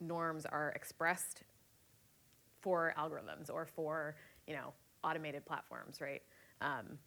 norms 0.00 0.46
are 0.46 0.70
expressed 0.76 1.42
for 2.60 2.94
algorithms 2.98 3.50
or 3.52 3.66
for 3.66 4.16
you 4.46 4.54
know 4.54 4.72
automated 5.04 5.44
platforms, 5.46 6.00
right? 6.00 6.22
Um, 6.60 6.98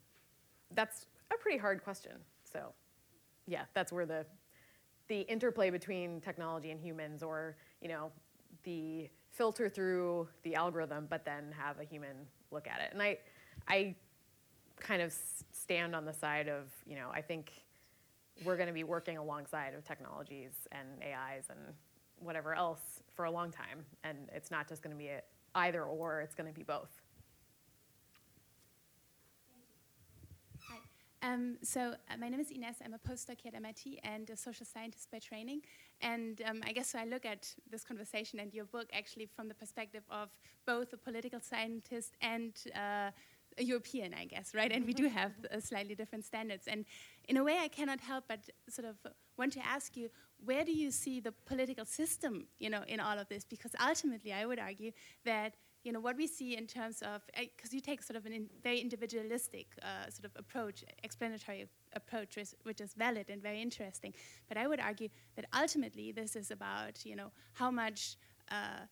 that's 0.74 1.06
a 1.32 1.38
pretty 1.38 1.58
hard 1.58 1.84
question. 1.84 2.14
So, 2.52 2.74
yeah, 3.48 3.64
that's 3.74 3.92
where 3.92 4.06
the 4.06 4.26
the 5.08 5.22
interplay 5.22 5.70
between 5.70 6.22
technology 6.22 6.72
and 6.72 6.80
humans, 6.80 7.24
or 7.24 7.58
you 7.82 7.90
know, 7.90 8.12
the 8.64 9.10
filter 9.32 9.68
through 9.68 10.28
the 10.44 10.56
algorithm, 10.56 11.08
but 11.10 11.26
then 11.26 11.54
have 11.58 11.80
a 11.80 11.84
human 11.84 12.16
look 12.52 12.68
at 12.68 12.80
it. 12.80 12.90
And 12.94 13.02
I, 13.02 13.18
I 13.68 13.96
kind 14.84 15.02
of 15.02 15.16
stand 15.52 15.96
on 15.96 16.06
the 16.06 16.14
side 16.14 16.48
of, 16.48 16.66
you 16.86 16.96
know, 16.96 17.10
I 17.12 17.22
think 17.22 17.52
we're 18.44 18.58
going 18.58 18.68
to 18.68 18.74
be 18.74 18.84
working 18.84 19.18
alongside 19.18 19.74
of 19.74 19.84
technologies 19.86 20.52
and 20.72 20.88
AIs 21.02 21.46
and 21.50 21.60
whatever 22.20 22.54
else 22.54 23.02
for 23.16 23.26
a 23.26 23.32
long 23.32 23.52
time. 23.52 23.86
And 24.04 24.18
it's 24.34 24.52
not 24.52 24.68
just 24.68 24.84
going 24.84 24.96
to 24.96 24.98
be 24.98 25.08
a 25.08 25.22
either 25.56 25.84
or, 25.84 26.22
it's 26.22 26.36
going 26.36 26.52
to 26.52 26.54
be 26.54 26.64
both. 26.64 26.90
Um, 31.22 31.56
so 31.64 31.94
uh, 32.12 32.18
my 32.20 32.28
name 32.28 32.42
is 32.42 32.52
Ines. 32.52 32.76
I'm 32.84 32.94
a 32.94 32.98
postdoc 32.98 33.40
here 33.42 33.52
at 33.54 33.56
MIT 33.56 34.00
and 34.04 34.30
a 34.30 34.36
social 34.36 34.66
scientist 34.66 35.10
by 35.10 35.20
training. 35.20 35.62
And 36.02 36.42
um, 36.46 36.62
I 36.68 36.74
guess 36.74 36.96
I 36.96 37.06
look 37.06 37.26
at 37.26 37.48
this 37.72 37.86
conversation 37.86 38.40
and 38.40 38.54
your 38.54 38.66
book 38.66 38.90
actually 38.92 39.28
from 39.34 39.48
the 39.48 39.54
perspective 39.54 40.04
of 40.12 40.30
both 40.66 40.92
a 40.92 40.98
political 40.98 41.40
scientist 41.40 42.18
and 42.20 42.52
uh, 42.76 43.12
a 43.58 43.64
European, 43.64 44.14
I 44.14 44.26
guess, 44.26 44.54
right? 44.54 44.72
And 44.72 44.86
we 44.86 44.94
do 44.94 45.08
have 45.08 45.32
uh, 45.52 45.60
slightly 45.60 45.96
different 45.96 46.26
standards. 46.26 46.68
And 46.68 46.86
in 47.28 47.38
a 47.38 47.44
way, 47.44 47.58
I 47.60 47.68
cannot 47.68 48.00
help 48.00 48.26
but 48.28 48.40
sort 48.70 48.88
of 48.88 48.96
want 49.38 49.54
to 49.54 49.66
ask 49.66 49.96
you, 49.96 50.10
where 50.44 50.64
do 50.64 50.72
you 50.72 50.92
see 50.92 51.20
the 51.20 51.32
political 51.32 51.86
system, 51.86 52.48
you 52.60 52.70
know, 52.70 52.84
in 52.88 53.00
all 53.00 53.18
of 53.18 53.30
this? 53.30 53.44
Because 53.46 53.72
ultimately, 53.86 54.34
I 54.34 54.46
would 54.46 54.60
argue 54.60 54.92
that 55.26 55.56
you 55.84 55.92
know 55.92 56.00
what 56.00 56.16
we 56.16 56.28
see 56.28 56.56
in 56.56 56.66
terms 56.66 57.02
of 57.02 57.22
because 57.36 57.74
you 57.74 57.82
take 57.82 58.02
sort 58.02 58.16
of 58.16 58.26
a 58.26 58.32
in 58.32 58.48
very 58.64 58.80
individualistic 58.80 59.68
uh, 59.82 60.10
sort 60.10 60.26
of 60.26 60.32
approach 60.38 60.84
explanatory 61.04 61.68
approach 61.94 62.38
which, 62.38 62.54
which 62.64 62.82
is 62.82 62.94
valid 62.94 63.30
and 63.30 63.42
very 63.42 63.62
interesting 63.62 64.14
but 64.48 64.58
i 64.58 64.66
would 64.66 64.80
argue 64.80 65.10
that 65.36 65.46
ultimately 65.54 66.12
this 66.12 66.38
is 66.38 66.52
about 66.52 67.06
you 67.06 67.16
know 67.18 67.32
how 67.52 67.70
much 67.70 68.16
uh, 68.50 68.86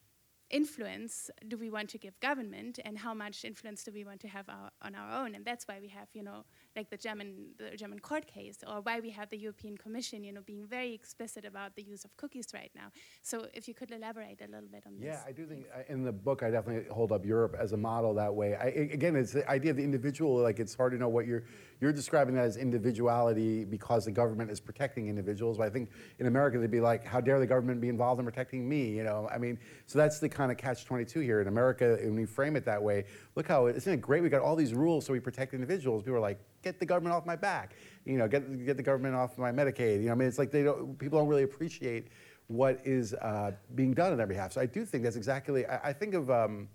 influence 0.52 1.30
do 1.48 1.58
we 1.58 1.70
want 1.70 1.90
to 1.90 1.98
give 1.98 2.20
government 2.20 2.80
and 2.86 2.98
how 2.98 3.14
much 3.14 3.46
influence 3.46 3.84
do 3.84 3.92
we 3.92 4.04
want 4.04 4.20
to 4.22 4.28
have 4.28 4.48
our, 4.50 4.72
on 4.82 4.96
our 4.96 5.24
own? 5.24 5.36
And 5.36 5.46
that's 5.46 5.68
why 5.68 5.80
we 5.82 5.88
have 5.90 6.08
you 6.14 6.24
know 6.24 6.44
like 6.76 6.90
the 6.90 6.98
german 6.98 7.34
the 7.58 7.76
german 7.76 8.00
court 8.00 8.26
case 8.28 8.60
or 8.68 8.82
why 8.82 9.00
we 9.00 9.10
have 9.10 9.30
the 9.30 9.38
european 9.38 9.78
commission 9.78 10.24
you 10.24 10.34
know 10.34 10.42
being 10.42 10.66
very 10.66 10.94
explicit 10.94 11.46
about 11.46 11.76
the 11.76 11.82
use 11.82 12.06
of 12.06 12.16
cookies 12.18 12.48
right 12.54 12.72
now 12.76 12.88
so 13.22 13.48
if 13.54 13.68
you 13.68 13.74
could 13.74 13.92
elaborate 13.92 14.40
a 14.42 14.50
little 14.52 14.70
bit 14.70 14.84
on 14.86 14.98
this 14.98 15.06
Yeah, 15.06 15.22
I 15.28 15.32
do 15.32 15.46
think 15.46 15.66
uh, 15.76 15.82
in 15.88 16.04
the 16.04 16.12
book 16.12 16.44
I 16.44 16.50
definitely 16.50 16.90
hold 16.92 17.12
up 17.12 17.26
Europe 17.26 17.56
as 17.60 17.74
a 17.74 17.78
model 17.78 18.14
that 18.16 18.34
way. 18.34 18.56
I, 18.56 18.68
again, 18.68 19.16
it's 19.16 19.34
the 19.34 19.50
idea 19.50 19.72
of 19.72 19.78
the 19.78 19.84
individual. 19.84 20.36
Like 20.36 20.60
it's 20.60 20.76
hard 20.76 20.92
to 20.94 20.98
know 20.98 21.10
what 21.10 21.26
you're 21.26 21.44
you're 21.80 21.94
describing 21.94 22.36
that 22.36 22.46
as 22.46 22.58
individuality 22.58 23.66
because 23.66 24.06
the 24.06 24.12
government 24.12 24.52
is 24.52 24.60
protecting 24.60 25.08
individuals. 25.08 25.58
But 25.58 25.66
I 25.66 25.70
think 25.72 25.90
in 26.20 26.28
America 26.28 26.60
they'd 26.60 26.70
be 26.70 26.80
like, 26.80 27.04
how 27.04 27.20
dare 27.20 27.40
the 27.40 27.48
government 27.48 27.82
be 27.82 27.90
involved 27.90 28.20
in 28.20 28.26
protecting 28.26 28.70
me? 28.70 28.90
You 28.90 29.04
know, 29.04 29.28
I 29.34 29.40
mean, 29.40 29.58
so 29.88 29.98
that's 29.98 30.20
the 30.20 30.30
kind 30.30 30.52
of 30.52 30.58
catch-22 30.58 31.24
here 31.24 31.42
in 31.42 31.48
America. 31.48 31.98
When 32.02 32.16
we 32.16 32.26
frame 32.26 32.56
it 32.56 32.66
that 32.66 32.82
way, 32.82 33.06
look 33.36 33.48
how 33.48 33.68
isn't 33.68 33.92
it 33.92 34.02
great? 34.02 34.22
We 34.22 34.30
got 34.30 34.42
all 34.42 34.56
these 34.56 34.74
rules 34.74 35.06
so 35.06 35.14
we 35.14 35.20
protect 35.20 35.54
individuals. 35.54 36.04
People 36.04 36.18
are 36.18 36.20
like, 36.20 36.40
get 36.62 36.80
the 36.80 36.86
government 36.86 37.16
off 37.16 37.26
my 37.26 37.36
back. 37.36 37.76
You 38.06 38.18
know, 38.18 38.28
get 38.28 38.66
get 38.66 38.78
the 38.78 38.84
government 38.84 39.16
off 39.16 39.38
my 39.38 39.52
Medicaid. 39.52 40.02
You 40.02 40.08
know, 40.08 40.12
I 40.14 40.16
mean, 40.16 40.28
it's 40.28 40.40
like 40.40 40.52
they 40.52 40.64
don't 40.64 40.98
people 40.98 41.20
don't 41.20 41.28
really 41.28 41.44
appreciate 41.44 42.08
what 42.48 42.80
is 42.84 43.14
uh, 43.16 43.52
being 43.76 43.94
done 43.94 44.12
on 44.12 44.18
their 44.18 44.28
behalf. 44.28 44.54
So 44.54 44.62
I 44.62 44.66
do 44.66 44.86
think 44.86 45.04
that's 45.04 45.16
exactly. 45.16 45.66
I, 45.66 45.90
I 45.90 45.94
think 45.94 46.14
of 46.14 46.30
um, 46.30 46.68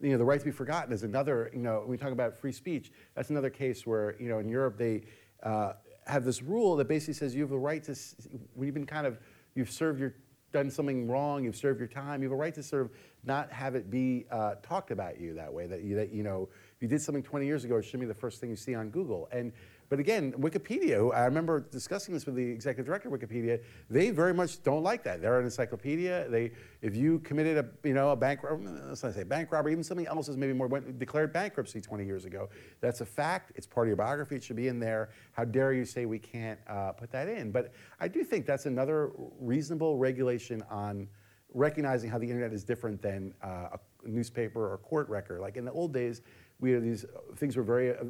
you 0.00 0.10
know 0.10 0.18
the 0.18 0.24
right 0.24 0.38
to 0.38 0.44
be 0.44 0.50
forgotten 0.50 0.92
is 0.92 1.02
another. 1.02 1.50
You 1.52 1.60
know, 1.60 1.80
when 1.80 1.88
we 1.88 1.96
talk 1.96 2.12
about 2.12 2.36
free 2.36 2.52
speech, 2.52 2.92
that's 3.14 3.30
another 3.30 3.50
case 3.50 3.86
where 3.86 4.16
you 4.20 4.28
know 4.28 4.38
in 4.38 4.48
Europe 4.48 4.76
they 4.78 5.02
uh, 5.42 5.74
have 6.06 6.24
this 6.24 6.42
rule 6.42 6.76
that 6.76 6.88
basically 6.88 7.14
says 7.14 7.34
you 7.34 7.42
have 7.42 7.52
a 7.52 7.58
right 7.58 7.82
to 7.84 7.96
when 8.54 8.66
you've 8.66 8.74
been 8.74 8.86
kind 8.86 9.06
of 9.06 9.18
you've 9.54 9.70
served 9.70 10.00
your 10.00 10.14
done 10.52 10.70
something 10.70 11.08
wrong, 11.08 11.42
you've 11.44 11.56
served 11.56 11.80
your 11.80 11.88
time, 11.88 12.22
you 12.22 12.28
have 12.28 12.34
a 12.34 12.40
right 12.40 12.54
to 12.54 12.62
sort 12.62 12.82
of 12.82 12.90
not 13.24 13.50
have 13.50 13.74
it 13.74 13.90
be 13.90 14.26
uh, 14.30 14.54
talked 14.62 14.90
about 14.90 15.18
you 15.18 15.34
that 15.34 15.52
way. 15.52 15.66
That 15.66 15.82
you, 15.82 15.96
that 15.96 16.12
you 16.12 16.22
know, 16.22 16.48
you 16.82 16.88
did 16.88 17.00
something 17.00 17.22
20 17.22 17.46
years 17.46 17.64
ago, 17.64 17.76
it 17.76 17.84
shouldn't 17.84 18.02
be 18.02 18.06
the 18.06 18.14
first 18.14 18.40
thing 18.40 18.50
you 18.50 18.56
see 18.56 18.74
on 18.74 18.90
Google. 18.90 19.28
And 19.30 19.52
but 19.88 19.98
again, 20.00 20.32
Wikipedia. 20.32 20.96
who- 20.96 21.12
I 21.12 21.26
remember 21.26 21.60
discussing 21.60 22.14
this 22.14 22.24
with 22.24 22.34
the 22.34 22.42
executive 22.50 22.86
director 22.86 23.14
of 23.14 23.20
Wikipedia. 23.20 23.60
They 23.90 24.08
very 24.08 24.32
much 24.32 24.62
don't 24.62 24.82
like 24.82 25.02
that. 25.04 25.20
They're 25.20 25.38
an 25.38 25.44
encyclopedia. 25.44 26.30
They, 26.30 26.52
if 26.80 26.96
you 26.96 27.18
committed 27.18 27.58
a, 27.58 27.86
you 27.86 27.92
know, 27.92 28.10
a 28.10 28.16
bank, 28.16 28.40
let's 28.88 29.02
not 29.02 29.12
say 29.12 29.22
bank 29.22 29.52
robbery, 29.52 29.72
even 29.72 29.84
something 29.84 30.06
else 30.06 30.30
is 30.30 30.38
maybe 30.38 30.54
more 30.54 30.66
went, 30.66 30.98
declared 30.98 31.30
bankruptcy 31.34 31.82
20 31.82 32.06
years 32.06 32.24
ago. 32.24 32.48
That's 32.80 33.02
a 33.02 33.06
fact. 33.06 33.52
It's 33.54 33.66
part 33.66 33.86
of 33.86 33.88
your 33.88 33.96
biography. 33.98 34.36
It 34.36 34.42
should 34.42 34.56
be 34.56 34.68
in 34.68 34.80
there. 34.80 35.10
How 35.32 35.44
dare 35.44 35.74
you 35.74 35.84
say 35.84 36.06
we 36.06 36.18
can't 36.18 36.58
uh, 36.68 36.92
put 36.92 37.12
that 37.12 37.28
in? 37.28 37.52
But 37.52 37.74
I 38.00 38.08
do 38.08 38.24
think 38.24 38.46
that's 38.46 38.64
another 38.64 39.12
reasonable 39.38 39.98
regulation 39.98 40.64
on 40.70 41.06
recognizing 41.52 42.08
how 42.08 42.16
the 42.16 42.26
internet 42.26 42.54
is 42.54 42.64
different 42.64 43.02
than 43.02 43.34
uh, 43.44 43.76
a 43.76 43.78
newspaper 44.06 44.72
or 44.72 44.78
court 44.78 45.08
record. 45.10 45.40
Like 45.40 45.58
in 45.58 45.66
the 45.66 45.72
old 45.72 45.92
days, 45.92 46.22
we 46.62 46.70
had 46.70 46.82
these 46.82 47.04
things 47.36 47.56
were 47.56 47.62
very. 47.62 47.90
Uh, 47.90 48.04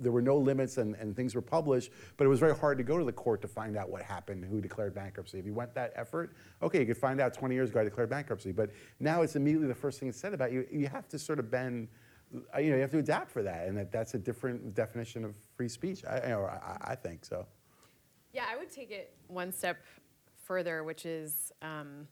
there 0.00 0.12
were 0.12 0.22
no 0.22 0.36
limits 0.36 0.78
and, 0.78 0.94
and 0.94 1.16
things 1.16 1.34
were 1.34 1.42
published, 1.42 1.90
but 2.16 2.24
it 2.24 2.28
was 2.28 2.38
very 2.38 2.54
hard 2.54 2.78
to 2.78 2.84
go 2.84 2.98
to 2.98 3.04
the 3.04 3.10
court 3.10 3.42
to 3.42 3.48
find 3.48 3.76
out 3.76 3.90
what 3.90 4.00
happened, 4.00 4.44
who 4.44 4.60
declared 4.60 4.94
bankruptcy. 4.94 5.40
If 5.40 5.44
you 5.44 5.52
went 5.52 5.74
that 5.74 5.92
effort, 5.96 6.36
okay, 6.62 6.78
you 6.78 6.86
could 6.86 6.96
find 6.96 7.20
out 7.20 7.34
20 7.34 7.52
years 7.52 7.70
ago 7.70 7.80
I 7.80 7.82
declared 7.82 8.08
bankruptcy. 8.08 8.52
But 8.52 8.70
now 9.00 9.22
it's 9.22 9.34
immediately 9.34 9.66
the 9.66 9.74
first 9.74 9.98
thing 9.98 10.12
said 10.12 10.34
about 10.34 10.52
you. 10.52 10.64
You 10.70 10.86
have 10.86 11.08
to 11.08 11.18
sort 11.18 11.40
of 11.40 11.50
bend, 11.50 11.88
uh, 12.54 12.60
you 12.60 12.70
know, 12.70 12.76
you 12.76 12.82
have 12.82 12.92
to 12.92 12.98
adapt 12.98 13.28
for 13.28 13.42
that, 13.42 13.66
and 13.66 13.76
that, 13.76 13.90
that's 13.90 14.14
a 14.14 14.18
different 14.18 14.72
definition 14.72 15.24
of 15.24 15.34
free 15.56 15.68
speech. 15.68 16.04
I, 16.04 16.22
you 16.22 16.28
know, 16.28 16.44
I, 16.44 16.92
I 16.92 16.94
think 16.94 17.24
so. 17.24 17.44
Yeah, 18.32 18.44
I 18.48 18.56
would 18.56 18.70
take 18.70 18.92
it 18.92 19.16
one 19.26 19.50
step 19.50 19.78
further, 20.44 20.84
which 20.84 21.06
is 21.06 21.50
um, 21.60 22.06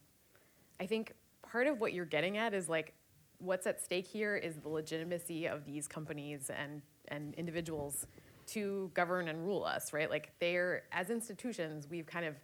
I 0.80 0.86
think 0.86 1.12
part 1.40 1.68
of 1.68 1.78
what 1.78 1.92
you're 1.92 2.04
getting 2.04 2.36
at 2.36 2.52
is 2.52 2.68
like 2.68 2.94
what's 3.38 3.66
at 3.66 3.82
stake 3.82 4.06
here 4.06 4.36
is 4.36 4.56
the 4.56 4.68
legitimacy 4.68 5.46
of 5.46 5.64
these 5.64 5.86
companies 5.86 6.50
and, 6.50 6.82
and 7.08 7.34
individuals 7.34 8.06
to 8.46 8.90
govern 8.94 9.28
and 9.28 9.44
rule 9.44 9.64
us, 9.64 9.92
right? 9.92 10.08
Like 10.08 10.32
they're, 10.40 10.84
as 10.92 11.10
institutions, 11.10 11.88
we've 11.90 12.06
kind 12.06 12.24
of 12.24 12.34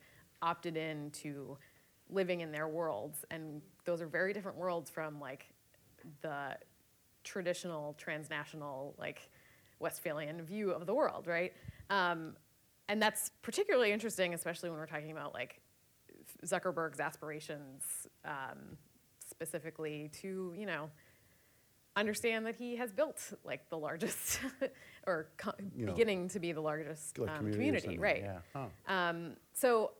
opted 0.42 0.76
in 0.76 1.10
to 1.10 1.56
living 2.10 2.40
in 2.40 2.52
their 2.52 2.68
worlds. 2.68 3.24
And 3.30 3.62
those 3.84 4.02
are 4.02 4.06
very 4.06 4.32
different 4.32 4.58
worlds 4.58 4.90
from 4.90 5.20
like 5.20 5.46
the 6.20 6.56
traditional 7.24 7.94
transnational, 7.94 8.94
like 8.98 9.30
Westphalian 9.78 10.42
view 10.42 10.70
of 10.70 10.86
the 10.86 10.94
world, 10.94 11.26
right? 11.26 11.52
Um, 11.90 12.34
and 12.88 13.00
that's 13.00 13.30
particularly 13.42 13.92
interesting, 13.92 14.34
especially 14.34 14.70
when 14.70 14.78
we're 14.78 14.86
talking 14.86 15.12
about 15.12 15.32
like 15.32 15.60
Zuckerberg's 16.44 17.00
aspirations, 17.00 18.06
um, 18.24 18.76
specifically 19.46 20.08
to 20.20 20.54
you 20.56 20.66
know 20.66 20.88
understand 21.96 22.46
that 22.46 22.54
he 22.56 22.76
has 22.76 22.90
built 22.92 23.20
like 23.44 23.68
the 23.68 23.76
largest 23.76 24.40
or 25.06 25.28
co- 25.36 25.52
You 25.76 25.86
know, 25.86 25.92
beginning 25.92 26.28
to 26.28 26.38
be 26.40 26.52
the 26.52 26.60
largest 26.60 27.18
Like 27.18 27.30
um, 27.30 27.36
community 27.52 27.80
community, 27.88 27.98
right? 27.98 28.22
yeah. 28.22 28.38
Huh. 28.54 28.92
Um, 28.94 29.32
so 29.52 29.90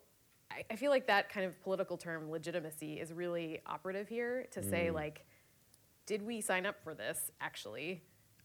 I, 0.50 0.64
I 0.70 0.76
feel 0.76 0.90
like 0.90 1.06
that 1.08 1.28
kind 1.28 1.44
of 1.44 1.60
political 1.62 1.98
term 1.98 2.30
legitimacy 2.30 2.98
is 2.98 3.12
really 3.12 3.60
operative 3.66 4.08
here 4.08 4.46
to 4.52 4.62
say 4.62 4.86
Mm. 4.90 4.94
like, 4.94 5.26
did 6.06 6.22
we 6.22 6.40
sign 6.40 6.64
up 6.66 6.76
for 6.82 6.94
this 6.94 7.30
actually? 7.42 8.02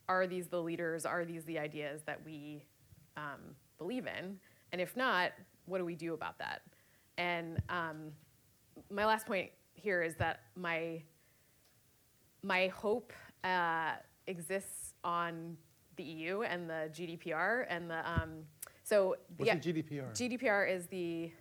Are 0.10 0.28
these 0.28 0.48
the 0.48 0.62
leaders? 0.62 1.06
Are 1.06 1.24
these 1.24 1.46
the 1.46 1.58
ideas 1.60 2.02
that 2.06 2.20
we 2.26 2.66
um, 3.16 3.56
believe 3.78 4.08
in? 4.08 4.40
And 4.74 4.82
if 4.82 4.98
not, 4.98 5.32
what 5.68 5.78
do 5.78 5.86
we 5.86 5.96
do 5.96 6.14
about 6.14 6.38
that? 6.40 6.64
And 7.18 7.62
um, 7.70 8.12
my 8.90 9.06
last 9.06 9.26
point 9.26 9.52
here 9.78 10.04
is 10.04 10.16
that 10.16 10.42
my 10.56 11.02
my 12.44 12.68
hope 12.68 13.14
uh, 13.44 13.94
exists 14.28 14.94
on 15.04 15.58
the 15.96 16.04
EU 16.04 16.42
and 16.42 16.70
the 16.70 16.90
GDPR 16.94 17.66
and 17.70 17.90
the 17.90 18.10
um, 18.10 18.44
so 18.84 19.16
What's 19.38 19.48
yeah, 19.48 19.56
the 19.56 19.74
GDPR? 19.74 20.14
GDPR 20.14 20.74
is 20.74 20.88
the 20.88 21.32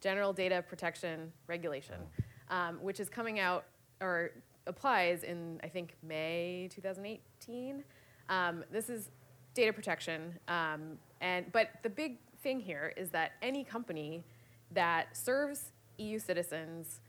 General 0.00 0.32
Data 0.32 0.64
Protection 0.66 1.32
Regulation, 1.46 2.00
um, 2.48 2.78
which 2.80 3.00
is 3.00 3.08
coming 3.08 3.40
out 3.40 3.64
or 4.00 4.32
applies 4.66 5.22
in 5.22 5.60
I 5.62 5.68
think 5.68 5.94
May 6.02 6.68
2018. 6.72 7.84
Um, 8.28 8.64
this 8.70 8.88
is 8.88 9.10
data 9.54 9.72
protection, 9.72 10.38
um, 10.48 10.98
and 11.20 11.50
but 11.52 11.70
the 11.82 11.90
big 11.90 12.18
thing 12.42 12.60
here 12.60 12.92
is 12.96 13.10
that 13.10 13.32
any 13.42 13.64
company 13.64 14.24
that 14.72 15.16
serves 15.16 15.72
EU 15.98 16.18
citizens 16.18 17.00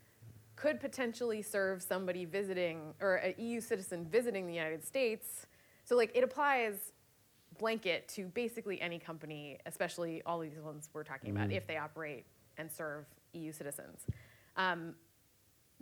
could 0.55 0.79
potentially 0.79 1.41
serve 1.41 1.81
somebody 1.81 2.25
visiting 2.25 2.93
or 3.01 3.15
an 3.15 3.33
EU 3.37 3.59
citizen 3.59 4.05
visiting 4.09 4.47
the 4.47 4.53
United 4.53 4.83
States. 4.83 5.47
So 5.83 5.95
like 5.95 6.11
it 6.15 6.23
applies 6.23 6.93
blanket 7.57 8.07
to 8.09 8.25
basically 8.27 8.81
any 8.81 8.99
company, 8.99 9.57
especially 9.65 10.21
all 10.25 10.39
these 10.39 10.57
ones 10.59 10.89
we're 10.93 11.03
talking 11.03 11.31
about, 11.31 11.51
if 11.51 11.67
they 11.67 11.77
operate 11.77 12.25
and 12.57 12.71
serve 12.71 13.05
EU 13.33 13.51
citizens. 13.51 14.05
Um, 14.57 14.95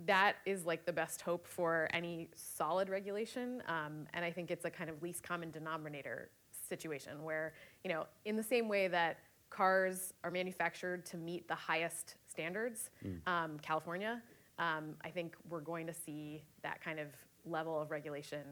that 0.06 0.36
is 0.44 0.66
like 0.66 0.84
the 0.86 0.92
best 0.92 1.20
hope 1.20 1.46
for 1.46 1.88
any 1.92 2.28
solid 2.34 2.88
regulation, 2.88 3.62
um, 3.68 4.06
and 4.12 4.24
I 4.24 4.30
think 4.32 4.50
it's 4.50 4.64
a 4.64 4.70
kind 4.70 4.90
of 4.90 5.00
least 5.02 5.22
common 5.22 5.52
denominator 5.52 6.30
situation 6.68 7.22
where 7.22 7.54
you 7.84 7.90
know, 7.90 8.06
in 8.24 8.36
the 8.36 8.42
same 8.42 8.68
way 8.68 8.88
that 8.88 9.18
cars 9.50 10.12
are 10.24 10.32
manufactured 10.32 11.06
to 11.06 11.16
meet 11.16 11.46
the 11.46 11.54
highest 11.54 12.16
standards, 12.26 12.90
um, 13.26 13.58
California, 13.62 14.20
um, 14.58 14.94
I 15.04 15.10
think 15.10 15.36
we're 15.48 15.60
going 15.60 15.86
to 15.86 15.94
see 15.94 16.42
that 16.62 16.82
kind 16.82 16.98
of 16.98 17.08
level 17.44 17.80
of 17.80 17.90
regulation 17.90 18.42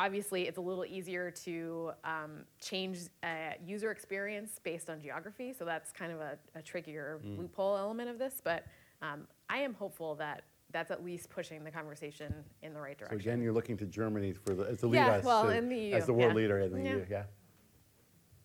obviously 0.00 0.48
it's 0.48 0.58
a 0.58 0.60
little 0.60 0.84
easier 0.84 1.30
to 1.30 1.92
um, 2.04 2.44
change 2.60 2.98
uh, 3.22 3.52
user 3.64 3.90
experience 3.90 4.60
based 4.62 4.90
on 4.90 5.00
geography 5.00 5.52
so 5.56 5.64
that's 5.64 5.92
kind 5.92 6.12
of 6.12 6.20
a, 6.20 6.36
a 6.56 6.62
trickier 6.62 7.20
loophole 7.24 7.76
element 7.76 8.10
of 8.10 8.18
this 8.18 8.40
but 8.42 8.66
um, 9.02 9.26
i 9.48 9.58
am 9.58 9.72
hopeful 9.74 10.14
that 10.14 10.42
that's 10.72 10.90
at 10.90 11.04
least 11.04 11.30
pushing 11.30 11.62
the 11.62 11.70
conversation 11.70 12.34
in 12.62 12.74
the 12.74 12.80
right 12.80 12.98
direction. 12.98 13.20
So 13.20 13.22
direction 13.22 13.30
again, 13.30 13.42
you're 13.42 13.52
looking 13.52 13.76
to 13.76 13.86
Germany 13.86 14.32
for 14.32 14.54
the, 14.54 14.64
as 14.64 14.78
the 14.78 14.88
lead 14.88 14.96
Yeah, 14.98 15.12
us, 15.12 15.24
well, 15.24 15.44
to- 15.44 15.56
in 15.56 15.68
the 15.68 15.76
EU, 15.76 15.94
as 15.94 16.06
the 16.06 16.12
world 16.12 16.32
yeah. 16.32 16.36
leader 16.36 16.58
in 16.58 16.72
the 16.72 16.82
Yeah. 16.82 16.96
EU. 16.96 17.06
Yeah. 17.08 17.22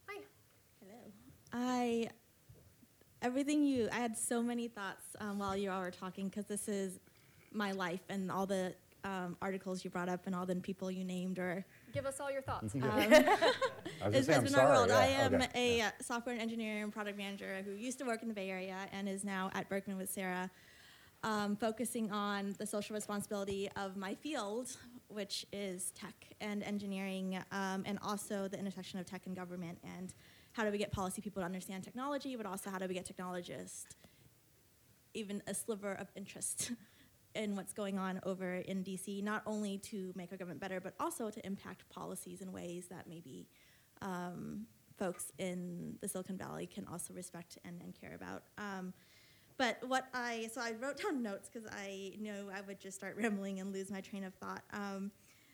Hi. 0.07 0.21
Hello. 0.79 0.99
I 1.53 2.09
everything 3.21 3.63
you. 3.63 3.89
I 3.91 3.97
had 3.97 4.17
so 4.17 4.41
many 4.41 4.67
thoughts 4.67 5.03
um, 5.19 5.39
while 5.39 5.55
you 5.55 5.71
all 5.71 5.81
were 5.81 5.91
talking 5.91 6.29
because 6.29 6.45
this 6.45 6.67
is 6.67 6.99
my 7.51 7.71
life 7.71 8.01
and 8.09 8.31
all 8.31 8.45
the 8.45 8.73
um, 9.03 9.37
articles 9.41 9.83
you 9.83 9.89
brought 9.89 10.09
up 10.09 10.27
and 10.27 10.35
all 10.35 10.45
the 10.45 10.55
people 10.55 10.91
you 10.91 11.03
named 11.03 11.39
or 11.39 11.65
Give 11.93 12.05
us 12.05 12.19
all 12.19 12.31
your 12.31 12.41
thoughts. 12.41 12.75
um, 12.75 12.83
I 12.83 12.87
was 12.87 13.05
gonna 13.05 13.37
it's, 14.11 14.11
say, 14.11 14.11
it's 14.11 14.29
I'm 14.29 14.43
been 14.43 14.53
sorry. 14.53 14.65
our 14.65 14.73
world. 14.73 14.89
yeah, 14.89 14.99
I 14.99 15.05
am 15.05 15.35
okay. 15.35 15.79
a 15.79 15.85
uh, 15.85 15.91
software 16.01 16.37
engineer 16.37 16.83
and 16.83 16.93
product 16.93 17.17
manager 17.17 17.61
who 17.65 17.71
used 17.71 17.97
to 17.99 18.05
work 18.05 18.21
in 18.21 18.27
the 18.27 18.33
Bay 18.33 18.49
Area 18.49 18.77
and 18.91 19.07
is 19.07 19.23
now 19.23 19.49
at 19.53 19.69
Berkman 19.69 19.97
with 19.97 20.11
Sarah, 20.11 20.51
um, 21.23 21.55
focusing 21.55 22.11
on 22.11 22.55
the 22.59 22.65
social 22.65 22.93
responsibility 22.93 23.69
of 23.75 23.97
my 23.97 24.13
field, 24.15 24.75
which 25.07 25.45
is 25.51 25.91
tech 25.91 26.13
and 26.41 26.61
engineering, 26.63 27.39
um, 27.51 27.83
and 27.85 27.97
also 28.03 28.47
the 28.47 28.59
intersection 28.59 28.99
of 28.99 29.05
tech 29.05 29.25
and 29.25 29.35
government, 29.35 29.79
and 29.97 30.13
how 30.59 30.65
do 30.65 30.71
we 30.71 30.77
get 30.77 30.91
policy 30.91 31.21
people 31.21 31.41
to 31.41 31.45
understand 31.45 31.85
technology, 31.85 32.35
but 32.35 32.45
also 32.45 32.69
how 32.69 32.77
do 32.77 32.85
we 32.85 32.93
get 32.93 33.05
technologists 33.05 33.95
even 35.13 35.41
a 35.47 35.53
sliver 35.53 35.93
of 35.93 36.11
interest 36.17 36.73
in 37.35 37.55
what's 37.55 37.71
going 37.71 37.97
on 37.97 38.19
over 38.23 38.55
in 38.55 38.83
DC, 38.83 39.23
not 39.23 39.41
only 39.45 39.77
to 39.77 40.11
make 40.17 40.33
our 40.33 40.37
government 40.37 40.59
better, 40.59 40.81
but 40.81 40.95
also 40.99 41.29
to 41.29 41.45
impact 41.45 41.87
policies 41.89 42.41
in 42.41 42.51
ways 42.51 42.87
that 42.89 43.07
maybe 43.07 43.47
um, 44.01 44.65
folks 44.97 45.31
in 45.37 45.95
the 46.01 46.09
Silicon 46.09 46.37
Valley 46.37 46.67
can 46.67 46.85
also 46.91 47.13
respect 47.13 47.57
and, 47.63 47.81
and 47.81 47.95
care 47.99 48.15
about. 48.15 48.43
Um, 48.57 48.93
but 49.57 49.77
what 49.87 50.07
I, 50.13 50.49
so 50.53 50.59
I 50.59 50.73
wrote 50.77 51.01
down 51.01 51.23
notes 51.23 51.49
because 51.51 51.69
I 51.71 52.15
know 52.19 52.49
I 52.53 52.59
would 52.59 52.81
just 52.81 52.97
start 52.97 53.15
rambling 53.21 53.61
and 53.61 53.71
lose 53.71 53.89
my 53.89 54.01
train 54.01 54.25
of 54.25 54.33
thought. 54.33 54.63
Um, 54.73 55.09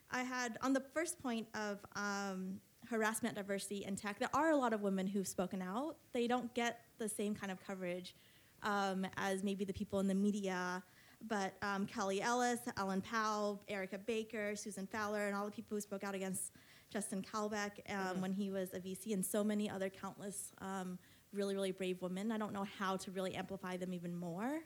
I 0.10 0.24
had, 0.24 0.58
on 0.64 0.74
the 0.74 0.84
first 0.96 1.22
point 1.22 1.48
of 1.54 1.80
um, 1.96 2.60
harassment, 2.90 3.36
diversity, 3.36 3.86
and 3.86 3.98
tech, 3.98 4.20
there 4.20 4.30
are 4.34 4.52
a 4.52 4.56
lot 4.56 4.74
of 4.74 4.82
women 4.82 5.08
who've 5.08 5.28
spoken 5.28 5.62
out. 5.62 5.98
They 6.14 6.28
don't 6.28 6.54
get 6.54 6.82
the 6.98 7.10
same 7.10 7.36
kind 7.36 7.52
of 7.52 7.66
coverage 7.66 8.16
um, 8.64 9.06
as 9.18 9.44
maybe 9.44 9.66
the 9.66 9.74
people 9.74 10.00
in 10.00 10.08
the 10.08 10.16
media. 10.16 10.84
But 11.28 11.54
um, 11.62 11.86
Kelly 11.86 12.22
Ellis, 12.22 12.60
Ellen 12.78 13.02
Pao, 13.02 13.60
Erica 13.68 13.98
Baker, 13.98 14.56
Susan 14.56 14.88
Fowler, 14.88 15.28
and 15.28 15.36
all 15.36 15.46
the 15.46 15.52
people 15.52 15.76
who 15.76 15.82
spoke 15.82 16.04
out 16.04 16.14
against 16.14 16.52
Justin 16.92 17.24
Caldbeck 17.24 17.72
um, 17.90 18.22
when 18.22 18.32
he 18.32 18.52
was 18.52 18.74
a 18.74 18.80
VC, 18.80 19.14
and 19.14 19.26
so 19.26 19.44
many 19.44 19.70
other 19.70 19.90
countless 19.90 20.52
um, 20.62 21.00
really, 21.34 21.56
really 21.56 21.72
brave 21.72 22.02
women. 22.02 22.32
I 22.32 22.38
don't 22.38 22.54
know 22.54 22.66
how 22.78 22.98
to 22.98 23.12
really 23.12 23.36
amplify 23.36 23.78
them 23.78 23.94
even 23.94 24.16
more 24.16 24.62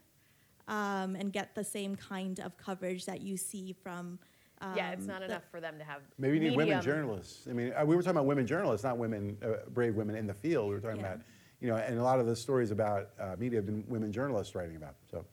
um, 0.67 1.15
and 1.15 1.33
get 1.33 1.55
the 1.55 1.63
same 1.63 1.95
kind 1.95 2.39
of 2.39 2.57
coverage 2.57 3.05
that 3.05 3.21
you 3.21 3.37
see 3.37 3.73
from. 3.73 4.19
Um, 4.61 4.75
yeah 4.75 4.91
it's 4.91 5.05
not 5.05 5.21
enough 5.21 5.43
for 5.49 5.61
them 5.61 5.77
to 5.77 5.83
have 5.85 6.01
Maybe 6.17 6.37
you 6.37 6.49
need 6.49 6.57
women 6.57 6.81
journalists. 6.81 7.47
I 7.49 7.53
mean, 7.53 7.73
uh, 7.79 7.85
we 7.85 7.95
were 7.95 8.01
talking 8.01 8.17
about 8.17 8.25
women 8.25 8.45
journalists, 8.45 8.83
not 8.83 8.97
women, 8.97 9.37
uh, 9.41 9.69
brave 9.69 9.95
women 9.95 10.15
in 10.15 10.27
the 10.27 10.33
field. 10.33 10.67
We 10.69 10.75
were 10.75 10.81
talking 10.81 10.99
Yeah. 10.99 11.13
about, 11.13 11.21
you 11.61 11.69
know, 11.69 11.77
and 11.77 11.97
a 11.97 12.03
lot 12.03 12.19
of 12.19 12.25
the 12.25 12.35
stories 12.35 12.71
about 12.71 13.09
uh, 13.19 13.35
media 13.37 13.59
have 13.59 13.65
been 13.65 13.85
women 13.87 14.11
journalists 14.11 14.55
writing 14.55 14.75
about. 14.75 14.95
So 15.09 15.25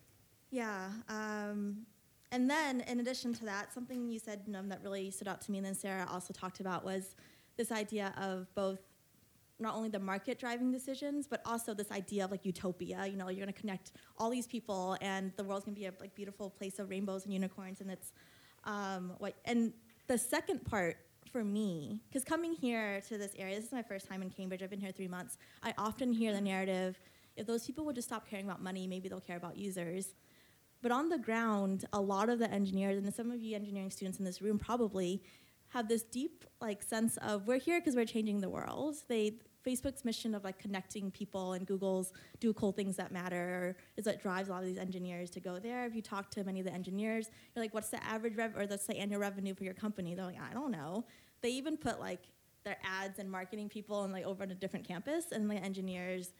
Yeah, 0.51 0.91
um, 1.09 1.87
and 2.33 2.49
then, 2.49 2.83
in 2.83 3.01
addition 3.01 3.33
to 3.35 3.45
that, 3.47 3.73
something 3.73 4.09
you 4.09 4.19
said 4.19 4.47
Noam, 4.47 4.69
that 4.69 4.81
really 4.83 5.11
stood 5.11 5.29
out 5.29 5.41
to 5.43 5.51
me, 5.53 5.59
and 5.59 5.67
then 5.67 5.75
Sarah 5.75 6.07
also 6.11 6.33
talked 6.33 6.61
about 6.61 6.85
was 6.85 7.17
this 7.57 7.73
idea 7.73 8.15
of 8.17 8.53
both 8.55 8.81
not 9.59 9.75
only 9.75 9.89
the 9.89 9.99
market 9.99 10.39
driving 10.39 10.71
decisions, 10.71 11.27
but 11.27 11.41
also 11.47 11.73
this 11.73 11.91
idea 11.91 12.25
of 12.25 12.31
like 12.31 12.45
utopia. 12.45 13.07
You 13.07 13.17
know, 13.17 13.29
you're 13.29 13.45
going 13.45 13.53
to 13.53 13.59
connect 13.59 13.93
all 14.19 14.29
these 14.31 14.47
people, 14.47 14.97
and 15.01 15.33
the 15.37 15.45
world's 15.45 15.65
going 15.65 15.75
to 15.75 15.81
be 15.81 15.87
a 15.87 15.93
like 15.99 16.15
beautiful 16.15 16.51
place 16.51 16.79
of 16.79 16.91
rainbows 16.91 17.25
and 17.25 17.33
unicorns, 17.33 17.81
and 17.81 17.91
it's 17.91 18.13
um, 18.67 19.13
what. 19.19 19.35
And 19.45 19.73
the 20.07 20.19
second 20.19 20.65
part 20.65 20.99
for 21.33 21.43
me, 21.43 22.03
because 22.09 22.25
coming 22.25 22.53
here 22.53 23.01
to 23.09 23.17
this 23.17 23.33
area, 23.39 23.57
this 23.57 23.65
is 23.65 23.73
my 23.73 23.83
first 23.83 24.07
time 24.09 24.23
in 24.23 24.31
Cambridge. 24.31 24.63
I've 24.63 24.71
been 24.71 24.81
here 24.81 24.93
three 24.93 25.09
months. 25.09 25.39
I 25.63 25.73
often 25.79 26.13
hear 26.13 26.33
the 26.33 26.41
narrative: 26.41 27.01
if 27.37 27.47
those 27.47 27.67
people 27.67 27.85
would 27.87 27.95
just 27.95 28.09
stop 28.09 28.29
caring 28.29 28.45
about 28.45 28.63
money, 28.63 28.87
maybe 28.87 29.09
they'll 29.09 29.21
care 29.21 29.37
about 29.39 29.57
users. 29.57 30.15
But 30.83 30.93
on 30.93 31.09
the 31.09 31.19
ground, 31.19 31.87
a 31.93 32.01
lot 32.01 32.29
of 32.29 32.39
the 32.39 32.51
engineers, 32.51 32.99
and 32.99 33.15
some 33.15 33.31
of 33.31 33.41
you 33.41 33.57
engineering 33.57 33.91
students 33.91 34.19
in 34.19 34.25
this 34.25 34.43
room 34.43 34.59
probably, 34.59 35.23
have 35.69 35.89
this 35.89 36.03
deep 36.03 36.45
like 36.61 36.83
sense 36.83 37.17
of 37.19 37.47
we're 37.47 37.59
here 37.59 37.81
because 37.81 37.97
we're 37.97 38.05
changing 38.05 38.41
the 38.41 38.49
world. 38.49 38.97
They 39.09 39.39
Facebook's 39.67 40.05
mission 40.05 40.35
of 40.35 40.45
like 40.45 40.59
connecting 40.59 41.11
people 41.11 41.55
and 41.55 41.67
Google's 41.67 42.13
do 42.39 42.53
cool 42.53 42.73
things 42.73 42.97
that 42.97 43.11
matter 43.11 43.77
is 43.97 44.07
what 44.07 44.23
drives 44.23 44.49
a 44.49 44.53
lot 44.53 44.63
of 44.63 44.69
these 44.69 44.79
engineers 44.79 45.31
to 45.31 45.41
go 45.41 45.59
there. 45.59 45.87
If 45.87 45.95
you 45.95 46.03
talk 46.03 46.31
to 46.33 46.45
many 46.45 46.61
of 46.61 46.67
the 46.67 46.73
engineers, 46.73 47.31
you're 47.55 47.65
like, 47.65 47.75
what's 47.75 47.89
the 47.89 48.03
average 48.05 48.37
rev 48.37 48.57
or 48.57 48.67
that's 48.67 48.87
the 48.87 48.97
annual 48.97 49.21
revenue 49.21 49.55
for 49.55 49.65
your 49.65 49.75
company? 49.75 50.15
They're 50.15 50.27
like, 50.27 50.41
I 50.41 50.55
don't 50.55 50.71
know. 50.71 51.05
They 51.43 51.51
even 51.51 51.77
put 51.77 51.99
like 51.99 52.21
their 52.65 52.77
ads 52.85 53.19
and 53.19 53.31
marketing 53.31 53.69
people 53.69 54.05
and 54.05 54.13
like 54.13 54.25
over 54.25 54.45
on 54.45 54.51
a 54.51 54.55
different 54.55 54.87
campus 54.87 55.33
and 55.33 55.51
the 55.51 55.55
engineers, 55.57 56.33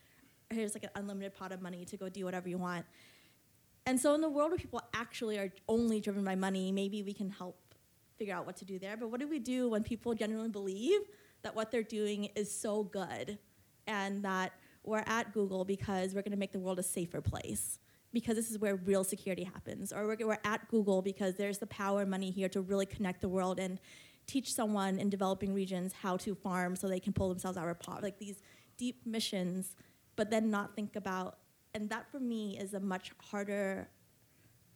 here's 0.51 0.75
like 0.75 0.85
an 0.85 0.91
unlimited 0.95 1.35
pot 1.35 1.53
of 1.53 1.61
money 1.61 1.85
to 1.85 1.97
go 1.97 2.09
do 2.09 2.25
whatever 2.25 2.49
you 2.49 2.59
want. 2.59 2.87
And 3.87 4.01
so 4.01 4.15
in 4.15 4.21
the 4.21 4.29
world 4.29 4.51
where 4.51 4.59
people 4.59 4.83
actually 4.95 5.39
are 5.39 5.53
only 5.69 6.01
driven 6.01 6.25
by 6.25 6.35
money, 6.35 6.73
maybe 6.73 7.03
we 7.03 7.13
can 7.13 7.31
help 7.31 7.57
figure 8.19 8.35
out 8.35 8.47
what 8.47 8.57
to 8.57 8.65
do 8.65 8.79
there. 8.79 8.97
But 8.97 9.11
what 9.11 9.21
do 9.21 9.29
we 9.29 9.39
do 9.39 9.69
when 9.69 9.83
people 9.83 10.15
genuinely 10.15 10.51
believe 10.51 11.01
that 11.47 11.55
what 11.55 11.71
they're 11.71 11.85
doing 11.85 12.25
is 12.35 12.51
so 12.51 12.83
good 12.83 13.39
and 13.87 14.25
that 14.25 14.53
we're 14.83 15.05
at 15.07 15.33
Google 15.33 15.65
because 15.65 16.13
we're 16.13 16.23
going 16.23 16.33
to 16.33 16.37
make 16.37 16.51
the 16.51 16.59
world 16.59 16.81
a 16.81 16.83
safer 16.83 17.21
place? 17.21 17.79
Because 18.13 18.35
this 18.35 18.51
is 18.51 18.59
where 18.59 18.75
real 18.75 19.05
security 19.05 19.45
happens. 19.45 19.93
Or 19.93 20.09
we're, 20.09 20.27
we're 20.27 20.39
at 20.43 20.67
Google 20.69 21.03
because 21.03 21.37
there's 21.37 21.59
the 21.59 21.67
power 21.69 22.01
and 22.03 22.11
money 22.11 22.33
here 22.33 22.49
to 22.49 22.61
really 22.61 22.85
connect 22.85 23.21
the 23.21 23.29
world 23.29 23.61
and 23.61 23.79
teach 24.27 24.53
someone 24.53 24.99
in 24.99 25.09
developing 25.09 25.55
regions 25.55 25.93
how 25.93 26.17
to 26.17 26.35
farm 26.35 26.75
so 26.75 26.89
they 26.89 26.99
can 26.99 27.13
pull 27.13 27.29
themselves 27.29 27.57
out 27.57 27.69
of 27.69 27.79
poverty. 27.79 28.07
Like 28.07 28.19
these 28.19 28.43
deep 28.77 29.07
missions, 29.07 29.77
but 30.17 30.29
then 30.33 30.51
not 30.51 30.75
think 30.75 30.97
about, 30.97 31.39
and 31.75 31.89
that 31.91 32.11
for 32.11 32.19
me 32.19 32.59
is 32.59 32.75
a 32.75 32.81
much 32.81 33.13
harder 33.21 33.89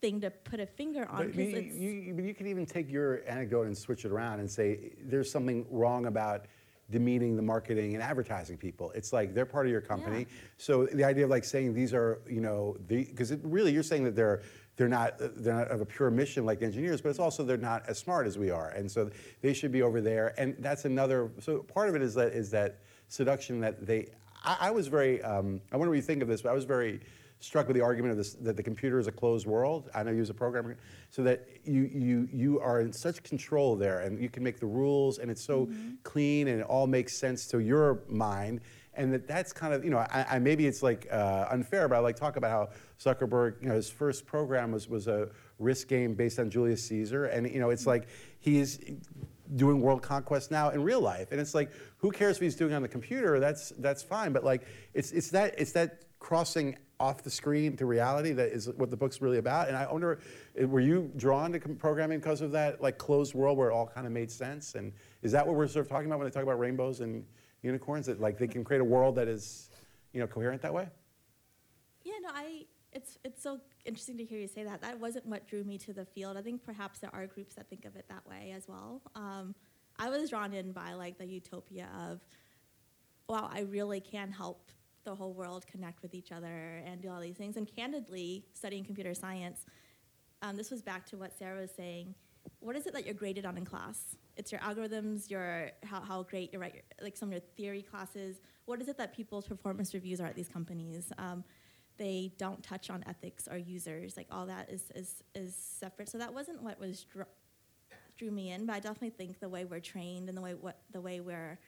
thing 0.01 0.21
to 0.21 0.31
put 0.31 0.61
a 0.61 0.67
finger 0.67 1.07
on 1.11 1.27
because 1.27 1.49
you, 1.49 1.57
it's 1.57 1.77
you, 1.77 2.15
but 2.15 2.25
you 2.25 2.35
can 2.35 2.47
even 2.47 2.65
take 2.65 2.91
your 2.91 3.23
anecdote 3.29 3.67
and 3.67 3.77
switch 3.77 4.05
it 4.05 4.13
around 4.13 4.41
and 4.41 4.51
say 4.51 4.93
there's 5.03 5.31
something 5.31 5.67
wrong 5.71 6.07
about 6.07 6.47
demeaning 6.91 7.37
the 7.37 7.43
marketing 7.43 7.95
and 7.95 8.03
advertising 8.03 8.57
people. 8.57 8.91
It's 8.95 9.13
like 9.13 9.35
they're 9.35 9.47
part 9.47 9.67
of 9.67 9.73
your 9.73 9.81
company. 9.81 10.21
Yeah. 10.21 10.37
So 10.59 10.87
the 10.87 11.05
idea 11.05 11.25
of 11.25 11.31
like 11.31 11.45
saying 11.45 11.75
these 11.75 11.95
are, 11.95 12.21
you 12.29 12.41
know, 12.41 12.77
because 12.87 13.33
really 13.43 13.73
you're 13.73 13.83
saying 13.83 14.05
that 14.05 14.17
they're 14.17 14.43
they're 14.77 14.89
not 14.89 15.15
they're 15.19 15.55
not 15.55 15.69
of 15.69 15.81
a 15.83 15.85
pure 15.85 16.11
mission 16.11 16.47
like 16.47 16.63
engineers, 16.63 17.01
but 17.01 17.11
it's 17.11 17.19
also 17.19 17.45
they're 17.45 17.57
not 17.57 17.87
as 17.87 17.99
smart 17.99 18.27
as 18.27 18.39
we 18.39 18.51
are, 18.51 18.71
and 18.71 18.91
so 18.91 19.11
they 19.43 19.53
should 19.53 19.73
be 19.73 19.83
over 19.83 20.01
there. 20.01 20.35
And 20.39 20.57
that's 20.59 20.87
another. 20.87 21.31
So 21.39 21.59
part 21.59 21.89
of 21.89 21.95
it 21.95 22.03
is 22.03 22.15
that 22.15 22.33
is 22.33 22.51
that 22.53 22.79
seduction 23.09 23.61
that 23.61 23.87
they. 23.87 24.09
I, 24.43 24.57
I 24.61 24.71
was 24.71 24.89
very. 24.89 25.23
Um, 25.23 25.61
I 25.71 25.77
wonder 25.77 25.91
what 25.91 25.97
you 25.97 26.03
think 26.03 26.23
of 26.23 26.29
this, 26.29 26.43
but 26.43 26.49
I 26.49 26.55
was 26.55 26.65
very 26.65 27.01
struck 27.41 27.67
with 27.67 27.75
the 27.75 27.83
argument 27.83 28.13
of 28.13 28.19
this 28.19 28.35
that 28.35 28.57
the 28.57 28.63
computer 28.63 28.99
is 28.99 29.07
a 29.07 29.13
closed 29.13 29.47
world. 29.47 29.91
I 29.95 30.03
know 30.03 30.13
you 30.13 30.21
as 30.21 30.31
a 30.31 30.35
programmer, 30.35 30.77
so 31.11 31.23
that 31.25 31.49
you 31.65 31.91
you 31.93 32.29
you 32.33 32.61
are 32.61 32.81
in 32.81 32.93
such 32.93 33.23
control 33.23 33.77
there, 33.77 34.01
and 34.01 34.21
you 34.21 34.29
can 34.29 34.43
make 34.43 34.61
the 34.61 34.67
rules, 34.67 35.19
and 35.19 35.31
it's 35.31 35.43
so 35.43 35.69
clean, 36.05 36.49
and 36.49 36.61
it 36.61 36.67
all 36.67 36.87
makes 36.87 37.17
sense 37.17 37.47
to 37.49 37.59
your 37.59 38.03
mind. 38.09 38.61
And 38.95 39.13
that 39.15 39.27
that's 39.27 39.53
kind 39.53 39.73
of 39.73 39.85
you 39.85 39.91
know 39.91 39.99
I, 39.99 40.27
I 40.31 40.39
maybe 40.39 40.67
it's 40.67 40.83
like 40.83 41.09
uh, 41.11 41.47
unfair, 41.51 41.89
but 41.89 41.97
I 41.97 41.99
like 42.01 42.17
talk 42.17 42.37
about 42.37 42.51
how 42.51 42.69
Zuckerberg 42.99 43.63
you 43.63 43.69
know 43.69 43.75
his 43.75 43.89
first 43.89 44.27
program 44.27 44.73
was 44.73 44.89
was 44.89 45.09
a 45.09 45.31
risk 45.59 45.89
game 45.89 46.15
based 46.15 46.39
on 46.39 46.51
Julius 46.51 46.85
Caesar, 46.89 47.25
and 47.27 47.51
you 47.51 47.61
know 47.61 47.71
it's 47.71 47.87
like 47.87 48.09
he's 48.39 48.79
doing 49.57 49.81
world 49.81 50.03
conquest 50.03 50.51
now 50.51 50.71
in 50.71 50.83
real 50.83 51.01
life, 51.01 51.33
and 51.33 51.41
it's 51.41 51.55
like 51.55 51.71
who 51.99 52.11
cares 52.11 52.37
if 52.37 52.43
he's 52.43 52.57
doing 52.57 52.73
it 52.73 52.75
on 52.75 52.83
the 52.83 52.89
computer? 52.89 53.41
That's 53.41 53.71
that's 53.79 54.03
fine, 54.03 54.33
but 54.33 54.45
like 54.45 54.67
it's 54.93 55.13
it's 55.13 55.31
that 55.31 55.55
it's 55.57 55.73
that 55.73 56.03
crossing 56.21 56.77
off 57.01 57.23
the 57.23 57.31
screen 57.31 57.77
to 57.79 57.87
reality 57.87 58.33
that 58.33 58.53
is 58.53 58.69
what 58.77 58.91
the 58.91 58.97
book's 58.97 59.21
really 59.23 59.39
about. 59.39 59.69
And 59.69 59.77
I 59.77 59.91
wonder, 59.91 60.21
uh, 60.63 60.69
were 60.69 60.81
you 60.81 61.11
drawn 61.17 61.51
to 61.53 61.59
programming 61.59 62.19
because 62.19 62.43
of 62.43 62.53
that 62.53 62.81
like 62.83 62.99
closed 62.99 63.35
world 63.35 63.57
where 63.57 63.71
it 63.71 63.73
all 63.73 63.87
kind 63.87 64.07
of 64.07 64.13
made 64.13 64.31
sense? 64.31 64.75
And 64.75 64.93
is 65.23 65.33
that 65.33 65.45
what 65.45 65.57
we're 65.57 65.67
sort 65.67 65.87
of 65.87 65.91
talking 65.91 66.07
about 66.07 66.19
when 66.19 66.29
they 66.29 66.33
talk 66.33 66.43
about 66.43 66.59
rainbows 66.59 67.01
and 67.01 67.25
unicorns? 67.63 68.07
That 68.07 68.21
like 68.21 68.39
they 68.39 68.47
can 68.47 68.63
create 68.63 68.81
a 68.81 68.85
world 68.85 69.17
that 69.17 69.29
is, 69.29 69.71
you 70.13 70.21
know, 70.21 70.27
coherent 70.27 70.61
that 70.63 70.75
way? 70.75 70.89
Yeah, 72.05 72.13
no, 72.23 72.29
I. 72.33 72.67
It's 72.93 73.19
it's 73.25 73.41
so 73.41 73.61
interesting 73.85 74.19
to 74.19 74.25
hear 74.25 74.41
you 74.41 74.49
say 74.49 74.65
that. 74.65 74.83
That 74.83 74.99
wasn't 74.99 75.25
what 75.25 75.47
drew 75.47 75.63
me 75.63 75.79
to 75.79 75.93
the 75.93 76.05
field. 76.05 76.37
I 76.37 76.43
think 76.43 76.65
perhaps 76.65 76.99
there 76.99 77.11
are 77.15 77.25
groups 77.27 77.55
that 77.55 77.71
think 77.71 77.85
of 77.85 77.95
it 77.95 78.05
that 78.09 78.27
way 78.29 78.53
as 78.55 78.67
well. 78.67 79.01
Um, 79.15 79.55
I 79.97 80.11
was 80.11 80.29
drawn 80.29 80.53
in 80.53 80.73
by 80.73 80.95
like 80.95 81.17
the 81.17 81.27
utopia 81.27 81.89
of, 82.11 82.21
wow, 83.29 83.49
I 83.53 83.61
really 83.61 84.01
can 84.01 84.33
help 84.33 84.73
the 85.05 85.15
whole 85.15 85.33
world 85.33 85.67
connect 85.67 86.03
with 86.03 86.15
each 86.15 86.33
other 86.33 86.83
and 86.85 87.01
do 87.01 87.11
all 87.11 87.21
these 87.21 87.37
things. 87.37 87.57
And 87.57 87.67
candidly, 87.67 88.45
studying 88.55 88.85
computer 88.85 89.15
science, 89.15 89.65
um, 90.43 90.57
this 90.57 90.71
was 90.71 90.83
back 90.83 91.07
to 91.07 91.17
what 91.17 91.37
Sarah 91.39 91.61
was 91.61 91.71
saying. 91.71 92.15
What 92.61 92.77
is 92.77 92.87
it 92.87 92.95
that 92.95 93.05
you're 93.05 93.15
graded 93.15 93.45
on 93.45 93.57
in 93.57 93.65
class? 93.65 94.17
It's 94.37 94.51
your 94.51 94.61
algorithms, 94.63 95.31
your 95.31 95.73
how, 95.85 96.01
how 96.01 96.23
great 96.23 96.53
you 96.53 96.59
write, 96.59 96.83
like 97.03 97.17
some 97.17 97.29
of 97.29 97.33
your 97.33 97.43
theory 97.57 97.83
classes. 97.83 98.41
What 98.65 98.81
is 98.81 98.89
it 98.89 98.97
that 98.99 99.15
people's 99.15 99.47
performance 99.47 99.93
reviews 99.93 100.21
are 100.21 100.27
at 100.27 100.35
these 100.35 100.49
companies? 100.49 101.13
Um, 101.19 101.45
they 101.99 102.33
don't 102.39 102.63
touch 102.63 102.89
on 102.89 103.05
ethics 103.07 103.47
or 103.51 103.59
users. 103.59 104.17
Like 104.17 104.27
all 104.31 104.47
that 104.47 104.71
is 104.71 104.85
is 104.95 105.23
is 105.35 105.55
separate. 105.55 106.09
So 106.09 106.17
that 106.19 106.33
wasn't 106.33 106.63
what 106.63 106.81
was 106.81 107.05
dr- 107.05 107.27
drew 108.17 108.31
me 108.31 108.53
in. 108.53 108.65
But 108.65 108.77
I 108.77 108.81
definitely 108.81 109.11
think 109.11 109.39
the 109.39 109.49
way 109.51 109.67
we're 109.67 109.81
trained 109.81 110.31
and 110.31 110.37
the 110.37 110.43
way 110.43 110.55
what 110.55 110.79
the 110.93 111.01
way 111.01 111.21
we're 111.21 111.59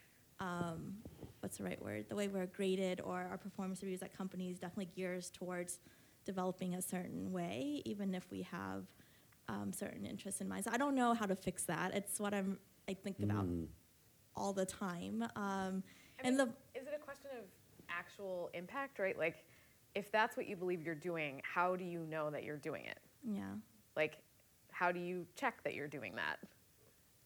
um, 0.41 0.95
what's 1.43 1.59
the 1.59 1.65
right 1.65 1.83
word? 1.83 2.07
The 2.09 2.15
way 2.15 2.29
we're 2.29 2.47
graded 2.47 3.01
or 3.01 3.27
our 3.31 3.37
performance 3.39 3.83
reviews 3.83 4.03
at 4.03 4.17
companies 4.17 4.59
definitely 4.59 4.93
gears 4.95 5.31
towards 5.31 5.81
developing 6.25 6.75
a 6.75 6.83
certain 6.83 7.33
way, 7.33 7.83
even 7.85 8.15
if 8.15 8.31
we 8.31 8.43
have 8.43 8.85
um, 9.49 9.73
certain 9.73 10.07
interests 10.07 10.41
in 10.41 10.49
mind. 10.49 10.65
So 10.65 10.71
I 10.73 10.77
don't 10.77 10.95
know 10.95 11.15
how 11.15 11.27
to 11.27 11.35
fix 11.35 11.65
that. 11.65 11.95
It's 11.95 12.21
what 12.21 12.33
I'm 12.33 12.59
I 12.89 12.95
think 12.95 13.19
about 13.21 13.47
all 14.37 14.53
the 14.53 14.67
time. 14.67 15.23
Um, 15.37 15.83
I 16.23 16.27
and 16.27 16.37
mean, 16.37 16.37
the 16.37 16.45
is 16.79 16.87
it 16.87 16.95
a 16.97 17.05
question 17.05 17.31
of 17.39 17.45
actual 17.89 18.51
impact, 18.55 18.99
right? 18.99 19.19
Like, 19.19 19.45
if 19.95 20.11
that's 20.13 20.37
what 20.37 20.47
you 20.47 20.57
believe 20.57 20.83
you're 20.83 20.95
doing, 20.95 21.43
how 21.45 21.77
do 21.77 21.85
you 21.85 22.01
know 22.01 22.31
that 22.31 22.45
you're 22.45 22.57
doing 22.57 22.85
it? 22.85 22.99
yeah. 23.25 23.55
Like, 23.97 24.19
how 24.71 24.91
do 24.91 25.01
you 25.01 25.27
check 25.37 25.63
that 25.65 25.75
you're 25.75 25.89
doing 25.89 26.15
that? 26.17 26.39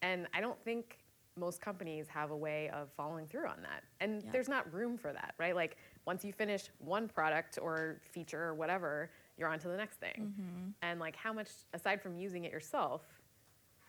And 0.03 0.27
I 0.35 0.41
don't 0.41 0.61
think 0.65 0.99
most 1.37 1.61
companies 1.61 2.09
have 2.09 2.31
a 2.31 2.37
way 2.37 2.71
of 2.71 2.91
following 2.97 3.27
through 3.27 3.47
on 3.47 3.61
that. 3.63 3.85
And 4.01 4.23
Yeah. 4.23 4.31
there's 4.33 4.49
not 4.49 4.73
room 4.73 4.97
for 4.97 5.13
that, 5.13 5.35
right? 5.39 5.55
Like, 5.55 5.77
once 6.07 6.25
you 6.25 6.33
finish 6.33 6.71
one 6.79 7.09
product 7.09 7.59
or 7.61 8.01
feature 8.03 8.43
or 8.43 8.55
whatever, 8.55 9.11
you're 9.37 9.49
on 9.49 9.59
to 9.61 9.69
the 9.69 9.77
next 9.77 9.99
thing. 10.01 10.35
Mm-hmm. 10.41 10.71
And, 10.83 10.99
like, 10.99 11.15
how 11.15 11.33
much, 11.33 11.51
aside 11.75 12.01
from 12.03 12.17
using 12.17 12.45
it 12.45 12.53
yourself, 12.53 13.03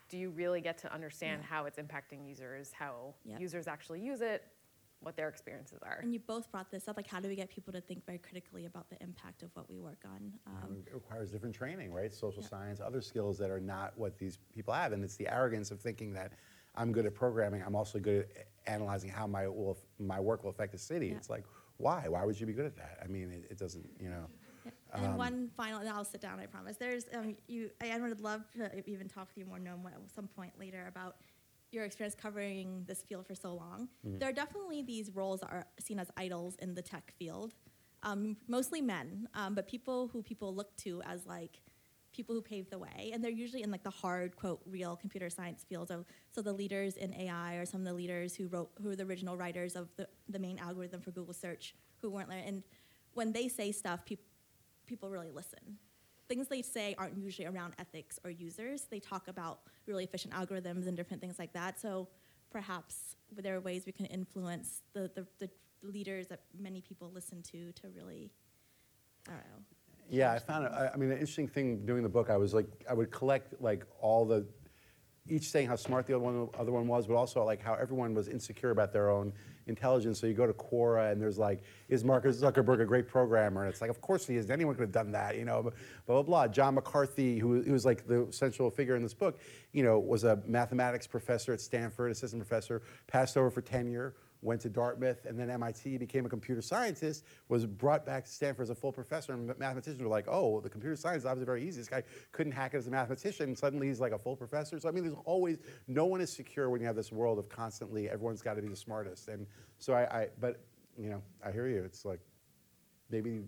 do 0.10 0.18
you 0.18 0.30
really 0.30 0.61
get 0.61 0.78
to 0.80 0.94
understand 0.94 1.41
Yeah. 1.41 1.48
how 1.48 1.65
it's 1.65 1.78
impacting 1.80 2.28
users, 2.28 2.72
how 2.74 3.15
Yep. 3.26 3.40
users 3.40 3.68
actually 3.68 4.02
use 4.02 4.22
it, 4.22 4.45
what 4.99 5.15
their 5.15 5.30
experiences 5.30 5.80
are? 5.84 5.99
And 6.02 6.14
you 6.14 6.19
both 6.19 6.52
brought 6.52 6.69
this 6.72 6.88
up. 6.88 6.98
Like, 6.98 7.07
how 7.07 7.19
do 7.19 7.30
we 7.30 7.36
get 7.36 7.49
people 7.49 7.72
to 7.74 7.82
think 7.82 8.06
very 8.06 8.18
critically 8.18 8.65
about 8.65 8.90
the 8.90 9.02
impact 9.02 9.44
of 9.44 9.56
what 9.56 9.69
we 9.69 9.80
work 9.80 10.03
on? 10.06 10.34
Um, 10.48 10.84
It 10.86 10.94
requires 10.94 11.32
different 11.32 11.56
training, 11.56 11.94
right? 11.94 12.14
Social 12.14 12.41
Yeah. 12.41 12.49
science, 12.49 12.82
other 12.82 13.02
skills 13.02 13.38
that 13.38 13.52
are 13.52 13.60
not 13.60 13.98
what 13.98 14.18
these 14.18 14.38
people 14.53 14.74
have, 14.74 14.91
and 14.91 15.03
it's 15.03 15.15
the 15.15 15.32
arrogance 15.34 15.72
of 15.72 15.80
thinking 15.80 16.14
that 16.14 16.34
I'm 16.78 16.91
good 16.91 17.06
at 17.06 17.16
programming. 17.16 17.64
I'm 17.66 17.76
also 17.76 17.99
good 17.99 18.28
at 18.38 18.48
analyzing 18.68 19.10
how 19.10 19.28
my 19.28 19.48
will, 19.48 19.78
my 19.99 20.20
work 20.20 20.44
will 20.44 20.52
affect 20.52 20.72
the 20.72 20.78
city. 20.78 21.08
Yeah. 21.08 21.16
It's 21.16 21.30
like, 21.30 21.44
why? 21.78 22.06
Why 22.08 22.24
would 22.24 22.40
you 22.40 22.45
be 22.45 22.54
good 22.54 22.66
at 22.66 22.76
that? 22.78 22.99
I 23.04 23.08
mean, 23.08 23.32
it, 23.32 23.48
it 23.52 23.58
doesn't, 23.58 23.88
you 23.99 24.10
know. 24.10 24.26
yeah. 24.66 24.72
And 24.94 25.06
Um, 25.06 25.18
one 25.18 25.49
final, 25.58 25.80
and 25.80 25.90
I'll 25.90 26.06
sit 26.06 26.22
down. 26.22 26.40
I 26.40 26.45
promise. 26.45 26.78
There's 26.78 27.06
um, 27.14 27.36
you. 27.48 27.72
I, 27.82 27.98
would 27.99 28.22
love 28.22 28.41
to 28.56 28.90
even 28.90 29.08
talk 29.08 29.28
with 29.30 29.38
you 29.38 29.45
more, 29.45 29.60
Noam, 29.60 29.86
at 29.86 29.99
some 30.16 30.28
point 30.28 30.54
later 30.60 30.86
about 30.88 31.18
your 31.72 31.84
experience 31.84 32.16
covering 32.16 32.84
this 32.88 33.04
field 33.04 33.28
for 33.28 33.36
so 33.36 33.54
long. 33.54 33.90
Mm-hmm. 34.06 34.20
There 34.20 34.30
are 34.30 34.34
definitely 34.34 34.84
these 34.84 35.12
roles 35.12 35.41
that 35.41 35.52
are 35.52 35.66
seen 35.80 35.99
as 35.99 36.10
idols 36.16 36.56
in 36.60 36.74
the 36.74 36.82
tech 36.82 37.14
field, 37.20 37.54
um, 38.04 38.38
mostly 38.48 38.82
men, 38.82 39.28
um, 39.34 39.54
but 39.54 39.68
people 39.68 40.08
who 40.08 40.24
people 40.24 40.56
look 40.56 40.76
to 40.78 41.02
as 41.06 41.26
like 41.26 41.60
people 42.18 42.35
who 42.35 42.41
paved 42.41 42.72
the 42.72 42.80
way, 42.80 43.11
and 43.14 43.23
they're 43.23 43.31
usually 43.31 43.64
in 43.64 43.72
like 43.72 43.84
the 43.84 43.89
hard 43.91 44.35
quote 44.35 44.60
real 44.65 44.95
computer 44.98 45.30
science 45.30 45.64
field. 45.69 45.88
So, 45.88 46.06
so 46.31 46.41
the 46.41 46.53
leaders 46.53 46.98
in 46.98 47.14
AI 47.14 47.56
are 47.56 47.65
some 47.65 47.81
of 47.81 47.88
the 47.88 47.94
leaders 47.94 48.35
who 48.35 48.48
wrote 48.48 48.72
who 48.81 48.89
are 48.91 48.95
the 48.95 49.03
original 49.06 49.38
writers 49.38 49.76
of 49.76 49.88
the, 49.98 50.07
the 50.27 50.39
main 50.39 50.57
algorithm 50.60 51.02
for 51.02 51.11
Google 51.11 51.34
search 51.34 51.76
who 52.02 52.10
weren't 52.10 52.30
there. 52.30 52.44
And 52.45 52.64
when 53.14 53.31
they 53.31 53.48
say 53.48 53.72
stuff, 53.72 54.03
people 54.06 54.26
people 54.88 55.10
really 55.10 55.31
listen. 55.31 55.77
things 56.30 56.48
they 56.48 56.61
say 56.61 56.95
aren't 56.98 57.18
usually 57.18 57.48
around 57.48 57.73
ethics 57.80 58.19
or 58.23 58.30
users. 58.31 58.84
They 58.89 58.99
talk 58.99 59.27
about 59.27 59.60
really 59.85 60.03
efficient 60.03 60.34
algorithms 60.34 60.88
and 60.88 60.95
different 60.98 61.22
things 61.22 61.38
like 61.39 61.53
that. 61.53 61.80
So 61.80 62.07
perhaps 62.52 63.15
there 63.35 63.56
are 63.56 63.61
ways 63.61 63.84
we 63.85 63.91
can 63.91 64.06
influence 64.07 64.81
the, 64.94 65.11
the, 65.15 65.27
the 65.39 65.49
leaders 65.84 66.27
that 66.27 66.41
many 66.57 66.81
people 66.81 67.11
listen 67.14 67.41
to 67.44 67.72
to 67.73 67.89
really, 67.89 68.31
I 69.27 69.31
don't 69.31 69.39
know. 69.52 69.77
Yeah, 70.09 70.31
I 70.31 70.39
found 70.39 70.65
it. 70.65 70.71
I, 70.71 70.89
I 70.93 70.97
mean, 70.97 71.11
an 71.11 71.17
interesting 71.17 71.47
thing 71.47 71.85
doing 71.85 72.03
the 72.03 72.09
book. 72.09 72.29
I 72.29 72.38
was 72.38 72.53
like, 72.53 72.67
I 72.89 72.93
would 72.93 73.11
collect 73.11 73.61
like 73.61 73.85
all 73.99 74.25
the, 74.25 74.45
each 75.29 75.49
saying 75.49 75.67
how 75.67 75.75
smart 75.75 76.07
the 76.07 76.15
other 76.15 76.23
one, 76.23 76.49
other 76.57 76.71
one 76.71 76.88
was, 76.88 77.07
but 77.07 77.15
also 77.15 77.43
like 77.43 77.61
how 77.61 77.73
everyone 77.73 78.13
was 78.13 78.29
insecure 78.29 78.71
about 78.71 78.93
their 78.93 79.09
own 79.09 79.34
intelligence. 79.67 80.21
So 80.21 80.27
you 80.27 80.34
go 80.34 80.47
to 80.47 80.53
Quora 80.53 81.11
and 81.11 81.21
there's 81.21 81.38
like, 81.38 81.61
is 81.89 82.05
Mark 82.05 82.23
Zuckerberg 82.23 82.81
a 82.81 82.85
great 82.85 83.07
programmer? 83.07 83.63
And 83.63 83.69
it's 83.69 83.81
like, 83.81 83.89
of 83.89 83.99
course 83.99 84.25
he 84.25 84.38
is. 84.38 84.49
Anyone 84.49 84.75
could 84.75 84.84
have 84.84 84.91
done 84.93 85.11
that, 85.11 85.35
you 85.35 85.43
know. 85.43 85.63
Blah 85.63 85.71
blah 86.05 86.21
blah. 86.21 86.47
John 86.47 86.75
McCarthy, 86.75 87.39
who, 87.39 87.61
who 87.61 87.73
was 87.73 87.85
like 87.85 88.07
the 88.07 88.27
central 88.29 88.71
figure 88.71 88.95
in 88.95 89.03
this 89.03 89.13
book, 89.13 89.41
you 89.73 89.84
know, 89.84 89.99
was 89.99 90.23
a 90.23 90.39
mathematics 90.45 91.05
professor 91.05 91.51
at 91.51 91.59
Stanford, 91.59 92.11
assistant 92.11 92.41
professor, 92.41 92.81
passed 93.07 93.35
over 93.35 93.51
for 93.51 93.61
tenure 93.61 94.15
went 94.41 94.61
to 94.61 94.69
Dartmouth 94.69 95.26
and 95.26 95.39
then 95.39 95.49
MIT, 95.49 95.97
became 95.97 96.26
a 96.26 96.30
computer 96.30 96.61
scientist, 96.61 97.26
was 97.49 97.65
brought 97.65 98.05
back 98.05 98.26
to 98.26 98.31
Stanford 98.31 98.64
as 98.64 98.69
a 98.69 98.76
full 98.76 98.91
professor, 98.91 99.34
and 99.34 99.57
mathematicians 99.57 100.01
were 100.01 100.09
like, 100.09 100.26
oh, 100.27 100.61
the 100.61 100.69
computer 100.69 100.95
science 100.95 101.23
is 101.23 101.26
obviously 101.26 101.45
very 101.45 101.64
easy. 101.68 101.80
This 101.80 101.89
guy 101.89 102.03
couldn't 102.31 102.51
hack 102.51 102.73
it 102.73 102.77
as 102.77 102.88
a 102.88 102.91
mathematician, 102.91 103.47
and 103.47 103.57
suddenly 103.57 103.88
he's 103.88 103.99
like 103.99 104.11
a 104.11 104.18
full 104.18 104.35
professor. 104.35 104.80
So 104.80 104.89
I 104.89 104.91
mean, 104.91 105.03
there's 105.03 105.18
always, 105.26 105.57
no 105.88 106.05
one 106.05 106.22
is 106.22 106.31
secure 106.31 106.69
when 106.69 106.81
you 106.81 106.88
have 106.88 106.95
this 106.95 107.11
world 107.11 107.39
of 107.39 107.49
constantly, 107.49 108.09
everyone's 108.09 108.41
got 108.41 108.55
to 108.55 108.61
be 108.61 108.68
the 108.68 108.76
smartest. 108.76 109.27
And 109.27 109.47
so 109.80 109.93
I, 109.93 110.01
I, 110.03 110.27
but, 110.39 110.64
you 110.97 111.09
know, 111.09 111.22
I 111.45 111.51
hear 111.51 111.68
you. 111.68 111.84
It's 111.84 112.05
like, 112.05 112.19
maybe 113.09 113.41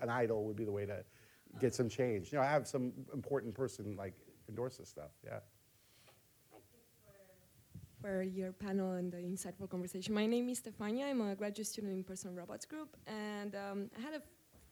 an 0.00 0.08
idol 0.10 0.44
would 0.44 0.56
be 0.56 0.64
the 0.64 0.72
way 0.72 0.86
to 0.86 1.04
get 1.60 1.74
some 1.74 1.88
change. 1.88 2.30
You 2.30 2.38
know, 2.38 2.44
I 2.44 2.48
have 2.48 2.66
some 2.66 2.92
important 3.12 3.54
person 3.54 3.96
like 3.96 4.14
endorse 4.48 4.76
this 4.76 4.88
stuff, 4.88 5.10
yeah 5.24 5.38
for 8.00 8.22
your 8.22 8.52
panel 8.52 8.92
and 8.92 9.12
the 9.12 9.18
insightful 9.18 9.68
conversation. 9.68 10.14
My 10.14 10.26
name 10.26 10.48
is 10.48 10.60
Stefania. 10.60 11.10
I'm 11.10 11.20
a 11.20 11.34
graduate 11.34 11.66
student 11.66 11.92
in 11.92 12.04
Personal 12.04 12.36
Robots 12.36 12.64
Group, 12.64 12.96
and 13.06 13.54
um, 13.54 13.90
I 13.98 14.00
had 14.00 14.14
a 14.14 14.22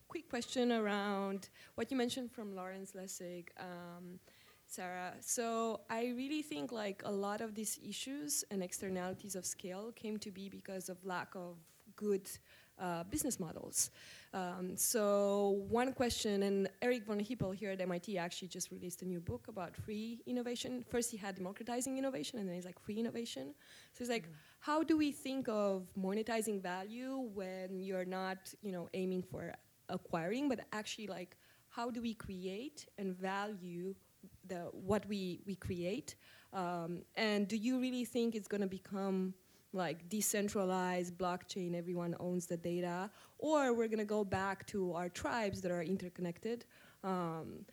quick 0.08 0.28
question 0.28 0.72
around 0.72 1.48
what 1.74 1.90
you 1.90 1.96
mentioned 1.96 2.30
from 2.30 2.54
Lawrence 2.54 2.92
Lessig, 2.92 3.48
um, 3.58 4.20
Sarah. 4.66 5.14
So 5.20 5.80
I 5.90 6.12
really 6.16 6.42
think 6.42 6.72
like 6.72 7.02
a 7.04 7.10
lot 7.10 7.40
of 7.40 7.54
these 7.54 7.78
issues 7.86 8.44
and 8.50 8.62
externalities 8.62 9.34
of 9.34 9.44
scale 9.44 9.92
came 9.92 10.18
to 10.18 10.30
be 10.30 10.48
because 10.48 10.88
of 10.88 11.04
lack 11.04 11.34
of 11.34 11.56
good 11.96 12.28
uh, 12.78 13.04
business 13.04 13.40
models. 13.40 13.90
Um, 14.36 14.76
so 14.76 15.64
one 15.70 15.94
question, 15.94 16.42
and 16.42 16.68
Eric 16.82 17.06
von 17.06 17.18
Hippel 17.18 17.52
here 17.52 17.70
at 17.70 17.80
MIT 17.80 18.18
actually 18.18 18.48
just 18.48 18.70
released 18.70 19.00
a 19.00 19.06
new 19.06 19.18
book 19.18 19.48
about 19.48 19.74
free 19.74 20.20
innovation. 20.26 20.84
First 20.90 21.10
he 21.10 21.16
had 21.16 21.36
democratizing 21.36 21.96
innovation, 21.96 22.38
and 22.38 22.46
then 22.46 22.54
he's 22.54 22.66
like 22.66 22.78
free 22.78 22.98
innovation. 22.98 23.54
So 23.94 23.98
he's 24.00 24.10
like, 24.10 24.24
mm-hmm. 24.24 24.60
how 24.60 24.82
do 24.82 24.94
we 24.98 25.10
think 25.10 25.48
of 25.48 25.88
monetizing 25.98 26.62
value 26.62 27.30
when 27.32 27.80
you're 27.80 28.04
not, 28.04 28.52
you 28.62 28.72
know, 28.72 28.90
aiming 28.92 29.22
for 29.22 29.54
acquiring, 29.88 30.50
but 30.50 30.60
actually 30.70 31.06
like, 31.06 31.38
how 31.70 31.90
do 31.90 32.02
we 32.02 32.12
create 32.12 32.86
and 32.98 33.16
value 33.16 33.94
the 34.46 34.68
what 34.72 35.06
we 35.08 35.40
we 35.46 35.54
create? 35.54 36.14
Um, 36.52 37.04
and 37.14 37.48
do 37.48 37.56
you 37.56 37.80
really 37.80 38.04
think 38.04 38.34
it's 38.34 38.48
going 38.48 38.60
to 38.60 38.66
become 38.66 39.32
like 39.76 40.08
decentralized 40.08 41.16
blockchain, 41.16 41.74
everyone 41.74 42.16
owns 42.18 42.46
the 42.46 42.56
data, 42.56 43.10
or 43.38 43.72
we're 43.74 43.88
gonna 43.88 44.04
go 44.04 44.24
back 44.24 44.66
to 44.68 44.92
our 44.94 45.08
tribes 45.08 45.60
that 45.62 45.70
are 45.70 45.82
interconnected. 45.82 46.64
Um, 47.04 47.64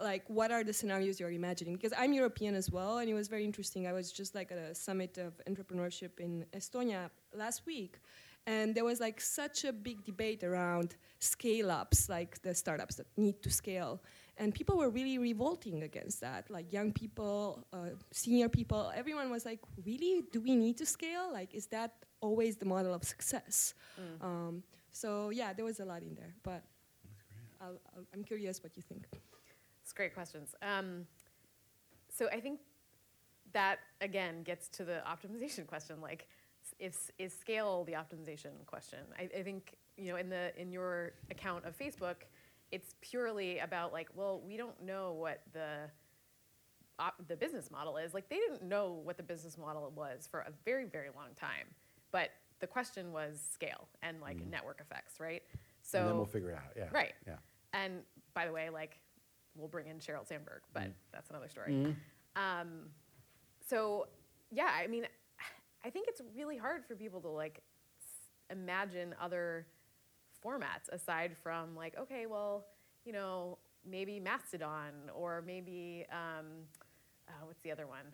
like 0.00 0.24
what 0.28 0.50
are 0.50 0.64
the 0.64 0.72
scenarios 0.72 1.20
you're 1.20 1.30
imagining? 1.30 1.74
Because 1.76 1.92
I'm 1.96 2.12
European 2.12 2.54
as 2.54 2.70
well, 2.70 2.98
and 2.98 3.08
it 3.08 3.14
was 3.14 3.28
very 3.28 3.44
interesting. 3.44 3.86
I 3.86 3.92
was 3.92 4.10
just 4.12 4.34
like 4.34 4.50
at 4.52 4.58
a 4.58 4.74
summit 4.74 5.16
of 5.18 5.40
entrepreneurship 5.48 6.18
in 6.18 6.44
Estonia 6.52 7.10
last 7.34 7.64
week, 7.66 8.00
and 8.46 8.74
there 8.74 8.84
was 8.84 9.00
like 9.00 9.20
such 9.20 9.64
a 9.64 9.72
big 9.72 10.04
debate 10.04 10.42
around 10.42 10.96
scale 11.20 11.70
ups, 11.70 12.08
like 12.08 12.42
the 12.42 12.54
startups 12.54 12.96
that 12.96 13.06
need 13.16 13.42
to 13.42 13.50
scale. 13.50 14.02
And 14.42 14.52
people 14.52 14.76
were 14.76 14.90
really 14.90 15.18
revolting 15.18 15.84
against 15.84 16.20
that. 16.20 16.50
Like 16.50 16.72
young 16.72 16.92
people, 16.92 17.64
uh, 17.72 17.90
senior 18.10 18.48
people, 18.48 18.90
everyone 18.92 19.30
was 19.30 19.44
like, 19.44 19.60
really? 19.86 20.24
Do 20.32 20.40
we 20.40 20.56
need 20.56 20.76
to 20.78 20.86
scale? 20.86 21.30
Like, 21.32 21.54
is 21.54 21.66
that 21.66 21.92
always 22.20 22.56
the 22.56 22.64
model 22.64 22.92
of 22.92 23.04
success? 23.04 23.74
Mm. 24.00 24.24
Um, 24.26 24.62
so, 24.90 25.30
yeah, 25.30 25.52
there 25.52 25.64
was 25.64 25.78
a 25.78 25.84
lot 25.84 26.02
in 26.02 26.16
there. 26.16 26.34
But 26.42 26.64
i 27.60 27.66
am 28.12 28.24
curious 28.24 28.60
what 28.64 28.76
you 28.76 28.82
think. 28.82 29.06
It's 29.80 29.92
great 29.92 30.12
questions. 30.12 30.56
Um, 30.60 31.06
so, 32.08 32.28
I 32.32 32.40
think 32.40 32.58
that, 33.52 33.78
again, 34.00 34.42
gets 34.42 34.66
to 34.70 34.84
the 34.84 35.04
optimization 35.06 35.66
question. 35.72 36.00
Like, 36.02 36.26
is, 36.80 37.12
is 37.16 37.32
scale 37.32 37.84
the 37.84 37.92
optimization 37.92 38.66
question? 38.66 38.98
I, 39.16 39.28
I 39.38 39.42
think, 39.44 39.76
you 39.96 40.10
know, 40.10 40.16
in, 40.16 40.28
the, 40.28 40.50
in 40.60 40.72
your 40.72 41.12
account 41.30 41.64
of 41.64 41.78
Facebook, 41.78 42.26
it's 42.72 42.94
purely 43.02 43.58
about 43.58 43.92
like, 43.92 44.08
well, 44.14 44.40
we 44.44 44.56
don't 44.56 44.82
know 44.82 45.12
what 45.12 45.42
the 45.52 45.90
the 47.28 47.36
business 47.36 47.70
model 47.70 47.96
is. 47.96 48.14
Like 48.14 48.28
they 48.28 48.36
didn't 48.36 48.62
know 48.62 49.00
what 49.04 49.16
the 49.16 49.22
business 49.22 49.58
model 49.58 49.92
was 49.94 50.28
for 50.30 50.40
a 50.40 50.52
very 50.64 50.84
very 50.86 51.08
long 51.14 51.28
time, 51.38 51.66
but 52.12 52.30
the 52.60 52.66
question 52.66 53.12
was 53.12 53.40
scale 53.52 53.88
and 54.02 54.20
like 54.20 54.36
mm 54.38 54.50
network 54.50 54.80
effects, 54.80 55.18
right? 55.18 55.42
So 55.82 55.98
and 55.98 56.08
then 56.08 56.16
we'll 56.16 56.26
figure 56.26 56.50
it 56.50 56.56
out. 56.56 56.72
Yeah. 56.76 56.88
Right. 56.92 57.12
Yeah. 57.26 57.36
And 57.72 58.02
by 58.34 58.46
the 58.46 58.52
way, 58.52 58.70
like 58.70 58.98
we'll 59.56 59.68
bring 59.68 59.88
in 59.88 59.98
Sheryl 59.98 60.26
Sandberg, 60.26 60.62
but 60.72 60.84
mm 60.84 60.92
that's 61.12 61.30
another 61.30 61.48
story. 61.48 61.72
mm 61.72 61.96
Um, 62.36 62.90
so 63.68 64.06
yeah, 64.50 64.70
I 64.78 64.86
mean, 64.86 65.06
I 65.84 65.90
think 65.90 66.06
it's 66.08 66.20
really 66.36 66.56
hard 66.56 66.84
for 66.86 66.94
people 66.94 67.20
to 67.22 67.28
like 67.28 67.62
s- 68.00 68.56
imagine 68.56 69.14
other 69.20 69.66
formats 70.44 70.88
aside 70.90 71.36
from 71.42 71.74
like, 71.76 71.96
okay, 71.98 72.26
well, 72.26 72.66
you 73.04 73.12
know, 73.12 73.58
maybe 73.88 74.20
Mastodon 74.20 74.92
or 75.14 75.42
maybe 75.46 76.06
um, 76.10 76.46
uh, 77.28 77.32
what's 77.44 77.60
the 77.60 77.70
other 77.70 77.86
one? 77.86 78.06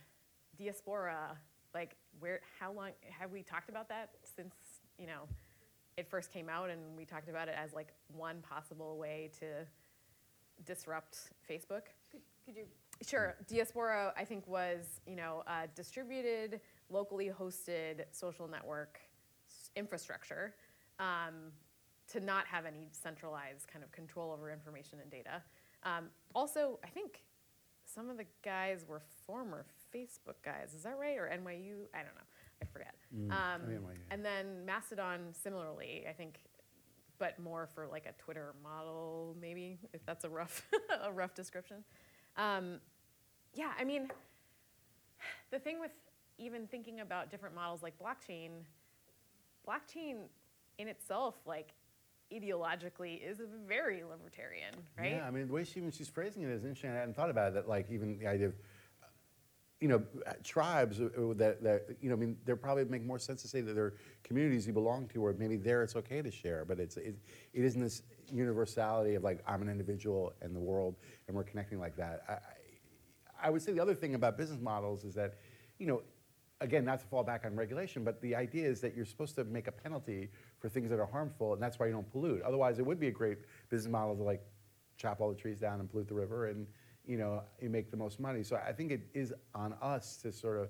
Diaspora. 0.58 1.36
Like, 1.74 1.96
where? 2.18 2.40
How 2.58 2.72
long 2.72 2.90
have 3.10 3.30
we 3.30 3.42
talked 3.42 3.68
about 3.68 3.88
that 3.90 4.10
since 4.36 4.54
you 4.98 5.06
know 5.06 5.28
it 5.96 6.08
first 6.08 6.32
came 6.32 6.48
out, 6.48 6.70
and 6.70 6.80
we 6.96 7.04
talked 7.04 7.28
about 7.28 7.48
it 7.48 7.54
as 7.56 7.74
like 7.74 7.88
one 8.16 8.38
possible 8.40 8.96
way 8.96 9.30
to 9.38 9.66
disrupt 10.64 11.30
Facebook? 11.48 11.82
Could, 12.10 12.20
could 12.44 12.56
you? 12.56 12.64
Sure. 13.06 13.36
Diaspora, 13.46 14.12
I 14.16 14.24
think, 14.24 14.48
was 14.48 15.00
you 15.06 15.14
know 15.14 15.42
distributed, 15.74 16.60
locally 16.88 17.30
hosted 17.30 18.04
social 18.12 18.48
network 18.48 18.98
infrastructure. 19.76 20.54
Um, 20.98 21.52
to 22.12 22.20
not 22.20 22.46
have 22.46 22.64
any 22.66 22.88
centralized 22.92 23.68
kind 23.68 23.84
of 23.84 23.92
control 23.92 24.32
over 24.32 24.50
information 24.50 24.98
and 25.00 25.10
data. 25.10 25.42
Um, 25.84 26.06
also, 26.34 26.78
I 26.82 26.88
think 26.88 27.22
some 27.84 28.10
of 28.10 28.16
the 28.16 28.26
guys 28.44 28.84
were 28.86 29.02
former 29.26 29.64
Facebook 29.94 30.42
guys. 30.44 30.74
Is 30.74 30.82
that 30.82 30.98
right? 30.98 31.16
Or 31.16 31.26
NYU? 31.26 31.86
I 31.94 31.98
don't 31.98 32.14
know. 32.14 32.28
I 32.60 32.66
forget. 32.66 32.94
Mm, 33.16 33.30
um, 33.30 33.62
and 34.10 34.24
then 34.24 34.64
Mastodon, 34.66 35.32
similarly, 35.32 36.04
I 36.08 36.12
think, 36.12 36.40
but 37.18 37.38
more 37.38 37.68
for 37.72 37.86
like 37.86 38.06
a 38.06 38.12
Twitter 38.20 38.54
model, 38.62 39.36
maybe 39.40 39.78
if 39.92 40.04
that's 40.04 40.24
a 40.24 40.28
rough, 40.28 40.66
a 41.02 41.12
rough 41.12 41.34
description. 41.34 41.84
Um, 42.36 42.80
yeah, 43.54 43.72
I 43.78 43.84
mean, 43.84 44.08
the 45.50 45.58
thing 45.58 45.80
with 45.80 45.92
even 46.38 46.66
thinking 46.66 47.00
about 47.00 47.30
different 47.30 47.54
models 47.54 47.82
like 47.82 47.94
blockchain, 47.98 48.50
blockchain 49.66 50.26
in 50.78 50.88
itself, 50.88 51.34
like 51.46 51.72
ideologically 52.32 53.20
is 53.22 53.40
very 53.66 54.02
libertarian, 54.04 54.74
right? 54.98 55.12
Yeah, 55.12 55.26
I 55.26 55.30
mean, 55.30 55.46
the 55.46 55.52
way 55.52 55.64
she, 55.64 55.82
she's 55.90 56.08
phrasing 56.08 56.42
it 56.42 56.50
is 56.50 56.62
interesting. 56.62 56.90
I 56.90 56.94
hadn't 56.94 57.14
thought 57.14 57.30
about 57.30 57.48
it, 57.48 57.54
that 57.54 57.68
like 57.68 57.90
even 57.90 58.18
the 58.18 58.26
idea 58.26 58.48
of, 58.48 58.54
uh, 59.02 59.06
you 59.80 59.88
know, 59.88 60.02
uh, 60.26 60.32
tribes 60.44 61.00
uh, 61.00 61.04
uh, 61.04 61.34
that, 61.34 61.62
that, 61.62 61.96
you 62.00 62.08
know, 62.10 62.16
I 62.16 62.18
mean, 62.18 62.36
they 62.44 62.54
probably 62.54 62.84
make 62.84 63.04
more 63.04 63.18
sense 63.18 63.42
to 63.42 63.48
say 63.48 63.60
that 63.62 63.74
they're 63.74 63.94
communities 64.24 64.66
you 64.66 64.72
belong 64.72 65.08
to 65.08 65.20
where 65.20 65.32
maybe 65.32 65.56
there 65.56 65.82
it's 65.82 65.96
okay 65.96 66.20
to 66.20 66.30
share, 66.30 66.64
but 66.66 66.78
it's, 66.78 66.96
it, 66.96 67.16
it 67.54 67.64
isn't 67.64 67.80
this 67.80 68.02
universality 68.30 69.14
of 69.14 69.24
like, 69.24 69.42
I'm 69.46 69.62
an 69.62 69.68
individual 69.70 70.34
in 70.42 70.52
the 70.52 70.60
world 70.60 70.96
and 71.28 71.36
we're 71.36 71.44
connecting 71.44 71.80
like 71.80 71.96
that. 71.96 72.22
I, 72.28 73.46
I 73.46 73.50
would 73.50 73.62
say 73.62 73.72
the 73.72 73.80
other 73.80 73.94
thing 73.94 74.14
about 74.14 74.36
business 74.36 74.60
models 74.60 75.04
is 75.04 75.14
that, 75.14 75.34
you 75.78 75.86
know, 75.86 76.02
again, 76.60 76.84
not 76.84 77.00
to 77.00 77.06
fall 77.06 77.22
back 77.22 77.44
on 77.46 77.54
regulation, 77.54 78.04
but 78.04 78.20
the 78.20 78.34
idea 78.34 78.68
is 78.68 78.80
that 78.80 78.96
you're 78.96 79.06
supposed 79.06 79.36
to 79.36 79.44
make 79.44 79.68
a 79.68 79.72
penalty 79.72 80.28
for 80.58 80.68
things 80.68 80.90
that 80.90 80.98
are 80.98 81.06
harmful, 81.06 81.52
and 81.54 81.62
that's 81.62 81.78
why 81.78 81.86
you 81.86 81.92
don't 81.92 82.10
pollute. 82.10 82.42
Otherwise, 82.42 82.78
it 82.78 82.86
would 82.86 82.98
be 83.00 83.08
a 83.08 83.12
great 83.12 83.38
business 83.70 83.90
model 83.90 84.16
to 84.16 84.22
like 84.22 84.42
chop 84.96 85.20
all 85.20 85.28
the 85.28 85.36
trees 85.36 85.60
down 85.60 85.80
and 85.80 85.88
pollute 85.90 86.08
the 86.08 86.14
river, 86.14 86.46
and 86.46 86.66
you 87.06 87.16
know, 87.16 87.42
you 87.60 87.70
make 87.70 87.90
the 87.90 87.96
most 87.96 88.20
money. 88.20 88.42
So 88.42 88.56
I 88.56 88.72
think 88.72 88.92
it 88.92 89.08
is 89.14 89.32
on 89.54 89.74
us 89.80 90.16
to 90.18 90.32
sort 90.32 90.58
of 90.58 90.68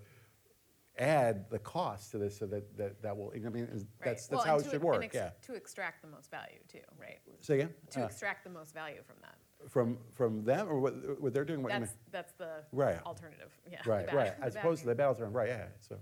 add 0.98 1.48
the 1.50 1.58
cost 1.58 2.10
to 2.12 2.18
this 2.18 2.38
so 2.38 2.46
that 2.46 2.76
that, 2.76 3.02
that 3.02 3.16
will. 3.16 3.32
I 3.34 3.38
mean, 3.48 3.68
right. 3.72 3.84
that's 4.00 4.26
that's 4.26 4.30
well, 4.30 4.44
how 4.44 4.58
it 4.58 4.70
should 4.70 4.82
work. 4.82 5.04
Ex- 5.04 5.14
yeah. 5.14 5.30
To 5.46 5.54
extract 5.54 6.02
the 6.02 6.08
most 6.08 6.30
value 6.30 6.58
too, 6.68 6.78
right? 7.00 7.18
Say 7.40 7.54
again. 7.54 7.74
To 7.92 8.02
uh, 8.02 8.06
extract 8.06 8.44
the 8.44 8.50
most 8.50 8.74
value 8.74 9.02
from 9.06 9.16
that. 9.22 9.34
From, 9.68 9.98
from 10.14 10.44
them 10.44 10.68
or 10.68 10.78
what, 10.78 11.20
what 11.20 11.34
they're 11.34 11.44
doing? 11.44 11.64
what 11.64 11.72
That's, 11.72 11.90
mean? 11.90 11.98
that's 12.12 12.32
the 12.34 12.62
Right. 12.70 13.02
alternative, 13.04 13.50
yeah. 13.68 13.80
Right, 13.84 14.06
right, 14.14 14.34
as 14.40 14.54
opposed 14.54 14.82
to 14.82 14.86
the 14.86 14.94
battle 14.94 15.16
term, 15.16 15.32
right, 15.32 15.48
yeah, 15.48 15.64
so. 15.80 15.96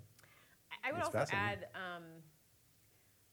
I- 0.70 0.90
I 0.90 0.92
would 0.92 1.02
also 1.02 1.24
add, 1.32 1.66
um, 1.74 2.02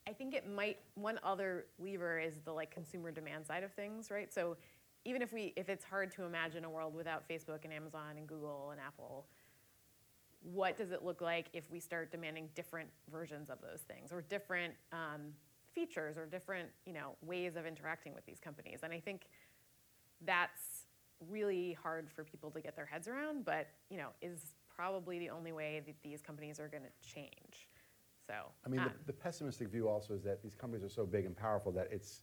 I 0.07 0.11
think 0.11 0.33
it 0.33 0.49
might, 0.49 0.77
one 0.95 1.19
other 1.23 1.65
lever 1.79 2.19
is 2.19 2.35
the 2.43 2.51
like 2.51 2.71
consumer 2.71 3.11
demand 3.11 3.45
side 3.45 3.63
of 3.63 3.71
things, 3.73 4.11
right? 4.11 4.33
So 4.33 4.57
even 5.05 5.21
if 5.21 5.33
we, 5.33 5.53
if 5.55 5.69
it's 5.69 5.85
hard 5.85 6.11
to 6.11 6.23
imagine 6.23 6.65
a 6.65 6.69
world 6.69 6.93
without 6.93 7.27
Facebook 7.27 7.63
and 7.63 7.73
Amazon 7.73 8.17
and 8.17 8.27
Google 8.27 8.69
and 8.71 8.79
Apple, 8.79 9.25
what 10.41 10.77
does 10.77 10.91
it 10.91 11.03
look 11.03 11.21
like 11.21 11.47
if 11.53 11.71
we 11.71 11.79
start 11.79 12.11
demanding 12.11 12.49
different 12.53 12.89
versions 13.11 13.49
of 13.49 13.59
those 13.61 13.81
things 13.81 14.11
or 14.11 14.21
different 14.21 14.73
um, 14.91 15.33
features 15.73 16.17
or 16.17 16.25
different, 16.25 16.69
you 16.85 16.93
know, 16.93 17.15
ways 17.21 17.55
of 17.55 17.65
interacting 17.65 18.13
with 18.13 18.25
these 18.25 18.39
companies? 18.39 18.79
And 18.83 18.91
I 18.91 18.99
think 18.99 19.27
that's 20.25 20.85
really 21.29 21.77
hard 21.81 22.09
for 22.09 22.23
people 22.23 22.51
to 22.51 22.59
get 22.59 22.75
their 22.75 22.85
heads 22.85 23.07
around, 23.07 23.45
but, 23.45 23.69
you 23.89 23.97
know, 23.97 24.09
is 24.21 24.53
probably 24.75 25.19
the 25.19 25.29
only 25.29 25.53
way 25.53 25.81
that 25.85 25.95
these 26.03 26.21
companies 26.21 26.59
are 26.59 26.67
going 26.67 26.83
to 26.83 27.07
change. 27.07 27.69
So, 28.27 28.33
I 28.65 28.69
mean, 28.69 28.79
um, 28.79 28.91
the, 29.05 29.11
the 29.11 29.13
pessimistic 29.13 29.69
view 29.69 29.89
also 29.89 30.13
is 30.13 30.23
that 30.23 30.41
these 30.41 30.55
companies 30.55 30.83
are 30.83 30.89
so 30.89 31.05
big 31.05 31.25
and 31.25 31.35
powerful 31.35 31.71
that 31.73 31.89
it's 31.91 32.21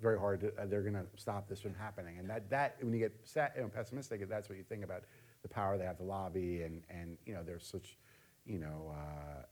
very 0.00 0.18
hard 0.18 0.40
to, 0.40 0.48
uh, 0.58 0.66
they're 0.66 0.82
going 0.82 0.94
to 0.94 1.06
stop 1.16 1.48
this 1.48 1.60
from 1.60 1.74
happening. 1.74 2.18
And 2.18 2.28
that, 2.30 2.48
that 2.50 2.76
when 2.80 2.92
you 2.92 2.98
get 3.00 3.14
sad, 3.24 3.52
you 3.56 3.62
know, 3.62 3.68
pessimistic, 3.68 4.28
that's 4.28 4.48
what 4.48 4.58
you 4.58 4.64
think 4.64 4.84
about 4.84 5.04
the 5.42 5.48
power 5.48 5.76
they 5.76 5.84
have 5.84 5.96
to 5.98 6.04
lobby 6.04 6.62
and, 6.62 6.82
and 6.88 7.16
you 7.26 7.34
know, 7.34 7.42
there's 7.42 7.66
such, 7.66 7.96
you 8.46 8.58
know, 8.58 8.92
uh, 8.94 9.42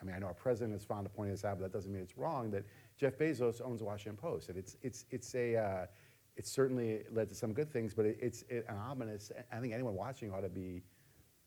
I 0.00 0.04
mean, 0.04 0.16
I 0.16 0.18
know 0.18 0.26
our 0.26 0.34
president 0.34 0.74
is 0.74 0.84
fond 0.84 1.06
of 1.06 1.14
pointing 1.14 1.34
this 1.34 1.44
out, 1.44 1.58
but 1.58 1.62
that 1.70 1.76
doesn't 1.76 1.92
mean 1.92 2.02
it's 2.02 2.18
wrong 2.18 2.50
that 2.50 2.64
Jeff 2.96 3.16
Bezos 3.18 3.60
owns 3.64 3.78
the 3.78 3.84
Washington 3.84 4.16
Post. 4.16 4.48
And 4.48 4.58
it's, 4.58 4.76
it's, 4.82 5.04
it's 5.10 5.34
a, 5.34 5.56
uh, 5.56 5.86
it's 6.36 6.50
certainly 6.50 7.02
led 7.12 7.28
to 7.28 7.34
some 7.34 7.52
good 7.52 7.72
things, 7.72 7.94
but 7.94 8.06
it, 8.06 8.18
it's 8.20 8.42
it, 8.48 8.64
an 8.68 8.76
ominous, 8.76 9.30
I 9.52 9.58
think 9.58 9.72
anyone 9.72 9.94
watching 9.94 10.32
ought 10.32 10.40
to 10.40 10.48
be, 10.48 10.82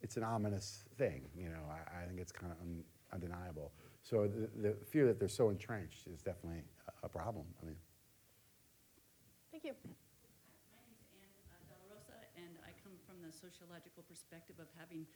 it's 0.02 0.18
an 0.18 0.24
ominous 0.24 0.86
thing, 0.98 1.24
you 1.38 1.50
know, 1.50 1.62
I, 1.70 2.04
I 2.04 2.08
think 2.08 2.20
it's 2.20 2.32
kind 2.32 2.52
of 2.52 2.60
un, 2.62 2.84
undeniable. 3.12 3.72
So 4.06 4.30
the, 4.30 4.50
the 4.62 4.76
fear 4.86 5.08
that 5.08 5.20
they're 5.20 5.28
so 5.28 5.50
entrenched 5.50 6.06
is 6.06 6.22
definitely 6.22 6.62
a, 7.02 7.08
a 7.08 7.10
problem, 7.10 7.46
I 7.62 7.66
mean. 7.66 7.76
Thank 9.52 9.64
you. 9.64 9.74
My 9.82 10.78
name's 10.86 11.10
Ann 11.10 11.26
uh, 11.50 11.58
Della 11.66 11.90
Rosa, 11.90 12.14
and 12.38 12.54
I 12.62 12.70
come 12.84 12.94
from 13.02 13.18
the 13.26 13.34
sociological 13.34 14.04
perspective 14.08 14.58
of 14.60 14.68
having 14.78 15.08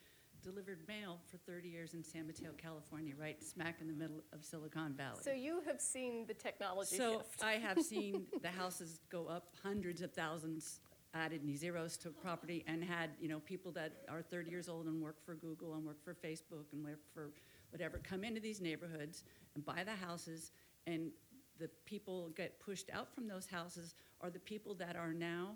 delivered 0.41 0.80
mail 0.88 1.20
for 1.28 1.38
30 1.38 1.70
years 1.70 1.94
in 1.94 2.03
San 2.03 2.26
Mateo, 2.26 2.49
California, 2.57 3.14
right 3.16 3.38
smack 3.44 3.76
in 3.80 3.88
the 3.88 3.94
middle 3.94 4.24
of 4.34 4.44
Silicon 4.44 4.95
Valley. 4.98 5.20
So 5.22 5.34
you 5.34 5.61
have 5.68 5.80
seen 5.80 6.26
the 6.26 6.34
technology 6.34 6.98
So 6.98 7.20
shift. 7.20 7.44
I 7.44 7.53
have 7.53 7.80
seen 7.84 8.26
the 8.41 8.49
houses 8.49 9.02
go 9.11 9.28
up 9.28 9.53
hundreds 9.61 10.02
of 10.02 10.14
thousands, 10.14 10.80
added 11.14 11.41
any 11.44 11.56
zeros 11.57 11.95
to 11.98 12.10
property, 12.10 12.64
and 12.66 12.84
had 12.84 13.11
you 13.22 13.30
know 13.30 13.40
people 13.41 13.72
that 13.74 13.98
are 14.10 14.24
30 14.24 14.49
years 14.49 14.68
old 14.68 14.88
and 14.88 14.99
work 14.99 15.24
for 15.24 15.36
Google 15.36 15.76
and 15.76 15.86
work 15.86 16.03
for 16.03 16.16
Facebook 16.16 16.66
and 16.74 16.84
work 16.84 17.02
for 17.14 17.30
whatever 17.72 18.00
come 18.00 18.24
into 18.24 18.40
these 18.40 18.62
neighborhoods 18.62 19.24
and 19.56 19.66
buy 19.66 19.84
the 19.84 19.96
houses, 19.96 20.52
and 20.88 21.12
the 21.60 21.70
people 21.86 22.30
get 22.36 22.60
pushed 22.60 22.90
out 22.91 23.14
from 23.14 23.28
those 23.28 23.46
houses 23.46 23.96
are 24.22 24.30
the 24.30 24.40
people 24.40 24.74
that 24.76 24.96
are 24.96 25.14
now 25.14 25.56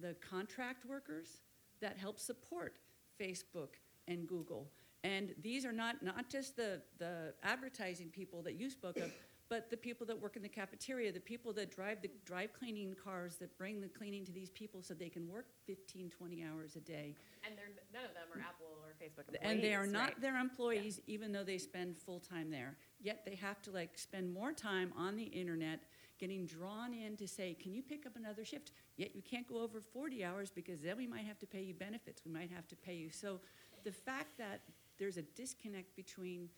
the 0.00 0.14
contract 0.26 0.84
workers 0.86 1.42
that 1.80 1.98
help 1.98 2.18
support 2.18 2.76
Facebook 3.20 3.76
and 4.08 4.26
Google. 4.26 4.70
And 5.04 5.34
these 5.42 5.64
are 5.66 5.72
not, 5.72 6.02
not 6.02 6.30
just 6.30 6.56
the, 6.56 6.80
the 6.98 7.34
advertising 7.42 8.08
people 8.08 8.40
that 8.42 8.54
you 8.54 8.70
spoke 8.70 8.96
of, 8.98 9.10
but 9.48 9.68
the 9.68 9.76
people 9.76 10.06
that 10.06 10.18
work 10.18 10.36
in 10.36 10.42
the 10.42 10.48
cafeteria, 10.48 11.12
the 11.12 11.20
people 11.20 11.52
that 11.52 11.74
drive 11.74 12.00
the 12.00 12.10
drive 12.24 12.54
cleaning 12.54 12.94
cars 12.94 13.36
that 13.36 13.56
bring 13.58 13.80
the 13.80 13.88
cleaning 13.88 14.24
to 14.24 14.32
these 14.32 14.48
people 14.48 14.80
so 14.80 14.94
they 14.94 15.10
can 15.10 15.28
work 15.28 15.46
15, 15.66 16.08
20 16.08 16.44
hours 16.44 16.76
a 16.76 16.80
day. 16.80 17.14
and 17.44 17.54
none 17.92 18.04
of 18.04 18.14
them 18.14 18.24
are 18.32 18.40
Apple 18.40 18.71
Facebook 19.02 19.28
employees, 19.28 19.40
And 19.42 19.62
they 19.62 19.74
are 19.74 19.86
not 19.86 20.08
right? 20.08 20.20
their 20.20 20.36
employees, 20.36 21.00
even 21.06 21.32
though 21.32 21.44
they 21.44 21.58
spend 21.58 21.96
full 21.96 22.20
time 22.20 22.50
there. 22.50 22.76
Yet 23.00 23.24
they 23.24 23.34
have 23.36 23.60
to 23.62 23.70
like 23.70 23.98
spend 23.98 24.32
more 24.32 24.52
time 24.52 24.92
on 24.96 25.16
the 25.16 25.24
internet, 25.24 25.80
getting 26.18 26.46
drawn 26.46 26.94
in 26.94 27.16
to 27.16 27.26
say, 27.26 27.54
"Can 27.54 27.74
you 27.74 27.82
pick 27.82 28.06
up 28.06 28.16
another 28.16 28.44
shift?" 28.44 28.72
Yet 28.96 29.14
you 29.16 29.22
can't 29.22 29.46
go 29.46 29.60
over 29.60 29.80
40 29.80 30.24
hours 30.24 30.50
because 30.50 30.80
then 30.80 30.96
we 30.96 31.06
might 31.06 31.24
have 31.24 31.38
to 31.40 31.46
pay 31.46 31.62
you 31.62 31.74
benefits. 31.74 32.24
We 32.24 32.30
might 32.30 32.50
have 32.50 32.68
to 32.68 32.76
pay 32.76 32.94
you. 32.94 33.10
So 33.10 33.40
the 33.84 33.92
fact 33.92 34.38
that 34.38 34.60
there's 34.98 35.16
a 35.16 35.22
disconnect 35.22 35.96
between 35.96 36.48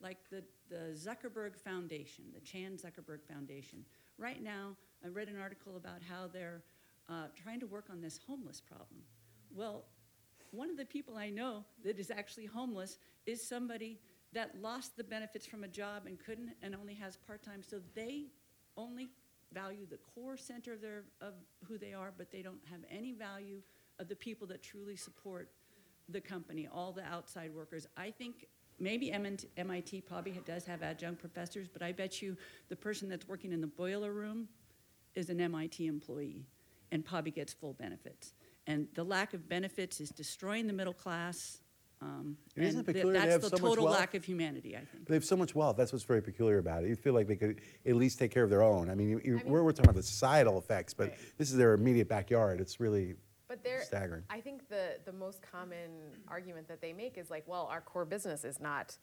like 0.00 0.18
the, 0.30 0.44
the 0.68 0.94
Zuckerberg 0.94 1.56
Foundation, 1.56 2.24
the 2.34 2.40
Chan 2.40 2.78
Zuckerberg 2.78 3.22
Foundation. 3.24 3.84
Right 4.18 4.42
now, 4.42 4.76
I 5.04 5.08
read 5.08 5.28
an 5.28 5.38
article 5.40 5.76
about 5.76 6.02
how 6.08 6.28
they're 6.30 6.62
uh, 7.08 7.28
trying 7.42 7.60
to 7.60 7.66
work 7.66 7.86
on 7.90 8.00
this 8.00 8.20
homeless 8.26 8.60
problem. 8.60 9.00
Well, 9.54 9.84
one 10.54 10.70
of 10.70 10.76
the 10.76 10.84
people 10.84 11.16
I 11.16 11.30
know 11.30 11.64
that 11.84 11.98
is 11.98 12.10
actually 12.10 12.46
homeless 12.46 12.98
is 13.26 13.46
somebody 13.46 13.98
that 14.32 14.60
lost 14.60 14.96
the 14.96 15.04
benefits 15.04 15.46
from 15.46 15.64
a 15.64 15.68
job 15.68 16.06
and 16.06 16.18
couldn't 16.18 16.50
and 16.62 16.74
only 16.74 16.94
has 16.94 17.16
part-time. 17.16 17.62
So 17.62 17.80
they 17.94 18.26
only 18.76 19.08
value 19.52 19.86
the 19.88 19.98
core 20.14 20.36
center 20.36 20.72
of 20.72 20.80
their 20.80 21.04
of 21.20 21.34
who 21.68 21.78
they 21.78 21.92
are 21.92 22.12
but 22.16 22.32
they 22.32 22.42
don't 22.42 22.60
have 22.68 22.80
any 22.90 23.12
value 23.12 23.62
of 24.00 24.08
the 24.08 24.16
people 24.16 24.46
that 24.48 24.62
truly 24.62 24.96
support 24.96 25.48
the 26.08 26.20
company 26.20 26.68
all 26.72 26.92
the 26.92 27.04
outside 27.04 27.54
workers. 27.54 27.86
I 27.96 28.10
think 28.10 28.46
maybe 28.80 29.10
mit 29.12 30.06
probably 30.06 30.32
does 30.44 30.64
have 30.64 30.82
adjunct 30.82 31.20
professors 31.20 31.68
but 31.72 31.82
i 31.82 31.92
bet 31.92 32.20
you 32.20 32.36
the 32.68 32.76
person 32.76 33.08
that's 33.08 33.28
working 33.28 33.52
in 33.52 33.60
the 33.60 33.66
boiler 33.66 34.12
room 34.12 34.48
is 35.14 35.30
an 35.30 35.36
mit 35.36 35.80
employee 35.80 36.44
and 36.90 37.04
probably 37.04 37.30
gets 37.30 37.52
full 37.52 37.72
benefits 37.74 38.34
and 38.66 38.88
the 38.94 39.04
lack 39.04 39.34
of 39.34 39.48
benefits 39.48 40.00
is 40.00 40.10
destroying 40.10 40.66
the 40.66 40.72
middle 40.72 40.92
class. 40.94 41.58
Um, 42.00 42.36
And 42.56 42.64
isn't 42.64 42.80
and 42.80 42.88
it 42.88 42.92
th- 42.92 42.96
peculiar 43.02 43.12
they 43.14 43.18
that's 43.28 43.32
have 43.44 43.50
the 43.50 43.56
so 43.56 43.62
much 43.62 43.70
total 43.70 43.84
wealth? 43.84 43.98
lack 43.98 44.14
of 44.14 44.24
humanity, 44.24 44.76
I 44.76 44.80
think. 44.84 45.06
They 45.08 45.14
have 45.14 45.24
so 45.24 45.36
much 45.36 45.54
wealth, 45.54 45.76
that's 45.76 45.92
what's 45.92 46.04
very 46.04 46.20
peculiar 46.22 46.58
about 46.58 46.84
it. 46.84 46.88
You 46.88 46.96
feel 46.96 47.14
like 47.14 47.26
they 47.28 47.36
could 47.36 47.60
at 47.86 47.94
least 47.94 48.18
take 48.18 48.30
care 48.30 48.42
of 48.44 48.50
their 48.50 48.62
own. 48.62 48.90
I 48.90 48.94
mean, 48.94 49.08
you, 49.08 49.20
you, 49.24 49.38
I 49.38 49.42
mean- 49.42 49.52
we're, 49.52 49.62
we're 49.62 49.72
talking 49.72 49.86
about 49.86 49.96
the 49.96 50.02
societal 50.02 50.58
effects, 50.58 50.92
but 50.92 51.10
Right. 51.10 51.18
this 51.38 51.50
is 51.50 51.56
their 51.56 51.72
immediate 51.74 52.08
backyard. 52.08 52.60
It's 52.60 52.78
really 52.80 53.14
But 53.48 53.62
they're, 53.62 53.82
staggering. 53.82 54.24
I 54.28 54.40
think 54.40 54.68
the, 54.68 54.96
the 55.04 55.12
most 55.12 55.40
common 55.40 55.90
argument 56.28 56.68
that 56.68 56.80
they 56.80 56.92
make 56.92 57.16
is 57.16 57.30
like, 57.30 57.44
well, 57.46 57.66
our 57.70 57.80
core 57.80 58.04
business 58.04 58.44
is 58.44 58.60
not 58.60 58.98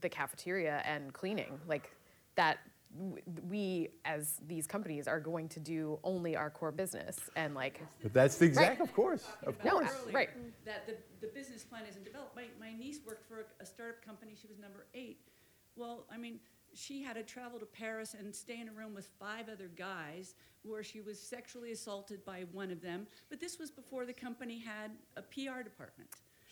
the 0.00 0.08
cafeteria 0.08 0.82
and 0.84 1.12
cleaning. 1.12 1.58
Like 1.66 1.90
that, 2.36 2.58
w- 2.58 2.70
we 3.48 3.88
as 4.04 4.40
these 4.46 4.66
companies 4.66 5.06
are 5.06 5.20
going 5.20 5.48
to 5.50 5.60
do 5.60 5.98
only 6.04 6.36
our 6.36 6.50
core 6.50 6.72
business 6.72 7.16
and 7.36 7.54
like, 7.54 7.80
But 8.02 8.12
that's 8.12 8.38
the 8.38 8.46
exact, 8.46 8.80
Right. 8.80 8.88
of 8.88 8.94
course, 8.94 9.24
of 9.44 9.62
No, 9.64 9.72
course. 9.72 9.90
uh, 9.90 10.12
right. 10.12 10.30
That 10.64 10.86
the, 10.86 10.96
the 11.20 11.32
business 11.32 11.64
plan 11.64 11.82
isn't 11.88 12.04
developed. 12.04 12.34
My, 12.34 12.44
my 12.58 12.72
niece 12.72 13.00
worked 13.06 13.28
for 13.28 13.40
a, 13.40 13.62
a 13.62 13.66
startup 13.66 14.02
company. 14.04 14.32
She 14.40 14.48
was 14.48 14.58
number 14.58 14.86
eight. 14.94 15.20
Well, 15.76 16.06
I 16.10 16.16
mean, 16.16 16.40
she 16.74 17.02
had 17.02 17.14
to 17.14 17.22
travel 17.22 17.58
to 17.60 17.66
Paris 17.66 18.14
and 18.18 18.34
stay 18.34 18.60
in 18.60 18.68
a 18.68 18.72
room 18.72 18.94
with 18.94 19.08
five 19.18 19.48
other 19.48 19.68
guys 19.76 20.34
where 20.62 20.82
she 20.82 21.00
was 21.00 21.20
sexually 21.20 21.72
assaulted 21.72 22.24
by 22.24 22.44
one 22.52 22.70
of 22.70 22.80
them. 22.80 23.06
But 23.30 23.40
this 23.40 23.58
was 23.58 23.70
before 23.70 24.06
the 24.06 24.12
company 24.12 24.58
had 24.58 24.90
a 25.16 25.22
PR 25.22 25.62
department. 25.62 26.08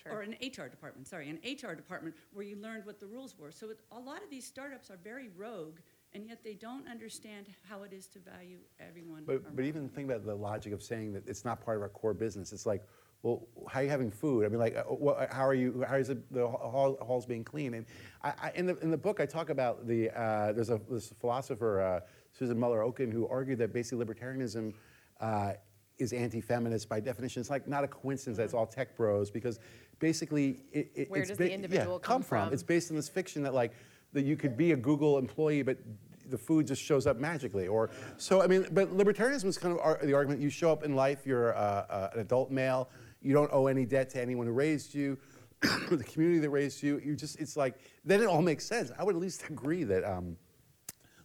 Or 0.08 0.20
an 0.20 0.36
HR 0.40 0.68
department, 0.68 1.08
sorry, 1.08 1.28
an 1.30 1.40
HR 1.44 1.74
department 1.74 2.14
where 2.32 2.44
you 2.46 2.54
learned 2.54 2.86
what 2.86 3.00
the 3.00 3.06
rules 3.08 3.34
were. 3.36 3.50
So 3.50 3.70
it, 3.70 3.80
a 3.90 3.98
lot 3.98 4.22
of 4.22 4.30
these 4.30 4.44
startups 4.46 4.88
are 4.88 4.98
very 5.02 5.30
rogue, 5.36 5.78
and 6.16 6.26
yet 6.26 6.42
they 6.42 6.54
don't 6.54 6.88
understand 6.88 7.46
how 7.68 7.82
it 7.82 7.92
is 7.92 8.06
to 8.08 8.18
value 8.18 8.58
everyone. 8.80 9.24
But, 9.26 9.54
but 9.54 9.64
even 9.66 9.88
think 9.88 10.10
about 10.10 10.24
the 10.24 10.34
logic 10.34 10.72
of 10.72 10.82
saying 10.82 11.12
that 11.12 11.28
it's 11.28 11.44
not 11.44 11.62
part 11.62 11.76
of 11.76 11.82
our 11.82 11.90
core 11.90 12.14
business. 12.14 12.52
It's 12.52 12.64
like, 12.64 12.82
well, 13.22 13.46
how 13.68 13.80
are 13.80 13.82
you 13.82 13.90
having 13.90 14.10
food? 14.10 14.46
I 14.46 14.48
mean, 14.48 14.58
like, 14.58 14.76
uh, 14.76 14.84
what, 14.84 15.30
how 15.30 15.46
are 15.46 15.54
you? 15.54 15.84
How 15.86 15.96
is 15.96 16.08
it, 16.08 16.32
the 16.32 16.46
hall, 16.46 16.96
halls 17.02 17.26
being 17.26 17.44
clean? 17.44 17.74
And 17.74 17.86
I, 18.22 18.32
I, 18.40 18.52
in 18.54 18.66
the 18.66 18.78
in 18.78 18.90
the 18.90 18.96
book, 18.96 19.20
I 19.20 19.26
talk 19.26 19.50
about 19.50 19.86
the 19.86 20.10
uh, 20.10 20.52
there's 20.52 20.70
a 20.70 20.80
this 20.90 21.12
philosopher 21.20 21.80
uh, 21.80 22.00
Susan 22.32 22.58
Moller 22.58 22.80
Okin 22.80 23.12
who 23.12 23.28
argued 23.28 23.58
that 23.58 23.72
basically 23.72 24.04
libertarianism. 24.04 24.72
Uh, 25.20 25.52
is 25.98 26.12
anti-feminist 26.12 26.90
by 26.90 27.00
definition. 27.00 27.40
It's 27.40 27.48
like 27.48 27.66
not 27.66 27.82
a 27.82 27.88
coincidence 27.88 28.36
that 28.36 28.42
it's 28.42 28.52
all 28.52 28.66
tech 28.66 28.94
bros 28.98 29.30
because 29.30 29.58
basically 29.98 30.62
it, 30.70 30.90
it, 30.94 31.10
Where 31.10 31.22
it's 31.22 31.30
does 31.30 31.38
the 31.38 31.50
individual 31.50 31.98
yeah, 32.02 32.06
come 32.06 32.22
from? 32.22 32.52
It's 32.52 32.62
based 32.62 32.90
on 32.90 32.96
this 32.96 33.08
fiction 33.08 33.42
that 33.44 33.54
like 33.54 33.72
that 34.12 34.24
you 34.24 34.36
could 34.36 34.56
be 34.56 34.72
a 34.72 34.76
Google 34.76 35.18
employee, 35.18 35.62
but 35.62 35.78
the 36.30 36.38
food 36.38 36.66
just 36.66 36.82
shows 36.82 37.06
up 37.06 37.18
magically. 37.18 37.66
Or 37.68 37.90
so 38.16 38.42
I 38.42 38.46
mean, 38.46 38.66
but 38.72 38.96
libertarianism 38.96 39.46
is 39.46 39.58
kind 39.58 39.74
of 39.74 39.80
ar- 39.80 40.00
the 40.02 40.14
argument: 40.14 40.40
you 40.40 40.50
show 40.50 40.70
up 40.72 40.82
in 40.84 40.94
life, 40.94 41.26
you're 41.26 41.54
uh, 41.56 41.60
uh, 41.60 42.10
an 42.14 42.20
adult 42.20 42.50
male, 42.50 42.88
you 43.22 43.32
don't 43.32 43.50
owe 43.52 43.66
any 43.66 43.84
debt 43.84 44.10
to 44.10 44.20
anyone 44.20 44.46
who 44.46 44.52
raised 44.52 44.94
you, 44.94 45.18
the 45.90 46.04
community 46.04 46.38
that 46.40 46.50
raised 46.50 46.82
you. 46.82 47.00
You 47.04 47.16
just 47.16 47.38
it's 47.40 47.56
like 47.56 47.78
then 48.04 48.20
it 48.22 48.26
all 48.26 48.42
makes 48.42 48.64
sense. 48.66 48.90
I 48.98 49.04
would 49.04 49.14
at 49.14 49.20
least 49.20 49.44
agree 49.48 49.84
that. 49.84 50.04
Um, 50.04 50.36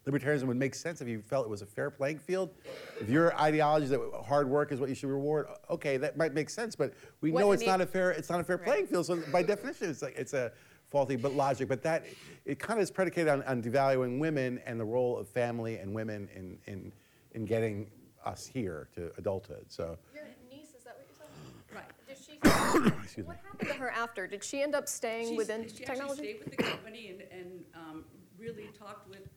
Libertarianism 0.07 0.45
would 0.45 0.57
make 0.57 0.73
sense 0.73 0.99
if 0.99 1.07
you 1.07 1.21
felt 1.21 1.45
it 1.45 1.49
was 1.49 1.61
a 1.61 1.65
fair 1.67 1.91
playing 1.91 2.17
field. 2.17 2.55
If 2.99 3.07
your 3.07 3.39
ideology 3.39 3.83
is 3.83 3.91
that 3.91 4.01
hard 4.25 4.49
work 4.49 4.71
is 4.71 4.79
what 4.79 4.89
you 4.89 4.95
should 4.95 5.11
reward, 5.11 5.45
okay, 5.69 5.97
that 5.97 6.17
might 6.17 6.33
make 6.33 6.49
sense. 6.49 6.75
But 6.75 6.95
we 7.21 7.31
What 7.31 7.41
know 7.41 7.51
it's 7.51 7.59
mean- 7.59 7.69
not 7.69 7.81
a 7.81 7.85
fair 7.85 8.09
it's 8.09 8.27
not 8.27 8.39
a 8.39 8.43
fair 8.43 8.57
Right. 8.57 8.65
playing 8.65 8.87
field. 8.87 9.05
So 9.05 9.21
by 9.31 9.43
definition, 9.43 9.91
it's 9.91 10.01
like 10.01 10.15
it's 10.17 10.33
a 10.33 10.53
faulty 10.91 11.15
but 11.15 11.33
logic. 11.33 11.67
But 11.67 11.81
that 11.83 12.05
it 12.45 12.59
kind 12.59 12.79
of 12.79 12.83
is 12.83 12.91
predicated 12.91 13.29
on, 13.29 13.41
on 13.43 13.63
devaluing 13.63 14.19
women 14.19 14.59
and 14.65 14.79
the 14.79 14.85
role 14.85 15.17
of 15.17 15.27
family 15.27 15.77
and 15.77 15.95
women 15.95 16.29
in 16.35 16.57
in 16.67 16.91
in 17.31 17.45
getting 17.45 17.87
us 18.23 18.45
here 18.45 18.89
to 18.93 19.11
adulthood. 19.17 19.65
So, 19.69 19.97
Your 20.13 20.25
niece, 20.51 20.73
is 20.77 20.83
that 20.83 20.97
what 20.97 21.07
you 21.07 21.15
said? 21.17 21.27
Right. 21.73 21.85
Did 22.05 22.17
she, 22.17 22.33
excuse 23.03 23.17
me. 23.25 23.29
what 23.29 23.37
happened 23.43 23.69
to 23.69 23.75
her 23.75 23.89
after? 23.89 24.27
Did 24.27 24.43
she 24.43 24.61
end 24.61 24.75
up 24.75 24.87
staying 24.87 25.27
She's- 25.27 25.37
within 25.37 25.63
she 25.67 25.85
technology? 25.85 26.03
actually 26.03 26.15
stayed 26.15 26.39
with 26.43 26.57
the 26.57 26.63
company 26.63 27.07
and, 27.07 27.21
and 27.31 27.63
um, 27.73 28.03
really 28.37 28.69
talked 28.77 29.09
with, 29.09 29.27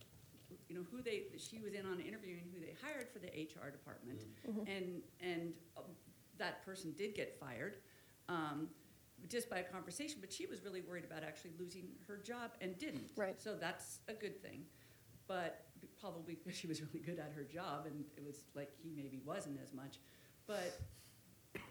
you 0.69 0.75
know, 0.75 0.83
who 0.91 1.01
they, 1.01 1.23
she 1.39 1.61
was 1.61 1.73
in 1.73 1.87
on 1.87 2.01
interviewing 2.01 2.43
who 2.53 2.61
they 2.61 2.75
hired 2.83 3.09
for 3.09 3.21
the 3.21 3.29
HR 3.29 3.71
department. 3.71 4.25
Mm-hmm. 4.47 4.69
And, 4.69 5.03
and 5.21 5.53
um, 5.77 5.85
that 6.39 6.65
person 6.67 6.93
did 6.99 7.15
get 7.15 7.39
fired, 7.39 7.77
um, 8.29 8.69
just 9.29 9.49
by 9.49 9.59
a 9.59 9.63
conversation, 9.63 10.19
but 10.21 10.33
she 10.33 10.47
was 10.47 10.65
really 10.65 10.81
worried 10.81 11.05
about 11.05 11.23
actually 11.23 11.53
losing 11.59 11.89
her 12.07 12.17
job 12.17 12.53
and 12.61 12.79
didn't. 12.79 13.11
Right. 13.17 13.41
So 13.41 13.55
that's 13.55 14.01
a 14.09 14.15
good 14.15 14.43
thing. 14.43 14.65
But 15.27 15.67
probably 16.01 16.35
because 16.35 16.59
she 16.59 16.67
was 16.67 16.81
really 16.83 17.01
good 17.01 17.19
at 17.19 17.33
her 17.35 17.45
job 17.45 17.87
and 17.87 18.05
it 18.17 18.25
was 18.25 18.45
like 18.55 18.71
he 18.83 18.91
maybe 18.95 19.21
wasn't 19.25 19.59
as 19.63 19.73
much. 19.73 19.99
But 20.47 20.81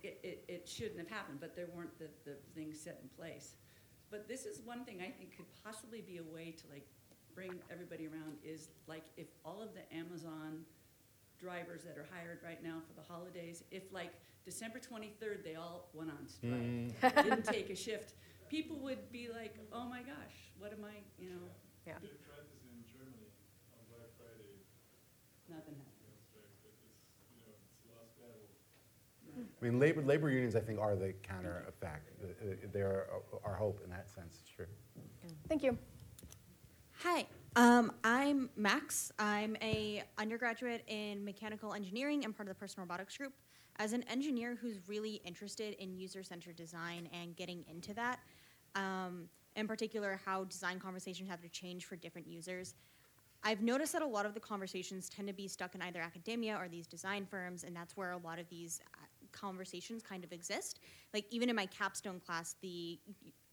it, 0.03 0.19
it, 0.23 0.45
it 0.47 0.67
shouldn't 0.67 0.97
have 0.97 1.09
happened, 1.09 1.39
but 1.39 1.55
there 1.55 1.67
weren't 1.73 1.97
the, 1.99 2.07
the 2.25 2.37
things 2.55 2.79
set 2.79 2.99
in 3.01 3.09
place. 3.17 3.55
But 4.09 4.27
this 4.27 4.45
is 4.45 4.61
one 4.63 4.85
thing 4.85 5.01
I 5.01 5.09
think 5.09 5.35
could 5.35 5.45
possibly 5.63 6.01
be 6.01 6.17
a 6.17 6.23
way 6.23 6.51
to 6.51 6.63
like 6.71 6.87
bring 7.33 7.53
everybody 7.71 8.07
around 8.07 8.37
is 8.43 8.69
like 8.87 9.05
if 9.17 9.27
all 9.43 9.61
of 9.61 9.69
the 9.73 9.81
Amazon 9.95 10.61
drivers 11.39 11.81
that 11.83 11.97
are 11.97 12.07
hired 12.13 12.39
right 12.43 12.63
now 12.63 12.77
for 12.87 12.93
the 12.93 13.05
holidays, 13.05 13.63
if 13.71 13.83
like 13.91 14.13
December 14.45 14.79
twenty-third, 14.79 15.41
they 15.43 15.55
all 15.55 15.89
went 15.93 16.09
on 16.11 16.27
strike, 16.27 17.23
didn't 17.23 17.45
take 17.45 17.69
a 17.69 17.75
shift, 17.75 18.13
people 18.49 18.77
would 18.79 19.11
be 19.11 19.29
like, 19.29 19.55
oh 19.71 19.85
my 19.85 19.99
gosh, 19.99 20.35
what 20.59 20.71
am 20.73 20.83
I, 20.83 20.95
you 21.17 21.29
know, 21.29 21.35
Yeah. 21.87 21.93
They 22.01 22.07
tried 22.27 22.43
this 22.51 22.63
in 22.67 22.83
Germany 22.91 23.27
on 23.71 23.79
Black 23.89 24.11
Friday, 24.19 24.59
nothing 25.49 25.75
happened. 25.75 25.95
you 26.03 26.11
know, 26.11 26.19
strike, 26.27 26.51
but 26.61 26.75
it's, 26.83 26.99
you 27.31 27.39
know, 27.39 27.55
it's 27.55 27.71
the 27.87 27.95
last 27.95 28.13
battle. 28.19 29.47
I 29.61 29.65
mean, 29.65 29.79
labor, 29.79 30.01
labor 30.01 30.29
unions, 30.29 30.55
I 30.55 30.59
think, 30.59 30.79
are 30.79 30.95
the 30.95 31.13
counter 31.23 31.65
effect. 31.69 32.09
Uh, 32.21 32.27
uh, 32.51 32.55
They're 32.73 33.07
our- 33.11 33.51
our 33.51 33.55
hope 33.55 33.79
in 33.83 33.89
that 33.91 34.09
sense, 34.09 34.39
it's 34.41 34.49
true. 34.49 34.67
Thank 35.47 35.63
you. 35.63 35.77
Hi, 36.99 37.25
um, 37.55 37.91
I'm 38.03 38.49
Max. 38.55 39.11
I'm 39.19 39.55
a 39.61 40.03
undergraduate 40.17 40.83
in 40.87 41.23
mechanical 41.25 41.73
engineering 41.73 42.23
and 42.25 42.35
part 42.35 42.47
of 42.49 42.55
the 42.55 42.59
personal 42.59 42.85
robotics 42.85 43.17
group. 43.17 43.33
As 43.77 43.93
an 43.93 44.03
engineer 44.03 44.57
who's 44.59 44.79
really 44.87 45.21
interested 45.25 45.73
in 45.73 45.95
user-centered 45.95 46.55
design 46.55 47.09
and 47.11 47.35
getting 47.35 47.65
into 47.69 47.93
that, 47.95 48.19
um, 48.75 49.27
in 49.55 49.67
particular 49.67 50.19
how 50.25 50.43
design 50.45 50.79
conversations 50.79 51.29
have 51.29 51.41
to 51.41 51.49
change 51.49 51.85
for 51.85 51.95
different 51.95 52.27
users, 52.27 52.75
I've 53.43 53.61
noticed 53.61 53.93
that 53.93 54.01
a 54.01 54.07
lot 54.07 54.25
of 54.25 54.33
the 54.33 54.39
conversations 54.39 55.09
tend 55.09 55.27
to 55.27 55.33
be 55.33 55.47
stuck 55.47 55.75
in 55.75 55.81
either 55.81 55.99
academia 55.99 56.55
or 56.55 56.69
these 56.69 56.87
design 56.87 57.25
firms, 57.25 57.63
and 57.63 57.75
that's 57.75 57.97
where 57.97 58.11
a 58.11 58.17
lot 58.17 58.39
of 58.39 58.47
these 58.49 58.79
uh, 58.93 59.05
conversations 59.31 60.01
kind 60.01 60.23
of 60.23 60.31
exist. 60.31 60.79
Like 61.13 61.25
even 61.29 61.49
in 61.49 61.55
my 61.55 61.65
capstone 61.65 62.21
class, 62.25 62.55
the 62.61 62.99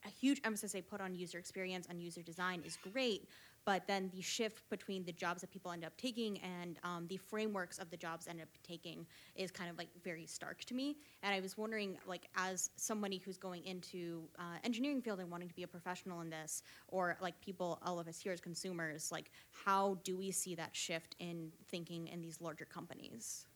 a 0.07 0.09
huge 0.09 0.41
emphasis 0.45 0.73
they 0.73 0.81
put 0.81 1.01
on 1.01 1.15
user 1.15 1.39
experience 1.39 1.87
on 1.91 2.01
user 2.01 2.23
design 2.23 2.63
is 2.65 2.79
great, 2.93 3.29
but 3.65 3.87
then 3.87 4.11
the 4.15 4.21
shift 4.21 4.69
between 4.71 5.05
the 5.05 5.13
jobs 5.13 5.41
that 5.43 5.51
people 5.51 5.71
end 5.71 5.85
up 5.85 5.97
taking 5.97 6.39
and 6.41 6.79
um, 6.83 7.07
the 7.09 7.17
frameworks 7.17 7.79
of 7.79 7.91
the 7.91 7.97
jobs 7.97 8.27
end 8.27 8.41
up 8.41 8.49
taking 8.63 9.07
is 9.35 9.51
kind 9.51 9.71
of 9.71 9.77
like 9.77 9.89
very 10.03 10.27
stark 10.27 10.65
to 10.65 10.75
me. 10.75 10.97
And 11.23 11.35
I 11.35 11.41
was 11.41 11.59
wondering, 11.59 11.99
like, 12.07 12.29
as 12.37 12.71
somebody 12.77 13.19
who's 13.19 13.37
going 13.37 13.65
into 13.65 14.23
uh, 14.39 14.59
engineering 14.65 15.03
field 15.03 15.21
and 15.21 15.31
wanting 15.31 15.49
to 15.49 15.55
be 15.55 15.63
a 15.63 15.69
professional 15.69 16.21
in 16.21 16.31
this, 16.31 16.63
or 16.89 17.17
like 17.21 17.41
people, 17.41 17.79
all 17.85 17.99
of 18.01 18.09
us 18.09 18.19
here 18.19 18.33
as 18.33 18.41
consumers, 18.41 19.13
like, 19.13 19.31
how 19.51 19.99
do 20.05 20.17
we 20.17 20.31
see 20.31 20.55
that 20.55 20.75
shift 20.75 21.17
in 21.19 21.53
thinking 21.69 22.09
in 22.09 22.21
these 22.21 22.41
larger 22.41 22.65
companies? 22.65 23.47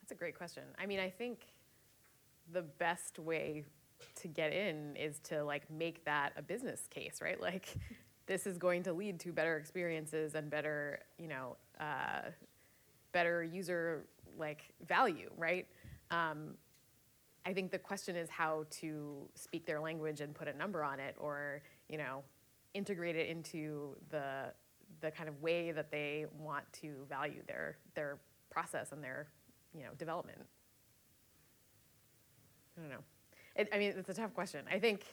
That's 0.00 0.12
a 0.12 0.14
great 0.14 0.36
question. 0.36 0.64
I 0.78 0.86
mean, 0.86 1.00
I 1.00 1.10
think 1.10 1.46
the 2.52 2.62
best 2.62 3.18
way 3.18 3.64
to 4.16 4.28
get 4.28 4.52
in 4.52 4.96
is 4.96 5.18
to 5.20 5.42
like 5.44 5.70
make 5.70 6.04
that 6.04 6.32
a 6.36 6.42
business 6.42 6.86
case, 6.88 7.20
right? 7.22 7.40
Like, 7.40 7.74
this 8.26 8.46
is 8.46 8.58
going 8.58 8.82
to 8.84 8.92
lead 8.92 9.20
to 9.20 9.32
better 9.32 9.56
experiences 9.56 10.34
and 10.34 10.50
better, 10.50 11.00
you 11.18 11.28
know, 11.28 11.56
uh, 11.78 12.30
better 13.12 13.42
user 13.42 14.06
like 14.38 14.72
value, 14.86 15.30
right? 15.36 15.66
Um, 16.10 16.54
I 17.46 17.52
think 17.52 17.70
the 17.70 17.78
question 17.78 18.16
is 18.16 18.30
how 18.30 18.64
to 18.80 19.28
speak 19.34 19.66
their 19.66 19.80
language 19.80 20.20
and 20.20 20.34
put 20.34 20.48
a 20.48 20.56
number 20.56 20.82
on 20.82 20.98
it, 20.98 21.14
or 21.18 21.62
you 21.88 21.98
know, 21.98 22.22
integrate 22.72 23.16
it 23.16 23.28
into 23.28 23.96
the 24.10 24.52
the 25.00 25.10
kind 25.10 25.28
of 25.28 25.42
way 25.42 25.72
that 25.72 25.90
they 25.90 26.26
want 26.38 26.64
to 26.72 26.94
value 27.08 27.42
their 27.46 27.76
their 27.94 28.18
process 28.50 28.92
and 28.92 29.04
their 29.04 29.28
you 29.74 29.82
know 29.82 29.90
development. 29.98 30.38
I 32.76 32.80
don't 32.80 32.90
know. 32.90 33.04
It, 33.56 33.68
I 33.72 33.78
mean, 33.78 33.92
it's 33.96 34.08
a 34.08 34.14
tough 34.14 34.34
question. 34.34 34.64
I 34.70 34.78
think. 34.78 35.04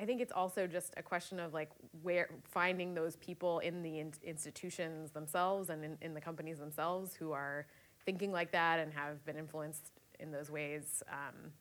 I 0.00 0.04
think 0.04 0.20
it's 0.20 0.32
also 0.32 0.66
just 0.66 0.94
a 0.96 1.02
question 1.02 1.40
of 1.40 1.52
like 1.52 1.70
where 2.02 2.28
finding 2.44 2.94
those 2.94 3.16
people 3.16 3.58
in 3.58 3.82
the 3.82 3.98
in- 3.98 4.12
institutions 4.22 5.10
themselves 5.10 5.70
and 5.70 5.84
in, 5.84 5.98
in 6.00 6.14
the 6.14 6.20
companies 6.20 6.58
themselves 6.58 7.14
who 7.14 7.32
are 7.32 7.66
thinking 8.04 8.30
like 8.30 8.52
that 8.52 8.78
and 8.78 8.92
have 8.92 9.24
been 9.24 9.36
influenced 9.36 9.90
in 10.20 10.30
those 10.30 10.50
ways, 10.50 11.02
um, 11.10 11.52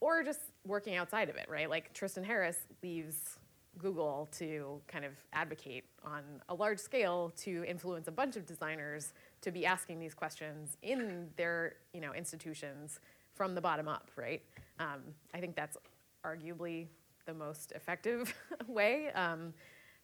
or 0.00 0.22
just 0.22 0.40
working 0.66 0.96
outside 0.96 1.28
of 1.28 1.36
it, 1.36 1.46
right? 1.48 1.70
Like 1.70 1.92
Tristan 1.92 2.24
Harris 2.24 2.58
leaves 2.82 3.38
Google 3.78 4.28
to 4.32 4.80
kind 4.88 5.04
of 5.04 5.12
advocate 5.32 5.84
on 6.04 6.22
a 6.48 6.54
large 6.54 6.78
scale 6.78 7.32
to 7.38 7.64
influence 7.66 8.08
a 8.08 8.12
bunch 8.12 8.36
of 8.36 8.46
designers 8.46 9.12
to 9.40 9.50
be 9.50 9.64
asking 9.64 10.00
these 10.00 10.14
questions 10.14 10.76
in 10.82 11.28
their 11.36 11.76
you 11.92 12.00
know 12.00 12.12
institutions 12.12 13.00
from 13.32 13.54
the 13.54 13.60
bottom 13.60 13.88
up, 13.88 14.10
right? 14.16 14.42
Um, 14.78 15.00
I 15.32 15.40
think 15.40 15.56
that's 15.56 15.76
arguably 16.24 16.86
the 17.26 17.34
most 17.34 17.72
effective 17.72 18.34
way 18.68 19.10
um, 19.12 19.52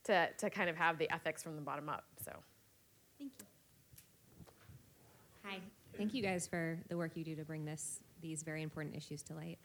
to, 0.05 0.29
to 0.37 0.49
kind 0.49 0.69
of 0.69 0.75
have 0.75 0.97
the 0.97 1.09
ethics 1.11 1.43
from 1.43 1.55
the 1.55 1.61
bottom 1.61 1.89
up. 1.89 2.05
So. 2.23 2.31
Thank 3.17 3.31
you. 3.39 3.45
Hi. 5.45 5.59
Thank 5.97 6.13
you 6.13 6.23
guys 6.23 6.47
for 6.47 6.79
the 6.89 6.97
work 6.97 7.11
you 7.15 7.23
do 7.23 7.35
to 7.35 7.43
bring 7.43 7.65
this 7.65 7.99
these 8.21 8.43
very 8.43 8.61
important 8.61 8.95
issues 8.95 9.23
to 9.23 9.33
light. 9.33 9.57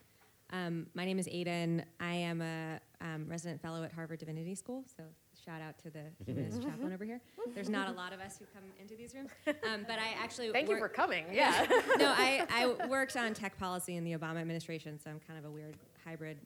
Um, 0.51 0.87
my 0.95 1.05
name 1.05 1.19
is 1.19 1.27
Aiden. 1.27 1.85
I 2.01 2.15
am 2.15 2.41
a 2.41 2.81
um, 3.01 3.27
resident 3.29 3.61
fellow 3.61 3.83
at 3.83 3.93
Harvard 3.93 4.21
Divinity 4.21 4.55
School, 4.55 4.85
so 4.97 5.03
shout 5.45 5.61
out 5.61 5.79
to 5.79 5.91
the 5.91 6.05
humanist 6.25 6.63
chaplain 6.63 6.93
over 6.93 7.05
here. 7.05 7.21
There's 7.55 7.69
not 7.69 7.89
a 7.89 7.93
lot 7.93 8.13
of 8.13 8.21
us 8.21 8.39
who 8.39 8.45
come 8.55 8.63
into 8.81 8.95
these 8.95 9.15
rooms, 9.15 9.31
um, 9.47 9.85
but 9.89 9.99
I 9.99 10.23
actually 10.23 10.51
Thank 10.51 10.69
you 10.69 10.79
for 10.79 10.89
coming. 10.89 11.27
Yeah. 11.33 11.67
no, 11.99 12.15
I, 12.17 12.47
I 12.51 12.87
worked 12.87 13.17
on 13.17 13.35
tech 13.35 13.59
policy 13.59 13.97
in 13.97 14.05
the 14.05 14.13
Obama 14.13 14.41
administration, 14.41 14.99
so 15.03 15.11
I'm 15.11 15.21
kind 15.27 15.39
of 15.39 15.45
a 15.45 15.51
weird 15.51 15.77
hybrid 16.05 16.39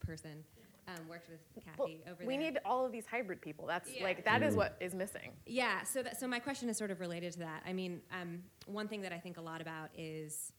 person. 0.00 0.44
Um, 0.88 1.08
worked 1.08 1.28
with 1.28 1.40
Kathy 1.64 2.00
over 2.08 2.24
we 2.24 2.36
there. 2.36 2.52
need 2.52 2.58
all 2.64 2.86
of 2.86 2.92
these 2.92 3.06
hybrid 3.06 3.42
people. 3.42 3.66
That's 3.66 3.90
Yeah. 3.92 4.04
like 4.04 4.24
that 4.24 4.42
is 4.42 4.54
what 4.54 4.76
is 4.80 4.94
missing. 4.94 5.32
Yeah, 5.44 5.82
so 5.82 6.02
that, 6.04 6.18
so 6.20 6.28
my 6.28 6.38
question 6.38 6.68
is 6.68 6.76
sort 6.76 6.92
of 6.92 7.00
related 7.00 7.32
to 7.32 7.38
that. 7.40 7.64
I 7.66 7.72
mean, 7.72 8.02
um, 8.12 8.44
one 8.66 8.86
thing 8.86 9.00
that 9.02 9.12
I 9.12 9.18
think 9.18 9.36
a 9.36 9.40
lot 9.40 9.60
about 9.60 9.90
is 9.98 10.52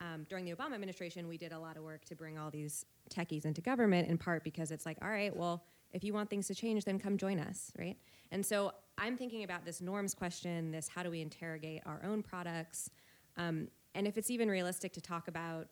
um, 0.00 0.24
during 0.28 0.44
the 0.44 0.52
Obama 0.54 0.74
administration, 0.74 1.26
we 1.26 1.36
did 1.36 1.52
a 1.52 1.58
lot 1.58 1.76
of 1.76 1.82
work 1.82 2.04
to 2.06 2.14
bring 2.14 2.38
all 2.38 2.50
these 2.50 2.84
techies 3.10 3.44
into 3.44 3.60
government, 3.60 4.08
in 4.08 4.18
part 4.18 4.44
because 4.44 4.70
it's 4.70 4.86
like, 4.86 4.98
all 5.02 5.08
right, 5.10 5.34
well, 5.36 5.64
if 5.92 6.02
you 6.04 6.12
want 6.12 6.30
things 6.30 6.46
to 6.48 6.54
change, 6.54 6.84
then 6.84 6.98
come 6.98 7.16
join 7.16 7.38
us, 7.40 7.72
right? 7.78 7.96
And 8.30 8.44
so 8.46 8.72
I'm 8.98 9.16
thinking 9.16 9.42
about 9.42 9.64
this 9.64 9.80
norms 9.80 10.14
question, 10.14 10.70
this 10.70 10.86
how 10.88 11.02
do 11.02 11.10
we 11.10 11.20
interrogate 11.20 11.82
our 11.86 12.00
own 12.04 12.22
products, 12.22 12.90
um, 13.36 13.68
and 13.94 14.06
if 14.06 14.16
it's 14.16 14.30
even 14.30 14.48
realistic 14.48 14.92
to 14.94 15.00
talk 15.00 15.28
about 15.28 15.68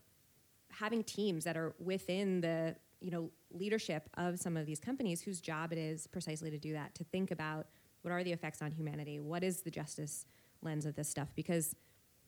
having 0.68 1.02
teams 1.02 1.44
that 1.44 1.56
are 1.56 1.74
within 1.80 2.40
the 2.40 2.76
you 3.00 3.10
know 3.10 3.30
leadership 3.50 4.08
of 4.14 4.38
some 4.38 4.56
of 4.56 4.66
these 4.66 4.80
companies 4.80 5.22
whose 5.22 5.40
job 5.40 5.72
it 5.72 5.78
is 5.78 6.06
precisely 6.06 6.50
to 6.50 6.58
do 6.58 6.72
that 6.72 6.94
to 6.94 7.04
think 7.04 7.30
about 7.30 7.66
what 8.02 8.12
are 8.12 8.24
the 8.24 8.32
effects 8.32 8.62
on 8.62 8.70
humanity? 8.70 9.20
What 9.20 9.44
is 9.44 9.62
the 9.62 9.70
justice 9.70 10.26
lens 10.62 10.86
of 10.86 10.94
this 10.94 11.08
stuff? 11.08 11.28
Because 11.34 11.74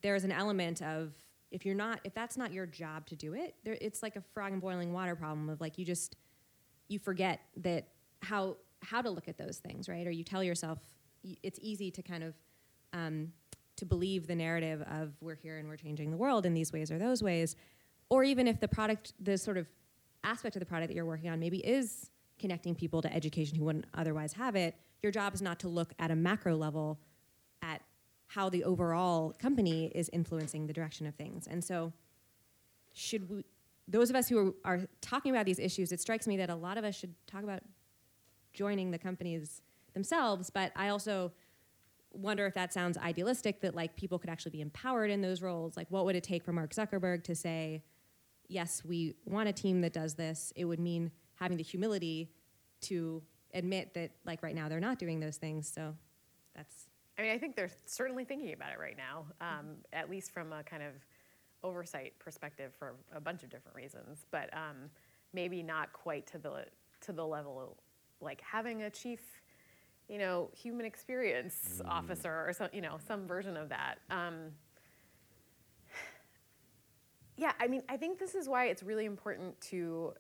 there's 0.03 0.25
an 0.25 0.33
element 0.33 0.83
of 0.83 1.13
if 1.51 1.65
you're 1.65 1.75
not 1.75 2.01
if 2.05 2.15
that's 2.15 2.37
not 2.37 2.53
your 2.53 2.67
job 2.67 3.07
to 3.07 3.17
do 3.17 3.35
it 3.35 3.55
there, 3.65 3.77
it's 3.81 4.03
like 4.03 4.17
a 4.17 4.23
frog 4.35 4.53
in 4.53 4.61
boiling 4.61 4.93
water 4.93 5.15
problem 5.15 5.49
of 5.49 5.61
like 5.61 5.79
you 5.79 5.85
just 5.85 6.17
you 6.89 6.99
forget 6.99 7.41
that 7.59 7.89
how 8.23 8.57
how 8.83 9.01
to 9.01 9.11
look 9.11 9.29
at 9.29 9.39
those 9.39 9.59
things 9.59 9.89
right? 9.89 10.07
Or 10.07 10.11
you 10.11 10.25
tell 10.25 10.43
yourself 10.43 10.79
it's 11.43 11.59
easy 11.63 11.91
to 11.91 12.03
kind 12.03 12.25
of 12.25 12.35
um, 12.93 13.33
to 13.77 13.87
believe 13.87 14.27
the 14.27 14.35
narrative 14.35 14.83
of 14.83 15.13
we're 15.21 15.37
here 15.37 15.59
and 15.59 15.69
we're 15.69 15.77
changing 15.77 16.11
the 16.11 16.17
world 16.17 16.45
in 16.47 16.55
these 16.55 16.73
ways 16.73 16.91
or 16.91 16.99
those 16.99 17.23
ways. 17.23 17.57
Or 18.11 18.25
even 18.25 18.47
if 18.47 18.61
the 18.61 18.69
product 18.69 19.15
the 19.21 19.39
sort 19.39 19.57
of 19.57 19.67
aspect 20.25 20.57
of 20.57 20.61
the 20.61 20.67
product 20.67 20.89
that 20.89 20.95
you're 20.95 21.07
working 21.07 21.31
on 21.31 21.39
maybe 21.39 21.59
is 21.59 22.11
connecting 22.39 22.75
people 22.75 23.03
to 23.03 23.13
education 23.13 23.57
who 23.57 23.65
wouldn't 23.65 23.87
otherwise 23.95 24.33
have 24.33 24.57
it 24.57 24.75
your 25.03 25.13
job 25.13 25.35
is 25.35 25.43
not 25.43 25.59
to 25.59 25.69
look 25.69 25.93
at 25.99 26.11
a 26.11 26.17
macro 26.17 26.57
level 26.57 26.99
at 27.63 27.83
how 28.29 28.49
the 28.49 28.65
overall 28.65 29.35
company 29.39 29.87
is 29.95 30.09
influencing 30.13 30.67
the 30.67 30.73
direction 30.73 31.07
of 31.07 31.15
things 31.15 31.47
and 31.47 31.63
so 31.63 31.93
should 32.93 33.29
we 33.29 33.45
those 33.89 34.11
of 34.11 34.17
us 34.17 34.29
who 34.29 34.55
are, 34.65 34.77
are 34.77 34.81
talking 35.01 35.33
about 35.33 35.45
these 35.45 35.59
issues 35.59 35.93
it 35.93 36.01
strikes 36.01 36.27
me 36.27 36.37
that 36.37 36.51
a 36.51 36.55
lot 36.55 36.79
of 36.79 36.85
us 36.85 36.95
should 36.95 37.15
talk 37.27 37.43
about 37.43 37.61
joining 38.53 38.91
the 38.91 38.99
companies 38.99 39.63
themselves 39.95 40.51
but 40.51 40.73
i 40.77 40.89
also 40.89 41.33
wonder 42.15 42.47
if 42.47 42.55
that 42.55 42.73
sounds 42.73 42.99
idealistic 42.99 43.61
that 43.61 43.75
like 43.75 43.97
people 43.97 44.19
could 44.19 44.31
actually 44.31 44.53
be 44.53 44.61
empowered 44.61 45.11
in 45.11 45.23
those 45.23 45.43
roles. 45.43 45.77
Like, 45.77 45.87
what 45.91 46.05
would 46.05 46.17
it 46.17 46.25
take 46.25 46.45
for 46.45 46.53
Mark 46.53 46.75
Zuckerberg 46.75 47.25
to 47.25 47.35
say, 47.35 47.83
yes, 48.53 48.83
we 48.85 49.15
want 49.25 49.49
a 49.49 49.53
team 49.53 49.81
that 49.81 49.93
does 49.93 50.15
this? 50.15 50.53
It 50.57 50.65
would 50.65 50.81
mean 50.81 51.11
having 51.35 51.57
the 51.57 51.63
humility 51.63 52.31
to 52.83 53.23
admit 53.55 53.95
that, 53.95 54.13
like, 54.25 54.43
right 54.43 54.55
now 54.55 54.69
they're 54.69 54.81
not 54.81 54.99
doing 54.99 55.21
those 55.21 55.37
things. 55.37 55.71
So 55.73 55.95
that's. 56.55 56.87
I 57.19 57.23
mean, 57.23 57.33
I 57.33 57.39
think 57.39 57.57
they're 57.57 57.71
certainly 57.85 58.25
thinking 58.25 58.53
about 58.53 58.73
it 58.73 58.79
right 58.79 58.97
now, 58.97 59.27
um, 59.41 59.77
at 59.93 60.09
least 60.09 60.33
from 60.33 60.53
a 60.53 60.63
kind 60.63 60.83
of 60.83 60.93
oversight 61.63 62.19
perspective 62.19 62.73
for 62.79 62.95
a 63.15 63.21
bunch 63.21 63.43
of 63.43 63.51
different 63.51 63.77
reasons, 63.77 64.27
but 64.31 64.49
um, 64.55 64.91
maybe 65.33 65.63
not 65.63 65.93
quite 65.93 66.27
to 66.29 66.39
the 66.39 66.65
to 67.03 67.13
the 67.13 67.25
level 67.25 67.77
like 68.23 68.41
having 68.41 68.83
a 68.83 68.91
chief, 68.91 69.21
you 70.09 70.19
know, 70.19 70.49
human 70.55 70.87
experience 70.87 71.83
officer 71.87 72.45
or 72.47 72.53
some, 72.53 72.69
you 72.73 72.81
know, 72.81 72.99
some 73.07 73.27
version 73.27 73.57
of 73.57 73.69
that. 73.69 73.97
Um, 74.11 74.53
yeah, 77.43 77.53
I 77.59 77.67
mean, 77.67 77.83
I 77.89 77.97
think 77.97 78.21
this 78.21 78.37
is 78.37 78.49
why 78.49 78.67
it's 78.67 78.85
really 78.85 79.05
important 79.05 79.61
to 79.63 80.13